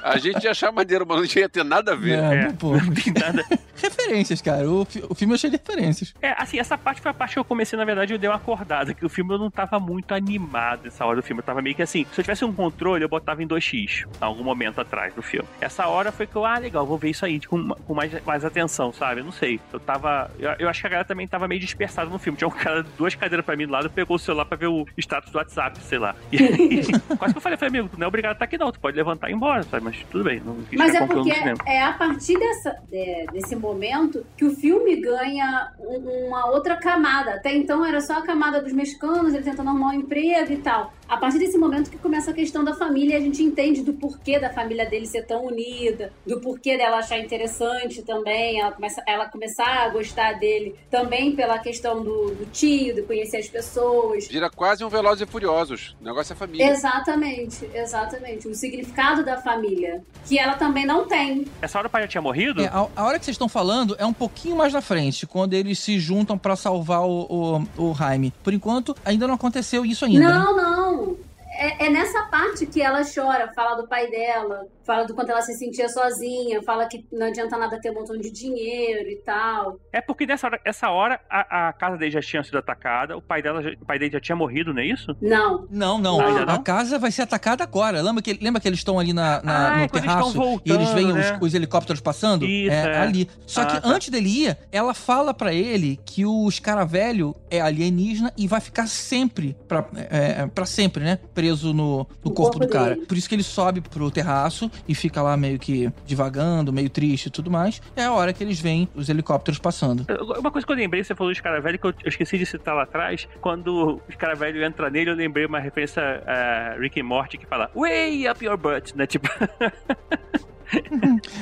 A 0.05 0.19
gente 0.19 0.45
ia 0.45 0.51
achar 0.51 0.71
maneiro, 0.71 1.05
mas 1.09 1.19
não 1.35 1.41
ia 1.43 1.49
ter 1.49 1.65
nada 1.65 1.93
a 1.93 1.97
ver. 1.97 2.19
Não, 2.21 2.33
É. 2.33 2.53
pô. 2.53 2.73
Não 2.77 2.93
tem 2.95 3.13
nada. 3.13 3.45
Referências, 3.77 4.41
cara. 4.41 4.71
O, 4.71 4.85
fi- 4.85 5.03
o 5.09 5.15
filme 5.15 5.35
é 5.35 5.39
cheio 5.39 5.51
de 5.51 5.57
referências. 5.59 6.15
É, 6.23 6.35
assim, 6.41 6.59
essa 6.59 6.79
parte 6.79 7.01
foi 7.01 7.11
a 7.11 7.15
parte 7.15 7.33
que 7.35 7.39
eu 7.39 7.45
comecei, 7.45 7.77
na 7.77 7.85
verdade, 7.85 8.13
eu 8.15 8.19
dei 8.19 8.31
uma 8.31 8.37
acordada, 8.37 8.95
que 8.95 9.05
o 9.05 9.09
filme 9.09 9.35
eu 9.35 9.39
não 9.39 9.51
tava 9.51 9.79
muito 9.81 10.15
animado 10.15 10.85
nessa 10.85 11.05
hora 11.05 11.17
do 11.17 11.23
filme. 11.23 11.41
Eu 11.41 11.45
tava 11.45 11.61
meio 11.61 11.75
que 11.75 11.83
assim, 11.83 12.07
se 12.13 12.21
eu 12.21 12.25
tivesse 12.25 12.45
um 12.45 12.53
controle, 12.53 13.03
eu 13.05 13.09
botava 13.09 13.43
em 13.43 13.49
2x, 13.49 14.05
em 14.05 14.07
algum 14.21 14.45
momento 14.45 14.81
atrás 14.81 15.13
do 15.15 15.23
filme. 15.23 15.49
Essa 15.61 15.87
hora 15.89 16.13
foi 16.13 16.27
que 16.27 16.37
eu, 16.37 16.45
ah, 16.47 16.57
legal, 16.59 16.87
vou 16.87 16.97
ver 16.97 17.11
isso 17.11 17.25
aí 17.27 17.41
com, 17.41 17.69
com 17.69 17.95
mais, 17.95 18.13
mais 18.25 18.45
atenção, 18.45 18.93
sabe? 18.93 19.21
Eu 19.21 19.25
não 19.25 19.33
sei. 19.33 19.61
Eu 19.73 19.81
tava. 19.81 20.31
Eu, 20.39 20.51
eu 20.61 20.69
acho 20.69 20.81
que 20.81 20.87
a 20.87 20.91
galera 20.91 21.07
também 21.09 21.27
tava 21.27 21.49
meio 21.49 21.61
dispersada 21.61 22.09
no 22.09 22.19
filme. 22.19 22.39
Tinha 22.39 22.49
um 22.49 22.53
cara, 22.53 22.83
duas 22.97 23.15
cadeiras 23.15 23.45
pra 23.45 23.57
mim 23.57 23.67
do 23.67 23.73
lado, 23.73 23.91
pegou 23.91 24.17
o 24.17 24.19
celular 24.21 24.45
pra 24.45 24.57
ver 24.57 24.69
o 24.69 24.87
status 24.97 25.31
do 25.33 25.37
WhatsApp, 25.39 25.79
sei 25.81 25.99
lá. 25.99 26.15
E 26.33 26.39
aí, 26.39 26.83
quase 27.19 27.35
que 27.35 27.39
eu 27.39 27.43
falei, 27.43 27.59
falei, 27.59 27.71
amigo, 27.71 27.89
tu 27.89 27.99
não 27.99 28.05
é 28.05 28.09
obrigado 28.09 28.31
a 28.31 28.35
estar 28.35 28.45
aqui 28.45 28.57
não, 28.57 28.71
tu 28.71 28.79
pode 28.81 28.97
levantar 28.97 29.29
e 29.29 29.33
ir 29.33 29.35
embora, 29.35 29.63
sabe? 29.65 29.85
Mas 29.95 30.07
tudo 30.11 30.25
bem, 30.25 30.41
não 30.45 30.57
quis 30.63 30.79
Mas 30.79 30.95
é 30.95 31.07
porque 31.07 31.31
é 31.67 31.83
a 31.83 31.93
partir 31.93 32.39
dessa, 32.39 32.77
é, 32.93 33.27
desse 33.33 33.55
momento 33.57 34.25
que 34.37 34.45
o 34.45 34.55
filme 34.55 34.97
ganha 34.97 35.73
um- 35.79 36.27
uma 36.29 36.47
outra 36.51 36.77
camada. 36.77 37.35
Até 37.35 37.55
então 37.55 37.85
era 37.85 38.01
só 38.01 38.19
a 38.19 38.23
camada 38.23 38.61
dos 38.63 38.73
mexicanos, 38.73 39.35
ele 39.35 39.43
tentando 39.45 39.69
arrumar 39.71 39.89
um 39.91 39.95
emprego 39.95 40.53
e 40.53 40.59
tal. 40.59 40.93
A 41.09 41.17
partir 41.19 41.39
desse 41.39 41.59
momento 41.59 41.91
que 41.91 41.99
começa 41.99 42.31
a 42.31 42.35
questão 42.35 42.65
da 42.65 42.75
família, 42.75 43.17
a 43.17 43.21
gente 43.21 43.43
entende 43.43 43.83
do 43.83 43.93
porquê 43.93 44.39
da 44.39 44.51
família 44.51 44.87
dele 44.87 45.07
ser 45.07 45.23
tão 45.27 45.45
unida, 45.47 46.13
do 46.27 46.41
porquê 46.41 46.77
dela 46.77 46.99
achar 46.99 47.19
interessante 47.19 48.03
também, 48.03 48.61
ela, 48.61 48.73
começa, 48.73 49.03
ela 49.07 49.29
começar 49.29 49.85
a 49.85 49.89
gostar 49.91 50.33
dele 50.39 50.75
também 50.91 51.37
pela 51.37 51.59
questão 51.59 52.03
do, 52.03 52.35
do 52.35 52.47
tio, 52.47 52.95
de 52.95 53.03
conhecer 53.03 53.37
as 53.39 53.49
pessoas. 53.49 54.27
Vira 54.29 54.49
quase 54.51 54.83
um 54.85 54.89
Velozes 54.89 55.27
e 55.29 55.31
Furiosos. 55.31 55.95
O 56.01 56.05
negócio 56.05 56.33
é 56.33 56.37
família. 56.37 56.71
Exatamente, 56.71 57.69
exatamente. 57.75 58.49
O 58.49 58.55
significado 58.55 59.23
da 59.25 59.37
família, 59.37 59.84
que 60.27 60.39
ela 60.39 60.55
também 60.55 60.87
não 60.87 61.07
tem. 61.07 61.47
Essa 61.61 61.79
hora 61.79 61.87
o 61.89 61.91
pai 61.91 62.03
já 62.03 62.09
tinha 62.09 62.23
morrido? 62.23 62.63
É, 62.63 62.67
a, 62.67 62.87
a 62.97 63.05
hora 63.05 63.19
que 63.19 63.25
vocês 63.25 63.35
estão 63.35 63.49
falando 63.49 63.95
é 63.99 64.07
um 64.07 64.13
pouquinho 64.13 64.57
mais 64.57 64.73
na 64.73 64.81
frente, 64.81 65.27
quando 65.27 65.55
eles 65.55 65.79
se 65.79 65.99
juntam 65.99 66.37
pra 66.39 66.57
salvar 66.57 67.03
o, 67.03 67.67
o, 67.79 67.91
o 67.91 67.95
Jaime. 67.95 68.33
Por 68.43 68.53
enquanto, 68.55 68.97
ainda 69.05 69.27
não 69.27 69.35
aconteceu 69.35 69.85
isso 69.85 70.05
ainda. 70.05 70.21
né? 70.21 70.35
Não, 70.39 70.57
não. 70.57 71.17
É, 71.57 71.87
é 71.87 71.91
nessa 71.91 72.23
parte 72.25 72.67
que 72.67 72.83
ela 72.83 73.03
chora, 73.05 73.53
fala 73.55 73.77
do 73.81 73.87
pai 73.87 74.11
dela, 74.11 74.67
fala 74.85 75.05
do 75.05 75.15
quanto 75.15 75.31
ela 75.31 75.43
se 75.43 75.55
sentia 75.55 75.89
sozinha, 75.89 76.63
fala 76.63 76.87
que 76.87 77.05
não 77.13 77.27
adianta 77.27 77.57
nada 77.57 77.81
ter 77.81 77.91
um 77.91 77.95
montão 77.95 78.17
de 78.19 78.31
dinheiro 78.31 79.09
e 79.09 79.17
tal. 79.25 79.79
É 79.93 80.01
porque 80.01 80.27
nessa 80.27 80.47
hora, 80.47 80.61
essa 80.65 80.91
hora 80.91 81.21
a, 81.31 81.69
a 81.69 81.73
casa 81.73 81.97
dele 81.97 82.11
já 82.11 82.21
tinha 82.21 82.43
sido 82.45 82.59
atacada, 82.59 83.17
o 83.17 83.23
pai, 83.23 83.43
dela, 83.43 83.63
já- 83.63 83.71
o 83.81 83.85
pai 83.85 83.99
dele 83.99 84.13
já 84.13 84.21
tinha 84.21 84.37
morrido, 84.37 84.73
não 84.75 84.81
é 84.81 84.87
isso? 84.87 85.17
Não. 85.21 85.67
Não, 85.71 85.99
não. 85.99 86.21
Ainda 86.21 86.43
A 86.43 86.47
não? 86.57 86.63
casa 86.63 86.99
vai 86.99 87.11
ser 87.11 87.23
atacada 87.23 87.65
agora. 87.65 88.01
Lembra 88.03 88.23
que, 88.23 88.39
lembra 88.41 88.61
que 88.61 88.69
eles 88.69 88.81
estão 88.81 88.99
ali 88.99 89.13
na, 89.13 89.43
na- 89.43 89.73
Ah, 89.73 89.77
no 89.77 89.83
é 89.85 89.89
quando 89.89 90.03
eles 90.05 90.13
terraço 90.13 90.29
estão 90.29 90.43
voltando, 90.45 90.63
e 90.67 90.73
eles 90.73 90.91
veem 90.91 91.13
né? 91.13 91.39
os, 91.41 91.49
os 91.49 91.55
helicópteros 91.55 92.01
passando? 92.01 92.45
Isso, 92.45 92.73
é, 92.75 92.93
é. 92.93 92.99
ali. 92.99 93.29
Só 93.47 93.63
Ah, 93.63 93.67
que 93.67 93.81
tá. 93.81 93.89
antes 93.89 94.09
dele 94.11 94.29
ir, 94.47 94.59
ela 94.71 94.95
fala 94.95 95.33
pra 95.33 95.53
ele 95.53 95.99
que 96.05 96.25
o 96.27 96.49
escaravelho 96.49 97.35
é 97.51 97.61
alienígena 97.61 98.33
e 98.37 98.47
vai 98.47 98.61
ficar 98.61 98.87
sempre, 98.89 99.57
pra, 99.69 99.85
é, 100.11 100.43
é, 100.43 100.47
pra 100.47 100.67
sempre, 100.67 101.03
né? 101.05 101.19
Preso 101.35 101.73
no, 101.73 101.99
no 101.99 102.07
No 102.25 102.31
corpo, 102.31 102.35
corpo 102.35 102.59
do 102.61 102.69
cara. 102.69 102.95
dele. 102.95 103.07
Por 103.07 103.17
isso 103.17 103.29
que 103.29 103.35
ele 103.35 103.43
sobe 103.43 103.81
pro 103.81 104.11
terraço 104.11 104.71
e 104.89 104.95
fica 104.95 105.23
lá 105.23 105.37
meio 105.37 105.59
que 105.59 105.91
divagando, 106.07 106.73
meio 106.73 106.89
triste 106.91 107.27
e 107.27 107.31
tudo 107.31 107.51
mais. 107.51 107.81
É 107.97 108.05
a 108.05 108.13
hora 108.13 108.33
que 108.33 108.43
eles 108.43 108.61
veem 108.61 108.89
os 108.95 109.09
helicópteros 109.09 109.59
passando. 109.59 110.07
Uma 110.39 110.51
coisa 110.51 110.67
que 110.67 110.73
eu 110.73 110.77
lembrei, 110.77 111.03
você 111.03 111.15
falou 111.15 111.33
do 111.33 111.37
Escaravelho, 111.37 111.79
que 111.79 111.87
eu, 111.87 111.95
esqueci 112.07 112.39
de 112.39 112.47
citar 112.47 112.75
lá 112.75 112.83
atrás. 112.83 113.29
Quando 113.41 113.97
o 113.97 114.01
Escaravelho 114.09 114.65
entra 114.65 114.91
nele, 114.91 115.11
eu 115.11 115.15
lembrei 115.15 115.47
uma 115.47 115.59
referência 115.59 116.03
a 116.27 116.77
Rick 116.79 117.01
and 117.01 117.05
Morty 117.05 117.39
que 117.39 117.47
fala 117.47 117.71
Way 117.75 118.29
up 118.29 118.45
your 118.45 118.57
butt, 118.57 118.97
né? 118.97 119.07
Tipo. 119.07 119.29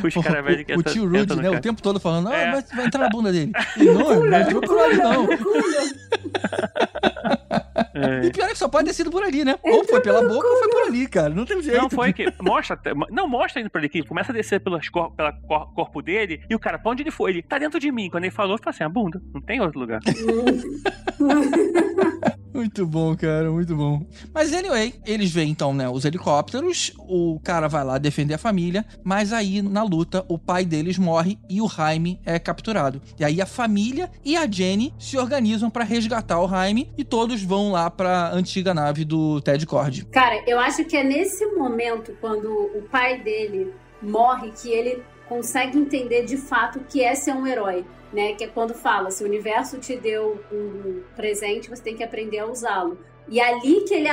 o 0.03 0.09
Escaravelho 0.09 0.65
que 0.65 0.75
o, 0.75 0.83
tio 0.83 1.05
Rude, 1.05 1.37
né? 1.37 1.43
cara. 1.43 1.57
O 1.57 1.61
tempo 1.61 1.83
todo 1.83 1.99
falando, 2.01 2.29
ah, 2.29 2.37
É. 2.37 2.53
vai, 2.53 2.63
vai 2.75 2.87
entrar 2.87 3.01
na 3.03 3.09
bunda 3.09 3.33
dele. 3.33 3.53
E 3.77 3.85
não, 3.85 4.25
não 4.25 4.39
entrou 4.39 4.61
por 4.61 4.79
ali, 4.79 4.97
não. 4.97 5.27
É. 7.95 8.27
E 8.27 8.33
pior 8.33 8.47
é 8.47 8.53
que 8.53 8.59
só 8.59 8.69
pode 8.69 8.87
ter 8.87 8.95
sido 8.95 9.11
por 9.11 9.23
ali, 9.23 9.45
né? 9.45 9.57
Ou 9.63 9.85
foi 9.85 10.01
pela 10.01 10.23
boca 10.27 10.47
ou 10.47 10.59
foi 10.59 10.69
por 10.69 10.83
ali, 10.83 11.07
cara. 11.07 11.29
Não 11.31 11.45
tem 11.45 11.63
jeito. 11.63 11.81
Não 11.81 11.91
foi 11.91 12.13
que. 12.13 12.33
Mostra. 12.41 12.79
Não, 13.11 13.29
mostra 13.29 13.61
indo 13.61 13.71
pra 13.71 13.81
ele 13.81 13.89
que 13.89 14.03
começa 14.03 14.33
a 14.33 14.35
descer 14.35 14.61
cor, 14.91 15.13
pela 15.13 15.33
cor- 15.33 15.73
corpo 15.75 16.03
dele. 16.03 16.43
E 16.49 16.55
o 16.55 16.59
cara, 16.59 16.79
pra 16.79 16.91
onde 16.93 17.03
ele 17.03 17.11
foi? 17.11 17.31
Ele 17.33 17.43
tá 17.43 17.59
dentro 17.59 17.79
de 17.79 17.91
mim. 17.93 18.09
Quando 18.11 18.25
ele 18.25 18.33
falou, 18.33 18.55
eu 18.55 18.59
falei 18.59 18.71
assim: 18.75 18.85
a 18.85 18.89
bunda. 18.89 19.21
Não 19.35 19.41
tem 19.41 19.61
outro 19.61 19.79
lugar. 19.81 20.01
Muito 22.53 22.87
bom, 22.87 23.17
cara, 23.17 23.51
muito 23.51 23.75
bom. 23.75 24.05
Mas 24.33 24.53
anyway, 24.53 24.95
eles 25.07 25.31
veem 25.31 25.51
então, 25.51 25.73
né, 25.73 25.89
os 25.89 26.05
helicópteros, 26.05 26.93
o 26.99 27.41
cara 27.43 27.69
vai 27.69 27.85
lá 27.85 27.99
defender 27.99 28.35
a 28.35 28.39
família, 28.39 28.85
mas 29.03 29.33
aí 29.33 29.63
na 29.63 29.83
luta 29.83 30.25
o 30.29 30.39
pai 30.39 30.65
deles 30.65 30.99
morre 30.99 31.39
e 31.49 31.63
o 31.63 31.69
Jaime 31.69 32.21
é 32.25 32.39
capturado. 32.39 33.01
E 33.19 33.25
aí 33.25 33.41
a 33.41 33.47
família 33.47 34.11
e 34.25 34.37
a 34.37 34.51
Jenny 34.51 34.95
se 34.99 35.17
organizam 35.17 35.71
pra 35.71 35.85
resgatar 35.85 36.41
o 36.41 36.49
Jaime 36.49 36.93
e 36.97 37.05
todos 37.05 37.43
vão 37.43 37.73
lá 37.73 37.91
pra 37.91 38.31
antiga 38.33 38.75
nave 38.75 39.05
do 39.05 39.41
Ted 39.41 39.65
Cord. 39.67 40.05
Cara, 40.13 40.43
eu 40.47 40.59
acho 40.59 40.85
que 40.85 40.97
é 40.97 41.05
nesse 41.05 41.47
momento, 41.47 42.17
quando 42.21 42.49
o 42.49 42.83
pai 42.91 43.21
dele 43.21 43.73
morre, 44.03 44.51
que 44.51 44.69
ele 44.69 45.03
consegue 45.29 45.79
entender 45.79 46.25
de 46.25 46.37
fato 46.37 46.79
o 46.79 46.85
que 46.85 47.03
é 47.03 47.15
ser 47.15 47.33
um 47.33 47.47
herói. 47.47 47.85
Né? 48.13 48.35
Que 48.35 48.45
é 48.45 48.47
quando 48.49 48.75
fala, 48.75 49.11
se 49.11 49.25
o 49.25 49.27
universo 49.27 49.79
te 49.79 49.97
deu 49.97 50.43
um 50.53 51.03
presente, 51.17 51.71
você 51.71 51.83
tem 51.83 51.97
que 51.97 52.05
aprender 52.05 52.41
a 52.41 52.47
usá-lo. 52.47 52.99
E 53.29 53.41
é 53.41 53.55
ali 53.55 53.83
que 53.83 53.95
ele, 53.95 54.09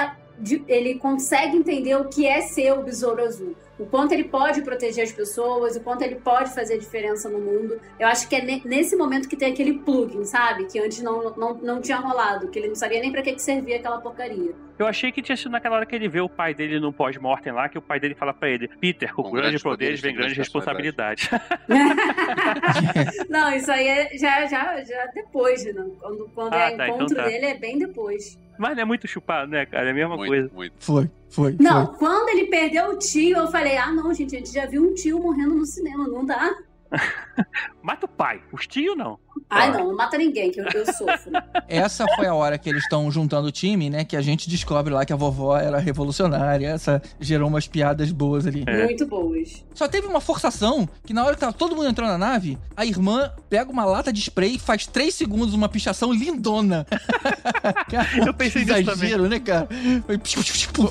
ele 0.68 0.96
consegue 0.96 1.58
entender 1.58 1.96
o 1.96 2.06
que 2.10 2.26
é 2.28 2.42
ser 2.42 2.72
o 2.74 2.84
besouro 2.84 3.22
azul. 3.24 3.56
O 3.78 3.86
quanto 3.86 4.12
ele 4.12 4.26
pode 4.26 4.62
proteger 4.62 5.06
as 5.06 5.12
pessoas, 5.12 5.78
o 5.78 5.80
quanto 5.80 6.02
ele 6.02 6.16
pode 6.16 6.54
fazer 6.54 6.78
diferença 6.78 7.30
no 7.30 7.40
mundo. 7.40 7.80
Eu 7.98 8.08
acho 8.10 8.28
que 8.28 8.36
é 8.36 8.42
ne- 8.44 8.62
nesse 8.66 8.94
momento 8.94 9.30
que 9.30 9.38
tem 9.38 9.54
aquele 9.54 9.80
plugin, 9.80 10.26
sabe? 10.26 10.66
Que 10.66 10.80
antes 10.80 11.02
não, 11.02 11.34
não, 11.38 11.54
não 11.54 11.80
tinha 11.82 11.98
rolado, 11.98 12.50
que 12.50 12.60
ele 12.60 12.68
não 12.68 12.76
sabia 12.76 13.00
nem 13.00 13.10
pra 13.10 13.22
que, 13.22 13.32
que 13.32 13.42
servia 13.42 13.78
aquela 13.78 14.02
porcaria. 14.02 14.54
Eu 14.78 14.86
achei 14.86 15.14
que 15.14 15.22
tinha 15.22 15.38
sido 15.38 15.52
naquela 15.52 15.78
hora 15.78 15.86
que 15.86 15.96
ele 15.96 16.10
vê 16.10 16.20
o 16.20 16.28
pai 16.28 16.54
dele 16.54 16.78
no 16.78 16.92
pós-mortem 16.92 17.54
lá, 17.54 17.70
que 17.70 17.78
o 17.78 17.82
pai 17.82 18.02
dele 18.02 18.16
fala 18.16 18.34
pra 18.34 18.50
ele: 18.50 18.68
Peter, 18.68 19.14
com, 19.14 19.24
Com 19.24 19.32
grandes 19.32 19.62
grandes 19.62 19.64
poderes 19.64 20.00
poderes 20.00 20.02
vem 20.02 20.14
grande 20.16 20.34
responsabilidade. 20.36 21.30
Não, 23.30 23.54
isso 23.56 23.72
aí 23.72 23.88
é 23.88 24.18
já, 24.18 24.46
já, 24.46 24.84
já 24.84 25.06
depois, 25.14 25.64
né? 25.66 25.86
Quando, 26.00 26.30
quando 26.34 26.54
Ah, 26.54 26.58
é 26.72 26.76
tá, 26.78 26.84
então 26.88 26.96
encontro 26.98 27.16
tá. 27.16 27.24
dele, 27.28 27.46
é 27.46 27.58
bem 27.58 27.78
depois. 27.78 28.38
Mas 28.60 28.76
não 28.76 28.82
é 28.82 28.86
muito 28.86 29.08
chupado, 29.08 29.50
né, 29.50 29.66
cara? 29.66 29.88
É 29.88 29.92
a 29.92 29.94
mesma 29.94 30.18
coisa. 30.18 30.34
Muito, 30.34 30.54
muito. 30.54 30.74
Foi, 30.80 31.10
foi, 31.30 31.56
Não, 31.62 31.88
foi. 31.88 31.96
quando 31.98 32.28
ele 32.28 32.48
perdeu 32.48 32.90
o 32.90 33.00
tio, 33.00 33.38
eu 33.38 33.48
falei: 33.48 33.78
ah, 33.78 33.90
não, 33.90 34.14
gente, 34.14 34.36
a 34.36 34.40
gente 34.40 34.52
já 34.52 34.66
viu 34.66 34.84
um 34.84 34.94
tio 34.94 35.18
morrendo 35.18 35.56
no 35.56 35.66
cinema, 35.66 36.06
não 36.06 36.26
dá. 36.26 36.54
Mata 37.82 38.06
o 38.06 38.10
pai, 38.10 38.42
os 38.52 38.68
tios 38.68 38.98
não. 38.98 39.18
Ai, 39.50 39.72
não, 39.72 39.88
não 39.90 39.96
mata 39.96 40.18
ninguém, 40.18 40.52
que 40.52 40.60
eu, 40.60 40.66
eu 40.74 40.86
sofro. 40.86 41.32
Essa 41.68 42.06
foi 42.16 42.26
a 42.28 42.34
hora 42.34 42.58
que 42.58 42.70
eles 42.70 42.84
estão 42.84 43.10
juntando 43.12 43.48
o 43.48 43.52
time, 43.52 43.90
né? 43.90 44.04
Que 44.04 44.16
a 44.16 44.22
gente 44.22 44.50
descobre 44.50 44.94
lá 44.94 45.06
que 45.06 45.14
a 45.14 45.16
vovó 45.16 45.58
era 45.58 45.78
revolucionária. 45.80 46.68
Essa 46.68 47.02
gerou 47.20 47.48
umas 47.48 47.68
piadas 47.68 48.12
boas 48.12 48.46
ali. 48.48 48.64
É. 48.68 48.86
Muito 48.86 49.06
boas. 49.06 49.64
Só 49.74 49.88
teve 49.88 50.08
uma 50.08 50.20
forçação 50.22 50.88
que 51.06 51.14
na 51.14 51.24
hora 51.24 51.36
que 51.36 51.40
tava 51.42 51.54
todo 51.54 51.76
mundo 51.76 51.88
entrando 51.90 52.10
na 52.10 52.18
nave, 52.18 52.58
a 52.76 52.86
irmã 52.86 53.32
pega 53.50 53.72
uma 53.72 53.86
lata 53.86 54.12
de 54.12 54.20
spray 54.22 54.56
e 54.56 54.60
faz 54.60 54.86
três 54.88 55.14
segundos 55.16 55.54
uma 55.54 55.70
pichação 55.70 56.12
lindona. 56.12 56.86
Cara, 57.90 58.08
Eu 58.28 58.34
pensei 58.34 58.66
que 58.66 58.74
nisso 58.74 58.92
exagero, 58.92 59.28
né, 59.28 59.40
cara? 59.40 59.68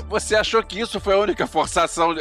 Você 0.08 0.34
achou 0.34 0.62
que 0.62 0.80
isso 0.80 1.00
foi 1.00 1.14
a 1.14 1.18
única 1.18 1.46
forçação 1.46 2.14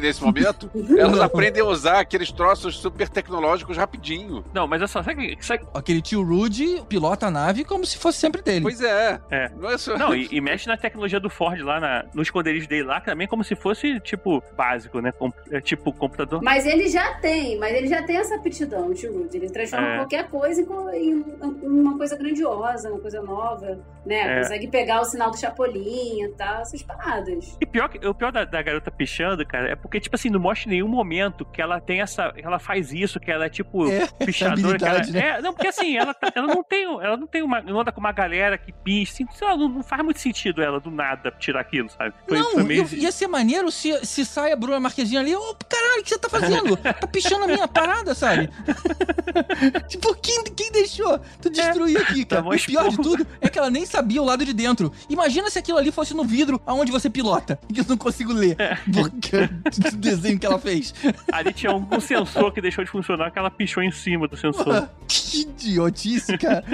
nesse 0.00 0.22
momento? 0.22 0.70
Elas 0.96 1.16
Não. 1.16 1.22
aprendem 1.24 1.62
a 1.62 1.66
usar 1.66 2.00
aqueles 2.00 2.30
troços 2.32 2.76
super 2.78 3.08
tecnológicos 3.08 3.76
rapidinho. 3.76 4.44
Não, 4.52 4.66
mas 4.66 4.82
é 4.82 4.86
só. 4.86 5.02
Sabe, 5.02 5.36
que- 5.36 5.44
sabe, 5.46 5.64
Aquele 5.74 6.02
tio 6.02 6.22
Rude 6.22 6.82
pilota 6.88 7.26
a 7.26 7.30
nave 7.30 7.64
como 7.64 7.84
se 7.86 7.96
fosse 7.98 8.18
sempre 8.18 8.42
dele. 8.42 8.62
Pois 8.62 8.80
é. 8.80 9.20
É. 9.30 9.48
Não 9.56 9.70
é 9.70 9.78
só... 9.78 9.96
Não, 9.96 10.14
e, 10.14 10.28
e 10.32 10.40
mexe 10.40 10.66
na 10.68 10.76
tecnologia 10.76 11.20
do 11.20 11.30
Ford 11.30 11.60
lá, 11.60 11.78
na, 11.80 12.04
no 12.14 12.22
esconderijo 12.22 12.68
dele 12.68 12.84
lá, 12.84 13.00
também 13.00 13.26
como 13.28 13.44
se 13.44 13.54
fosse, 13.54 14.00
tipo, 14.00 14.42
básico, 14.56 15.00
né? 15.00 15.12
Com- 15.12 15.32
é 15.50 15.60
tipo 15.60 15.92
computador. 15.92 16.42
Mas 16.42 16.66
ele 16.66 16.88
já 16.88 17.14
tem, 17.14 17.58
mas 17.58 17.74
ele 17.74 17.86
já 17.88 18.02
tem 18.02 18.16
essa 18.16 18.34
aptidão, 18.36 18.88
o 18.88 18.94
tio 18.94 19.12
Rudy. 19.12 19.36
Ele 19.36 19.50
transforma 19.50 19.86
É. 19.88 19.96
qualquer 19.98 20.28
coisa 20.28 20.60
em, 20.60 21.14
um- 21.14 21.54
uma 21.62 21.96
coisa 21.96 22.16
grandiosa, 22.16 22.90
uma 22.90 23.00
coisa 23.00 23.22
nova, 23.22 23.78
né? 24.04 24.38
É. 24.38 24.42
Consegue 24.42 24.68
pegar 24.68 25.00
o 25.00 25.04
sinal 25.04 25.30
do 25.30 25.38
Chapolin 25.38 26.22
e 26.24 26.28
tal, 26.36 26.62
essas 26.62 26.82
paradas. 26.82 27.56
E 27.60 27.66
pior, 27.66 27.90
o 28.04 28.14
pior 28.14 28.32
da, 28.32 28.44
da 28.44 28.62
garota 28.62 28.90
pichando, 28.90 29.46
cara, 29.46 29.70
é 29.70 29.76
porque, 29.76 30.00
tipo 30.00 30.16
assim, 30.16 30.30
não 30.30 30.40
mostra 30.40 30.68
em 30.68 30.72
nenhum 30.72 30.88
momento 30.88 31.44
que 31.44 31.60
ela 31.62 31.80
tem 31.80 32.00
essa. 32.00 32.32
que 32.32 32.44
ela 32.44 32.58
faz 32.58 32.92
isso, 32.92 33.20
que 33.20 33.30
ela 33.30 33.46
é 33.46 33.48
tipo 33.48 33.88
É, 33.88 34.06
pichadora. 34.24 34.78
Que 34.78 34.84
ela, 34.84 34.98
né? 35.06 35.20
É, 35.38 35.42
não, 35.42 35.49
porque 35.52 35.68
assim, 35.68 35.96
ela, 35.96 36.12
tá- 36.14 36.32
ela 36.34 36.46
não 36.46 36.62
tem, 36.62 36.84
ela 36.84 37.16
não 37.16 37.26
tem 37.26 37.42
uma, 37.42 37.60
não 37.60 37.80
anda 37.80 37.92
com 37.92 38.00
uma 38.00 38.12
galera 38.12 38.56
que 38.58 38.72
pisa, 38.72 39.10
assim, 39.12 39.26
lá, 39.42 39.56
não, 39.56 39.68
não 39.68 39.82
faz 39.82 40.02
muito 40.04 40.20
sentido 40.20 40.62
ela 40.62 40.80
do 40.80 40.90
nada 40.90 41.30
tirar 41.38 41.60
aquilo, 41.60 41.88
sabe? 41.90 42.14
Foi- 42.28 42.38
não, 42.38 42.52
foi 42.52 42.62
meio- 42.62 42.86
ia 42.94 43.12
ser 43.12 43.26
maneiro 43.26 43.70
se, 43.70 44.04
se 44.04 44.24
sai 44.24 44.52
a 44.52 44.56
Bruna 44.56 44.80
Marquezine 44.80 45.18
ali. 45.18 45.34
Ô, 45.34 45.56
caralho, 45.68 46.00
o 46.00 46.04
que 46.04 46.10
você 46.10 46.18
tá 46.18 46.28
fazendo? 46.28 46.76
tá 46.78 46.92
pichando 47.06 47.44
a 47.44 47.48
minha 47.48 47.68
parada, 47.68 48.14
sabe? 48.14 48.48
tipo, 49.88 50.14
quem, 50.16 50.44
quem 50.56 50.70
deixou 50.72 51.18
tu 51.40 51.50
destruir 51.50 51.96
aqui, 52.00 52.24
cara? 52.24 52.42
Tá 52.42 52.48
o 52.48 52.56
pior 52.58 52.88
de 52.88 52.96
tudo 52.96 53.26
é 53.40 53.48
que 53.48 53.58
ela 53.58 53.70
nem 53.70 53.84
sabia 53.86 54.20
o 54.22 54.24
lado 54.24 54.44
de 54.44 54.52
dentro. 54.52 54.92
Imagina 55.08 55.50
se 55.50 55.58
aquilo 55.58 55.78
ali 55.78 55.90
fosse 55.92 56.14
no 56.14 56.24
vidro 56.24 56.60
aonde 56.66 56.90
você 56.92 57.08
pilota. 57.10 57.58
Que 57.72 57.80
eu 57.80 57.84
não 57.88 57.96
consigo 57.96 58.32
ler. 58.32 58.56
É. 58.58 58.76
Porque 58.92 59.36
o 59.36 59.96
desenho 59.96 60.38
que 60.38 60.44
ela 60.44 60.58
fez. 60.58 60.92
Ali 61.32 61.52
tinha 61.52 61.72
um, 61.72 61.86
um 61.90 62.00
sensor 62.00 62.52
que 62.52 62.60
deixou 62.60 62.84
de 62.84 62.90
funcionar, 62.90 63.30
que 63.30 63.38
ela 63.38 63.50
pichou 63.50 63.82
em 63.82 63.90
cima 63.92 64.26
do 64.26 64.36
sensor. 64.36 64.88
que 65.06 65.39
idiotice, 65.42 66.36
cara. 66.38 66.64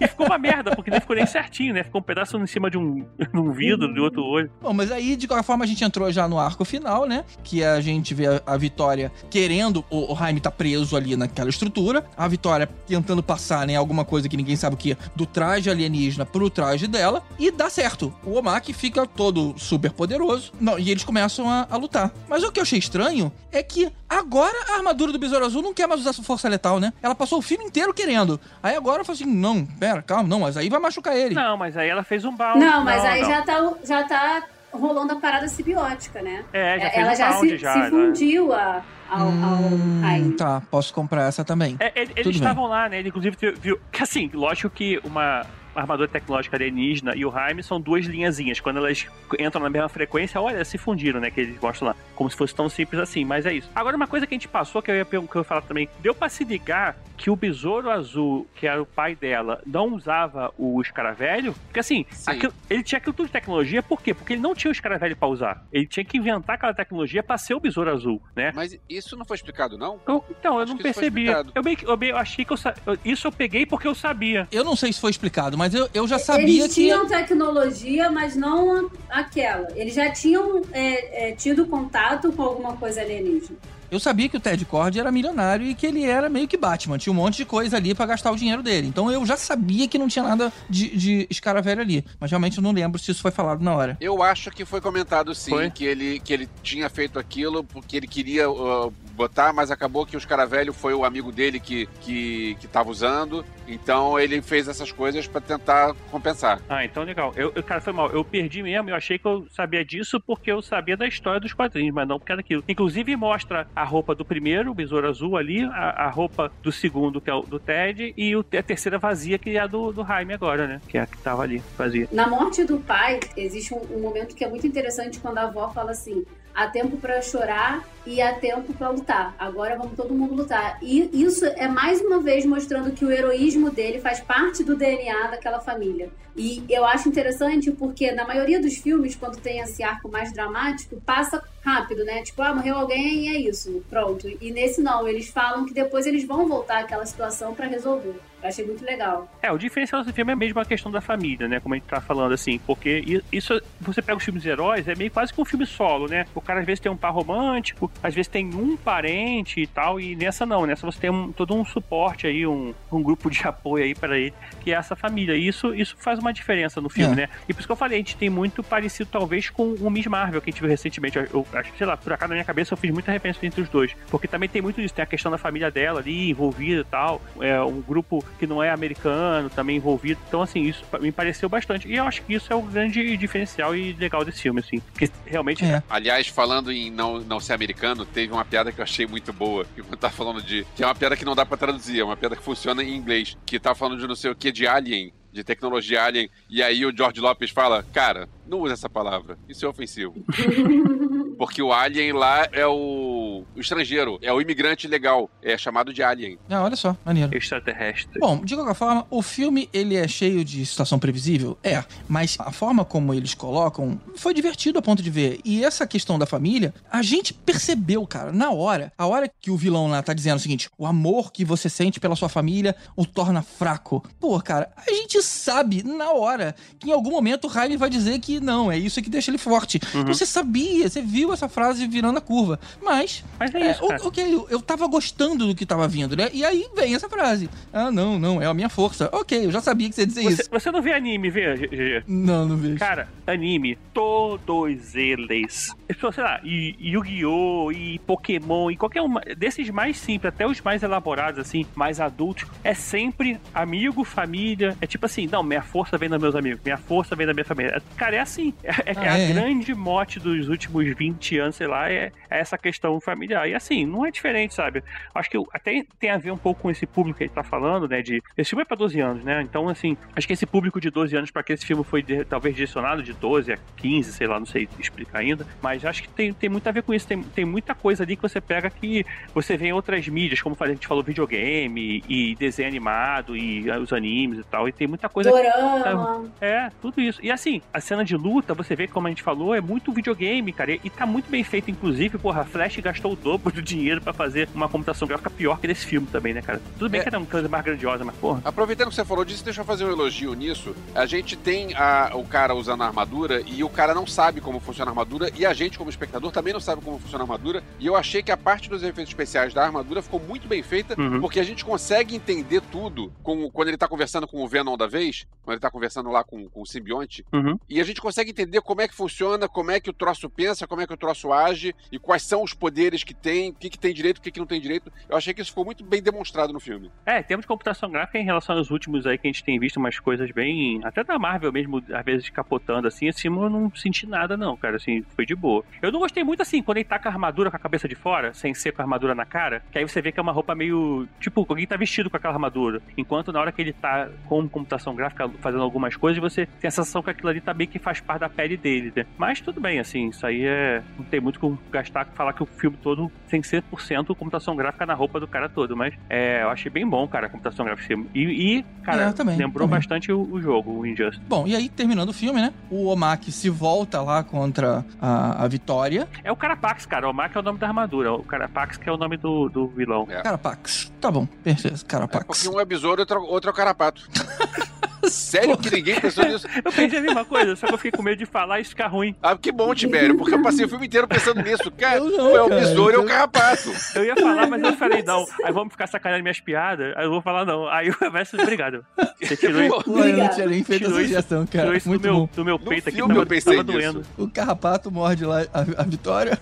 E 0.00 0.06
ficou 0.06 0.26
uma 0.26 0.38
merda, 0.38 0.74
porque 0.76 0.90
nem 0.90 1.00
ficou 1.00 1.16
nem 1.16 1.26
certinho, 1.26 1.74
né? 1.74 1.82
Ficou 1.82 2.00
um 2.00 2.04
pedaço 2.04 2.36
em 2.36 2.46
cima 2.46 2.70
de 2.70 2.78
um, 2.78 3.04
de 3.18 3.38
um 3.38 3.50
vidro, 3.52 3.92
do 3.92 4.02
outro 4.02 4.24
olho. 4.24 4.50
Bom, 4.60 4.72
mas 4.72 4.92
aí, 4.92 5.16
de 5.16 5.26
qualquer 5.26 5.42
forma, 5.42 5.64
a 5.64 5.68
gente 5.68 5.84
entrou 5.84 6.10
já 6.12 6.28
no 6.28 6.38
arco 6.38 6.64
final, 6.64 7.06
né? 7.06 7.24
Que 7.42 7.64
a 7.64 7.80
gente 7.80 8.14
vê 8.14 8.26
a, 8.26 8.42
a 8.46 8.56
Vitória 8.56 9.10
querendo. 9.28 9.84
O, 9.90 10.12
o 10.12 10.16
Jaime 10.16 10.40
tá 10.40 10.50
preso 10.50 10.96
ali 10.96 11.16
naquela 11.16 11.50
estrutura. 11.50 12.04
A 12.16 12.28
Vitória 12.28 12.68
tentando 12.86 13.22
passar, 13.22 13.66
né? 13.66 13.74
Alguma 13.74 14.04
coisa 14.04 14.28
que 14.28 14.36
ninguém 14.36 14.56
sabe 14.56 14.74
o 14.74 14.78
que, 14.78 14.96
do 15.16 15.26
traje 15.26 15.68
alienígena 15.68 16.24
pro 16.24 16.48
traje 16.48 16.86
dela. 16.86 17.22
E 17.38 17.50
dá 17.50 17.68
certo. 17.68 18.14
O 18.24 18.34
Omaki 18.38 18.72
fica 18.72 19.04
todo 19.06 19.54
super 19.56 19.90
poderoso. 19.92 20.52
Não, 20.60 20.78
e 20.78 20.90
eles 20.90 21.02
começam 21.02 21.48
a, 21.50 21.66
a 21.68 21.76
lutar. 21.76 22.12
Mas 22.28 22.44
o 22.44 22.52
que 22.52 22.60
eu 22.60 22.62
achei 22.62 22.78
estranho 22.78 23.32
é 23.50 23.62
que 23.62 23.90
agora 24.08 24.56
a 24.70 24.76
armadura 24.76 25.12
do 25.12 25.18
Besouro 25.18 25.44
Azul 25.44 25.62
não 25.62 25.74
quer 25.74 25.88
mais 25.88 26.00
usar 26.00 26.12
sua 26.12 26.24
força 26.24 26.48
letal, 26.48 26.78
né? 26.78 26.92
Ela 27.02 27.14
passou 27.14 27.38
o 27.38 27.42
filme 27.42 27.64
inteiro 27.64 27.92
querendo. 27.98 28.40
Aí 28.62 28.76
agora 28.76 29.00
eu 29.00 29.04
falo 29.04 29.16
assim: 29.16 29.26
não, 29.26 29.64
pera, 29.66 30.02
calma, 30.02 30.28
não, 30.28 30.40
mas 30.40 30.56
aí 30.56 30.68
vai 30.68 30.80
machucar 30.80 31.16
ele. 31.16 31.34
Não, 31.34 31.56
mas 31.56 31.76
aí 31.76 31.88
ela 31.88 32.02
fez 32.02 32.24
um 32.24 32.34
bound. 32.34 32.58
Não, 32.58 32.84
mas 32.84 33.04
aí 33.04 33.20
não. 33.22 33.28
Já, 33.28 33.42
tá, 33.42 33.72
já 33.84 34.04
tá 34.04 34.42
rolando 34.72 35.12
a 35.14 35.16
parada 35.16 35.48
simbiótica, 35.48 36.22
né? 36.22 36.44
É, 36.52 36.78
já 36.78 36.90
fez 36.90 37.02
Ela 37.02 37.12
um 37.12 37.16
já 37.16 37.30
bound 37.30 37.48
se, 37.50 37.56
já, 37.58 37.72
se 37.72 37.78
né? 37.80 37.90
fundiu 37.90 38.52
a, 38.52 38.82
ao, 39.10 39.28
ao 39.28 39.58
Hum, 40.00 40.30
tá, 40.36 40.62
posso 40.70 40.92
comprar 40.94 41.22
essa 41.28 41.44
também. 41.44 41.76
É, 41.80 41.92
eles 42.16 42.36
estavam 42.36 42.66
lá, 42.66 42.88
né? 42.88 42.98
Ele 42.98 43.08
inclusive 43.08 43.36
viu, 43.38 43.54
viu- 43.56 43.80
que 43.90 44.02
assim, 44.02 44.30
lógico 44.32 44.70
que 44.70 45.00
uma 45.04 45.44
armadura 45.80 46.08
tecnológica 46.08 46.56
alienígena 46.56 47.14
e 47.16 47.24
o 47.24 47.30
Jaime 47.30 47.62
são 47.62 47.80
duas 47.80 48.04
linhazinhas. 48.06 48.60
Quando 48.60 48.78
elas 48.78 49.06
entram 49.38 49.62
na 49.62 49.70
mesma 49.70 49.88
frequência, 49.88 50.40
olha, 50.40 50.64
se 50.64 50.78
fundiram, 50.78 51.20
né? 51.20 51.30
Que 51.30 51.40
eles 51.40 51.60
mostram 51.60 51.88
lá. 51.88 51.96
Como 52.14 52.30
se 52.30 52.36
fosse 52.36 52.54
tão 52.54 52.68
simples 52.68 53.00
assim, 53.00 53.24
mas 53.24 53.46
é 53.46 53.52
isso. 53.52 53.70
Agora, 53.74 53.96
uma 53.96 54.06
coisa 54.06 54.26
que 54.26 54.34
a 54.34 54.36
gente 54.36 54.48
passou, 54.48 54.82
que 54.82 54.90
eu 54.90 54.96
ia, 54.96 55.04
que 55.04 55.16
eu 55.16 55.28
ia 55.36 55.44
falar 55.44 55.62
também, 55.62 55.88
deu 56.00 56.14
pra 56.14 56.28
se 56.28 56.44
ligar 56.44 56.96
que 57.16 57.30
o 57.30 57.36
besouro 57.36 57.90
azul, 57.90 58.46
que 58.54 58.66
era 58.66 58.80
o 58.80 58.86
pai 58.86 59.14
dela, 59.16 59.60
não 59.66 59.94
usava 59.94 60.52
o 60.56 60.80
escaravelho? 60.80 61.52
Porque 61.66 61.80
assim, 61.80 62.06
Sim. 62.10 62.30
aquilo- 62.30 62.54
ele 62.70 62.82
tinha 62.82 62.98
aquilo 62.98 63.12
tudo 63.12 63.26
de 63.26 63.32
tecnologia, 63.32 63.82
por 63.82 64.00
quê? 64.02 64.14
Porque 64.14 64.34
ele 64.34 64.42
não 64.42 64.54
tinha 64.54 64.70
o 64.70 64.72
escaravelho 64.72 65.16
pra 65.16 65.26
usar. 65.28 65.64
Ele 65.72 65.86
tinha 65.86 66.04
que 66.04 66.16
inventar 66.16 66.54
aquela 66.56 66.72
tecnologia 66.74 67.22
pra 67.22 67.36
ser 67.38 67.54
o 67.54 67.60
besouro 67.60 67.90
azul, 67.90 68.22
né? 68.36 68.52
Mas 68.54 68.78
isso 68.88 69.16
não 69.16 69.24
foi 69.24 69.36
explicado, 69.36 69.76
não? 69.76 69.98
Eu- 70.06 70.24
então, 70.30 70.56
eu 70.56 70.62
Acho 70.62 70.72
não 70.74 70.78
percebi. 70.78 71.26
Eu, 71.54 71.62
meio 71.62 71.76
que- 71.76 71.86
eu, 71.86 71.96
meio- 71.96 72.12
eu 72.12 72.16
achei 72.18 72.44
que 72.44 72.52
eu, 72.52 72.56
eu- 72.86 72.98
Isso 73.04 73.26
eu 73.26 73.32
peguei 73.32 73.64
porque 73.66 73.86
eu 73.88 73.94
sabia. 73.94 74.46
Eu 74.52 74.62
não 74.64 74.76
sei 74.76 74.92
se 74.92 75.00
foi 75.00 75.10
explicado, 75.10 75.56
mas 75.58 75.67
eu, 75.74 75.88
eu 75.94 76.06
já 76.06 76.18
sabia 76.18 76.64
Eles 76.64 76.74
que. 76.74 76.82
tinham 76.82 77.06
tecnologia, 77.06 78.10
mas 78.10 78.36
não 78.36 78.90
aquela. 79.08 79.68
Eles 79.74 79.94
já 79.94 80.10
tinham 80.10 80.62
é, 80.72 81.30
é, 81.30 81.32
tido 81.32 81.66
contato 81.66 82.32
com 82.32 82.42
alguma 82.42 82.76
coisa 82.76 83.00
alienígena. 83.00 83.58
Eu 83.90 83.98
sabia 83.98 84.28
que 84.28 84.36
o 84.36 84.40
Ted 84.40 84.64
Cord 84.64 84.98
era 84.98 85.10
milionário 85.10 85.66
e 85.66 85.74
que 85.74 85.86
ele 85.86 86.04
era 86.04 86.28
meio 86.28 86.46
que 86.46 86.56
Batman. 86.56 86.98
Tinha 86.98 87.12
um 87.12 87.16
monte 87.16 87.38
de 87.38 87.44
coisa 87.44 87.76
ali 87.76 87.94
pra 87.94 88.04
gastar 88.06 88.30
o 88.30 88.36
dinheiro 88.36 88.62
dele. 88.62 88.86
Então 88.86 89.10
eu 89.10 89.24
já 89.24 89.36
sabia 89.36 89.88
que 89.88 89.98
não 89.98 90.08
tinha 90.08 90.22
nada 90.24 90.52
de, 90.68 90.94
de 90.96 91.26
escaravelho 91.30 91.80
ali. 91.80 92.04
Mas 92.20 92.30
realmente 92.30 92.58
eu 92.58 92.62
não 92.62 92.72
lembro 92.72 92.98
se 92.98 93.10
isso 93.10 93.22
foi 93.22 93.30
falado 93.30 93.62
na 93.64 93.74
hora. 93.74 93.96
Eu 94.00 94.22
acho 94.22 94.50
que 94.50 94.64
foi 94.64 94.80
comentado 94.80 95.34
sim, 95.34 95.50
Foi? 95.50 95.70
que 95.70 95.84
ele, 95.84 96.20
que 96.20 96.32
ele 96.32 96.48
tinha 96.62 96.90
feito 96.90 97.18
aquilo 97.18 97.64
porque 97.64 97.96
ele 97.96 98.06
queria 98.06 98.50
uh, 98.50 98.92
botar, 99.14 99.52
mas 99.52 99.70
acabou 99.70 100.04
que 100.04 100.16
o 100.16 100.18
escaravelho 100.18 100.72
foi 100.72 100.92
o 100.94 101.04
amigo 101.04 101.32
dele 101.32 101.58
que, 101.58 101.88
que, 102.02 102.56
que 102.60 102.68
tava 102.68 102.90
usando. 102.90 103.44
Então 103.66 104.18
ele 104.18 104.40
fez 104.42 104.68
essas 104.68 104.92
coisas 104.92 105.26
pra 105.26 105.40
tentar 105.40 105.94
compensar. 106.10 106.60
Ah, 106.68 106.84
então 106.84 107.02
legal. 107.04 107.32
Eu, 107.36 107.52
eu- 107.54 107.62
cara, 107.62 107.80
foi 107.80 107.92
mal. 107.92 108.10
Eu 108.10 108.24
perdi 108.24 108.62
mesmo. 108.62 108.90
Eu 108.90 108.94
achei 108.96 109.18
que 109.18 109.26
eu 109.26 109.46
sabia 109.50 109.84
disso 109.84 110.20
porque 110.20 110.50
eu 110.52 110.60
sabia 110.62 110.96
da 110.96 111.06
história 111.06 111.40
dos 111.40 111.52
quadrinhos, 111.52 111.94
mas 111.94 112.06
não 112.06 112.18
porque 112.18 112.32
era 112.32 112.40
aquilo. 112.40 112.62
Inclusive 112.68 113.16
mostra 113.16 113.66
a 113.80 113.84
roupa 113.84 114.14
do 114.14 114.24
primeiro, 114.24 114.70
o 114.70 114.74
besouro 114.74 115.08
azul 115.08 115.36
ali, 115.36 115.62
a, 115.64 116.06
a 116.06 116.10
roupa 116.10 116.50
do 116.62 116.70
segundo, 116.72 117.20
que 117.20 117.30
é 117.30 117.34
o 117.34 117.42
do 117.42 117.58
Ted, 117.58 118.12
e 118.16 118.34
o- 118.36 118.44
a 118.56 118.62
terceira 118.62 118.98
vazia, 118.98 119.38
que 119.38 119.56
é 119.56 119.60
a 119.60 119.66
do, 119.66 119.92
do 119.92 120.04
Jaime 120.04 120.34
agora, 120.34 120.66
né? 120.66 120.80
Que 120.88 120.98
é 120.98 121.02
a 121.02 121.06
que 121.06 121.16
tava 121.18 121.42
ali, 121.42 121.62
vazia. 121.76 122.08
Na 122.12 122.26
morte 122.28 122.64
do 122.64 122.78
pai, 122.78 123.20
existe 123.36 123.72
um, 123.74 123.80
um 123.96 124.00
momento 124.00 124.34
que 124.34 124.44
é 124.44 124.48
muito 124.48 124.66
interessante 124.66 125.18
quando 125.20 125.38
a 125.38 125.42
avó 125.44 125.68
fala 125.70 125.90
assim: 125.92 126.24
há 126.54 126.66
tempo 126.66 126.96
pra 126.96 127.20
chorar 127.22 127.82
e 128.08 128.34
tempo 128.40 128.72
pra 128.72 128.88
lutar. 128.88 129.34
Agora 129.38 129.76
vamos 129.76 129.94
todo 129.94 130.14
mundo 130.14 130.34
lutar. 130.34 130.78
E 130.80 131.10
isso 131.12 131.44
é 131.44 131.68
mais 131.68 132.00
uma 132.00 132.20
vez 132.20 132.46
mostrando 132.46 132.92
que 132.92 133.04
o 133.04 133.10
heroísmo 133.10 133.70
dele 133.70 134.00
faz 134.00 134.20
parte 134.20 134.64
do 134.64 134.74
DNA 134.74 135.28
daquela 135.28 135.60
família. 135.60 136.10
E 136.34 136.64
eu 136.68 136.84
acho 136.84 137.08
interessante 137.08 137.70
porque 137.72 138.12
na 138.12 138.24
maioria 138.24 138.60
dos 138.60 138.76
filmes, 138.76 139.16
quando 139.16 139.40
tem 139.40 139.58
esse 139.58 139.82
arco 139.82 140.08
mais 140.08 140.32
dramático, 140.32 141.00
passa 141.04 141.42
rápido, 141.64 142.04
né? 142.04 142.22
Tipo, 142.22 142.42
ah, 142.42 142.54
morreu 142.54 142.76
alguém 142.76 143.26
e 143.26 143.28
é 143.28 143.40
isso, 143.50 143.84
pronto. 143.90 144.28
E 144.40 144.50
nesse 144.50 144.80
não, 144.80 145.06
eles 145.06 145.28
falam 145.28 145.66
que 145.66 145.74
depois 145.74 146.06
eles 146.06 146.24
vão 146.24 146.46
voltar 146.46 146.78
àquela 146.78 147.04
situação 147.04 147.54
pra 147.54 147.66
resolver. 147.66 148.14
Achei 148.42 148.64
muito 148.64 148.84
legal. 148.84 149.28
É, 149.42 149.50
o 149.50 149.58
diferencial 149.58 150.02
desse 150.02 150.14
filme 150.14 150.32
é 150.32 150.36
mesmo 150.36 150.60
a 150.60 150.64
questão 150.64 150.92
da 150.92 151.00
família, 151.00 151.48
né? 151.48 151.58
Como 151.58 151.74
a 151.74 151.76
gente 151.76 151.88
tá 151.88 152.00
falando 152.00 152.32
assim, 152.32 152.58
porque 152.60 153.22
isso, 153.32 153.60
você 153.80 154.00
pega 154.00 154.16
os 154.16 154.24
filmes 154.24 154.42
de 154.42 154.48
heróis, 154.48 154.86
é 154.86 154.94
meio 154.94 155.10
quase 155.10 155.32
que 155.32 155.40
um 155.40 155.44
filme 155.44 155.66
solo, 155.66 156.06
né? 156.06 156.24
O 156.34 156.40
cara 156.40 156.60
às 156.60 156.66
vezes 156.66 156.78
tem 156.78 156.90
um 156.90 156.96
par 156.96 157.12
romântico, 157.12 157.90
às 158.02 158.14
vezes 158.14 158.28
tem 158.28 158.46
um 158.54 158.76
parente 158.76 159.60
e 159.60 159.66
tal, 159.66 160.00
e 160.00 160.14
nessa 160.16 160.44
não, 160.46 160.66
nessa 160.66 160.84
você 160.86 160.98
tem 161.00 161.10
um- 161.10 161.32
todo 161.32 161.54
um 161.54 161.64
suporte 161.64 162.26
aí, 162.26 162.46
um, 162.46 162.74
um 162.90 163.02
grupo 163.02 163.30
de 163.30 163.40
apoio 163.46 163.84
aí 163.84 163.94
para 163.94 164.18
ele, 164.18 164.32
que 164.60 164.72
é 164.72 164.74
essa 164.76 164.94
família. 164.96 165.34
E 165.36 165.46
isso, 165.46 165.74
isso 165.74 165.96
faz 165.98 166.18
uma 166.18 166.32
diferença 166.32 166.80
no 166.80 166.88
filme, 166.88 167.12
É. 167.12 167.16
né? 167.16 167.28
E 167.48 167.52
por 167.54 167.60
isso 167.60 167.68
que 167.68 167.72
eu 167.72 167.76
falei, 167.76 167.96
a 167.96 168.00
gente 168.00 168.16
tem 168.16 168.30
muito 168.30 168.62
parecido 168.62 169.08
talvez 169.12 169.50
com 169.50 169.74
o 169.74 169.90
Miss 169.90 170.06
Marvel 170.06 170.40
que 170.40 170.50
a 170.50 170.52
gente 170.52 170.60
viu 170.60 170.68
recentemente. 170.68 171.16
Eu, 171.18 171.26
eu 171.32 171.62
que, 171.62 171.76
sei 171.78 171.86
lá, 171.86 171.96
por 171.96 172.12
acaso 172.12 172.28
na 172.30 172.34
minha 172.34 172.44
cabeça 172.44 172.72
eu 172.72 172.76
fiz 172.78 172.90
muita 172.90 173.10
referência 173.12 173.44
entre 173.46 173.60
os 173.60 173.68
dois, 173.68 173.94
porque 174.10 174.26
também 174.28 174.48
tem 174.48 174.62
muito 174.62 174.80
disso, 174.80 174.94
tem 174.94 175.02
a 175.02 175.06
questão 175.06 175.30
da 175.30 175.38
família 175.38 175.70
dela 175.70 176.00
ali 176.00 176.30
envolvida 176.30 176.80
e 176.82 176.84
tal, 176.84 177.20
é 177.40 177.60
um 177.62 177.80
grupo 177.80 178.24
que 178.38 178.46
não 178.46 178.62
é 178.62 178.70
americano 178.70 179.50
também 179.50 179.76
envolvido. 179.76 180.20
Então, 180.28 180.42
assim, 180.42 180.62
isso 180.62 180.84
me 181.00 181.10
pareceu 181.12 181.48
bastante. 181.48 181.88
E 181.88 181.96
eu 181.96 182.04
acho 182.04 182.22
que 182.22 182.34
isso 182.34 182.52
é 182.52 182.56
o 182.56 182.62
grande 182.62 183.16
diferencial 183.16 183.74
e 183.76 183.92
legal 183.94 184.24
desse 184.24 184.42
filme, 184.42 184.60
assim. 184.60 184.80
Porque 184.80 185.10
realmente. 185.26 185.64
É. 185.64 185.82
Aliás, 185.88 186.26
falando 186.28 186.70
em 186.72 186.90
não, 186.90 187.18
não 187.20 187.40
ser 187.40 187.52
americano, 187.54 187.87
teve 188.04 188.32
uma 188.32 188.44
piada 188.44 188.72
que 188.72 188.80
eu 188.80 188.84
achei 188.84 189.06
muito 189.06 189.32
boa. 189.32 189.64
Que 189.64 189.82
quando 189.82 189.96
tá 189.96 190.10
falando 190.10 190.42
de. 190.42 190.66
Que 190.74 190.82
é 190.82 190.86
uma 190.86 190.94
piada 190.94 191.16
que 191.16 191.24
não 191.24 191.34
dá 191.34 191.44
pra 191.44 191.56
traduzir, 191.56 192.00
é 192.00 192.04
uma 192.04 192.16
piada 192.16 192.36
que 192.36 192.42
funciona 192.42 192.82
em 192.82 192.96
inglês. 192.96 193.36
Que 193.44 193.58
tá 193.58 193.74
falando 193.74 194.00
de 194.00 194.06
não 194.06 194.16
sei 194.16 194.30
o 194.30 194.36
que 194.36 194.50
de 194.50 194.66
alien, 194.66 195.12
de 195.32 195.44
tecnologia 195.44 196.02
alien. 196.02 196.30
E 196.48 196.62
aí 196.62 196.84
o 196.84 196.96
George 196.96 197.20
Lopes 197.20 197.50
fala: 197.50 197.84
Cara, 197.92 198.28
não 198.46 198.60
usa 198.60 198.74
essa 198.74 198.88
palavra. 198.88 199.38
Isso 199.48 199.64
é 199.64 199.68
ofensivo. 199.68 200.14
Porque 201.38 201.62
o 201.62 201.72
alien 201.72 202.12
lá 202.12 202.48
é 202.52 202.66
o, 202.66 203.44
o 203.54 203.60
estrangeiro, 203.60 204.18
é 204.20 204.32
o 204.32 204.40
imigrante 204.40 204.88
legal. 204.88 205.30
É 205.42 205.56
chamado 205.56 205.94
de 205.94 206.02
alien. 206.02 206.38
Ah, 206.50 206.62
olha 206.62 206.76
só, 206.76 206.96
maneiro. 207.04 207.34
Extraterrestre. 207.36 208.18
Bom, 208.18 208.44
de 208.44 208.54
qualquer 208.56 208.74
forma, 208.74 209.06
o 209.08 209.22
filme 209.22 209.68
ele 209.72 209.94
é 209.94 210.08
cheio 210.08 210.44
de 210.44 210.66
situação 210.66 210.98
previsível? 210.98 211.56
É, 211.62 211.84
mas 212.08 212.36
a 212.40 212.50
forma 212.50 212.84
como 212.84 213.14
eles 213.14 213.34
colocam 213.34 214.00
foi 214.16 214.34
divertido 214.34 214.78
a 214.78 214.82
ponto 214.82 215.02
de 215.02 215.10
ver. 215.10 215.40
E 215.44 215.64
essa 215.64 215.86
questão 215.86 216.18
da 216.18 216.26
família, 216.26 216.74
a 216.90 217.02
gente 217.02 217.32
percebeu, 217.32 218.06
cara, 218.06 218.32
na 218.32 218.50
hora. 218.50 218.92
A 218.98 219.06
hora 219.06 219.30
que 219.40 219.50
o 219.50 219.56
vilão 219.56 219.88
lá 219.88 220.02
tá 220.02 220.12
dizendo 220.12 220.38
o 220.38 220.40
seguinte: 220.40 220.68
o 220.76 220.86
amor 220.86 221.30
que 221.32 221.44
você 221.44 221.68
sente 221.68 222.00
pela 222.00 222.16
sua 222.16 222.28
família 222.28 222.74
o 222.96 223.06
torna 223.06 223.42
fraco. 223.42 224.04
Pô, 224.18 224.40
cara, 224.40 224.70
a 224.76 224.90
gente 224.90 225.22
sabe 225.22 225.82
na 225.84 226.10
hora 226.10 226.54
que 226.78 226.88
em 226.88 226.92
algum 226.92 227.10
momento 227.10 227.44
o 227.44 227.48
Riley 227.48 227.76
vai 227.76 227.88
dizer 227.88 228.18
que 228.18 228.40
não, 228.40 228.72
é 228.72 228.76
isso 228.76 229.00
que 229.00 229.10
deixa 229.10 229.30
ele 229.30 229.38
forte. 229.38 229.80
Você 230.06 230.26
sabia, 230.26 230.88
você 230.88 231.00
viu 231.00 231.27
essa 231.34 231.48
frase 231.48 231.86
virando 231.86 232.18
a 232.18 232.20
curva. 232.20 232.58
Mas 232.82 233.24
Mas 233.38 233.54
é 233.54 233.60
é, 233.60 233.70
isso, 233.72 233.84
o- 233.84 234.06
ok, 234.08 234.34
eu, 234.34 234.46
eu 234.50 234.60
tava 234.62 234.86
gostando 234.86 235.46
do 235.46 235.54
que 235.54 235.64
tava 235.66 235.86
vindo, 235.88 236.16
né? 236.16 236.28
E 236.32 236.44
aí 236.44 236.66
vem 236.76 236.94
essa 236.94 237.08
frase. 237.08 237.48
Ah, 237.72 237.90
não, 237.90 238.18
não, 238.18 238.40
é 238.42 238.46
a 238.46 238.54
minha 238.54 238.68
força. 238.68 239.08
Ok, 239.12 239.46
eu 239.46 239.50
já 239.50 239.60
sabia 239.60 239.88
que 239.88 239.94
você 239.94 240.02
ia 240.02 240.06
dizer 240.06 240.22
Você, 240.22 240.42
isso. 240.42 240.50
você 240.50 240.70
não 240.70 240.82
vê 240.82 240.92
anime, 240.92 241.30
vê, 241.30 241.54
GG? 241.56 242.04
Não, 242.06 242.46
não 242.46 242.56
vejo. 242.56 242.76
Cara, 242.78 243.08
anime, 243.26 243.76
todos 243.92 244.94
eles. 244.94 245.74
Sei 246.12 246.22
lá, 246.22 246.40
e 246.44 246.76
Yu-Gi-Oh! 246.80 247.70
e 247.72 247.98
Pokémon, 248.00 248.70
e 248.70 248.76
qualquer 248.76 249.02
um 249.02 249.14
desses 249.36 249.68
mais 249.70 249.96
simples, 249.98 250.32
até 250.32 250.46
os 250.46 250.60
mais 250.60 250.82
elaborados, 250.82 251.40
assim, 251.40 251.64
mais 251.74 252.00
adultos, 252.00 252.46
é 252.62 252.74
sempre 252.74 253.38
amigo, 253.54 254.04
família. 254.04 254.76
É 254.80 254.86
tipo 254.86 255.06
assim, 255.06 255.26
não, 255.30 255.42
minha 255.42 255.62
força 255.62 255.96
vem 255.98 256.08
dos 256.08 256.20
meus 256.20 256.34
amigos, 256.34 256.60
minha 256.64 256.76
força 256.76 257.14
vem 257.16 257.26
da 257.26 257.32
minha 257.34 257.44
família. 257.44 257.82
Cara, 257.96 258.16
é 258.16 258.20
assim. 258.20 258.52
É, 258.62 258.70
é- 258.90 258.94
Ah, 258.98 259.04
é 259.04 259.08
a 259.10 259.18
é? 259.18 259.32
grande 259.32 259.74
mote 259.74 260.18
dos 260.18 260.48
últimos 260.48 260.86
20 260.96 261.17
anos, 261.38 261.56
sei 261.56 261.66
lá, 261.66 261.90
é, 261.90 262.10
é 262.30 262.38
essa 262.40 262.56
questão 262.56 262.98
fa- 263.00 263.18
familiar. 263.18 263.48
E 263.48 263.54
assim, 263.54 263.84
não 263.84 264.06
é 264.06 264.12
diferente, 264.12 264.54
sabe? 264.54 264.84
Acho 265.12 265.28
que 265.28 265.36
eu- 265.36 265.48
até 265.52 265.82
tem 265.98 266.10
a 266.10 266.16
ver 266.18 266.30
um 266.30 266.36
pouco 266.36 266.60
com 266.62 266.70
esse 266.70 266.86
público 266.86 267.18
que 267.18 267.24
a 267.24 267.26
gente 267.26 267.34
tá 267.34 267.42
falando, 267.42 267.88
né? 267.88 268.00
De. 268.00 268.22
Esse 268.36 268.50
filme 268.50 268.62
é 268.62 268.64
pra 268.64 268.76
12 268.76 269.00
anos, 269.00 269.24
né? 269.24 269.42
Então, 269.42 269.68
assim, 269.68 269.96
acho 270.14 270.24
que 270.24 270.32
esse 270.34 270.46
público 270.46 270.80
de 270.80 270.88
12 270.88 271.16
anos, 271.16 271.30
pra 271.32 271.42
que 271.42 271.52
esse 271.52 271.66
filme 271.66 271.82
foi 271.82 272.00
de- 272.00 272.24
talvez 272.24 272.54
direcionado 272.54 273.02
de 273.02 273.12
12 273.12 273.52
a 273.52 273.58
15, 273.76 274.12
sei 274.12 274.28
lá, 274.28 274.38
não 274.38 274.46
sei 274.46 274.68
explicar 274.78 275.18
ainda. 275.18 275.44
Mas 275.60 275.84
acho 275.84 276.02
que 276.02 276.08
tem, 276.08 276.32
tem 276.32 276.48
muito 276.48 276.68
a 276.68 276.70
ver 276.70 276.82
com 276.84 276.94
isso. 276.94 277.08
Tem, 277.08 277.20
tem 277.20 277.44
muita 277.44 277.74
coisa 277.74 278.04
ali 278.04 278.14
que 278.14 278.22
você 278.22 278.40
pega 278.40 278.70
que 278.70 279.04
você 279.34 279.56
vê 279.56 279.66
em 279.66 279.72
outras 279.72 280.06
mídias, 280.06 280.40
como 280.40 280.56
a 280.60 280.68
gente 280.68 280.86
falou, 280.86 281.02
videogame 281.02 282.04
e 282.08 282.36
desenho 282.36 282.68
animado 282.68 283.36
e 283.36 283.68
os 283.70 283.92
animes 283.92 284.38
e 284.38 284.44
tal. 284.44 284.68
E 284.68 284.72
tem 284.72 284.86
muita 284.86 285.08
coisa. 285.08 285.30
Dorama. 285.30 286.30
É, 286.40 286.70
tudo 286.80 287.00
isso. 287.00 287.18
E 287.20 287.32
assim, 287.32 287.60
a 287.74 287.80
cena 287.80 288.04
de 288.04 288.16
luta, 288.16 288.54
você 288.54 288.76
vê 288.76 288.86
que, 288.86 288.92
como 288.92 289.06
a 289.06 289.10
gente 289.10 289.22
falou, 289.22 289.54
é 289.54 289.60
muito 289.60 289.92
videogame, 289.92 290.52
cara. 290.52 290.68
E 290.72 290.90
tá 290.90 291.06
muito 291.08 291.30
bem 291.30 291.42
feito, 291.42 291.70
inclusive, 291.70 292.18
porra, 292.18 292.42
a 292.42 292.44
Flash 292.44 292.76
gastou 292.78 293.12
o 293.12 293.16
dobro 293.16 293.52
do 293.52 293.62
dinheiro 293.62 294.00
pra 294.00 294.12
fazer 294.12 294.48
uma 294.54 294.68
computação 294.68 295.08
gráfica 295.08 295.30
pior 295.30 295.58
que 295.60 295.66
desse 295.66 295.86
filme 295.86 296.06
também, 296.06 296.34
né, 296.34 296.42
cara? 296.42 296.60
Tudo 296.78 296.88
bem 296.90 297.00
É. 297.00 297.02
que 297.02 297.08
era 297.08 297.18
uma 297.18 297.26
coisa 297.26 297.48
mais 297.48 297.64
grandiosa, 297.64 298.04
mas, 298.04 298.14
porra. 298.16 298.40
Aproveitando 298.44 298.88
que 298.90 298.94
você 298.94 299.04
falou 299.04 299.24
disso, 299.24 299.44
deixa 299.44 299.60
eu 299.60 299.64
fazer 299.64 299.84
um 299.84 299.90
elogio 299.90 300.34
nisso. 300.34 300.74
A 300.94 301.06
gente 301.06 301.36
tem 301.36 301.74
a- 301.74 302.12
o 302.14 302.24
cara 302.24 302.54
usando 302.54 302.82
a 302.82 302.86
armadura 302.86 303.42
e 303.46 303.64
o 303.64 303.68
cara 303.68 303.94
não 303.94 304.06
sabe 304.06 304.40
como 304.40 304.60
funciona 304.60 304.90
a 304.90 304.92
armadura 304.92 305.30
e 305.34 305.44
a 305.46 305.52
gente, 305.52 305.78
como 305.78 305.90
espectador, 305.90 306.30
também 306.30 306.52
não 306.52 306.60
sabe 306.60 306.82
como 306.82 306.98
funciona 306.98 307.24
a 307.24 307.26
armadura. 307.26 307.62
E 307.80 307.86
eu 307.86 307.96
achei 307.96 308.22
que 308.22 308.30
a 308.30 308.36
parte 308.36 308.68
dos 308.68 308.82
efeitos 308.82 309.10
especiais 309.10 309.54
da 309.54 309.64
armadura 309.64 310.02
ficou 310.02 310.20
muito 310.20 310.46
bem 310.46 310.62
feita, 310.62 311.00
Uhum. 311.00 311.20
porque 311.20 311.40
a 311.40 311.44
gente 311.44 311.64
consegue 311.64 312.14
entender 312.14 312.60
tudo 312.70 313.12
com, 313.22 313.50
quando 313.50 313.68
ele 313.68 313.76
tá 313.78 313.88
conversando 313.88 314.26
com 314.26 314.42
o 314.42 314.48
Venom 314.48 314.76
da 314.76 314.86
vez, 314.86 315.26
quando 315.42 315.54
ele 315.54 315.60
tá 315.60 315.70
conversando 315.70 316.10
lá 316.10 316.22
com, 316.24 316.48
com 316.48 316.62
o 316.62 316.66
simbionte, 316.66 317.24
Uhum. 317.32 317.58
e 317.68 317.80
a 317.80 317.84
gente 317.84 318.00
consegue 318.00 318.30
entender 318.30 318.60
como 318.60 318.80
é 318.80 318.88
que 318.88 318.94
funciona, 318.94 319.48
como 319.48 319.70
é 319.70 319.80
que 319.80 319.88
o 319.90 319.92
troço 319.92 320.28
pensa, 320.28 320.66
como 320.66 320.82
é 320.82 320.86
que 320.88 320.94
o 320.94 320.96
troço 320.96 321.32
age 321.32 321.74
e 321.92 321.98
quais 321.98 322.22
são 322.22 322.42
os 322.42 322.54
poderes 322.54 323.04
que 323.04 323.14
tem, 323.14 323.50
o 323.50 323.54
que, 323.54 323.70
que 323.70 323.78
tem 323.78 323.94
direito, 323.94 324.18
o 324.18 324.20
que, 324.20 324.30
que 324.30 324.40
não 324.40 324.46
tem 324.46 324.60
direito. 324.60 324.92
Eu 325.08 325.16
achei 325.16 325.32
que 325.32 325.40
isso 325.40 325.50
ficou 325.50 325.64
muito 325.64 325.84
bem 325.84 326.02
demonstrado 326.02 326.52
no 326.52 326.60
filme. 326.60 326.90
É, 327.04 327.22
temos 327.22 327.46
computação 327.46 327.90
gráfica 327.90 328.18
em 328.18 328.24
relação 328.24 328.56
aos 328.56 328.70
últimos 328.70 329.06
aí 329.06 329.18
que 329.18 329.26
a 329.26 329.30
gente 329.30 329.44
tem 329.44 329.58
visto 329.58 329.76
umas 329.76 329.98
coisas 329.98 330.30
bem. 330.30 330.80
Até 330.84 331.04
da 331.04 331.18
Marvel 331.18 331.52
mesmo, 331.52 331.82
às 331.92 332.04
vezes 332.04 332.30
capotando 332.30 332.88
assim. 332.88 333.12
Filme 333.12 333.38
eu 333.38 333.50
não 333.50 333.72
senti 333.74 334.06
nada, 334.06 334.36
não, 334.36 334.56
cara. 334.56 334.76
Assim, 334.76 335.04
foi 335.14 335.26
de 335.26 335.34
boa. 335.34 335.64
Eu 335.82 335.92
não 335.92 336.00
gostei 336.00 336.24
muito 336.24 336.40
assim, 336.40 336.62
quando 336.62 336.78
ele 336.78 336.84
tá 336.84 336.98
com 336.98 337.08
a 337.08 337.12
armadura 337.12 337.50
com 337.50 337.56
a 337.56 337.60
cabeça 337.60 337.88
de 337.88 337.94
fora, 337.94 338.32
sem 338.32 338.54
ser 338.54 338.72
com 338.72 338.82
a 338.82 338.84
armadura 338.84 339.14
na 339.14 339.24
cara, 339.24 339.62
que 339.70 339.78
aí 339.78 339.86
você 339.86 340.00
vê 340.00 340.12
que 340.12 340.18
é 340.18 340.22
uma 340.22 340.32
roupa 340.32 340.54
meio. 340.54 341.08
Tipo, 341.20 341.44
alguém 341.48 341.66
tá 341.66 341.76
vestido 341.76 342.08
com 342.08 342.16
aquela 342.16 342.34
armadura. 342.34 342.80
Enquanto 342.96 343.32
na 343.32 343.40
hora 343.40 343.52
que 343.52 343.60
ele 343.60 343.72
tá 343.72 344.08
com 344.26 344.48
computação 344.48 344.94
gráfica 344.94 345.28
fazendo 345.40 345.62
algumas 345.62 345.96
coisas, 345.96 346.20
você 346.20 346.46
tem 346.46 346.68
a 346.68 346.70
sensação 346.70 347.02
que 347.02 347.10
aquilo 347.10 347.28
ali 347.28 347.40
tá 347.40 347.52
meio 347.52 347.68
que 347.68 347.78
faz 347.78 348.00
parte 348.00 348.20
da 348.20 348.28
pele 348.28 348.56
dele, 348.56 348.92
né? 348.94 349.06
Mas 349.16 349.40
tudo 349.40 349.60
bem, 349.60 349.78
assim, 349.78 350.08
isso 350.08 350.26
aí 350.26 350.44
é. 350.44 350.77
Não 350.98 351.04
tem 351.04 351.20
muito 351.20 351.38
como 351.40 351.58
gastar 351.70 352.06
falar 352.14 352.32
que 352.32 352.42
o 352.42 352.46
filme 352.46 352.76
todo 352.82 353.10
tem 353.28 353.40
100% 353.40 354.14
computação 354.16 354.56
gráfica 354.56 354.86
na 354.86 354.94
roupa 354.94 355.20
do 355.20 355.26
cara 355.26 355.48
todo. 355.48 355.76
Mas 355.76 355.94
é, 356.08 356.42
eu 356.42 356.50
achei 356.50 356.70
bem 356.70 356.86
bom, 356.88 357.06
cara, 357.08 357.26
a 357.26 357.30
computação 357.30 357.64
gráfica. 357.64 357.94
E, 358.14 358.58
e, 358.58 358.62
cara, 358.82 359.02
É, 359.04 359.12
também, 359.12 359.36
lembrou 359.36 359.66
também. 359.66 359.78
bastante 359.80 360.10
o, 360.12 360.20
o 360.32 360.40
jogo, 360.40 360.72
o 360.80 360.86
Injustice. 360.86 361.22
Bom, 361.28 361.46
e 361.46 361.54
aí, 361.54 361.68
terminando 361.68 362.08
o 362.10 362.12
filme, 362.12 362.40
né? 362.40 362.52
O 362.70 362.86
Omaki 362.86 363.30
se 363.32 363.48
volta 363.50 364.00
lá 364.02 364.22
contra 364.22 364.84
a, 365.00 365.44
a 365.44 365.48
Vitória. 365.48 366.08
É 366.24 366.32
o 366.32 366.36
Carapax, 366.36 366.86
cara. 366.86 367.08
O 367.08 367.12
Mark 367.12 367.34
é 367.34 367.38
o 367.38 367.42
nome 367.42 367.58
da 367.58 367.66
armadura. 367.66 368.12
O 368.12 368.22
Carapax 368.22 368.76
que 368.76 368.88
é 368.88 368.92
o 368.92 368.96
nome 368.96 369.16
do, 369.16 369.48
do 369.48 369.66
vilão. 369.68 370.06
É. 370.10 370.22
Carapax. 370.22 370.92
Tá 371.00 371.10
bom, 371.10 371.26
perfeito. 371.26 371.82
É 371.84 371.86
Carapax. 371.86 372.24
porque 372.26 372.48
um 372.56 372.60
é 372.60 372.64
besouro 372.64 373.00
e 373.00 373.02
outro, 373.02 373.20
outro 373.22 373.50
é 373.50 373.52
o 373.52 373.56
carapato. 373.56 374.08
Sério 375.08 375.56
que 375.56 375.70
ninguém 375.70 376.00
pensou 376.00 376.24
nisso? 376.24 376.46
Eu 376.64 376.72
pensei 376.72 376.98
a 376.98 377.02
mesma 377.02 377.24
coisa, 377.24 377.54
só 377.56 377.66
que 377.66 377.74
eu 377.74 377.78
fiquei 377.78 377.92
com 377.92 378.02
medo 378.02 378.18
de 378.18 378.26
falar 378.26 378.58
e 378.58 378.62
isso 378.62 378.70
ficar 378.70 378.88
ruim. 378.88 379.14
Ah, 379.22 379.36
que 379.36 379.52
bom, 379.52 379.74
Tibério, 379.74 380.16
porque 380.16 380.34
eu 380.34 380.42
passei 380.42 380.64
o 380.64 380.68
filme 380.68 380.86
inteiro 380.86 381.06
pensando 381.06 381.42
nisso. 381.42 381.70
Cara, 381.72 381.98
Eu 381.98 382.10
não, 382.10 382.36
é 382.36 382.42
o 382.42 382.48
besouro 382.48 382.92
e 382.92 382.94
eu- 382.96 383.02
o 383.02 383.06
carrapato. 383.06 383.72
Eu 383.94 384.04
ia 384.04 384.16
falar, 384.16 384.46
mas 384.48 384.62
eu 384.62 384.72
falei, 384.76 385.02
não. 385.02 385.24
Aí 385.44 385.52
vamos 385.52 385.72
ficar 385.72 385.86
sacaneando 385.86 386.22
minhas 386.22 386.40
piadas. 386.40 386.94
Aí 386.96 387.04
eu 387.04 387.10
vou 387.10 387.22
falar, 387.22 387.44
não. 387.44 387.68
Aí 387.68 387.90
o 387.90 387.96
Everson, 388.04 388.36
obrigado. 388.40 388.84
Você 389.22 389.36
tirou 389.36 389.62
isso. 389.62 389.82
Pô, 389.82 389.98
eu 390.00 390.16
não 390.16 390.28
tinha 390.30 390.46
nem 390.46 390.64
feito 390.64 390.82
Tirou 390.84 390.98
essa 390.98 391.02
isso- 391.02 391.08
sugestão, 391.10 391.46
cara. 391.46 391.64
Tirou 391.64 391.76
isso 391.76 391.86
do 391.86 391.90
Muito 391.90 392.02
meu, 392.02 392.14
bom. 392.14 392.28
do 392.34 392.44
meu 392.44 392.58
No 392.58 392.64
peito 392.64 392.88
aqui, 392.88 392.98
tava, 392.98 393.12
eu 393.14 393.26
pensei 393.26 393.52
tava 393.56 393.64
doendo. 393.64 394.04
O 394.16 394.28
carrapato 394.28 394.90
morde 394.90 395.24
lá 395.24 395.42
a, 395.52 395.60
a 395.82 395.84
Vitória. 395.84 396.38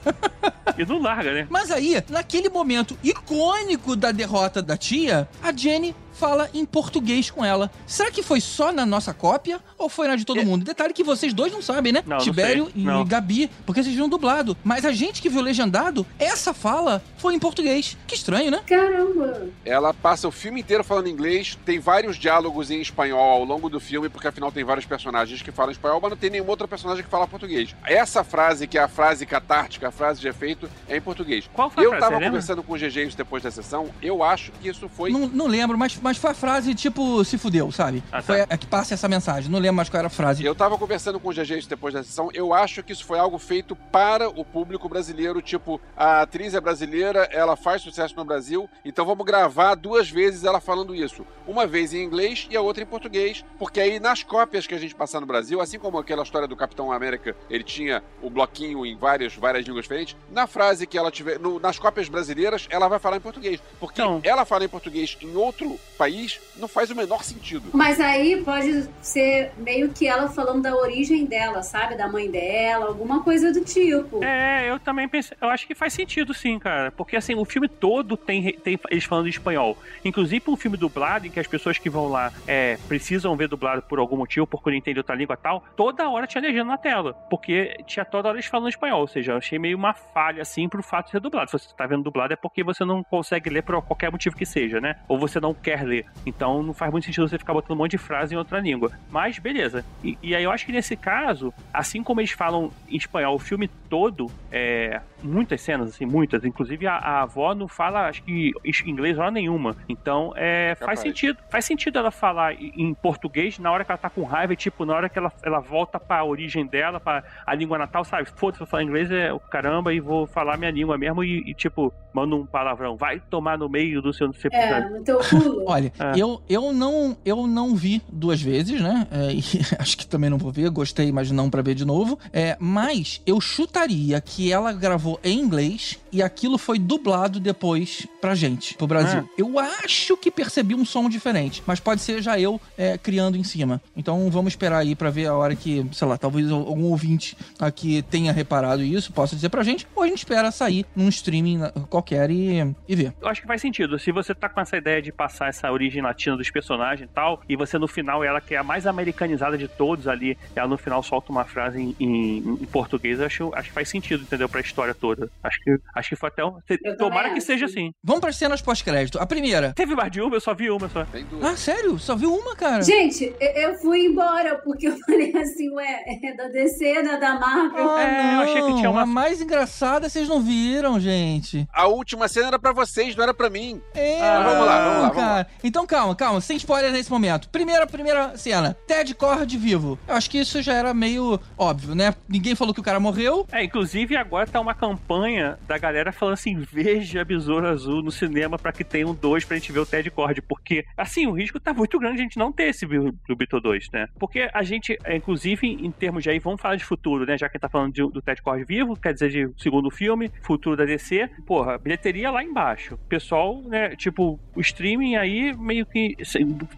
E 0.78 0.84
não 0.84 1.00
larga, 1.00 1.32
né? 1.32 1.46
Mas 1.50 1.70
aí, 1.70 2.02
naquele 2.10 2.48
momento 2.48 2.96
icônico 3.02 3.94
da 3.96 4.12
derrota 4.12 4.60
da 4.62 4.76
tia, 4.76 5.28
a 5.42 5.52
Jenny 5.52 5.94
fala 6.16 6.48
em 6.54 6.64
português 6.64 7.30
com 7.30 7.44
ela. 7.44 7.70
Será 7.86 8.10
que 8.10 8.22
foi 8.22 8.40
só 8.40 8.72
na 8.72 8.86
nossa 8.86 9.12
cópia 9.12 9.60
ou 9.78 9.88
foi 9.88 10.08
na 10.08 10.16
de 10.16 10.24
todo 10.24 10.44
mundo? 10.44 10.64
Detalhe 10.64 10.92
que 10.92 11.04
vocês 11.04 11.32
dois 11.32 11.52
não 11.52 11.62
sabem, 11.62 11.92
né? 11.92 12.00
É. 12.04 12.08
Não, 12.08 12.16
não 12.16 12.24
Tibério 12.24 12.64
sei. 12.72 12.82
e 12.82 12.84
Não. 12.84 13.04
Gabi, 13.04 13.50
porque 13.64 13.82
vocês 13.82 13.94
viram 13.94 14.08
dublado. 14.08 14.56
Mas 14.64 14.84
a 14.84 14.92
gente 14.92 15.20
que 15.20 15.28
viu 15.28 15.40
legendado, 15.42 16.06
essa 16.18 16.54
fala 16.54 17.02
foi 17.18 17.34
em 17.34 17.38
português. 17.38 17.96
Que 18.06 18.14
estranho, 18.14 18.50
né? 18.50 18.62
Caramba! 18.66 19.46
Ela 19.64 19.92
passa 19.92 20.26
o 20.26 20.30
filme 20.30 20.60
inteiro 20.60 20.82
falando 20.82 21.08
inglês, 21.08 21.58
tem 21.64 21.78
vários 21.78 22.16
diálogos 22.16 22.70
em 22.70 22.80
espanhol 22.80 23.20
ao 23.20 23.44
longo 23.44 23.68
do 23.68 23.78
filme, 23.78 24.08
porque 24.08 24.28
afinal 24.28 24.50
tem 24.50 24.64
vários 24.64 24.86
personagens 24.86 25.42
que 25.42 25.52
falam 25.52 25.72
espanhol, 25.72 26.00
mas 26.00 26.10
não 26.10 26.16
tem 26.16 26.30
nenhum 26.30 26.46
outro 26.48 26.66
personagem 26.66 27.04
que 27.04 27.10
fala 27.10 27.26
português. 27.28 27.74
Essa 27.84 28.24
frase, 28.24 28.66
que 28.66 28.78
é 28.78 28.82
a 28.82 28.88
frase 28.88 29.26
catártica, 29.26 29.88
a 29.88 29.90
frase 29.90 30.20
de 30.20 30.28
efeito, 30.28 30.68
é 30.88 30.96
em 30.96 31.00
português. 31.00 31.48
Qual 31.52 31.68
foi 31.68 31.82
a 31.82 31.86
Eu 31.86 31.90
frase, 31.90 32.06
tava 32.06 32.24
conversando 32.24 32.62
com 32.62 32.72
o 32.72 32.76
GG 32.76 33.06
isso 33.06 33.16
depois 33.16 33.42
da 33.42 33.50
sessão, 33.50 33.90
eu 34.00 34.22
acho 34.22 34.52
que 34.52 34.68
isso 34.68 34.88
foi 34.88 35.10
Não, 35.10 35.26
não 35.28 35.46
lembro, 35.46 35.76
mas, 35.76 35.98
mas 36.06 36.16
foi 36.18 36.30
a 36.30 36.34
frase 36.34 36.74
tipo, 36.74 37.24
se 37.24 37.36
fudeu, 37.36 37.70
sabe? 37.72 38.02
Ah, 38.12 38.16
tá. 38.18 38.22
Foi 38.22 38.40
a, 38.42 38.44
a 38.50 38.56
que 38.56 38.66
passa 38.66 38.94
essa 38.94 39.08
mensagem. 39.08 39.50
Não 39.50 39.58
lembro 39.58 39.76
mais 39.76 39.88
qual 39.88 39.98
era 39.98 40.06
a 40.06 40.10
frase. 40.10 40.44
Eu 40.44 40.54
tava 40.54 40.78
conversando 40.78 41.18
com 41.18 41.28
o 41.28 41.32
GG 41.32 41.66
depois 41.68 41.92
da 41.94 42.02
sessão. 42.02 42.30
Eu 42.32 42.54
acho 42.54 42.82
que 42.82 42.92
isso 42.92 43.04
foi 43.04 43.18
algo 43.18 43.38
feito 43.38 43.74
para 43.74 44.28
o 44.28 44.44
público 44.44 44.88
brasileiro. 44.88 45.42
Tipo, 45.42 45.80
a 45.96 46.22
atriz 46.22 46.54
é 46.54 46.60
brasileira, 46.60 47.28
ela 47.32 47.56
faz 47.56 47.82
sucesso 47.82 48.14
no 48.16 48.24
Brasil, 48.24 48.68
então 48.84 49.04
vamos 49.04 49.24
gravar 49.26 49.74
duas 49.74 50.08
vezes 50.10 50.44
ela 50.44 50.60
falando 50.60 50.94
isso. 50.94 51.26
Uma 51.46 51.66
vez 51.66 51.92
em 51.94 52.02
inglês 52.02 52.46
e 52.50 52.56
a 52.56 52.60
outra 52.60 52.82
em 52.82 52.86
português. 52.86 53.44
Porque 53.58 53.80
aí 53.80 53.98
nas 54.00 54.22
cópias 54.22 54.66
que 54.66 54.74
a 54.74 54.78
gente 54.78 54.94
passar 54.94 55.20
no 55.20 55.26
Brasil, 55.26 55.60
assim 55.60 55.78
como 55.78 55.98
aquela 55.98 56.22
história 56.22 56.46
do 56.48 56.56
Capitão 56.56 56.92
América, 56.92 57.34
ele 57.50 57.64
tinha 57.64 58.02
o 58.22 58.30
bloquinho 58.30 58.84
em 58.86 58.96
várias, 58.96 59.34
várias 59.34 59.64
línguas 59.66 59.84
diferentes. 59.84 60.16
Na 60.30 60.46
frase 60.46 60.86
que 60.86 60.96
ela 60.98 61.10
tiver, 61.10 61.38
no- 61.38 61.58
nas 61.60 61.78
cópias 61.78 62.08
brasileiras, 62.08 62.66
ela 62.70 62.88
vai 62.88 62.98
falar 62.98 63.16
em 63.16 63.20
português. 63.20 63.60
Porque 63.80 64.00
Então. 64.00 64.20
ela 64.24 64.44
fala 64.44 64.64
em 64.64 64.68
português 64.68 65.16
em 65.20 65.34
outro 65.36 65.78
país, 65.96 66.40
não 66.56 66.68
faz 66.68 66.90
o 66.90 66.94
menor 66.94 67.24
sentido. 67.24 67.70
Mas 67.72 68.00
aí 68.00 68.42
pode 68.42 68.88
ser 69.00 69.52
meio 69.58 69.90
que 69.90 70.06
ela 70.06 70.28
falando 70.28 70.62
da 70.62 70.74
origem 70.74 71.24
dela, 71.24 71.62
sabe? 71.62 71.96
Da 71.96 72.08
mãe 72.08 72.30
dela, 72.30 72.86
alguma 72.86 73.22
coisa 73.22 73.52
do 73.52 73.64
tipo. 73.64 74.22
É, 74.22 74.70
eu 74.70 74.78
também 74.78 75.08
pensei. 75.08 75.36
Eu 75.40 75.48
acho 75.48 75.66
que 75.66 75.74
faz 75.74 75.92
sentido, 75.92 76.32
sim, 76.34 76.58
cara. 76.58 76.90
Porque 76.92 77.16
assim, 77.16 77.34
o 77.34 77.44
filme 77.44 77.68
todo 77.68 78.16
tem, 78.16 78.52
tem 78.52 78.78
eles 78.90 79.04
falando 79.04 79.26
em 79.26 79.30
espanhol. 79.30 79.76
Inclusive 80.04 80.44
um 80.48 80.56
filme 80.56 80.76
dublado, 80.76 81.26
em 81.26 81.30
que 81.30 81.40
as 81.40 81.46
pessoas 81.46 81.78
que 81.78 81.90
vão 81.90 82.08
lá 82.08 82.32
é, 82.46 82.78
precisam 82.88 83.36
ver 83.36 83.48
dublado 83.48 83.82
por 83.82 83.98
algum 83.98 84.16
motivo, 84.16 84.46
porque 84.46 84.70
não 84.70 84.76
entendem 84.76 85.00
outra 85.00 85.14
língua 85.14 85.34
e 85.34 85.42
tal, 85.42 85.64
toda 85.76 86.08
hora 86.08 86.26
tinha 86.26 86.42
legenda 86.42 86.64
na 86.64 86.78
tela. 86.78 87.12
Porque 87.30 87.76
tinha 87.86 88.04
toda 88.04 88.28
hora 88.28 88.36
eles 88.36 88.46
falando 88.46 88.68
espanhol. 88.68 89.00
Ou 89.00 89.08
seja, 89.08 89.32
eu 89.32 89.36
achei 89.36 89.58
meio 89.58 89.76
uma 89.76 89.94
falha, 89.94 90.42
assim, 90.42 90.68
pro 90.68 90.82
fato 90.82 91.06
de 91.06 91.12
ser 91.12 91.20
dublado. 91.20 91.50
Se 91.50 91.58
você 91.58 91.74
tá 91.74 91.86
vendo 91.86 92.02
dublado 92.02 92.32
é 92.32 92.36
porque 92.36 92.62
você 92.62 92.84
não 92.84 93.02
consegue 93.02 93.50
ler 93.50 93.62
por 93.62 93.80
qualquer 93.82 94.10
motivo 94.10 94.36
que 94.36 94.46
seja, 94.46 94.80
né? 94.80 94.96
Ou 95.08 95.18
você 95.18 95.40
não 95.40 95.54
quer 95.54 95.85
ler. 95.86 96.06
Então 96.24 96.62
não 96.62 96.74
faz 96.74 96.90
muito 96.90 97.04
sentido 97.04 97.28
você 97.28 97.38
ficar 97.38 97.52
botando 97.52 97.72
um 97.72 97.76
monte 97.76 97.92
de 97.92 97.98
frase 97.98 98.34
em 98.34 98.38
outra 98.38 98.60
língua. 98.60 98.92
Mas 99.10 99.38
beleza. 99.38 99.84
E, 100.02 100.18
e 100.22 100.34
aí 100.34 100.44
eu 100.44 100.50
acho 100.50 100.66
que 100.66 100.72
nesse 100.72 100.96
caso, 100.96 101.52
assim 101.72 102.02
como 102.02 102.20
eles 102.20 102.32
falam 102.32 102.70
em 102.88 102.96
espanhol 102.96 103.34
o 103.34 103.38
filme 103.38 103.68
todo, 103.88 104.30
é, 104.50 105.00
muitas 105.22 105.60
cenas, 105.60 105.88
assim, 105.90 106.04
muitas. 106.04 106.44
Inclusive 106.44 106.86
a, 106.86 106.94
a 106.94 107.22
avó 107.22 107.54
não 107.54 107.68
fala, 107.68 108.08
acho 108.08 108.22
que 108.22 108.52
em 108.64 108.90
inglês 108.90 109.18
hora 109.18 109.30
nenhuma. 109.30 109.76
Então 109.88 110.32
é, 110.36 110.74
faz 110.74 110.78
Capaz. 110.80 111.00
sentido. 111.00 111.38
Faz 111.50 111.64
sentido 111.64 111.98
ela 111.98 112.10
falar 112.10 112.54
em 112.54 112.92
português 112.94 113.58
na 113.58 113.70
hora 113.70 113.84
que 113.84 113.90
ela 113.90 113.98
tá 113.98 114.10
com 114.10 114.24
raiva, 114.24 114.52
e, 114.52 114.56
tipo, 114.56 114.84
na 114.84 114.94
hora 114.94 115.08
que 115.08 115.18
ela, 115.18 115.32
ela 115.42 115.60
volta 115.60 115.98
pra 115.98 116.24
origem 116.24 116.66
dela, 116.66 117.00
pra 117.00 117.22
a 117.46 117.54
língua 117.54 117.78
natal, 117.78 118.04
sabe? 118.04 118.28
Foda-se, 118.34 118.58
vou 118.58 118.66
falar 118.66 118.82
inglês 118.82 119.10
é 119.10 119.32
o 119.32 119.40
caramba 119.40 119.92
e 119.92 120.00
vou 120.00 120.26
falar 120.26 120.56
minha 120.56 120.70
língua 120.70 120.98
mesmo 120.98 121.22
e, 121.22 121.50
e, 121.50 121.54
tipo, 121.54 121.92
manda 122.12 122.34
um 122.34 122.46
palavrão. 122.46 122.96
Vai 122.96 123.20
tomar 123.20 123.58
no 123.58 123.68
meio 123.68 124.00
do 124.02 124.12
seu. 124.12 124.32
seu 124.32 124.50
É, 124.52 124.80
no 124.80 125.04
teu 125.04 125.18
culo. 125.18 125.64
Olha, 125.76 125.92
É. 125.98 126.12
eu, 126.16 126.40
eu, 126.48 126.72
não, 126.72 127.16
eu 127.24 127.46
não 127.46 127.74
vi 127.76 128.00
duas 128.10 128.40
vezes, 128.40 128.80
né? 128.80 129.06
É, 129.10 129.32
e 129.32 129.42
acho 129.78 129.96
que 129.98 130.06
também 130.06 130.30
não 130.30 130.38
vou 130.38 130.50
ver, 130.50 130.68
gostei, 130.70 131.12
mas 131.12 131.30
não 131.30 131.50
pra 131.50 131.62
ver 131.62 131.74
de 131.74 131.84
novo. 131.84 132.18
É, 132.32 132.56
mas 132.58 133.20
eu 133.26 133.40
chutaria 133.40 134.20
que 134.20 134.50
ela 134.52 134.72
gravou 134.72 135.20
em 135.22 135.38
inglês 135.38 135.98
e 136.12 136.22
aquilo 136.22 136.56
foi 136.56 136.78
dublado 136.78 137.38
depois 137.38 138.06
pra 138.20 138.34
gente, 138.34 138.74
pro 138.74 138.86
Brasil. 138.86 139.20
É. 139.20 139.24
Eu 139.36 139.58
acho 139.58 140.16
que 140.16 140.30
percebi 140.30 140.74
um 140.74 140.84
som 140.84 141.08
diferente. 141.08 141.62
Mas 141.66 141.78
pode 141.78 142.00
ser 142.00 142.22
já 142.22 142.38
eu 142.40 142.60
é, 142.76 142.96
criando 142.96 143.36
em 143.36 143.44
cima. 143.44 143.80
Então 143.96 144.30
vamos 144.30 144.52
esperar 144.52 144.78
aí 144.78 144.94
pra 144.94 145.10
ver 145.10 145.26
a 145.26 145.34
hora 145.34 145.54
que, 145.54 145.86
sei 145.92 146.08
lá, 146.08 146.16
talvez 146.16 146.50
algum 146.50 146.84
ouvinte 146.84 147.36
aqui 147.58 148.02
tenha 148.02 148.32
reparado 148.32 148.82
isso, 148.82 149.12
possa 149.12 149.34
dizer 149.36 149.48
pra 149.50 149.62
gente, 149.62 149.86
ou 149.94 150.02
a 150.02 150.06
gente 150.06 150.18
espera 150.18 150.50
sair 150.50 150.86
num 150.94 151.08
streaming 151.08 151.60
qualquer 151.90 152.30
e, 152.30 152.74
e 152.88 152.96
ver. 152.96 153.12
Eu 153.20 153.28
acho 153.28 153.40
que 153.42 153.46
faz 153.46 153.60
sentido. 153.60 153.98
Se 153.98 154.10
você 154.12 154.34
tá 154.34 154.48
com 154.48 154.60
essa 154.60 154.76
ideia 154.76 155.02
de 155.02 155.12
passar 155.12 155.48
essa 155.48 155.65
origem 155.72 156.02
latina 156.02 156.36
dos 156.36 156.50
personagens 156.50 157.08
e 157.08 157.12
tal, 157.12 157.40
e 157.48 157.56
você 157.56 157.78
no 157.78 157.86
final, 157.88 158.22
ela 158.24 158.40
que 158.40 158.54
é 158.54 158.58
a 158.58 158.62
mais 158.64 158.86
americanizada 158.86 159.56
de 159.58 159.68
todos 159.68 160.08
ali, 160.08 160.36
ela 160.54 160.68
no 160.68 160.76
final 160.78 161.02
solta 161.02 161.30
uma 161.32 161.44
frase 161.44 161.80
em, 161.80 161.96
em- 162.00 162.38
em 162.60 162.66
português, 162.66 163.20
eu 163.20 163.26
acho, 163.26 163.50
acho 163.54 163.68
que 163.68 163.74
faz 163.74 163.88
sentido, 163.88 164.22
entendeu? 164.22 164.48
Pra 164.48 164.60
história 164.60 164.94
toda. 164.94 165.28
Acho 165.42 165.60
que, 165.62 165.78
acho 165.94 166.08
que 166.10 166.16
foi 166.16 166.28
até 166.28 166.44
um. 166.44 166.58
Eu 166.84 166.96
Tomara 166.96 167.22
também 167.28 167.34
que 167.34 167.40
seja 167.40 167.66
assim. 167.66 167.90
Vamos 168.02 168.20
pras 168.20 168.36
cenas 168.36 168.60
pós-crédito. 168.62 169.18
A 169.18 169.26
primeira. 169.26 169.72
Teve 169.74 169.94
mais 169.94 170.10
de 170.10 170.20
uma, 170.20 170.36
eu 170.36 170.40
só 170.40 170.54
vi 170.54 170.70
uma 170.70 170.88
só. 170.88 171.04
Tem 171.04 171.24
duas. 171.24 171.44
Ah, 171.44 171.56
sério? 171.56 171.98
Só 171.98 172.14
viu 172.16 172.34
uma, 172.34 172.54
cara? 172.56 172.82
Gente, 172.82 173.34
eu- 173.40 173.76
fui 173.78 174.06
embora 174.06 174.56
porque 174.64 174.88
eu 174.88 174.96
falei 175.06 175.34
assim, 175.36 175.68
ué, 175.70 176.02
é 176.24 176.34
da 176.34 176.48
DC, 176.48 177.02
né, 177.02 177.16
da 177.18 177.38
Marvel. 177.38 177.90
Ah, 177.90 178.02
É, 178.02 178.34
eu 178.36 178.40
achei 178.40 178.62
que 178.62 178.74
tinha 178.76 178.90
uma- 178.90 179.02
A 179.02 179.06
mais 179.06 179.40
engraçada 179.40 180.08
vocês 180.08 180.28
não 180.28 180.40
viram, 180.40 180.98
gente. 180.98 181.66
A 181.72 181.86
última 181.86 182.28
cena 182.28 182.48
era 182.48 182.58
pra 182.58 182.72
vocês, 182.72 183.14
não 183.14 183.22
era 183.22 183.34
pra 183.34 183.48
mim. 183.50 183.80
É, 183.94 184.20
Ah, 184.20 184.42
vamos 184.42 184.66
lá, 184.66 184.84
vamos 184.84 185.02
lá, 185.02 185.08
vamos 185.08 185.16
cara. 185.16 185.46
Então 185.64 185.86
calma, 185.86 186.14
calma, 186.14 186.40
sem 186.40 186.56
spoiler 186.56 186.92
nesse 186.92 187.10
momento. 187.10 187.48
Primeira, 187.48 187.86
primeira 187.86 188.36
cena, 188.36 188.74
Ted 188.86 189.14
Cord 189.14 189.56
vivo. 189.56 189.98
Eu 190.06 190.14
acho 190.14 190.30
que 190.30 190.38
isso 190.38 190.62
já 190.62 190.72
era 190.74 190.92
meio 190.94 191.40
óbvio, 191.58 191.94
né? 191.94 192.14
Ninguém 192.28 192.54
falou 192.54 192.72
que 192.74 192.80
o 192.80 192.82
cara 192.84 193.00
morreu. 193.00 193.46
É, 193.52 193.62
inclusive 193.64 194.16
agora 194.16 194.46
tá 194.46 194.60
uma 194.60 194.74
campanha 194.74 195.58
da 195.66 195.76
galera 195.78 196.12
falando 196.12 196.34
assim: 196.34 196.56
veja 196.70 197.24
Besouro 197.24 197.66
Azul 197.66 198.02
no 198.02 198.10
cinema 198.10 198.58
pra 198.58 198.72
que 198.72 198.84
tenha 198.84 199.06
um 199.06 199.14
2 199.14 199.44
pra 199.44 199.56
gente 199.56 199.72
ver 199.72 199.80
o 199.80 199.86
Ted 199.86 200.10
Cord. 200.10 200.40
Porque, 200.42 200.84
assim, 200.96 201.26
o 201.26 201.32
risco 201.32 201.58
tá 201.60 201.72
muito 201.72 201.98
grande 201.98 202.20
a 202.20 202.22
gente 202.22 202.38
não 202.38 202.52
ter 202.52 202.68
esse 202.68 202.86
Bi- 202.86 203.12
do 203.28 203.36
Beatle 203.36 203.60
2, 203.60 203.90
né? 203.92 204.06
Porque 204.18 204.48
a 204.52 204.62
gente, 204.62 204.96
é, 205.04 205.16
inclusive, 205.16 205.66
em 205.66 205.90
termos 205.90 206.22
de 206.22 206.30
aí, 206.30 206.38
vamos 206.38 206.60
falar 206.60 206.76
de 206.76 206.84
futuro, 206.84 207.24
né? 207.26 207.36
Já 207.38 207.48
que 207.48 207.58
tá 207.58 207.68
falando 207.68 207.92
de- 207.92 208.10
do 208.10 208.22
Ted 208.22 208.40
Cord 208.42 208.64
vivo, 208.64 208.96
quer 208.96 209.12
dizer, 209.12 209.30
de 209.30 209.62
segundo 209.62 209.90
filme, 209.90 210.30
futuro 210.42 210.76
da 210.76 210.84
DC. 210.84 211.28
Porra, 211.46 211.78
bilheteria 211.78 212.30
lá 212.30 212.42
embaixo. 212.42 212.98
Pessoal, 213.08 213.62
né? 213.62 213.90
Tipo, 213.96 214.38
o 214.54 214.60
streaming 214.60 215.16
aí 215.16 215.45
meio 215.54 215.84
que 215.86 216.16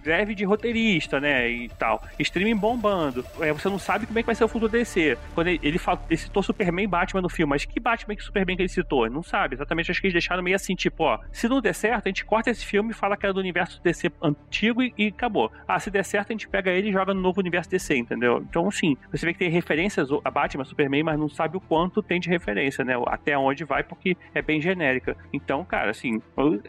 greve 0.02 0.34
de 0.34 0.44
roteirista, 0.44 1.20
né? 1.20 1.48
E 1.48 1.68
tal. 1.70 2.02
Streaming 2.18 2.56
bombando. 2.56 3.24
É, 3.40 3.52
você 3.52 3.68
não 3.68 3.78
sabe 3.78 4.06
como 4.06 4.18
é 4.18 4.22
que 4.22 4.26
vai 4.26 4.34
ser 4.34 4.44
o 4.44 4.48
futuro 4.48 4.70
DC. 4.70 5.16
Quando 5.34 5.48
ele, 5.48 5.60
ele, 5.62 5.78
fala- 5.78 6.02
ele 6.08 6.16
citou 6.16 6.42
Superman 6.42 6.84
e 6.84 6.88
Batman 6.88 7.22
no 7.22 7.28
filme, 7.28 7.50
mas 7.50 7.64
que 7.64 7.80
Batman 7.80 8.14
que 8.16 8.22
Superman 8.22 8.56
que 8.56 8.62
ele 8.62 8.68
citou? 8.68 9.06
Ele 9.06 9.14
Não 9.14 9.22
sabe. 9.22 9.54
Exatamente, 9.54 9.90
acho 9.90 10.00
que 10.00 10.06
eles 10.06 10.14
deixaram 10.14 10.42
meio 10.42 10.56
assim, 10.56 10.74
tipo, 10.74 11.04
ó, 11.04 11.18
se 11.32 11.48
não 11.48 11.60
der 11.60 11.74
certo, 11.74 12.06
a 12.06 12.08
gente 12.08 12.24
corta 12.24 12.50
esse 12.50 12.64
filme 12.64 12.90
e 12.90 12.94
fala 12.94 13.16
que 13.16 13.26
é 13.26 13.32
do 13.32 13.40
universo 13.40 13.80
DC 13.82 14.10
antigo 14.22 14.82
e, 14.82 14.92
e 14.96 15.06
acabou. 15.08 15.50
Ah, 15.66 15.78
se 15.78 15.90
der 15.90 16.04
certo, 16.04 16.30
a 16.30 16.32
gente 16.32 16.48
pega 16.48 16.70
ele 16.70 16.88
e 16.88 16.92
joga 16.92 17.12
no 17.14 17.20
novo 17.20 17.40
universo 17.40 17.70
DC, 17.70 17.96
entendeu? 17.96 18.44
Então, 18.48 18.70
sim, 18.70 18.96
você 19.10 19.26
vê 19.26 19.32
que 19.32 19.38
tem 19.38 19.50
referências 19.50 20.08
a 20.24 20.30
Batman, 20.30 20.64
Superman, 20.64 21.02
mas 21.02 21.18
não 21.18 21.28
sabe 21.28 21.56
o 21.56 21.60
quanto 21.60 22.02
tem 22.02 22.20
de 22.20 22.28
referência, 22.28 22.84
né? 22.84 22.94
Até 23.06 23.36
onde 23.36 23.64
vai, 23.64 23.82
porque 23.82 24.16
é 24.34 24.42
bem 24.42 24.60
genérica. 24.60 25.16
Então, 25.32 25.64
cara, 25.64 25.90
assim, 25.90 26.20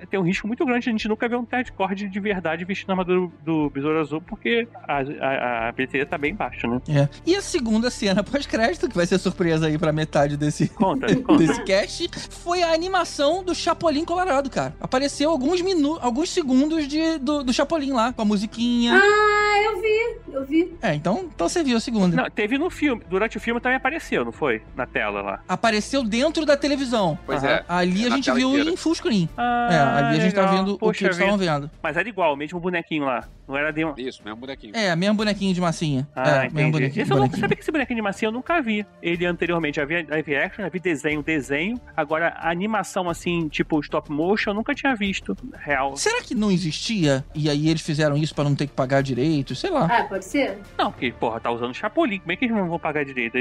tem 0.10 0.20
um 0.20 0.24
risco 0.24 0.48
muito 0.48 0.66
grande 0.66 0.84
de 0.84 0.90
a 0.90 0.92
gente 0.92 1.08
nunca 1.08 1.28
ver 1.28 1.36
um 1.36 1.46
Ted 1.46 1.72
Cord 1.80 2.10
de 2.10 2.20
verdade 2.20 2.66
vestindo 2.66 2.90
a 2.90 2.94
armadura 2.94 3.32
do 3.46 3.70
Besouro 3.70 4.02
Azul, 4.02 4.20
porque 4.22 4.68
a, 4.86 4.98
a, 5.00 5.68
a 5.70 5.72
bilheteria 5.72 6.06
tá 6.06 6.18
bem 6.18 6.36
baixa, 6.36 6.68
né? 6.68 6.82
É. 6.90 7.08
E 7.26 7.38
a 7.38 7.42
segunda 7.42 7.90
cena 7.90 8.22
pós-crédito, 8.22 8.90
que 8.90 8.96
vai 8.98 9.06
ser 9.06 9.18
surpresa 9.18 9.68
aí 9.68 9.78
pra 9.78 9.94
metade 9.94 10.36
desse, 10.36 10.68
Conta, 10.68 11.08
conta. 11.24 11.38
desse 11.38 11.64
cast, 11.64 12.10
foi 12.30 12.62
a 12.64 12.74
animação 12.74 13.42
do 13.46 13.56
Chapolin 13.56 14.04
Colorado, 14.04 14.50
cara. 14.50 14.76
Apareceu 14.82 15.30
alguns 15.32 15.62
minutos, 15.62 16.04
alguns 16.04 16.30
segundos 16.30 16.86
de, 16.86 17.18
do, 17.20 17.44
do 17.46 17.54
Chapolin 17.54 17.94
lá, 17.94 18.12
com 18.12 18.24
a 18.24 18.26
musiquinha. 18.26 18.94
Ah, 19.02 19.64
eu 19.64 19.82
vi, 19.82 20.34
eu 20.36 20.46
vi. 20.46 20.74
É, 20.82 20.94
então, 20.94 21.30
então 21.34 21.48
você 21.48 21.64
viu 21.64 21.78
a 21.78 21.80
segunda. 21.80 22.14
Não, 22.14 22.30
teve 22.30 22.58
no 22.58 22.70
filme. 22.70 23.02
Durante 23.10 23.38
o 23.38 23.40
filme 23.40 23.62
também 23.62 23.78
apareceu, 23.78 24.26
não 24.26 24.34
foi? 24.34 24.62
Na 24.76 24.86
tela 24.86 25.22
lá. 25.22 25.40
Apareceu 25.48 26.04
dentro 26.04 26.46
da 26.46 26.58
televisão. 26.58 27.18
Pois 27.26 27.42
Aham. 27.42 27.54
é. 27.54 27.64
Ali 27.70 28.04
É 28.04 28.08
a 28.08 28.10
gente 28.10 28.30
viu 28.34 28.50
inteira. 28.50 28.70
em 28.70 28.76
full 28.76 28.96
screen. 28.96 29.30
Ah, 29.38 29.70
é, 29.72 29.78
ali 30.06 30.18
a 30.18 30.20
gente 30.20 30.36
tá 30.36 30.42
legal. 30.42 30.58
vendo 30.58 30.72
o 30.74 30.74
que 30.74 30.80
Poxa 30.80 31.06
eles 31.06 31.16
estavam 31.18 31.38
vida. 31.38 31.69
Mas 31.82 31.98
era 31.98 32.08
igual, 32.08 32.34
o 32.34 32.38
mesmo 32.38 32.60
bonequinho 32.60 33.06
lá. 33.06 33.28
Não 33.48 33.58
era 33.58 33.72
de 33.72 33.84
um... 33.84 33.94
Isso, 33.98 34.22
mesmo 34.24 34.40
bonequinho. 34.40 34.76
É, 34.76 34.96
mesmo 34.96 35.16
bonequinho 35.16 35.54
de 35.54 35.62
massinha. 35.62 36.08
Ah, 36.16 36.30
é, 36.30 36.42
mesmo 36.44 36.60
entendi. 36.60 36.72
bonequinho. 36.72 37.02
Esse 37.02 37.12
eu 37.12 37.16
não 37.16 37.22
bonequinho. 37.24 37.42
sabia 37.42 37.56
que 37.56 37.62
esse 37.64 37.72
bonequinho 37.72 37.96
de 37.96 38.02
massinha 38.02 38.28
eu 38.30 38.34
nunca 38.34 38.62
vi. 38.62 38.86
Ele 39.02 39.26
anteriormente 39.26 39.78
já 39.78 39.86
vi 39.86 40.04
live 40.08 40.36
action, 40.36 40.64
já 40.64 40.70
vi 40.70 40.80
desenho, 40.80 41.24
desenho. 41.24 41.80
Agora, 41.98 42.30
a 42.38 42.50
animação 42.52 43.10
assim, 43.10 43.48
tipo 43.48 43.80
stop 43.80 44.12
motion, 44.12 44.52
eu 44.52 44.54
nunca 44.56 44.76
tinha 44.76 44.96
visto. 44.96 45.36
Real. 45.58 45.96
Será 45.98 46.22
que 46.22 46.36
não 46.36 46.52
existia? 46.52 47.26
E 47.34 47.50
aí 47.50 47.70
eles 47.70 47.82
fizeram 47.82 48.16
isso 48.18 48.36
pra 48.36 48.44
não 48.44 48.56
ter 48.56 48.68
que 48.68 48.74
pagar 48.74 49.02
direito? 49.02 49.56
Sei 49.56 49.70
lá. 49.70 49.86
Ah, 49.90 50.04
pode 50.04 50.26
ser? 50.26 50.60
Não, 50.78 50.92
porque, 50.92 51.12
porra, 51.12 51.40
tá 51.40 51.50
usando 51.52 51.74
Chapolin. 51.74 52.20
Como 52.20 52.32
é 52.32 52.36
que 52.36 52.46
eles 52.46 52.56
não 52.56 52.68
vão 52.70 52.78
pagar 52.80 53.04
direito? 53.04 53.38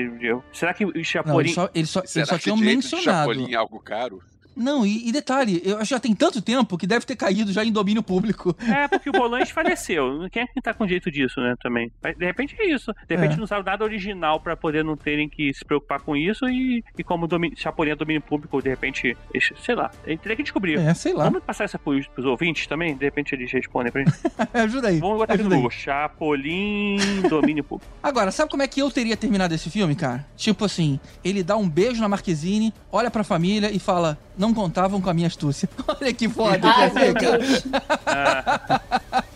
Será 0.52 0.72
que 0.72 0.84
o 0.84 0.92
Não, 0.94 1.04
Chapolin. 1.04 1.40
eles 1.40 1.52
só, 1.54 1.70
eles 1.74 1.90
só, 1.90 2.02
Será 2.06 2.20
eles 2.20 2.28
só 2.30 2.36
que 2.36 2.42
tinham 2.44 2.56
mencionado. 2.56 3.32
Chapolin 3.34 3.52
é 3.52 3.56
algo 3.56 3.78
caro? 3.80 4.22
Não, 4.58 4.84
e, 4.84 5.08
e 5.08 5.12
detalhe, 5.12 5.62
eu 5.64 5.76
acho 5.76 5.84
que 5.88 5.94
já 5.94 6.00
tem 6.00 6.14
tanto 6.14 6.42
tempo 6.42 6.76
que 6.76 6.86
deve 6.86 7.06
ter 7.06 7.16
caído 7.16 7.52
já 7.52 7.64
em 7.64 7.70
domínio 7.72 8.02
público. 8.02 8.54
É, 8.68 8.86
porque 8.88 9.08
o 9.08 9.12
volante 9.12 9.52
faleceu. 9.52 10.28
Quem 10.30 10.42
é 10.42 10.46
que 10.46 10.60
tá 10.60 10.74
com 10.74 10.86
jeito 10.86 11.10
disso, 11.10 11.40
né, 11.40 11.54
também? 11.62 11.90
Mas, 12.02 12.16
de 12.16 12.24
repente 12.24 12.56
é 12.58 12.66
isso. 12.66 12.92
De 13.08 13.14
repente 13.14 13.34
É. 13.34 13.36
não 13.36 13.46
sabe 13.46 13.64
nada 13.64 13.84
original 13.84 14.40
pra 14.40 14.56
poder 14.56 14.84
não 14.84 14.96
terem 14.96 15.28
que 15.28 15.52
se 15.54 15.64
preocupar 15.64 16.00
com 16.00 16.16
isso 16.16 16.48
e, 16.48 16.82
e 16.98 17.04
como 17.04 17.26
domi 17.26 17.52
Chapolin 17.56 17.92
é 17.92 17.96
domínio 17.96 18.20
público, 18.22 18.60
de 18.60 18.68
repente, 18.68 19.16
sei 19.64 19.74
lá, 19.74 19.90
a 20.04 20.10
gente 20.10 20.20
teria 20.20 20.36
que 20.36 20.42
descobrir. 20.42 20.78
É, 20.78 20.92
sei 20.94 21.12
lá. 21.14 21.24
Vamos 21.24 21.42
passar 21.44 21.64
essa 21.64 21.78
pros, 21.78 22.06
pros 22.08 22.26
ouvintes 22.26 22.66
também? 22.66 22.96
De 22.96 23.04
repente 23.04 23.34
eles 23.34 23.50
respondem 23.52 23.92
pra 23.92 24.02
gente. 24.02 24.16
Ajuda 24.52 24.88
aí. 24.88 24.98
Vamos 24.98 25.18
botar 25.18 25.34
aqui 25.34 25.42
no. 25.42 25.50
Google. 25.50 25.70
Chapolin, 25.70 26.96
domínio 27.28 27.64
público. 27.64 27.90
Agora, 28.02 28.30
sabe 28.30 28.50
como 28.50 28.62
é 28.62 28.68
que 28.68 28.80
eu 28.80 28.90
teria 28.90 29.16
terminado 29.16 29.54
esse 29.54 29.70
filme, 29.70 29.94
cara? 29.94 30.26
Tipo 30.36 30.64
assim, 30.64 30.98
ele 31.24 31.42
dá 31.42 31.56
um 31.56 31.68
beijo 31.68 32.00
na 32.00 32.08
Marquezine, 32.08 32.72
olha 32.90 33.10
pra 33.10 33.22
família 33.24 33.70
e 33.70 33.78
fala: 33.78 34.18
Não 34.38 34.54
contavam 34.54 35.00
com 35.00 35.10
a 35.10 35.14
minha 35.14 35.26
astúcia. 35.26 35.68
Olha 35.88 36.12
que 36.14 36.28
foda, 36.28 36.60
Ai, 36.62 36.90
quer 36.90 36.90
ver, 36.90 37.12
meu 37.12 37.14
cara? 37.14 37.38
Deus. 37.38 37.64
Ah, 38.06 38.80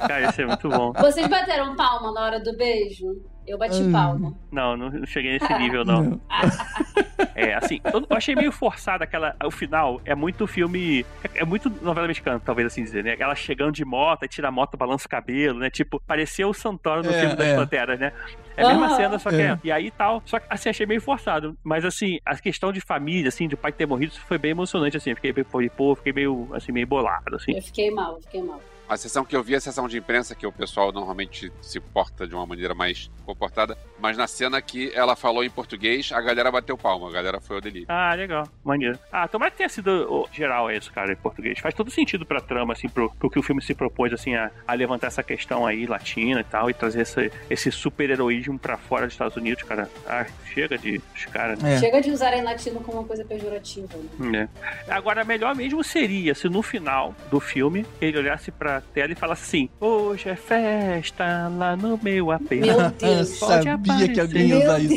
cara, 0.07 0.29
isso 0.29 0.41
é 0.43 0.47
muito 0.47 0.69
bom. 0.69 0.93
Vocês 0.93 1.27
bateram 1.27 1.75
palma 1.77 2.13
na 2.13 2.21
hora 2.23 2.41
do 2.41 2.57
beijo? 2.57 3.07
Eu 3.47 3.59
bati 3.59 3.83
Ai. 3.83 3.91
palma. 3.91 4.33
Não, 4.53 4.77
não 4.77 5.05
cheguei 5.05 5.33
nesse 5.33 5.53
nível, 5.59 5.85
não. 5.85 6.03
Não. 6.03 6.21
É, 7.35 7.55
assim, 7.55 7.81
eu 7.85 8.05
eu 8.09 8.17
achei 8.17 8.35
meio 8.35 8.53
forçado 8.53 9.03
aquela. 9.03 9.35
O 9.43 9.51
final 9.51 10.01
é 10.05 10.15
muito 10.15 10.47
filme. 10.47 11.05
É, 11.25 11.41
é 11.41 11.45
muito 11.45 11.73
novela 11.81 12.07
mexicana, 12.07 12.39
talvez 12.45 12.67
assim 12.67 12.85
dizer, 12.85 13.03
né? 13.03 13.17
Ela 13.19 13.35
chegando 13.35 13.73
de 13.73 13.85
moto, 13.85 14.23
aí 14.23 14.29
tira 14.29 14.49
a 14.49 14.51
moto, 14.51 14.77
balança 14.77 15.07
o 15.07 15.09
cabelo, 15.09 15.59
né? 15.59 15.71
Tipo, 15.71 16.01
pareceu 16.07 16.51
o 16.51 16.55
Santoro 16.55 17.03
no 17.03 17.11
É, 17.11 17.21
filme 17.21 17.35
das 17.35 17.47
é. 17.47 17.57
Panteras, 17.57 17.99
né? 17.99 18.13
É 18.57 18.63
a 18.65 18.69
mesma 18.69 18.87
Aham. 18.87 18.97
cena, 18.97 19.19
só 19.19 19.31
que 19.31 19.37
É. 19.37 19.47
é. 19.47 19.59
E 19.65 19.73
aí 19.73 19.91
tal. 19.91 20.23
Só 20.27 20.39
que 20.39 20.47
assim, 20.51 20.69
achei 20.69 20.87
meio 20.87 21.01
forçado. 21.01 21.57
Mas 21.63 21.85
assim, 21.85 22.19
a 22.25 22.37
questão 22.37 22.73
de 22.73 22.81
família, 22.81 23.29
assim, 23.29 23.49
de 23.49 23.57
pai 23.57 23.73
ter 23.73 23.87
morrido, 23.87 24.13
foi 24.29 24.39
bem 24.39 24.51
emocionante, 24.51 24.97
assim. 24.97 25.15
Fiquei 25.15 25.33
meio, 25.33 25.71
pô, 25.71 25.95
fiquei 25.95 26.13
meio, 26.13 26.49
assim, 26.53 26.73
meio 26.73 26.87
bolado, 26.87 27.37
assim. 27.37 27.55
Eu 27.55 27.63
fiquei 27.63 27.91
mal, 27.91 28.15
eu 28.15 28.21
fiquei 28.23 28.43
mal. 28.43 28.61
A 28.93 28.97
sessão 28.99 29.25
que 29.25 29.35
eu 29.35 29.43
vi 29.43 29.55
é 29.55 29.57
a 29.57 29.61
sessão 29.61 29.89
de 29.89 29.97
imprensa, 29.97 30.35
que 30.35 30.47
o 30.47 30.53
pessoal 30.53 30.93
normalmente 30.93 31.51
se 31.63 31.81
porta 31.81 32.27
de 32.27 32.35
uma 32.35 32.45
maneira 32.45 32.75
mais 32.75 33.11
comportada. 33.25 33.75
Mas 33.99 34.19
na 34.19 34.27
cena 34.27 34.61
que 34.61 34.93
ela 34.95 35.17
falou 35.17 35.43
em 35.43 35.49
português, 35.49 36.13
a 36.13 36.21
galera 36.21 36.51
bateu 36.51 36.77
palma, 36.77 37.09
a 37.09 37.11
galera 37.11 37.41
foi 37.41 37.57
ao 37.57 37.63
delírio. 37.63 37.87
Ah, 37.89 38.13
legal. 38.15 38.47
Maneiro. 38.63 38.99
Ah, 39.11 39.27
tomara 39.27 39.51
que 39.51 39.57
tenha 39.57 39.69
sido 39.71 40.29
geral 40.31 40.71
isso, 40.71 40.93
cara, 40.93 41.11
em 41.11 41.17
português. 41.17 41.59
Faz 41.59 41.75
todo 41.75 41.91
sentido 41.91 42.27
pra 42.27 42.39
trama, 42.39 42.75
assim, 42.75 42.87
pro, 42.87 43.11
pro 43.15 43.31
que 43.31 43.39
o 43.39 43.43
filme 43.43 43.63
se 43.63 43.75
propôs, 43.75 44.13
assim, 44.13 44.35
a, 44.35 44.51
a 44.69 44.75
levantar 44.75 45.07
essa 45.07 45.23
questão 45.23 45.67
aí 45.67 45.87
latina 45.87 46.41
e 46.41 46.45
tal, 46.45 46.69
e 46.69 46.75
trazer 46.75 47.01
esse, 47.01 47.33
esse 47.49 47.73
super-heroísmo 47.73 48.59
pra 48.59 48.77
fora 48.77 49.07
dos 49.07 49.15
Estados 49.15 49.39
Unidos, 49.39 49.63
cara. 49.63 49.89
Ah, 50.07 50.27
chega 50.53 50.77
de 50.77 51.01
os 51.15 51.25
caras, 51.25 51.59
né? 51.63 51.77
É. 51.77 51.79
Chega 51.79 52.03
de 52.03 52.11
usarem 52.11 52.43
latino 52.43 52.81
como 52.81 52.99
uma 52.99 53.07
coisa 53.07 53.25
pejorativa. 53.25 53.89
Né? 54.19 54.51
É. 54.87 54.93
Agora, 54.93 55.25
melhor 55.25 55.55
mesmo 55.55 55.83
seria 55.83 56.35
se 56.35 56.47
no 56.47 56.61
final 56.61 57.15
do 57.31 57.41
filme 57.41 57.87
ele 57.99 58.19
olhasse 58.19 58.51
pra 58.51 58.82
tela 58.83 59.13
e 59.13 59.15
falasse 59.15 59.43
assim: 59.45 59.69
Hoje 59.81 60.29
é 60.29 60.37
festa 60.37 61.51
lá 61.57 61.77
no 61.77 61.99
meu 62.03 62.31
AP. 62.31 62.51
Meu 62.53 62.81
Eu 62.81 62.91
Deus. 62.99 63.39
Pode 63.39 63.65
sabia 63.65 64.09
que 64.09 64.21
alguém 64.21 64.47
ia 64.49 64.59
usar 64.59 64.79
isso. 64.81 64.95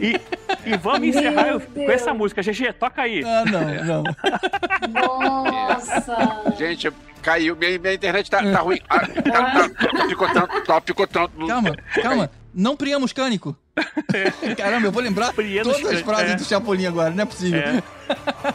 E, 0.00 0.20
e 0.66 0.76
vamos 0.76 1.00
Meu 1.00 1.08
encerrar 1.10 1.48
eu- 1.48 1.60
com 1.60 1.90
essa 1.90 2.14
música. 2.14 2.42
GG, 2.42 2.72
toca 2.78 3.02
aí. 3.02 3.22
Ah, 3.24 3.44
não, 3.44 4.02
não. 4.02 4.04
Nossa. 4.92 6.16
Gente, 6.56 6.90
caiu, 7.22 7.56
minha, 7.56 7.78
minha 7.78 7.94
internet 7.94 8.30
tá, 8.30 8.38
tá 8.42 8.60
ruim. 8.60 8.80
Ah, 8.88 9.00
tá, 9.00 9.68
tá, 9.68 9.68
tá 9.68 10.06
picotando, 10.06 10.48
tá 10.64 10.80
picotando. 10.80 11.46
Calma, 11.46 11.76
calma. 12.02 12.30
Não 12.54 12.76
priamos 12.76 13.12
cânico. 13.12 13.56
Caramba, 14.56 14.86
eu 14.86 14.92
vou 14.92 15.02
lembrar 15.02 15.32
Priamos 15.32 15.72
todas 15.72 15.86
as 15.86 15.90
cânico, 16.02 16.08
frases 16.08 16.32
é. 16.32 16.36
do 16.36 16.44
Chapolin 16.44 16.86
agora, 16.86 17.10
não 17.10 17.22
é 17.24 17.26
possível. 17.26 17.58
É. 17.60 17.82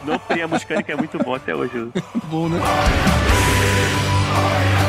Não 0.06 0.18
Priya 0.18 0.48
Muscânica 0.48 0.92
é 0.92 0.96
muito 0.96 1.18
bom 1.18 1.34
até 1.34 1.54
hoje. 1.54 1.70
Bom, 2.30 2.48
né? 2.48 2.58
Fire! 4.30 4.79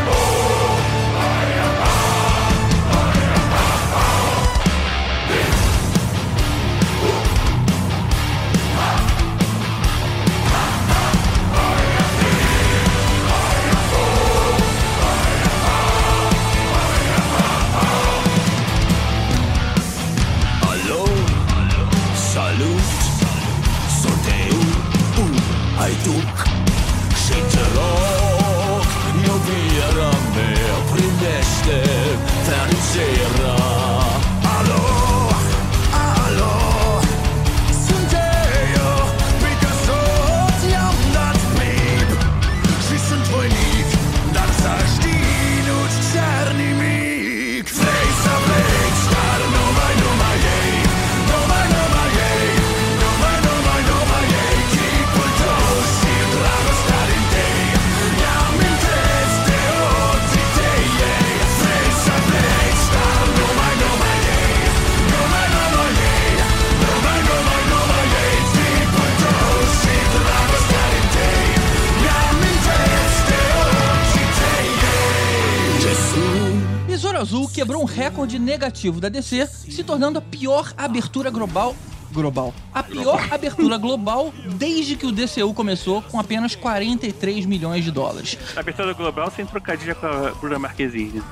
Recorde 77.93 78.39
negativo 78.39 78.99
da 78.99 79.09
DC, 79.09 79.45
se 79.47 79.83
tornando 79.83 80.17
a 80.19 80.21
pior 80.21 80.73
abertura 80.77 81.29
global. 81.29 81.75
Global. 82.11 82.53
A 82.73 82.83
pior 82.83 83.25
abertura 83.31 83.77
global 83.77 84.33
desde 84.57 84.97
que 84.97 85.05
o 85.05 85.13
DCU 85.13 85.53
começou, 85.53 86.01
com 86.01 86.19
apenas 86.19 86.55
43 86.55 87.45
milhões 87.45 87.85
de 87.85 87.91
dólares. 87.91 88.37
Abertura 88.55 88.91
global 88.93 89.31
sem 89.33 89.45
trocadilha 89.45 89.95
com 89.95 90.07
a 90.07 90.31
Bruna 90.31 90.59
Marquezine. 90.59 91.23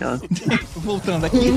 Ela- 0.00 0.20
Voltando 0.76 1.26
aqui. 1.26 1.52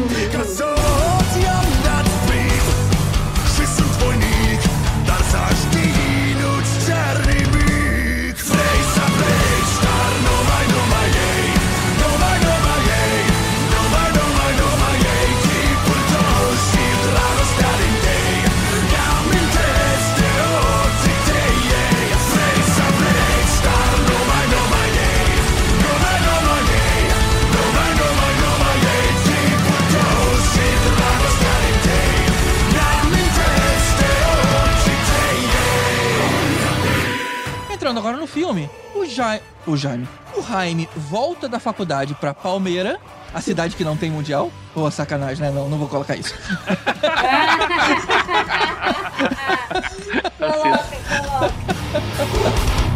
Entrando 37.88 38.00
agora 38.00 38.18
no 38.18 38.28
filme, 38.28 38.70
o, 38.94 39.06
Jaime 39.06 39.42
o 39.66 39.78
Jaime. 39.78 40.06
O 40.36 40.42
Jaime 40.42 40.90
volta 40.94 41.48
da 41.48 41.58
faculdade 41.58 42.14
pra 42.16 42.34
Palmeira, 42.34 43.00
a 43.34 43.40
cidade 43.40 43.78
que 43.78 43.84
não 43.86 43.96
tem 43.96 44.12
mundial. 44.12 44.52
Pô, 44.74 44.82
oh, 44.82 44.92
sacanagem, 44.92 45.42
né? 45.42 45.52
Não, 45.52 45.70
não 45.70 45.78
vou 45.78 45.88
colocar 45.88 46.18
isso. 46.18 46.36
Tá 50.38 50.52
coloca, 50.52 50.98
coloca. 51.08 52.88